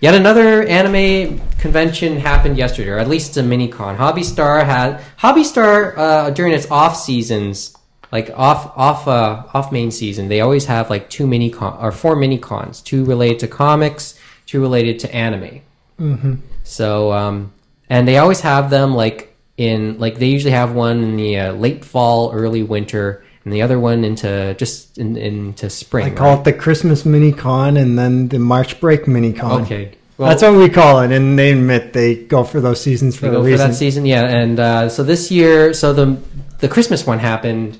Yet 0.00 0.14
another 0.14 0.62
anime 0.62 1.40
convention 1.58 2.18
happened 2.18 2.56
yesterday, 2.58 2.90
or 2.90 2.98
at 2.98 3.08
least 3.08 3.36
a 3.38 3.42
mini 3.42 3.68
con. 3.68 3.96
Hobby 3.96 4.22
Star 4.22 4.64
had 4.64 5.00
Hobby 5.16 5.44
Star 5.44 5.98
uh, 5.98 6.30
during 6.30 6.52
its 6.52 6.70
off 6.70 6.96
seasons, 6.96 7.74
like 8.12 8.30
off 8.34 8.76
off 8.76 9.06
uh, 9.06 9.44
off 9.54 9.72
main 9.72 9.90
season. 9.90 10.28
They 10.28 10.40
always 10.40 10.66
have 10.66 10.90
like 10.90 11.10
two 11.10 11.26
mini 11.26 11.50
con 11.50 11.78
or 11.80 11.92
four 11.92 12.16
mini 12.16 12.38
cons, 12.38 12.80
two 12.80 13.04
related 13.04 13.38
to 13.40 13.48
comics, 13.48 14.18
two 14.46 14.60
related 14.60 14.98
to 15.00 15.14
anime. 15.14 15.60
hmm 15.98 16.34
So, 16.64 17.12
um, 17.12 17.52
and 17.88 18.06
they 18.06 18.18
always 18.18 18.40
have 18.40 18.70
them 18.70 18.94
like 18.94 19.36
in 19.56 19.98
like 19.98 20.18
they 20.18 20.26
usually 20.26 20.52
have 20.52 20.72
one 20.72 21.02
in 21.02 21.16
the 21.16 21.38
uh, 21.38 21.52
late 21.52 21.84
fall, 21.84 22.32
early 22.32 22.62
winter, 22.62 23.24
and 23.44 23.52
the 23.52 23.62
other 23.62 23.78
one 23.78 24.04
into 24.04 24.54
just 24.54 24.98
in, 24.98 25.16
into 25.16 25.70
spring. 25.70 26.06
I 26.06 26.10
call 26.10 26.30
right? 26.30 26.40
it 26.40 26.44
the 26.44 26.52
Christmas 26.52 27.04
mini 27.04 27.32
con 27.32 27.76
and 27.76 27.98
then 27.98 28.28
the 28.28 28.38
March 28.38 28.80
break 28.80 29.06
mini 29.06 29.32
con. 29.32 29.62
okay. 29.62 29.92
Well, 30.18 30.28
That's 30.28 30.42
what 30.42 30.52
we 30.52 30.68
call 30.68 31.00
it, 31.00 31.12
and 31.12 31.38
they 31.38 31.50
admit 31.50 31.94
they 31.94 32.14
go 32.14 32.44
for 32.44 32.60
those 32.60 32.78
seasons 32.78 33.16
for 33.16 33.28
a 33.28 33.30
go 33.30 33.42
for 33.42 33.56
that 33.56 33.74
season, 33.74 34.04
yeah. 34.04 34.24
And 34.24 34.60
uh, 34.60 34.88
so 34.90 35.02
this 35.02 35.30
year, 35.30 35.72
so 35.72 35.94
the 35.94 36.20
the 36.58 36.68
Christmas 36.68 37.06
one 37.06 37.20
happened 37.20 37.78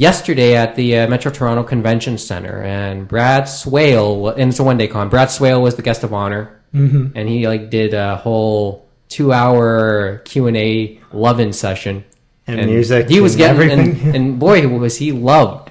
yesterday 0.00 0.56
at 0.56 0.74
the 0.76 0.96
uh, 0.98 1.08
Metro 1.08 1.30
Toronto 1.30 1.62
Convention 1.62 2.16
Center, 2.18 2.62
and 2.62 3.06
Brad 3.06 3.44
Swaile, 3.44 4.28
and 4.36 4.48
it's 4.50 4.58
a 4.58 4.64
one 4.64 4.78
day 4.78 4.88
con. 4.88 5.08
Brad 5.10 5.28
Swaile 5.28 5.60
was 5.60 5.76
the 5.76 5.82
guest 5.82 6.02
of 6.04 6.12
honor. 6.12 6.44
hmm 6.72 7.08
and 7.14 7.28
he 7.28 7.46
like 7.46 7.68
did 7.70 7.92
a 7.94 8.16
whole 8.16 8.86
two 9.08 9.32
hour 9.32 10.18
Q 10.24 10.46
and 10.46 10.56
A 10.56 10.98
loving 11.12 11.52
session. 11.52 12.04
And 12.46 12.66
music 12.66 13.08
He 13.08 13.20
was 13.20 13.34
and 13.34 13.38
getting 13.38 13.70
everything. 13.70 14.06
and, 14.06 14.16
and 14.16 14.38
boy 14.40 14.66
was 14.66 14.96
he 14.96 15.12
loved. 15.12 15.70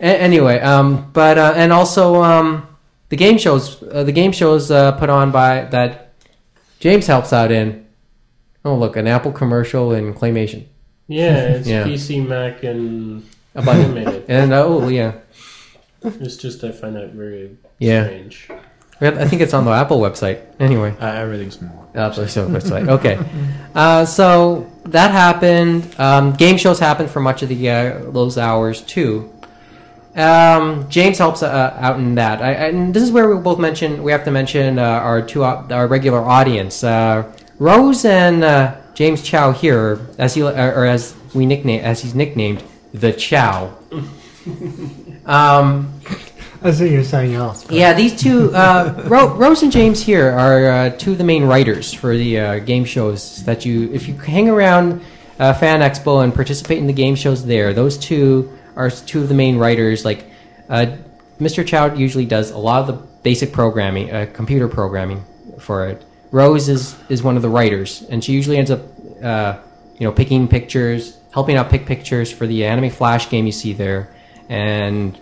A- 0.00 0.20
anyway, 0.28 0.60
um, 0.60 1.10
but 1.12 1.38
uh, 1.38 1.54
and 1.56 1.72
also 1.72 2.22
um, 2.22 2.66
the 3.08 3.16
game 3.16 3.38
shows 3.38 3.82
uh, 3.82 4.04
the 4.04 4.12
game 4.12 4.32
shows 4.32 4.70
uh, 4.70 4.92
put 5.00 5.08
on 5.10 5.32
by 5.32 5.64
that 5.70 6.12
James 6.78 7.06
helps 7.06 7.32
out 7.32 7.50
in. 7.50 7.86
Oh 8.64 8.76
look, 8.76 8.96
an 8.96 9.06
Apple 9.06 9.32
commercial 9.32 9.92
in 9.94 10.12
claymation. 10.14 10.66
Yeah, 11.08 11.36
it's 11.56 11.68
Yeah. 11.68 11.84
PC, 11.84 12.26
Mac, 12.26 12.62
and 12.64 13.24
A 13.54 13.62
bunch. 13.62 13.84
animated. 13.84 14.24
And 14.28 14.52
oh 14.52 14.88
yeah, 14.88 15.12
It's 16.04 16.36
just 16.36 16.62
I 16.64 16.70
find 16.70 16.94
that 16.96 17.12
very 17.12 17.56
Yeah. 17.78 18.04
strange. 18.04 18.48
I 19.00 19.26
think 19.28 19.42
it's 19.42 19.54
on 19.54 19.64
the 19.64 19.70
Apple 19.70 20.00
website. 20.00 20.40
Anyway. 20.58 20.92
Uh, 21.00 21.06
everything's 21.06 21.62
more. 21.62 21.86
Apple 21.94 22.26
show 22.26 22.48
website. 22.48 22.88
Okay, 22.96 23.16
uh, 23.74 24.04
so 24.04 24.66
that 24.86 25.12
happened. 25.12 25.86
Um, 25.98 26.32
game 26.32 26.56
shows 26.58 26.78
happened 26.80 27.08
for 27.10 27.20
much 27.20 27.42
of 27.42 27.48
the 27.48 27.70
uh, 27.70 28.10
those 28.10 28.36
hours 28.38 28.82
too. 28.82 29.32
Um, 30.16 30.88
James 30.90 31.16
helps 31.18 31.44
uh, 31.44 31.76
out 31.78 31.98
in 32.00 32.16
that, 32.16 32.42
I, 32.42 32.52
and 32.54 32.92
this 32.92 33.04
is 33.04 33.12
where 33.12 33.28
we 33.32 33.40
both 33.40 33.60
mention. 33.60 34.02
We 34.02 34.10
have 34.10 34.24
to 34.24 34.32
mention 34.32 34.78
uh, 34.80 34.82
our 34.82 35.22
two 35.22 35.44
au- 35.44 35.64
our 35.70 35.86
regular 35.86 36.18
audience, 36.20 36.82
uh, 36.82 37.22
Rose 37.60 38.04
and 38.04 38.42
uh, 38.42 38.74
James 38.98 39.22
Chow 39.22 39.52
here, 39.52 40.00
as 40.18 40.34
he 40.34 40.42
or 40.42 40.50
or 40.50 40.84
as 40.84 41.14
we 41.32 41.46
nickname 41.46 41.80
as 41.84 42.02
he's 42.02 42.16
nicknamed 42.16 42.64
the 42.92 43.12
Chow. 43.12 43.72
Um, 45.26 45.92
I 46.62 46.72
think 46.72 46.90
you're 46.90 47.04
saying 47.04 47.34
else. 47.34 47.64
but- 47.64 47.76
yeah, 47.76 47.92
these 47.92 48.18
two, 48.18 48.50
uh, 48.54 49.04
Ro- 49.06 49.34
Rose 49.36 49.62
and 49.62 49.70
James 49.70 50.02
here 50.02 50.30
are 50.30 50.66
uh, 50.70 50.90
two 50.96 51.12
of 51.12 51.18
the 51.18 51.24
main 51.24 51.44
writers 51.44 51.92
for 51.92 52.16
the 52.16 52.40
uh, 52.40 52.58
game 52.60 52.86
shows 52.86 53.44
that 53.44 53.66
you, 53.66 53.92
if 53.92 54.08
you 54.08 54.14
hang 54.16 54.48
around 54.48 55.02
uh, 55.38 55.52
Fan 55.52 55.80
Expo 55.80 56.24
and 56.24 56.34
participate 56.34 56.78
in 56.78 56.86
the 56.86 56.94
game 56.94 57.14
shows 57.14 57.44
there, 57.44 57.74
those 57.74 57.98
two 57.98 58.50
are 58.74 58.90
two 58.90 59.20
of 59.20 59.28
the 59.28 59.34
main 59.34 59.58
writers. 59.58 60.06
Like, 60.06 60.24
uh, 60.70 60.96
Mr. 61.38 61.64
Chow 61.66 61.92
usually 61.94 62.24
does 62.24 62.50
a 62.50 62.58
lot 62.58 62.80
of 62.80 62.86
the 62.86 63.06
basic 63.22 63.52
programming, 63.52 64.10
uh, 64.10 64.26
computer 64.32 64.66
programming 64.66 65.22
for 65.58 65.88
it. 65.88 66.02
Rose 66.30 66.68
is, 66.68 66.96
is 67.08 67.22
one 67.22 67.36
of 67.36 67.42
the 67.42 67.48
writers, 67.48 68.02
and 68.10 68.22
she 68.22 68.32
usually 68.32 68.58
ends 68.58 68.70
up, 68.70 68.80
uh, 69.22 69.56
you 69.98 70.06
know, 70.06 70.12
picking 70.12 70.46
pictures, 70.48 71.18
helping 71.32 71.56
out 71.56 71.70
pick 71.70 71.86
pictures 71.86 72.30
for 72.30 72.46
the 72.46 72.64
Anime 72.64 72.90
Flash 72.90 73.30
game 73.30 73.46
you 73.46 73.52
see 73.52 73.72
there, 73.72 74.10
and 74.48 75.18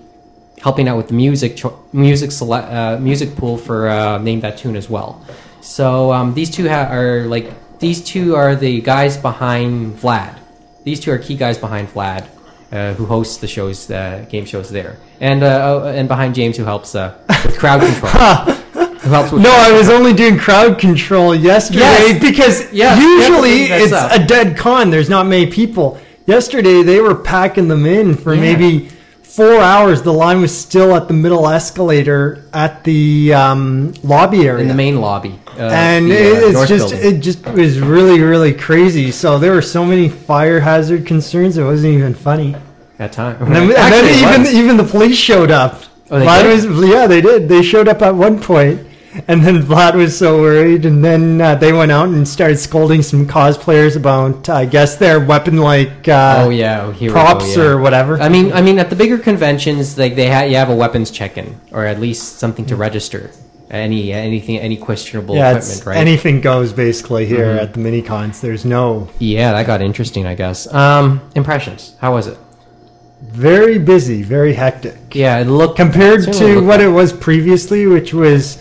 helping 0.62 0.88
out 0.88 0.96
with 0.96 1.08
the 1.08 1.14
music 1.14 1.56
cho- 1.56 1.78
music 1.92 2.32
sele- 2.32 2.54
uh, 2.54 2.98
music 2.98 3.36
pool 3.36 3.56
for 3.56 3.88
uh, 3.88 4.18
name 4.18 4.40
that 4.40 4.58
tune 4.58 4.76
as 4.76 4.88
well. 4.90 5.24
So 5.60 6.12
um, 6.12 6.34
these 6.34 6.50
two 6.50 6.68
ha- 6.68 6.88
are 6.90 7.26
like 7.26 7.52
these 7.78 8.02
two 8.02 8.34
are 8.34 8.54
the 8.54 8.80
guys 8.80 9.16
behind 9.16 9.96
Vlad. 9.96 10.38
These 10.84 11.00
two 11.00 11.10
are 11.12 11.18
key 11.18 11.36
guys 11.36 11.58
behind 11.58 11.88
Vlad, 11.88 12.26
uh, 12.72 12.94
who 12.94 13.06
hosts 13.06 13.38
the 13.38 13.48
shows, 13.48 13.90
uh, 13.90 14.24
game 14.28 14.44
shows 14.44 14.70
there, 14.70 14.98
and 15.20 15.42
uh, 15.42 15.82
oh, 15.82 15.88
and 15.88 16.08
behind 16.08 16.34
James, 16.34 16.56
who 16.56 16.64
helps 16.64 16.94
uh, 16.94 17.14
with 17.44 17.58
crowd 17.58 17.80
control. 17.80 18.56
No, 19.06 19.50
I 19.50 19.72
was 19.72 19.88
only 19.88 20.12
doing 20.12 20.38
crowd 20.38 20.78
control 20.78 21.34
yesterday 21.34 21.80
Yes. 21.80 22.20
because 22.20 22.72
Yes, 22.72 23.00
usually 23.00 23.64
it's 23.64 23.92
up. 23.92 24.12
a 24.12 24.24
dead 24.24 24.56
con. 24.56 24.90
There's 24.90 25.08
not 25.08 25.26
many 25.26 25.46
people. 25.46 25.98
Yesterday 26.26 26.82
they 26.82 27.00
were 27.00 27.14
packing 27.14 27.68
them 27.68 27.86
in 27.86 28.14
for 28.14 28.34
Yeah. 28.34 28.40
maybe 28.40 28.88
four 29.22 29.60
hours. 29.60 30.02
The 30.02 30.12
line 30.12 30.40
was 30.40 30.56
still 30.56 30.96
at 30.96 31.08
the 31.08 31.14
middle 31.14 31.48
escalator 31.48 32.44
at 32.52 32.82
the 32.84 33.32
um, 33.34 33.92
lobby 34.02 34.46
area. 34.48 34.62
in 34.62 34.68
the 34.68 34.74
main 34.74 35.00
lobby. 35.00 35.38
Uh, 35.58 35.62
and 35.72 36.10
the, 36.10 36.14
uh, 36.16 36.18
it, 36.18 36.42
it's 36.44 36.52
North 36.54 36.68
just 36.68 36.90
building. 36.90 37.14
it 37.16 37.20
just 37.20 37.46
was 37.48 37.78
really 37.80 38.20
really 38.20 38.52
crazy. 38.52 39.10
So 39.10 39.38
there 39.38 39.52
were 39.52 39.62
so 39.62 39.84
many 39.84 40.08
fire 40.08 40.60
hazard 40.60 41.06
concerns. 41.06 41.56
It 41.58 41.64
wasn't 41.64 41.94
even 41.94 42.14
funny. 42.14 42.56
at 42.98 43.12
time. 43.12 43.36
And 43.40 43.54
then, 43.54 43.62
and 43.62 43.72
then 43.72 44.44
even 44.44 44.56
even 44.58 44.76
the 44.78 44.84
police 44.84 45.16
showed 45.16 45.50
up. 45.50 45.82
Oh, 46.10 46.18
they 46.18 46.52
was 46.52 46.64
yeah 46.88 47.06
they 47.06 47.20
did. 47.20 47.48
They 47.48 47.62
showed 47.62 47.88
up 47.88 48.00
at 48.02 48.14
one 48.14 48.38
point, 48.40 48.80
and 49.28 49.44
then 49.44 49.62
Vlad 49.62 49.94
was 49.94 50.16
so 50.16 50.40
worried, 50.40 50.84
and 50.84 51.04
then 51.04 51.40
uh, 51.40 51.54
they 51.54 51.72
went 51.72 51.92
out 51.92 52.08
and 52.08 52.26
started 52.26 52.58
scolding 52.58 53.02
some 53.02 53.26
cosplayers 53.26 53.96
about 53.96 54.48
I 54.48 54.64
guess 54.66 54.96
their 54.96 55.20
weapon 55.20 55.58
like 55.58 56.08
uh, 56.08 56.44
oh 56.46 56.50
yeah, 56.50 56.84
oh, 56.84 56.92
here 56.92 57.10
we 57.10 57.12
props 57.12 57.56
go, 57.56 57.62
yeah. 57.62 57.68
or 57.68 57.80
whatever. 57.80 58.20
I 58.20 58.28
mean, 58.28 58.52
I 58.52 58.60
mean, 58.60 58.78
at 58.78 58.90
the 58.90 58.96
bigger 58.96 59.18
conventions, 59.18 59.98
like 59.98 60.16
they 60.16 60.30
ha- 60.30 60.42
you 60.42 60.56
have 60.56 60.70
a 60.70 60.76
weapons 60.76 61.10
check-in, 61.10 61.58
or 61.72 61.84
at 61.84 62.00
least 62.00 62.38
something 62.38 62.66
to 62.66 62.76
register 62.76 63.30
any 63.70 64.12
anything, 64.12 64.58
any 64.58 64.76
questionable 64.76 65.34
yeah, 65.34 65.50
equipment, 65.56 65.86
right? 65.86 65.96
anything 65.98 66.40
goes 66.40 66.72
basically 66.72 67.26
here 67.26 67.56
Mhm. 67.56 67.62
at 67.62 67.74
the 67.74 67.80
mini 67.80 68.02
cons. 68.02 68.40
There's 68.40 68.64
no 68.64 69.08
yeah, 69.18 69.52
that 69.52 69.66
got 69.66 69.82
interesting, 69.82 70.26
I 70.26 70.34
guess. 70.34 70.72
Um, 70.72 71.20
impressions. 71.34 71.94
How 72.00 72.14
was 72.14 72.26
it? 72.26 72.38
very 73.22 73.78
busy, 73.78 74.22
very 74.22 74.52
hectic. 74.52 75.14
Yeah, 75.14 75.38
it 75.38 75.46
looked 75.46 75.76
compared 75.76 76.32
to 76.34 76.60
what 76.60 76.80
like- 76.80 76.80
it 76.80 76.88
was 76.88 77.12
previously, 77.12 77.86
which 77.86 78.12
was 78.14 78.58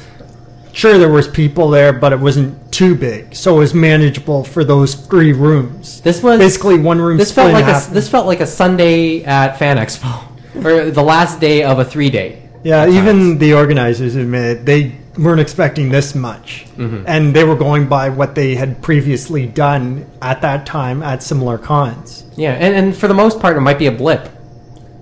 sure 0.76 0.98
there 0.98 1.10
was 1.10 1.28
people 1.28 1.70
there, 1.70 1.92
but 1.94 2.14
it 2.14 2.20
wasn't 2.20 2.72
too 2.72 2.94
big, 2.96 3.34
so 3.36 3.56
it 3.56 3.60
was 3.60 3.74
manageable 3.74 4.44
for 4.44 4.64
those 4.64 4.94
three 4.96 5.34
rooms. 5.34 6.02
This 6.02 6.22
was 6.22 6.38
Basically, 6.38 6.78
one 6.78 7.00
room. 7.02 7.18
This 7.18 7.32
felt 7.32 7.54
like 7.54 7.66
a 7.66 7.94
this 7.94 8.08
felt 8.10 8.28
like 8.28 8.42
a 8.42 8.48
Sunday 8.48 9.24
at 9.24 9.58
Fan 9.58 9.78
Expo, 9.78 10.12
or 10.66 10.92
the 10.92 11.04
last 11.04 11.40
day 11.40 11.64
of 11.64 11.80
a 11.80 11.86
three 11.86 12.10
day. 12.10 12.42
Yeah, 12.64 12.88
even 12.88 13.06
times. 13.18 13.40
the 13.40 13.54
organizers 13.54 14.16
admitted 14.16 14.66
they 14.66 14.96
weren't 15.18 15.40
expecting 15.40 15.90
this 15.90 16.14
much, 16.14 16.66
Mhm. 16.78 17.04
and 17.08 17.34
they 17.34 17.44
were 17.46 17.56
going 17.56 17.88
by 17.88 18.10
what 18.10 18.36
they 18.36 18.56
had 18.56 18.82
previously 18.82 19.46
done 19.46 20.06
at 20.22 20.42
that 20.42 20.66
time 20.66 21.02
at 21.02 21.24
similar 21.24 21.58
cons. 21.58 22.24
Yeah, 22.36 22.52
and, 22.52 22.76
and 22.76 22.96
for 22.98 23.08
the 23.08 23.14
most 23.14 23.40
part, 23.40 23.56
it 23.56 23.62
might 23.62 23.80
be 23.80 23.86
a 23.88 23.92
blip. 23.94 24.28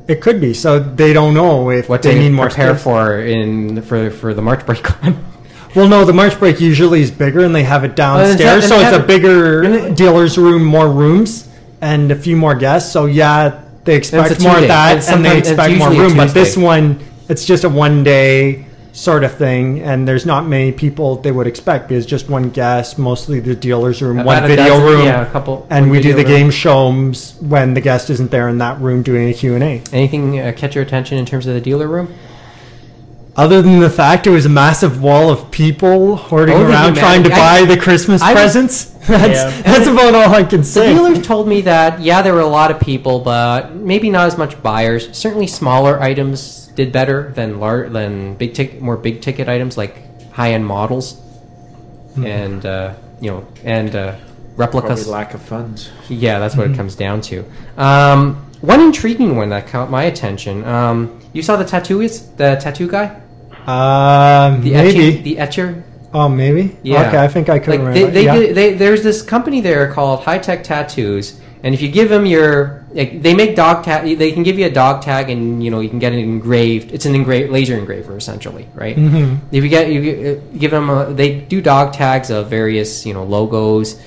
It 0.08 0.20
could 0.22 0.40
be, 0.42 0.54
so 0.54 0.78
they 0.80 1.14
don't 1.14 1.34
know 1.34 1.72
if 1.72 1.88
What 1.90 2.02
they 2.04 2.20
need 2.20 2.34
more 2.34 2.48
prepare 2.48 2.74
space. 2.76 2.84
for 2.84 3.18
in 3.22 3.82
for 3.82 4.12
for 4.12 4.34
the 4.34 4.42
March 4.42 4.66
break. 4.66 4.86
Well, 5.76 5.88
no, 5.88 6.06
the 6.06 6.14
March 6.14 6.38
break 6.38 6.60
usually 6.62 7.02
is 7.02 7.10
bigger, 7.12 7.44
and 7.44 7.54
they 7.56 7.64
have 7.64 7.84
it 7.84 7.96
downstairs, 7.96 8.40
it's- 8.40 8.72
and 8.72 8.72
so 8.72 8.80
it's 8.80 8.96
a 8.98 9.00
bigger 9.08 9.90
dealer's 9.92 10.38
room, 10.38 10.64
more 10.64 10.88
rooms, 10.90 11.48
and 11.82 12.12
a 12.12 12.16
few 12.16 12.36
more 12.38 12.54
guests. 12.56 12.92
So 12.92 13.06
yeah, 13.08 13.54
they 13.84 13.96
expect 13.96 14.40
more 14.42 14.58
of 14.58 14.68
that, 14.68 15.10
and 15.10 15.26
they 15.26 15.38
expect 15.40 15.76
more 15.78 15.90
room. 15.92 16.16
But 16.16 16.34
this 16.34 16.56
one, 16.56 17.00
it's 17.28 17.44
just 17.46 17.64
a 17.64 17.70
one 17.70 18.04
day 18.04 18.66
sort 18.96 19.24
of 19.24 19.34
thing, 19.34 19.82
and 19.82 20.08
there's 20.08 20.24
not 20.28 20.48
many 20.48 20.72
people 20.72 21.16
they 21.16 21.32
would 21.32 21.48
expect 21.48 21.88
because 21.90 22.06
just 22.06 22.30
one 22.30 22.50
guest, 22.52 23.00
mostly 23.00 23.40
the 23.40 23.56
dealer's 23.56 24.00
room, 24.04 24.20
About 24.20 24.42
one 24.42 24.48
video 24.48 24.68
dozen- 24.68 24.84
room, 24.84 25.06
yeah, 25.06 25.24
a 25.24 25.26
couple- 25.26 25.66
and 25.72 25.90
we 25.90 26.00
do 26.00 26.12
the 26.14 26.18
room. 26.20 26.28
game 26.28 26.52
shows 26.52 27.34
when 27.42 27.74
the 27.74 27.82
guest 27.82 28.12
isn't 28.12 28.30
there 28.30 28.48
in 28.48 28.60
that 28.60 28.80
room 28.80 29.02
doing 29.02 29.30
a 29.30 29.34
Q 29.34 29.56
and 29.56 29.64
A. 29.64 29.82
Anything 29.92 30.40
uh, 30.40 30.52
catch 30.56 30.76
your 30.76 30.84
attention 30.84 31.18
in 31.18 31.26
terms 31.26 31.48
of 31.48 31.56
the 31.56 31.60
dealer 31.62 31.88
room? 31.88 32.10
Other 33.36 33.64
than 33.64 33.80
the 33.80 33.90
fact 33.90 34.28
it 34.28 34.30
was 34.30 34.46
a 34.46 34.50
massive 34.50 35.02
wall 35.02 35.30
of 35.32 35.50
people 35.50 36.16
hoarding 36.18 36.56
Oh, 36.56 36.60
the 36.66 36.70
around 36.70 36.94
trying 36.96 37.24
to 37.24 37.30
humanity. 37.30 37.68
buy 37.70 37.76
the 37.76 37.82
Christmas 37.82 38.22
I 38.22 38.34
was- 38.34 38.42
presents, 38.44 38.84
that's, 39.08 39.40
Yeah. 39.40 39.62
that's 39.64 39.88
about 39.88 40.14
all 40.14 40.34
I 40.36 40.44
can 40.44 40.60
The 40.60 40.66
say. 40.68 40.94
dealers 40.94 41.20
told 41.26 41.48
me 41.48 41.62
that 41.62 42.00
yeah, 42.00 42.22
there 42.22 42.34
were 42.36 42.42
a 42.42 42.46
lot 42.48 42.70
of 42.70 42.80
people, 42.80 43.20
but 43.22 43.76
maybe 43.76 44.12
not 44.12 44.28
as 44.28 44.38
much 44.38 44.62
buyers. 44.62 45.10
Certainly, 45.18 45.48
smaller 45.48 46.00
items 46.00 46.68
did 46.76 46.92
better 46.92 47.32
than 47.36 47.60
lar- 47.60 47.90
than 47.90 48.36
big 48.36 48.54
tick 48.54 48.80
more 48.82 48.98
big 48.98 49.22
ticket 49.22 49.50
items 49.50 49.78
like 49.80 50.32
high 50.34 50.52
end 50.54 50.66
models, 50.68 51.14
Hmm. 52.16 52.26
and 52.28 52.66
uh, 52.66 52.94
you 53.20 53.32
know 53.32 53.46
and 53.64 53.96
uh, 53.96 54.12
Probably 54.56 54.82
replicas. 54.82 55.08
lack 55.08 55.34
of 55.34 55.42
funds. 55.42 55.90
Yeah, 56.08 56.38
that's 56.38 56.56
what 56.56 56.70
it 56.70 56.76
comes 56.78 56.96
down 56.96 57.22
to. 57.22 57.44
Um, 57.78 58.46
one 58.62 58.80
intriguing 58.80 59.36
one 59.36 59.50
that 59.50 59.66
caught 59.68 59.90
my 59.90 60.04
attention. 60.04 60.64
Um, 60.66 61.20
you 61.34 61.42
saw 61.42 61.56
the 61.58 61.66
tattooist, 61.66 62.38
the 62.38 62.56
tattoo 62.62 62.88
guy, 62.88 63.20
Uh, 63.68 64.58
the 64.58 64.72
maybe. 64.72 64.90
etching, 64.90 65.24
the 65.24 65.40
etcher. 65.40 65.84
oh, 66.14 66.30
maybe. 66.30 66.78
Yeah. 66.84 67.08
Okay, 67.08 67.18
I 67.18 67.28
think 67.28 67.50
I 67.50 67.60
could 67.60 67.72
like 67.72 67.80
remember. 67.80 68.12
they, 68.12 68.26
they, 68.26 68.26
yeah. 68.26 68.54
they, 68.54 68.74
there's 68.74 69.04
this 69.04 69.22
company 69.22 69.62
there 69.62 69.92
called 69.92 70.24
High 70.24 70.40
Tech 70.40 70.64
Tattoos, 70.64 71.40
and 71.64 71.74
if 71.74 71.82
you 71.82 71.90
give 71.90 72.10
them 72.10 72.26
your, 72.26 72.86
like, 72.92 73.22
they 73.22 73.34
make 73.34 73.56
dog 73.56 73.86
tag. 73.86 74.18
They 74.18 74.32
can 74.34 74.44
give 74.44 74.60
you 74.60 74.66
a 74.66 74.70
dog 74.70 75.02
tag, 75.02 75.30
and 75.30 75.64
you 75.64 75.72
know 75.72 75.80
you 75.80 75.90
can 75.90 76.00
get 76.00 76.14
it 76.14 76.20
engraved. 76.20 76.92
It's 76.92 77.06
an 77.06 77.16
engraved 77.16 77.52
laser 77.52 77.78
engraver, 77.78 78.18
essentially, 78.18 78.68
right? 78.74 78.98
Mhm. 78.98 79.40
If 79.52 79.64
you 79.64 79.70
get 79.70 79.90
you 79.90 80.42
uh, 80.54 80.58
give 80.58 80.72
them, 80.72 80.90
a, 80.90 81.14
they 81.14 81.40
do 81.40 81.62
dog 81.62 81.94
tags 81.94 82.30
of 82.30 82.50
various 82.50 83.06
you 83.06 83.14
know 83.14 83.24
logos, 83.24 84.02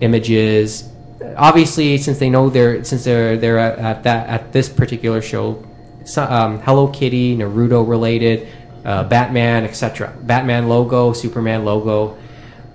images. 0.00 0.88
Obviously, 1.36 1.98
since 1.98 2.18
they 2.18 2.30
know 2.30 2.48
they're 2.48 2.82
since 2.82 3.04
they're 3.04 3.36
they're 3.36 3.58
at, 3.58 3.78
at 3.78 4.02
that 4.04 4.28
at 4.28 4.52
this 4.52 4.68
particular 4.68 5.20
show, 5.22 5.62
so, 6.04 6.24
um, 6.24 6.60
Hello 6.60 6.88
Kitty, 6.88 7.36
Naruto 7.36 7.86
related, 7.86 8.48
uh, 8.84 9.04
Batman, 9.04 9.64
etc. 9.64 10.12
Batman 10.22 10.68
logo, 10.68 11.12
Superman 11.12 11.64
logo. 11.64 12.16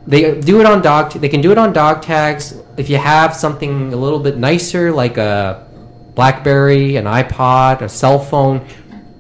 They 0.05 0.39
do 0.39 0.61
it 0.61 0.65
on 0.65 0.81
dog. 0.81 1.11
They 1.11 1.29
can 1.29 1.41
do 1.41 1.51
it 1.51 1.57
on 1.57 1.73
dog 1.73 2.01
tags. 2.01 2.55
If 2.77 2.89
you 2.89 2.97
have 2.97 3.35
something 3.35 3.91
a 3.93 3.97
little 3.97 4.19
bit 4.19 4.38
nicer, 4.38 4.91
like 4.91 5.17
a 5.17 5.67
BlackBerry, 6.15 6.95
an 6.95 7.05
iPod, 7.05 7.81
a 7.81 7.89
cell 7.89 8.19
phone, 8.19 8.65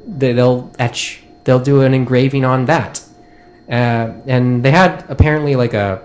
they, 0.07 0.33
they'll 0.33 0.71
etch. 0.79 1.23
They'll 1.43 1.59
do 1.59 1.81
an 1.81 1.93
engraving 1.93 2.45
on 2.45 2.65
that. 2.65 3.01
Uh, 3.69 4.13
and 4.25 4.63
they 4.63 4.71
had 4.71 5.03
apparently 5.09 5.55
like 5.57 5.73
a, 5.73 6.01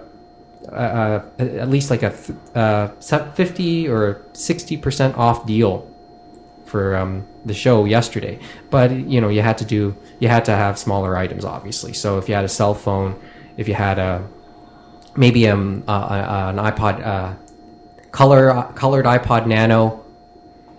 at 0.73 1.69
least 1.69 1.91
like 1.91 2.03
a 2.03 2.13
uh, 2.55 2.89
fifty 3.35 3.89
or 3.89 4.23
sixty 4.33 4.77
percent 4.77 5.17
off 5.17 5.47
deal 5.47 5.92
for 6.73 6.97
um, 6.97 7.25
the 7.45 7.53
show 7.53 7.85
yesterday. 7.85 8.39
But 8.71 8.91
you 9.13 9.21
know, 9.21 9.29
you 9.29 9.43
had 9.43 9.59
to 9.59 9.65
do 9.65 9.95
you 10.19 10.29
had 10.29 10.45
to 10.47 10.53
have 10.53 10.79
smaller 10.79 11.17
items, 11.25 11.45
obviously. 11.45 11.93
So 11.93 12.19
if 12.19 12.29
you 12.29 12.35
had 12.35 12.47
a 12.47 12.55
cell 12.61 12.75
phone, 12.75 13.21
if 13.57 13.69
you 13.69 13.75
had 13.75 13.99
a 13.99 14.27
maybe 15.15 15.47
um, 15.49 15.85
uh, 15.87 15.93
uh, 15.93 16.53
an 16.53 16.59
iPod 16.71 16.95
uh, 17.07 17.35
color 18.11 18.43
colored 18.75 19.05
iPod 19.05 19.47
Nano, 19.47 20.03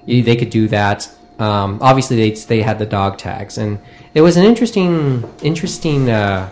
they 0.06 0.36
could 0.36 0.50
do 0.50 0.68
that. 0.70 1.10
Um, 1.38 1.78
obviously, 1.82 2.16
they 2.18 2.32
they 2.52 2.62
had 2.64 2.80
the 2.80 2.90
dog 2.98 3.18
tags, 3.20 3.58
and 3.58 3.80
it 4.14 4.22
was 4.22 4.36
an 4.36 4.46
interesting 4.46 5.24
interesting. 5.42 6.10
Uh, 6.10 6.50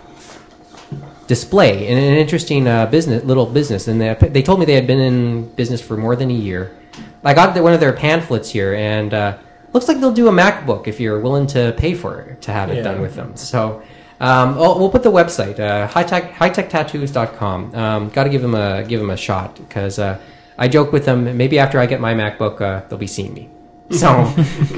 display 1.28 1.88
and 1.88 1.98
an 1.98 2.18
interesting 2.18 2.68
uh, 2.68 2.86
business, 2.88 3.24
little 3.24 3.46
business. 3.46 3.88
And 3.88 4.02
they, 4.02 4.14
they 4.36 4.42
told 4.42 4.60
me 4.60 4.66
they 4.66 4.80
had 4.82 4.86
been 4.86 5.00
in 5.00 5.48
business 5.56 5.80
for 5.80 5.96
more 5.96 6.14
than 6.14 6.30
a 6.30 6.34
year. 6.34 6.76
I 7.24 7.34
got 7.34 7.60
one 7.62 7.74
of 7.74 7.80
their 7.80 7.94
pamphlets 7.94 8.50
here, 8.50 8.74
and 8.74 9.14
uh, 9.14 9.38
looks 9.74 9.88
like 9.88 10.00
they'll 10.00 10.12
do 10.14 10.28
a 10.28 10.32
MacBook 10.32 10.88
if 10.88 11.00
you're 11.00 11.20
willing 11.20 11.48
to 11.48 11.74
pay 11.78 11.94
for 11.94 12.22
it 12.22 12.42
to 12.44 12.52
have 12.52 12.70
it 12.70 12.78
Yeah. 12.78 12.84
done 12.84 13.02
with 13.02 13.16
them. 13.16 13.36
So. 13.36 13.82
Um, 14.20 14.56
oh, 14.60 14.78
we'll 14.78 14.92
put 14.92 15.02
the 15.02 15.12
website 15.12 15.60
uh, 15.60 15.88
hightech 15.88 16.32
hightechtattoos.com. 16.34 17.74
Um, 17.74 18.10
Got 18.10 18.26
to 18.26 18.30
give 18.30 18.44
them 18.44 18.54
a 18.54 18.84
give 18.84 19.00
them 19.00 19.10
a 19.10 19.18
shot 19.18 19.56
because 19.56 19.98
uh, 19.98 20.20
I 20.60 20.68
joke 20.68 20.92
with 20.92 21.06
them. 21.06 21.36
Maybe 21.38 21.58
after 21.58 21.80
I 21.80 21.88
get 21.88 22.00
my 22.00 22.14
MacBook, 22.14 22.62
uh, 22.62 22.88
they'll 22.88 23.00
be 23.00 23.08
seeing 23.08 23.34
me. 23.34 23.50
So 23.92 24.26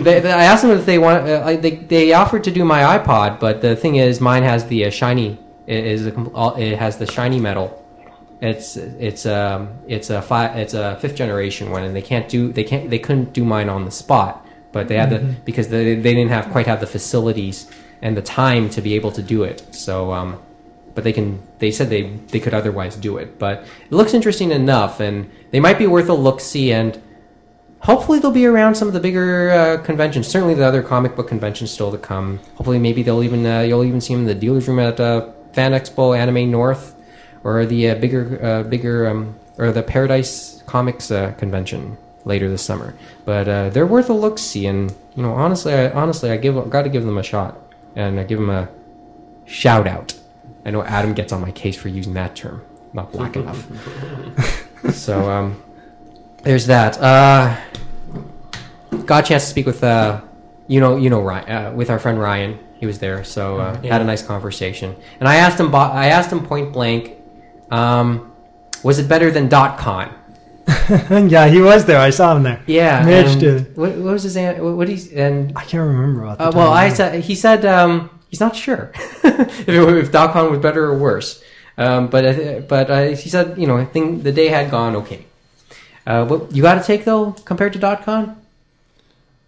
they, 0.02 0.22
they- 0.22 0.32
I 0.32 0.46
asked 0.46 0.62
them 0.64 0.72
if 0.72 0.86
they 0.86 0.98
want. 0.98 1.28
Uh, 1.28 1.58
they 1.58 1.72
they 1.72 2.14
offered 2.14 2.46
to 2.46 2.52
do 2.52 2.64
my 2.64 2.98
iPod, 2.98 3.40
but 3.42 3.62
the 3.62 3.76
thing 3.76 3.96
is, 3.98 4.22
mine 4.22 4.44
has 4.44 4.66
the 4.68 4.86
uh, 4.86 4.90
shiny. 4.90 5.38
It 5.68 5.84
is 5.86 6.08
a, 6.08 6.54
it 6.58 6.78
has 6.80 6.98
the 6.98 7.06
shiny 7.06 7.40
metal. 7.40 7.83
It's 8.44 8.76
it's 8.76 9.26
um 9.26 9.70
it's 9.88 10.10
a 10.10 10.22
fi- 10.22 10.54
it's 10.60 10.74
a 10.74 10.98
fifth 11.00 11.16
generation 11.16 11.72
one, 11.72 11.84
and 11.86 11.96
they 11.96 12.02
can't 12.02 12.28
do 12.28 12.52
they 12.52 12.66
can't 12.66 12.90
they 12.90 13.00
couldn't 13.00 13.32
do 13.32 13.46
mine 13.46 13.70
on 13.70 13.86
the 13.86 13.92
spot, 13.92 14.46
but 14.74 14.90
they 14.90 14.98
had 14.98 15.12
the 15.12 15.20
because 15.46 15.70
they 15.70 15.96
they 15.96 16.14
didn't 16.14 16.32
have 16.32 16.52
quite 16.52 16.68
have 16.68 16.82
the 16.82 16.88
facilities 16.88 17.72
and 18.02 18.18
the 18.18 18.22
time 18.22 18.70
to 18.72 18.82
be 18.82 18.96
able 18.96 19.12
to 19.14 19.22
do 19.24 19.44
it. 19.44 19.64
So 19.74 20.12
um, 20.12 20.42
but 20.94 21.06
they 21.06 21.14
can 21.14 21.42
they 21.60 21.72
said 21.72 21.90
they 21.90 22.04
they 22.34 22.42
could 22.42 22.54
otherwise 22.54 22.98
do 22.98 23.16
it, 23.16 23.40
but 23.40 23.60
it 23.60 23.94
looks 23.94 24.14
interesting 24.14 24.52
enough, 24.52 25.00
and 25.00 25.32
they 25.52 25.62
might 25.62 25.78
be 25.78 25.88
worth 25.88 26.10
a 26.10 26.14
look 26.14 26.42
see 26.42 26.74
and 26.74 27.02
hopefully 27.80 28.20
they'll 28.20 28.32
be 28.32 28.46
around 28.46 28.76
some 28.76 28.90
of 28.90 28.94
the 28.94 29.00
bigger 29.00 29.52
uh, 29.52 29.78
conventions. 29.84 30.28
Certainly 30.28 30.56
the 30.56 30.66
other 30.66 30.84
comic 30.84 31.16
book 31.16 31.30
conventions 31.30 31.72
still 31.72 31.94
to 31.94 31.98
come. 31.98 32.40
Hopefully 32.56 32.78
maybe 32.78 33.04
they'll 33.04 33.24
even 33.24 33.46
uh, 33.46 33.62
you'll 33.62 33.86
even 33.86 34.02
see 34.02 34.14
them 34.14 34.24
in 34.24 34.28
the 34.28 34.36
dealers 34.36 34.68
room 34.68 34.80
at 34.80 35.00
uh, 35.00 35.32
Fan 35.54 35.72
Expo 35.72 36.18
Anime 36.18 36.52
North 36.52 36.93
or 37.44 37.66
the 37.66 37.90
uh, 37.90 37.96
bigger 37.96 38.40
uh, 38.44 38.64
bigger 38.64 39.08
um, 39.08 39.36
or 39.58 39.72
the 39.72 39.84
Paradise 39.84 40.64
Comics 40.66 41.12
uh, 41.12 41.32
convention 41.34 41.98
later 42.26 42.50
this 42.50 42.64
summer. 42.64 42.96
But 43.26 43.48
uh, 43.48 43.70
they're 43.70 43.88
worth 43.88 44.10
a 44.10 44.14
look 44.14 44.40
see, 44.40 44.66
and 44.66 44.92
you 45.16 45.24
know 45.24 45.34
honestly, 45.34 45.74
I, 45.74 45.92
honestly 45.92 46.32
I 46.32 46.38
give 46.38 46.70
got 46.70 46.84
to 46.84 46.90
give 46.90 47.06
them 47.06 47.18
a 47.18 47.24
shot, 47.24 47.58
and 47.96 48.20
I 48.20 48.24
give 48.24 48.40
them 48.40 48.50
a 48.50 48.70
shout 49.46 49.88
out. 49.88 50.14
I 50.66 50.72
know 50.72 50.84
Adam 50.84 51.14
gets 51.14 51.32
on 51.34 51.42
my 51.42 51.52
case 51.52 51.76
for 51.76 51.90
using 51.90 52.14
that 52.14 52.36
term, 52.36 52.64
not 52.94 53.12
black 53.12 53.36
enough. 53.36 53.68
so 54.94 55.30
um, 55.30 55.62
there's 56.44 56.68
that. 56.68 56.98
Uh, 57.00 57.60
got 59.06 59.26
a 59.26 59.28
chance 59.28 59.44
to 59.44 59.50
speak 59.50 59.66
with 59.66 59.84
uh, 59.84 60.22
you 60.68 60.80
know 60.80 60.96
you 60.96 61.10
know 61.10 61.22
Ryan, 61.22 61.52
uh, 61.52 61.74
with 61.74 61.90
our 61.90 62.00
friend 62.00 62.20
Ryan. 62.20 62.60
He 62.80 62.86
was 62.86 63.00
there, 63.00 63.24
so 63.24 63.60
uh, 63.60 63.82
had 63.84 64.02
a 64.02 64.04
nice 64.04 64.22
conversation. 64.22 64.94
And 65.22 65.30
I 65.30 65.36
asked 65.36 65.58
him, 65.58 65.74
I 65.74 66.08
asked 66.08 66.30
him 66.30 66.46
point 66.46 66.74
blank, 66.74 67.16
um, 67.74 68.32
was 68.84 69.00
it 69.00 69.08
better 69.08 69.32
than 69.32 69.50
Dot 69.50 69.78
Con? 69.78 70.14
yeah, 71.30 71.48
he 71.48 71.60
was 71.60 71.86
there. 71.86 72.00
I 72.00 72.12
saw 72.12 72.36
him 72.36 72.44
there. 72.44 72.62
Yeah, 72.68 73.04
Mitch 73.04 73.40
did. 73.40 73.76
What, 73.76 73.92
what 73.96 74.14
was 74.14 74.24
his 74.24 74.38
an- 74.38 74.64
what, 74.64 74.76
what 74.78 74.88
he 74.88 75.14
and 75.16 75.52
I 75.58 75.64
can't 75.64 75.88
remember. 75.88 76.26
Uh, 76.26 76.52
well, 76.54 76.72
I 76.72 76.90
said 76.90 77.24
he 77.24 77.36
said 77.36 77.66
um, 77.66 78.10
he's 78.30 78.40
not 78.40 78.56
sure 78.56 78.92
if, 79.24 79.68
it, 79.68 79.98
if 79.98 80.12
Dot 80.12 80.32
Con 80.34 80.52
was 80.52 80.60
better 80.60 80.86
or 80.86 80.98
worse. 80.98 81.44
Um, 81.78 82.08
but 82.08 82.24
uh, 82.26 82.60
but 82.62 82.90
uh, 82.90 83.02
he 83.08 83.28
said 83.30 83.58
you 83.58 83.68
know 83.68 83.78
I 83.78 83.86
think 83.86 84.24
the 84.24 84.32
day 84.32 84.48
had 84.48 84.72
gone 84.72 84.96
okay. 84.98 85.26
Uh, 86.06 86.26
what 86.26 86.56
you 86.56 86.62
got 86.62 86.76
to 86.76 86.84
take 86.84 87.04
though 87.06 87.32
compared 87.44 87.74
to 87.74 87.80
Dot 87.80 88.04
Con? 88.04 88.40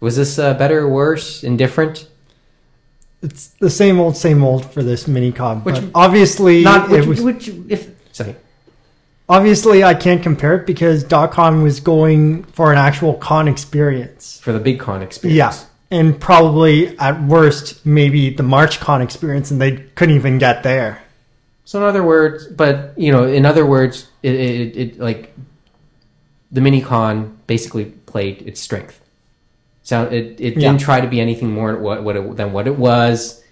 Was 0.00 0.16
this 0.16 0.38
uh, 0.38 0.52
better 0.54 0.80
or 0.80 0.88
worse, 0.88 1.42
indifferent? 1.42 2.08
it's 3.22 3.48
the 3.48 3.70
same 3.70 3.98
old, 3.98 4.16
same 4.16 4.44
old 4.44 4.70
for 4.70 4.82
this 4.82 5.08
mini 5.08 5.32
con. 5.32 5.62
Which- 5.64 5.76
but 5.76 5.84
obviously, 5.94 6.62
Not 6.62 6.90
it 6.92 7.00
which, 7.00 7.06
was 7.06 7.20
which 7.22 7.48
if 7.68 7.95
sorry. 8.16 8.34
obviously 9.28 9.82
I 9.84 9.94
can't 9.94 10.22
compare 10.22 10.54
it 10.56 10.66
because 10.66 11.04
.con 11.04 11.62
was 11.62 11.80
going 11.80 12.44
for 12.44 12.72
an 12.72 12.78
actual 12.78 13.14
con 13.14 13.48
experience. 13.48 14.38
for 14.40 14.52
the 14.52 14.60
big 14.60 14.78
con 14.80 15.02
experience. 15.02 15.36
Yeah, 15.90 15.98
and 15.98 16.18
probably 16.20 16.96
at 16.98 17.22
worst 17.22 17.84
maybe 17.84 18.30
the 18.30 18.42
March 18.42 18.80
con 18.80 19.02
experience, 19.02 19.50
and 19.50 19.60
they 19.60 19.72
couldn't 19.96 20.14
even 20.16 20.38
get 20.38 20.62
there. 20.62 21.02
So 21.64 21.78
in 21.80 21.84
other 21.84 22.04
words, 22.04 22.46
but 22.46 22.94
you 22.96 23.10
know, 23.12 23.24
in 23.26 23.44
other 23.44 23.66
words, 23.66 24.06
it, 24.22 24.34
it, 24.34 24.76
it 24.76 24.98
like 25.00 25.34
the 26.52 26.60
mini 26.60 26.80
con 26.80 27.36
basically 27.48 27.86
played 28.06 28.42
its 28.46 28.60
strength. 28.60 29.00
So 29.82 30.04
it, 30.04 30.36
it 30.38 30.54
Yeah. 30.54 30.70
didn't 30.70 30.80
try 30.80 31.00
to 31.00 31.08
be 31.08 31.20
anything 31.20 31.50
more 31.50 31.76
what, 31.76 32.04
what 32.04 32.16
it, 32.16 32.36
than 32.36 32.52
what 32.52 32.66
it 32.68 32.76
was. 32.78 33.42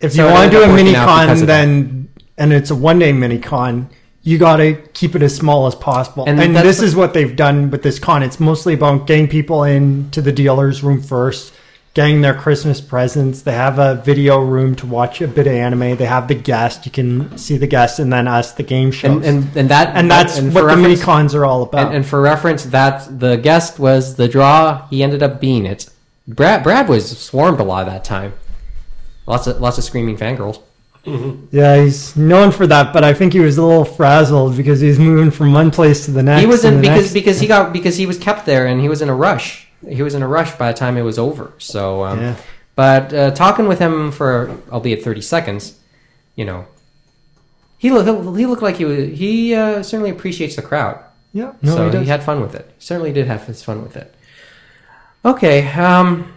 If 0.00 0.12
So 0.12 0.26
you 0.26 0.32
want 0.32 0.52
to 0.52 0.56
do 0.58 0.62
a 0.62 0.72
mini 0.72 0.94
con, 0.94 1.46
then 1.46 1.97
and 2.38 2.52
it's 2.52 2.70
a 2.70 2.74
one 2.74 2.98
day 2.98 3.12
mini 3.12 3.38
con, 3.38 3.90
you 4.22 4.38
got 4.38 4.56
to 4.56 4.74
keep 4.92 5.14
it 5.14 5.22
as 5.22 5.34
small 5.34 5.66
as 5.66 5.74
possible. 5.74 6.24
And 6.26 6.40
And, 6.40 6.54
this 6.54 6.82
is 6.82 6.94
what 6.94 7.14
they've 7.14 7.34
done 7.34 7.70
with 7.70 7.82
this 7.82 7.98
con. 7.98 8.22
It's 8.22 8.38
mostly 8.40 8.74
about 8.74 9.06
getting 9.06 9.28
people 9.28 9.64
into 9.64 10.20
the 10.20 10.32
dealer's 10.32 10.82
room 10.82 11.00
first, 11.00 11.54
getting 11.94 12.20
their 12.20 12.34
Christmas 12.34 12.80
presents. 12.80 13.42
They 13.42 13.52
have 13.52 13.78
a 13.78 13.96
video 13.96 14.40
room 14.40 14.74
to 14.76 14.86
watch 14.86 15.20
a 15.20 15.28
bit 15.28 15.46
of 15.46 15.54
anime. 15.54 15.96
They 15.96 16.04
have 16.04 16.28
the 16.28 16.34
guest. 16.34 16.84
You 16.84 16.92
can 16.92 17.38
see 17.38 17.56
the 17.56 17.66
guest 17.66 17.98
and 17.98 18.12
then 18.12 18.28
us, 18.28 18.52
the 18.52 18.62
game 18.62 18.90
shows. 18.92 19.24
And 19.24 19.44
and, 19.44 19.56
and 19.56 19.68
that 19.70 19.96
and 19.96 20.10
that's 20.10 20.36
and 20.36 20.54
what 20.54 20.66
the 20.66 20.76
mini 20.76 20.96
cons 20.96 21.34
are 21.34 21.44
all 21.44 21.62
about. 21.62 21.86
And, 21.86 21.96
and 21.96 22.06
for 22.06 22.20
reference, 22.20 22.64
that 22.64 23.18
the 23.18 23.36
guest 23.36 23.78
was 23.78 24.16
the 24.16 24.28
draw. 24.28 24.86
He 24.88 25.02
ended 25.02 25.22
up 25.22 25.40
being 25.40 25.64
it. 25.64 25.88
Brad 26.26 26.62
Brad 26.62 26.88
was 26.88 27.18
swarmed 27.18 27.60
a 27.60 27.64
lot 27.64 27.86
of 27.86 27.92
that 27.92 28.04
time. 28.04 28.34
Lots 29.26 29.46
of 29.46 29.60
lots 29.60 29.78
of 29.78 29.84
screaming 29.84 30.18
fangirls. 30.18 30.60
Yeah, 31.04 31.82
he's 31.82 32.16
known 32.16 32.50
for 32.52 32.66
that, 32.66 32.92
but 32.92 33.02
I 33.04 33.14
think 33.14 33.32
he 33.32 33.40
was 33.40 33.56
a 33.56 33.64
little 33.64 33.84
frazzled 33.84 34.56
because 34.56 34.80
he's 34.80 34.98
moving 34.98 35.30
from 35.30 35.52
one 35.52 35.70
place 35.70 36.04
to 36.04 36.10
the 36.10 36.22
next. 36.22 36.40
he 36.40 36.46
was 36.46 36.64
in 36.64 36.74
and 36.74 36.84
the 36.84 36.88
because 36.88 37.04
next. 37.04 37.14
because 37.14 37.40
he 37.40 37.46
got 37.46 37.72
because 37.72 37.96
he 37.96 38.06
was 38.06 38.18
kept 38.18 38.44
there 38.46 38.66
and 38.66 38.80
he 38.80 38.88
was 38.88 39.00
in 39.00 39.08
a 39.08 39.14
rush. 39.14 39.68
He 39.88 40.02
was 40.02 40.14
in 40.14 40.22
a 40.22 40.28
rush 40.28 40.52
by 40.56 40.72
the 40.72 40.78
time 40.78 40.96
it 40.96 41.02
was 41.02 41.18
over. 41.18 41.52
So, 41.58 42.04
um, 42.04 42.20
Yeah. 42.20 42.36
but 42.74 43.14
uh, 43.14 43.30
talking 43.30 43.68
with 43.68 43.78
him 43.78 44.10
for 44.12 44.50
albeit 44.70 45.02
thirty 45.02 45.22
seconds, 45.22 45.78
you 46.36 46.44
know, 46.44 46.66
he 47.78 47.90
looked 47.90 48.36
he 48.38 48.44
looked 48.46 48.62
like 48.62 48.76
he 48.76 48.84
was 48.84 49.16
he 49.18 49.54
uh, 49.54 49.82
certainly 49.82 50.10
appreciates 50.10 50.56
the 50.56 50.62
crowd. 50.62 51.02
yeah, 51.32 51.52
no, 51.62 51.76
so 51.76 51.90
he 51.90 51.98
he, 52.00 52.04
had 52.06 52.22
fun 52.22 52.40
with 52.40 52.54
it. 52.54 52.70
Certainly 52.78 53.12
did 53.12 53.26
have 53.28 53.46
his 53.46 53.62
fun 53.62 53.82
with 53.82 53.96
it. 53.96 54.14
Okay, 55.24 55.68
um, 55.72 56.32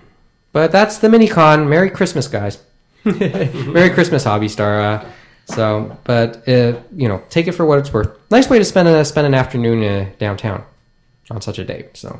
but 0.53 0.71
that's 0.71 0.97
the 0.97 1.09
mini 1.09 1.27
con. 1.27 1.67
Merry 1.67 1.89
Christmas, 1.89 2.27
guys. 2.27 2.59
Merry 3.73 3.89
Christmas, 3.89 4.23
Hobby 4.23 4.47
Star. 4.47 4.79
Uh, 4.81 5.09
so, 5.45 5.97
but 6.03 6.47
uh, 6.47 6.79
you 6.95 7.07
know, 7.07 7.21
take 7.29 7.47
it 7.47 7.53
for 7.53 7.65
what 7.65 7.79
it's 7.79 7.91
worth. 7.91 8.17
Nice 8.29 8.49
way 8.49 8.59
to 8.59 8.65
spend 8.65 8.87
a 8.87 9.03
spend 9.05 9.27
an 9.27 9.33
afternoon 9.33 9.83
uh, 9.83 10.09
downtown 10.19 10.63
on 11.29 11.41
such 11.41 11.59
a 11.59 11.63
day. 11.65 11.89
So, 11.93 12.19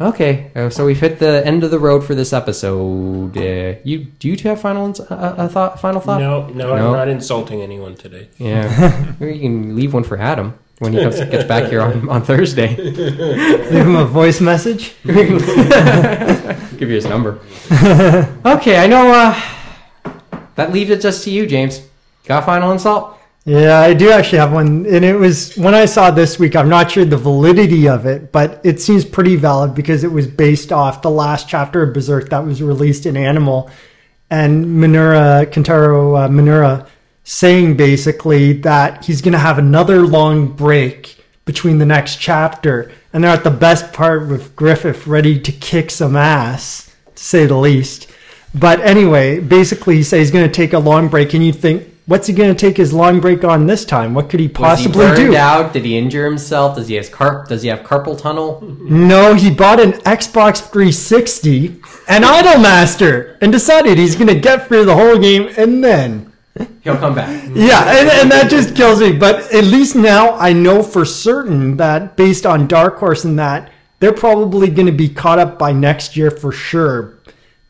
okay, 0.00 0.50
uh, 0.54 0.70
so 0.70 0.86
we've 0.86 1.00
hit 1.00 1.18
the 1.18 1.44
end 1.46 1.64
of 1.64 1.70
the 1.70 1.78
road 1.78 2.04
for 2.04 2.14
this 2.14 2.32
episode. 2.32 3.36
Uh, 3.36 3.78
you 3.84 4.04
do 4.04 4.28
you 4.28 4.36
two 4.36 4.48
have 4.48 4.60
final 4.60 4.86
ins- 4.86 5.00
uh, 5.00 5.48
thought? 5.50 5.80
Final 5.80 6.00
thought? 6.00 6.20
No, 6.20 6.46
no, 6.48 6.76
No? 6.76 6.86
I'm 6.88 6.92
not 6.92 7.08
insulting 7.08 7.62
anyone 7.62 7.94
today. 7.96 8.28
Yeah, 8.38 9.14
Maybe 9.18 9.34
you 9.36 9.40
can 9.40 9.74
leave 9.76 9.94
one 9.94 10.04
for 10.04 10.18
Adam 10.18 10.58
when 10.78 10.92
he 10.92 11.00
comes 11.00 11.16
gets 11.16 11.44
back 11.44 11.68
here 11.70 11.80
on, 11.82 12.08
on 12.08 12.22
Thursday. 12.22 12.74
Leave 12.76 13.86
him 13.86 13.96
a 13.96 14.04
voice 14.06 14.40
message. 14.40 14.94
Give 15.04 16.88
you 16.88 16.94
his 16.94 17.04
number. 17.06 17.38
okay, 18.46 18.78
I 18.78 18.86
know. 18.86 19.12
Uh, 19.12 19.38
that 20.60 20.72
leaves 20.72 20.90
it 20.90 21.00
just 21.00 21.24
to 21.24 21.30
you, 21.30 21.46
James. 21.46 21.80
Got 22.26 22.44
final 22.44 22.70
insult? 22.70 23.16
Yeah, 23.46 23.80
I 23.80 23.94
do 23.94 24.10
actually 24.10 24.38
have 24.38 24.52
one, 24.52 24.84
and 24.84 25.02
it 25.02 25.14
was 25.14 25.56
when 25.56 25.74
I 25.74 25.86
saw 25.86 26.10
this 26.10 26.38
week. 26.38 26.54
I'm 26.54 26.68
not 26.68 26.90
sure 26.90 27.06
the 27.06 27.16
validity 27.16 27.88
of 27.88 28.04
it, 28.04 28.30
but 28.30 28.60
it 28.62 28.78
seems 28.78 29.06
pretty 29.06 29.36
valid 29.36 29.74
because 29.74 30.04
it 30.04 30.12
was 30.12 30.26
based 30.26 30.70
off 30.70 31.00
the 31.00 31.10
last 31.10 31.48
chapter 31.48 31.82
of 31.82 31.94
Berserk 31.94 32.28
that 32.28 32.44
was 32.44 32.62
released 32.62 33.06
in 33.06 33.16
Animal, 33.16 33.70
and 34.28 34.78
Miura 34.78 35.46
Kentaro 35.46 36.26
uh, 36.26 36.28
Miura 36.28 36.86
saying 37.24 37.78
basically 37.78 38.52
that 38.52 39.06
he's 39.06 39.22
going 39.22 39.32
to 39.32 39.38
have 39.38 39.58
another 39.58 40.02
long 40.02 40.48
break 40.48 41.24
between 41.46 41.78
the 41.78 41.86
next 41.86 42.16
chapter, 42.16 42.92
and 43.14 43.24
they're 43.24 43.30
at 43.30 43.44
the 43.44 43.50
best 43.50 43.94
part 43.94 44.28
with 44.28 44.54
Griffith 44.54 45.06
ready 45.06 45.40
to 45.40 45.50
kick 45.50 45.90
some 45.90 46.16
ass, 46.16 46.94
to 47.14 47.24
say 47.24 47.46
the 47.46 47.56
least. 47.56 48.06
But 48.54 48.80
anyway, 48.80 49.40
basically, 49.40 49.96
he 49.96 50.02
says 50.02 50.18
he's 50.18 50.30
going 50.30 50.46
to 50.46 50.52
take 50.52 50.72
a 50.72 50.78
long 50.78 51.08
break, 51.08 51.34
and 51.34 51.44
you 51.44 51.52
think, 51.52 51.86
what's 52.06 52.26
he 52.26 52.32
going 52.34 52.52
to 52.52 52.58
take 52.58 52.76
his 52.76 52.92
long 52.92 53.20
break 53.20 53.44
on 53.44 53.66
this 53.66 53.84
time? 53.84 54.12
What 54.14 54.28
could 54.28 54.40
he 54.40 54.48
Was 54.48 54.54
possibly 54.56 55.06
he 55.06 55.12
burned 55.12 55.30
do? 55.32 55.36
out? 55.36 55.72
Did 55.72 55.84
he 55.84 55.96
injure 55.96 56.24
himself? 56.24 56.76
Does 56.76 56.88
he 56.88 56.96
have 56.96 57.12
carp? 57.12 57.48
Does 57.48 57.62
he 57.62 57.68
have 57.68 57.80
carpal 57.80 58.18
tunnel? 58.18 58.60
No, 58.80 59.34
he 59.34 59.50
bought 59.50 59.78
an 59.78 59.92
Xbox 59.92 60.58
360 60.60 61.68
and 62.08 62.24
Idolmaster 62.24 63.38
and 63.40 63.52
decided 63.52 63.98
he's 63.98 64.16
going 64.16 64.26
to 64.26 64.40
get 64.40 64.66
through 64.66 64.84
the 64.84 64.96
whole 64.96 65.18
game 65.18 65.48
and 65.56 65.82
then. 65.84 66.32
He'll 66.82 66.96
come 66.96 67.14
back. 67.14 67.30
Yeah, 67.54 67.84
and, 67.96 68.08
and 68.08 68.30
that 68.32 68.50
just 68.50 68.74
kills 68.74 69.00
me. 69.00 69.12
But 69.12 69.54
at 69.54 69.64
least 69.64 69.94
now 69.94 70.32
I 70.32 70.52
know 70.52 70.82
for 70.82 71.04
certain 71.04 71.76
that 71.76 72.16
based 72.16 72.44
on 72.44 72.66
Dark 72.66 72.98
Horse 72.98 73.24
and 73.24 73.38
that, 73.38 73.70
they're 74.00 74.12
probably 74.12 74.68
going 74.68 74.86
to 74.86 74.92
be 74.92 75.08
caught 75.08 75.38
up 75.38 75.58
by 75.58 75.72
next 75.72 76.16
year 76.16 76.30
for 76.30 76.50
sure. 76.50 77.18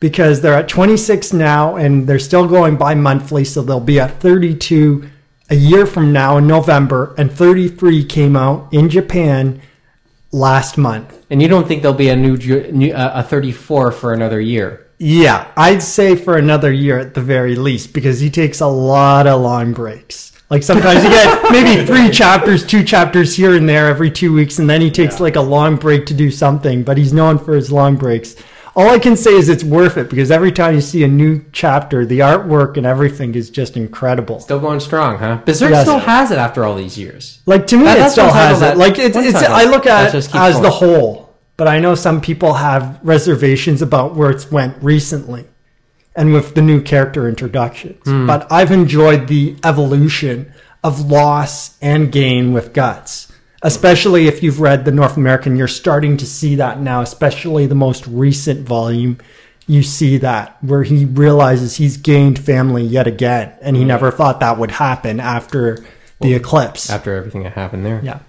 Because 0.01 0.41
they're 0.41 0.55
at 0.55 0.67
26 0.67 1.31
now 1.31 1.77
and 1.77 2.05
they're 2.05 2.19
still 2.19 2.47
going 2.47 2.75
bi 2.75 2.95
monthly, 2.95 3.45
so 3.45 3.61
they'll 3.61 3.79
be 3.79 4.01
at 4.01 4.19
32 4.19 5.09
a 5.49 5.55
year 5.55 5.85
from 5.85 6.11
now 6.11 6.37
in 6.37 6.47
November, 6.47 7.15
and 7.17 7.31
33 7.31 8.05
came 8.05 8.35
out 8.35 8.73
in 8.73 8.89
Japan 8.89 9.61
last 10.31 10.77
month. 10.77 11.25
And 11.29 11.41
you 11.41 11.47
don't 11.47 11.67
think 11.67 11.81
there'll 11.81 11.97
be 11.97 12.09
a 12.09 12.15
new, 12.15 12.37
new 12.71 12.93
uh, 12.93 13.11
a 13.15 13.23
34 13.23 13.91
for 13.91 14.13
another 14.13 14.39
year? 14.41 14.87
Yeah, 14.97 15.51
I'd 15.57 15.81
say 15.81 16.15
for 16.15 16.37
another 16.37 16.71
year 16.71 16.99
at 16.99 17.15
the 17.15 17.21
very 17.21 17.55
least 17.55 17.91
because 17.91 18.19
he 18.19 18.29
takes 18.29 18.61
a 18.61 18.67
lot 18.67 19.27
of 19.27 19.41
long 19.41 19.73
breaks. 19.73 20.31
Like 20.49 20.63
sometimes 20.63 21.03
you 21.03 21.09
get 21.09 21.51
maybe 21.51 21.85
three 21.85 22.11
chapters, 22.11 22.65
two 22.65 22.83
chapters 22.83 23.35
here 23.35 23.55
and 23.55 23.67
there 23.67 23.87
every 23.87 24.11
two 24.11 24.31
weeks, 24.31 24.59
and 24.59 24.69
then 24.69 24.79
he 24.79 24.91
takes 24.91 25.19
like 25.19 25.37
a 25.37 25.41
long 25.41 25.75
break 25.75 26.05
to 26.07 26.13
do 26.13 26.29
something. 26.29 26.83
But 26.83 26.97
he's 26.97 27.13
known 27.13 27.39
for 27.39 27.55
his 27.55 27.71
long 27.71 27.95
breaks. 27.95 28.35
All 28.75 28.89
I 28.89 28.99
can 28.99 29.17
say 29.17 29.31
is 29.35 29.49
it's 29.49 29.63
worth 29.65 29.97
it 29.97 30.09
because 30.09 30.31
every 30.31 30.51
time 30.51 30.75
you 30.75 30.81
see 30.81 31.03
a 31.03 31.07
new 31.07 31.43
chapter, 31.51 32.05
the 32.05 32.19
artwork 32.19 32.77
and 32.77 32.85
everything 32.85 33.35
is 33.35 33.49
just 33.49 33.75
incredible. 33.75 34.39
Still 34.39 34.61
going 34.61 34.79
strong, 34.79 35.17
huh? 35.17 35.39
Berserk 35.45 35.71
Yes. 35.71 35.81
still 35.85 35.99
has 35.99 36.31
it 36.31 36.37
after 36.37 36.63
all 36.63 36.75
these 36.75 36.97
years. 36.97 37.39
Like 37.45 37.67
to 37.67 37.77
me, 37.77 37.83
That- 37.83 38.07
it 38.07 38.11
still 38.11 38.31
has 38.31 38.61
that- 38.61 38.73
it. 38.75 38.77
Like 38.77 38.97
it's, 38.97 39.17
it's 39.17 39.35
I 39.43 39.65
look 39.65 39.85
at 39.87 40.15
it 40.15 40.29
as 40.33 40.61
the 40.61 40.69
whole, 40.69 41.31
but 41.57 41.67
I 41.67 41.79
know 41.79 41.95
some 41.95 42.21
people 42.21 42.53
have 42.53 42.97
reservations 43.03 43.81
about 43.81 44.15
where 44.15 44.29
it's 44.29 44.49
went 44.49 44.75
recently, 44.81 45.45
and 46.15 46.31
with 46.31 46.55
the 46.55 46.61
new 46.61 46.79
character 46.81 47.27
introductions. 47.27 48.01
Hmm. 48.05 48.25
But 48.25 48.49
I've 48.49 48.71
enjoyed 48.71 49.27
the 49.27 49.55
evolution 49.65 50.53
of 50.81 51.11
loss 51.11 51.77
and 51.81 52.09
gain 52.11 52.53
with 52.53 52.71
guts. 52.73 53.27
Especially 53.63 54.27
if 54.27 54.41
you've 54.43 54.59
read 54.59 54.85
the 54.85 54.91
North 54.91 55.17
American. 55.17 55.55
You're 55.55 55.67
starting 55.67 56.17
to 56.17 56.25
see 56.25 56.55
that 56.55 56.79
now, 56.79 57.01
especially 57.01 57.65
the 57.65 57.75
most 57.75 58.05
recent 58.07 58.67
volume. 58.67 59.17
You 59.67 59.83
see 59.83 60.17
that 60.17 60.57
where 60.63 60.83
he 60.83 61.05
realizes 61.05 61.75
he's 61.77 61.97
gained 61.97 62.39
family 62.39 62.83
yet 62.83 63.07
again, 63.07 63.53
and 63.61 63.75
he 63.77 63.85
never 63.85 64.11
thought 64.11 64.39
that 64.39 64.57
would 64.57 64.71
happen 64.71 65.19
after 65.19 65.85
the 66.19 66.33
eclipse. 66.33 66.89
After 66.89 67.15
everything 67.15 67.43
that 67.43 67.53
happened 67.53 67.85
there. 67.85 68.01
Yeah. 68.03 68.19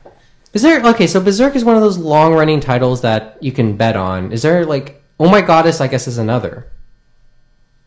Is 0.53 0.63
there 0.63 0.85
okay? 0.91 1.07
So 1.07 1.21
Berserk 1.21 1.57
is 1.57 1.65
one 1.65 1.77
of 1.77 1.83
those 1.83 1.97
long 1.97 2.35
running 2.35 2.61
titles 2.61 3.01
that 3.01 3.39
you 3.41 3.53
can 3.53 3.77
bet 3.77 3.97
on. 3.97 4.33
Is 4.33 4.43
there 4.43 4.67
like 4.67 5.03
Oh 5.19 5.29
my 5.31 5.41
Goddess? 5.41 5.81
I 5.81 5.87
guess 5.87 6.07
is 6.07 6.19
another. 6.19 6.67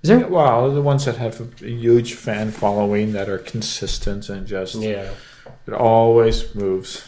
Is 0.01 0.09
there? 0.09 0.27
Well, 0.27 0.71
the 0.71 0.81
ones 0.81 1.05
that 1.05 1.17
have 1.17 1.39
a 1.61 1.65
huge 1.65 2.13
fan 2.13 2.51
following 2.51 3.13
that 3.13 3.29
are 3.29 3.37
consistent 3.37 4.29
and 4.29 4.47
just 4.47 4.75
Yeah. 4.75 5.11
it 5.67 5.73
always 5.73 6.53
moves. 6.55 7.07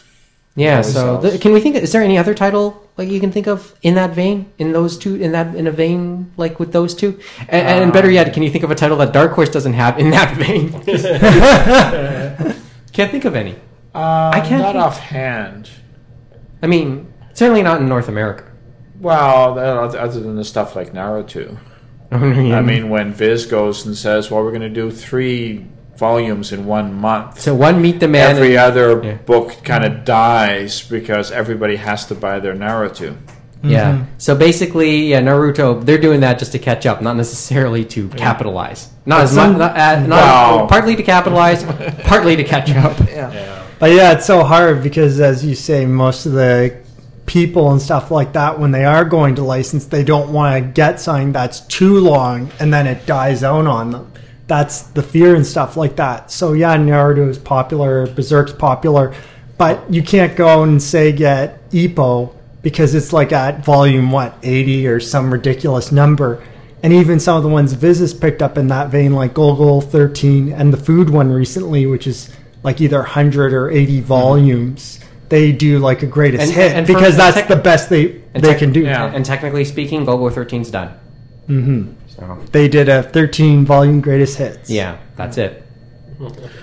Yeah. 0.58 0.82
So 0.82 1.18
the, 1.18 1.38
can 1.38 1.52
we 1.52 1.60
think? 1.60 1.76
Is 1.76 1.92
there 1.92 2.02
any 2.02 2.18
other 2.18 2.34
title 2.34 2.82
like 2.96 3.08
you 3.08 3.20
can 3.20 3.30
think 3.30 3.46
of 3.46 3.74
in 3.82 3.94
that 3.94 4.10
vein? 4.10 4.52
In 4.58 4.72
those 4.72 4.98
two? 4.98 5.14
In 5.16 5.32
that 5.32 5.54
in 5.54 5.66
a 5.66 5.70
vein 5.70 6.32
like 6.36 6.58
with 6.58 6.72
those 6.72 6.94
two? 6.94 7.18
And, 7.48 7.84
and 7.84 7.92
better 7.92 8.10
yet, 8.10 8.32
can 8.34 8.42
you 8.42 8.50
think 8.50 8.64
of 8.64 8.70
a 8.70 8.74
title 8.74 8.96
that 8.98 9.12
Dark 9.12 9.32
Horse 9.32 9.48
doesn't 9.50 9.74
have 9.74 9.98
in 9.98 10.10
that 10.10 10.36
vein? 10.36 10.72
Can't 12.92 13.10
think 13.10 13.24
of 13.24 13.36
any. 13.36 13.54
Uh, 13.94 14.30
I 14.34 14.40
can't 14.40 14.62
not 14.62 14.72
think- 14.72 14.84
offhand. 14.84 15.70
I 16.62 16.66
mean, 16.66 17.12
certainly 17.34 17.62
not 17.62 17.80
in 17.80 17.88
North 17.88 18.08
America. 18.08 18.44
Well, 19.00 19.58
uh, 19.58 19.96
other 19.96 20.20
than 20.20 20.34
the 20.36 20.44
stuff 20.44 20.74
like 20.74 20.92
Naruto. 20.92 21.56
I 22.10 22.60
mean, 22.62 22.88
when 22.88 23.12
Viz 23.12 23.46
goes 23.46 23.86
and 23.86 23.96
says, 23.96 24.30
"Well, 24.30 24.42
we're 24.42 24.50
going 24.50 24.62
to 24.62 24.68
do 24.68 24.90
three 24.90 25.66
volumes 25.98 26.52
in 26.52 26.64
one 26.66 26.94
month," 26.94 27.40
so 27.40 27.54
one 27.54 27.82
Meet 27.82 28.00
the 28.00 28.08
Man. 28.08 28.30
every 28.30 28.56
other 28.56 29.00
Yeah. 29.02 29.14
book 29.26 29.56
kind 29.64 29.84
of 29.84 30.04
dies 30.04 30.82
because 30.82 31.30
everybody 31.32 31.76
has 31.76 32.04
to 32.06 32.14
buy 32.14 32.38
their 32.40 32.54
Naruto. 32.54 33.14
Yeah. 33.62 34.04
So 34.18 34.36
basically, 34.36 35.06
yeah, 35.10 35.20
Naruto, 35.20 35.84
they're 35.84 35.98
doing 35.98 36.20
that 36.20 36.38
just 36.38 36.52
to 36.52 36.60
catch 36.60 36.86
up, 36.86 37.02
not 37.02 37.16
necessarily 37.16 37.84
to 37.86 38.06
capitalize. 38.10 38.88
Not 39.04 39.22
as 39.22 39.34
much. 39.34 39.56
Not, 39.56 39.76
uh, 39.76 40.00
not 40.06 40.10
Wow. 40.22 40.66
partly 40.70 40.94
to 40.94 41.02
capitalize, 41.02 41.64
partly 42.04 42.36
to 42.36 42.44
catch 42.44 42.70
up. 42.74 42.94
Yeah. 43.10 43.30
But 43.80 43.90
yeah, 43.92 44.12
it's 44.12 44.26
so 44.26 44.42
hard 44.44 44.82
because, 44.82 45.20
as 45.20 45.44
you 45.44 45.54
say, 45.56 45.86
most 45.86 46.24
of 46.26 46.32
the 46.32 46.72
people 47.26 47.70
and 47.72 47.80
stuff 47.82 48.10
like 48.10 48.32
that, 48.32 48.58
when 48.60 48.70
they 48.70 48.84
are 48.84 49.04
going 49.04 49.34
to 49.36 49.42
license, 49.42 49.86
they 49.86 50.02
don't 50.04 50.30
want 50.32 50.54
to 50.54 50.60
get 50.60 51.00
something 51.00 51.32
that's 51.32 51.60
too 51.60 51.98
long 52.00 52.50
and 52.60 52.72
then 52.72 52.86
it 52.86 53.06
dies 53.06 53.42
out 53.44 53.66
on 53.66 53.90
them. 53.90 54.06
That's 54.48 54.82
the 54.82 55.02
fear 55.02 55.36
and 55.36 55.46
stuff 55.46 55.76
like 55.76 55.96
that. 55.96 56.30
So 56.32 56.54
yeah, 56.54 56.76
Naruto 56.76 57.28
is 57.28 57.38
popular, 57.38 58.06
Berserk's 58.08 58.52
popular, 58.52 59.14
but 59.58 59.92
you 59.92 60.02
can't 60.02 60.34
go 60.36 60.62
and 60.64 60.82
say 60.82 61.12
get 61.12 61.70
Ippo 61.70 62.34
because 62.62 62.94
it's 62.94 63.12
like 63.12 63.30
at 63.32 63.64
volume 63.64 64.10
what 64.10 64.34
eighty 64.42 64.86
or 64.88 64.98
some 65.00 65.30
ridiculous 65.30 65.92
number. 65.92 66.42
And 66.82 66.92
even 66.92 67.20
some 67.20 67.36
of 67.36 67.42
the 67.42 67.48
ones 67.48 67.72
Viz 67.72 67.98
has 67.98 68.14
picked 68.14 68.40
up 68.40 68.56
in 68.56 68.68
that 68.68 68.88
vein, 68.88 69.12
like 69.12 69.34
Golgo 69.34 69.82
13 69.82 70.52
and 70.52 70.72
the 70.72 70.76
food 70.76 71.10
one 71.10 71.30
recently, 71.30 71.86
which 71.86 72.06
is 72.06 72.30
like 72.62 72.80
either 72.80 72.98
100 72.98 73.52
or 73.52 73.68
80 73.70 74.00
volumes, 74.00 75.00
they 75.28 75.50
do 75.52 75.78
like 75.80 76.02
a 76.02 76.06
greatest 76.06 76.44
And- 76.44 76.52
hit 76.52 76.72
and 76.72 76.86
from- 76.86 76.94
because 76.94 77.14
and 77.14 77.20
that's 77.20 77.34
tech- 77.36 77.48
the 77.48 77.56
best 77.56 77.90
they, 77.90 78.22
and 78.32 78.42
they 78.44 78.50
tech- 78.50 78.58
can 78.60 78.72
do. 78.72 78.82
Yeah. 78.84 79.06
And, 79.06 79.16
and 79.16 79.24
technically 79.26 79.64
speaking, 79.64 80.06
Golgo 80.06 80.32
13's 80.32 80.70
done. 80.70 80.90
Mm-hmm. 81.48 81.92
So 82.18 82.38
They 82.52 82.68
did 82.68 82.88
a 82.88 83.02
13 83.02 83.64
volume 83.64 84.00
greatest 84.00 84.38
hits. 84.38 84.70
yeah, 84.70 84.98
that's 85.16 85.38
it. 85.38 85.64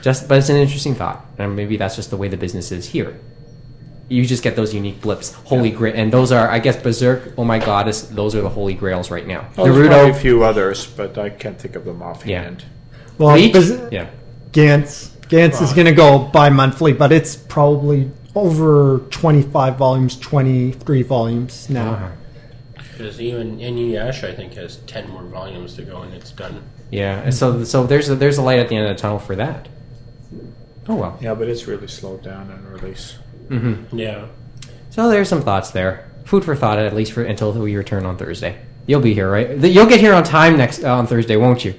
Just, 0.02 0.28
but 0.28 0.40
it's 0.40 0.50
an 0.50 0.58
interesting 0.58 0.96
thought, 0.96 1.26
and 1.38 1.56
maybe 1.56 1.78
that's 1.78 1.96
just 1.96 2.10
the 2.10 2.18
way 2.18 2.28
the 2.28 2.36
business 2.38 2.72
is 2.74 2.90
here. 2.90 3.18
You 4.10 4.26
just 4.26 4.44
get 4.44 4.56
those 4.56 4.74
unique 4.74 5.02
blips, 5.02 5.32
holy 5.32 5.72
grail, 5.72 5.94
and 5.96 6.12
those 6.12 6.32
are, 6.32 6.50
I 6.50 6.60
guess, 6.60 6.76
Berserk. 6.76 7.34
Oh 7.38 7.44
my 7.46 7.58
Goddess, 7.60 8.02
those 8.04 8.36
are 8.36 8.42
the 8.42 8.50
holy 8.50 8.74
grails 8.74 9.10
right 9.10 9.26
now. 9.26 9.48
Oh, 9.58 9.64
there's 9.64 9.88
probably 9.88 10.10
a 10.12 10.14
Naruto, 10.14 10.22
few 10.22 10.44
others, 10.44 10.86
but 10.86 11.18
I 11.18 11.30
can't 11.30 11.58
think 11.60 11.76
of 11.76 11.86
them 11.86 12.02
offhand. 12.04 12.66
Well, 13.18 13.36
Bleach, 13.36 13.54
Berserk- 13.54 13.92
yeah. 13.92 14.10
Gantz. 14.52 15.10
Gantz 15.30 15.62
is 15.62 15.74
going 15.74 15.88
to 15.88 15.94
go 15.94 16.20
bi 16.20 16.50
monthly, 16.50 16.94
but 16.94 17.12
it's 17.12 17.36
probably 17.36 18.12
over 18.36 19.00
25 19.10 19.78
volumes, 19.78 20.20
23 20.20 21.02
volumes 21.02 21.68
now. 21.70 21.94
Uh-huh. 21.94 22.10
Because 22.98 23.20
even 23.20 23.58
Inuyasha, 23.58 24.30
I 24.30 24.36
think, 24.36 24.54
has 24.54 24.78
10 24.78 25.10
more 25.10 25.24
volumes 25.24 25.76
to 25.76 25.82
go 25.82 26.02
and 26.02 26.14
it's 26.14 26.32
done. 26.32 26.64
Yeah, 26.92 27.20
and 27.20 27.34
so 27.34 27.64
so 27.66 27.86
there's 27.86 28.10
a, 28.10 28.16
there's 28.16 28.38
a 28.38 28.42
light 28.42 28.60
at 28.60 28.70
the 28.70 28.76
end 28.78 28.88
of 28.88 28.96
the 28.96 29.02
tunnel 29.02 29.20
for 29.20 29.36
that. 29.36 29.68
Oh 30.88 30.96
well. 30.96 31.18
Yeah, 31.20 31.34
but 31.34 31.50
it's 31.50 31.68
really 31.68 31.88
slowed 31.88 32.24
down 32.24 32.50
in 32.52 32.66
release. 32.72 33.18
Mm-hmm. 33.50 33.98
Yeah. 33.98 34.28
So 34.92 35.10
there's 35.10 35.28
some 35.28 35.42
thoughts 35.42 35.72
there. 35.72 36.10
Food 36.24 36.46
for 36.46 36.56
thought, 36.56 36.80
at 36.80 36.96
least 36.96 37.12
for 37.12 37.24
until 37.24 37.52
we 37.52 37.76
return 37.76 38.06
on 38.06 38.18
Thursday. 38.18 38.62
You'll 38.88 39.02
be 39.02 39.14
here, 39.14 39.30
right? 39.30 39.58
You'll 39.58 39.88
get 39.88 40.00
here 40.00 40.14
on 40.14 40.24
time 40.24 40.58
next 40.58 40.84
uh, 40.84 40.96
on 40.96 41.08
Thursday, 41.08 41.36
won't 41.36 41.66
you? 41.66 41.76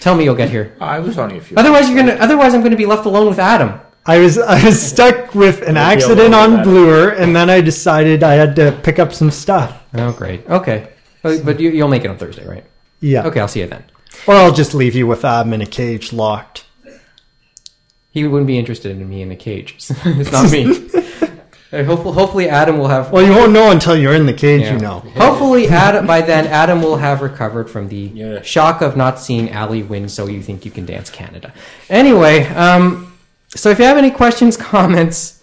Tell 0.00 0.16
me 0.16 0.24
you'll 0.24 0.34
get 0.34 0.50
here. 0.50 0.76
I 0.80 0.98
was 0.98 1.18
only 1.18 1.38
a 1.38 1.40
few. 1.40 1.56
Otherwise, 1.56 1.88
you're 1.88 1.98
gonna. 1.98 2.14
Otherwise, 2.14 2.54
I'm 2.54 2.62
gonna 2.62 2.76
be 2.76 2.86
left 2.86 3.04
alone 3.06 3.28
with 3.28 3.38
Adam. 3.38 3.80
I 4.06 4.18
was 4.18 4.38
I 4.38 4.64
was 4.64 4.80
stuck 4.80 5.34
with 5.34 5.62
an 5.62 5.76
accident 5.76 6.34
on 6.34 6.52
with. 6.52 6.64
Bloor, 6.64 7.10
and 7.10 7.36
then 7.36 7.50
I 7.50 7.60
decided 7.60 8.22
I 8.22 8.34
had 8.34 8.56
to 8.56 8.72
pick 8.82 8.98
up 8.98 9.12
some 9.12 9.30
stuff. 9.30 9.77
Oh, 9.94 10.12
great. 10.12 10.46
Okay, 10.48 10.88
but, 11.22 11.44
but 11.44 11.60
you, 11.60 11.70
you'll 11.70 11.88
make 11.88 12.04
it 12.04 12.08
on 12.08 12.18
Thursday, 12.18 12.46
right? 12.46 12.64
Yeah. 13.00 13.26
Okay, 13.26 13.40
I'll 13.40 13.48
see 13.48 13.60
you 13.60 13.66
then. 13.66 13.84
Or 14.26 14.34
I'll 14.34 14.52
just 14.52 14.74
leave 14.74 14.94
you 14.94 15.06
with 15.06 15.24
Adam 15.24 15.52
in 15.52 15.60
a 15.62 15.66
cage 15.66 16.12
locked. 16.12 16.64
He 18.10 18.26
wouldn't 18.26 18.46
be 18.46 18.58
interested 18.58 18.92
in 18.92 19.08
me 19.08 19.22
in 19.22 19.30
a 19.30 19.36
cage. 19.36 19.76
it's 20.04 20.32
not 20.32 20.50
me. 20.50 20.88
Hopefully, 21.70 22.14
hopefully, 22.14 22.48
Adam 22.48 22.78
will 22.78 22.88
have. 22.88 23.12
Well, 23.12 23.22
you 23.22 23.30
won't 23.32 23.52
know 23.52 23.70
until 23.70 23.94
you're 23.94 24.14
in 24.14 24.24
the 24.24 24.32
cage, 24.32 24.62
Yeah. 24.62 24.72
you 24.72 24.78
know. 24.78 25.00
Hopefully, 25.16 25.68
Adam 25.68 26.06
by 26.06 26.22
then 26.22 26.46
Adam 26.46 26.80
will 26.80 26.96
have 26.96 27.20
recovered 27.20 27.68
from 27.68 27.88
the 27.88 28.10
Yeah. 28.14 28.40
shock 28.40 28.80
of 28.80 28.96
not 28.96 29.20
seeing 29.20 29.54
Ali 29.54 29.82
win. 29.82 30.08
So 30.08 30.26
you 30.26 30.42
think 30.42 30.64
you 30.64 30.70
can 30.70 30.86
dance 30.86 31.10
Canada? 31.10 31.52
Anyway, 31.90 32.46
um, 32.54 33.12
so 33.54 33.68
if 33.68 33.78
you 33.78 33.84
have 33.84 33.98
any 33.98 34.10
questions, 34.10 34.56
comments, 34.56 35.37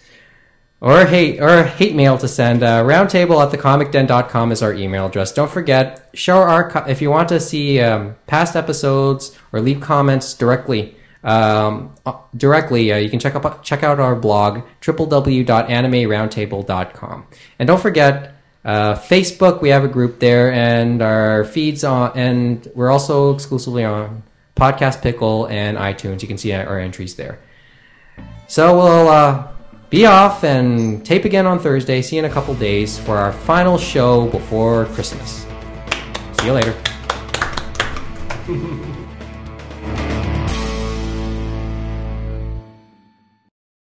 or 0.82 1.06
hate 1.06 1.42
or 1.42 1.64
hate 1.64 1.96
mail 1.96 2.18
to 2.18 2.28
send, 2.28 2.62
uh, 2.64 2.84
roundtable 2.84 3.42
at 3.44 3.52
thecomicden.com 3.52 4.52
is 4.52 4.62
our 4.62 4.74
email 4.74 5.06
address. 5.08 5.32
Don't 5.32 5.50
forget, 5.50 6.10
show 6.14 6.38
our 6.38 6.70
co- 6.70 6.86
if 6.86 7.02
you 7.02 7.10
want 7.10 7.30
to 7.30 7.40
see 7.40 7.80
um, 7.80 8.16
past 8.28 8.56
episodes 8.56 9.36
or 9.52 9.62
leave 9.62 9.82
comments 9.82 10.34
directly. 10.34 10.96
Um, 11.24 11.96
uh, 12.06 12.14
directly, 12.38 12.94
uh, 12.94 12.98
you 12.98 13.10
can 13.10 13.20
check 13.20 13.34
up 13.34 13.64
check 13.64 13.82
out 13.82 14.00
our 14.00 14.16
blog 14.16 14.62
www.animeroundtable.com, 14.82 17.26
and 17.58 17.68
don't 17.68 17.82
forget 17.82 18.36
uh, 18.64 18.94
Facebook. 18.94 19.60
We 19.60 19.70
have 19.70 19.84
a 19.84 19.88
group 19.88 20.20
there, 20.20 20.54
and 20.54 21.02
our 21.02 21.44
feeds 21.46 21.84
on, 21.84 22.12
and 22.16 22.72
we're 22.76 22.92
also 22.92 23.34
exclusively 23.34 23.84
on 23.84 24.22
Podcast 24.56 25.02
Pickle 25.02 25.48
and 25.48 25.80
iTunes. 25.80 26.22
You 26.22 26.28
can 26.28 26.38
see 26.38 26.54
our 26.54 26.78
entries 26.78 27.16
there. 27.16 27.40
So 28.48 28.78
we'll 28.78 29.08
uh, 29.08 29.48
be 29.90 30.06
off 30.06 30.44
and 30.44 31.06
tape 31.06 31.26
again 31.26 31.46
on 31.46 31.60
Thursday. 31.60 32.02
See 32.02 32.16
you 32.16 32.24
in 32.24 32.30
a 32.30 32.34
couple 32.34 32.54
days 32.56 32.98
for 32.98 33.18
our 33.18 33.32
final 33.32 33.78
show 33.78 34.28
before 34.28 34.86
Christmas. 34.86 35.46
See 36.40 36.46
you 36.48 36.54
later. 36.54 36.76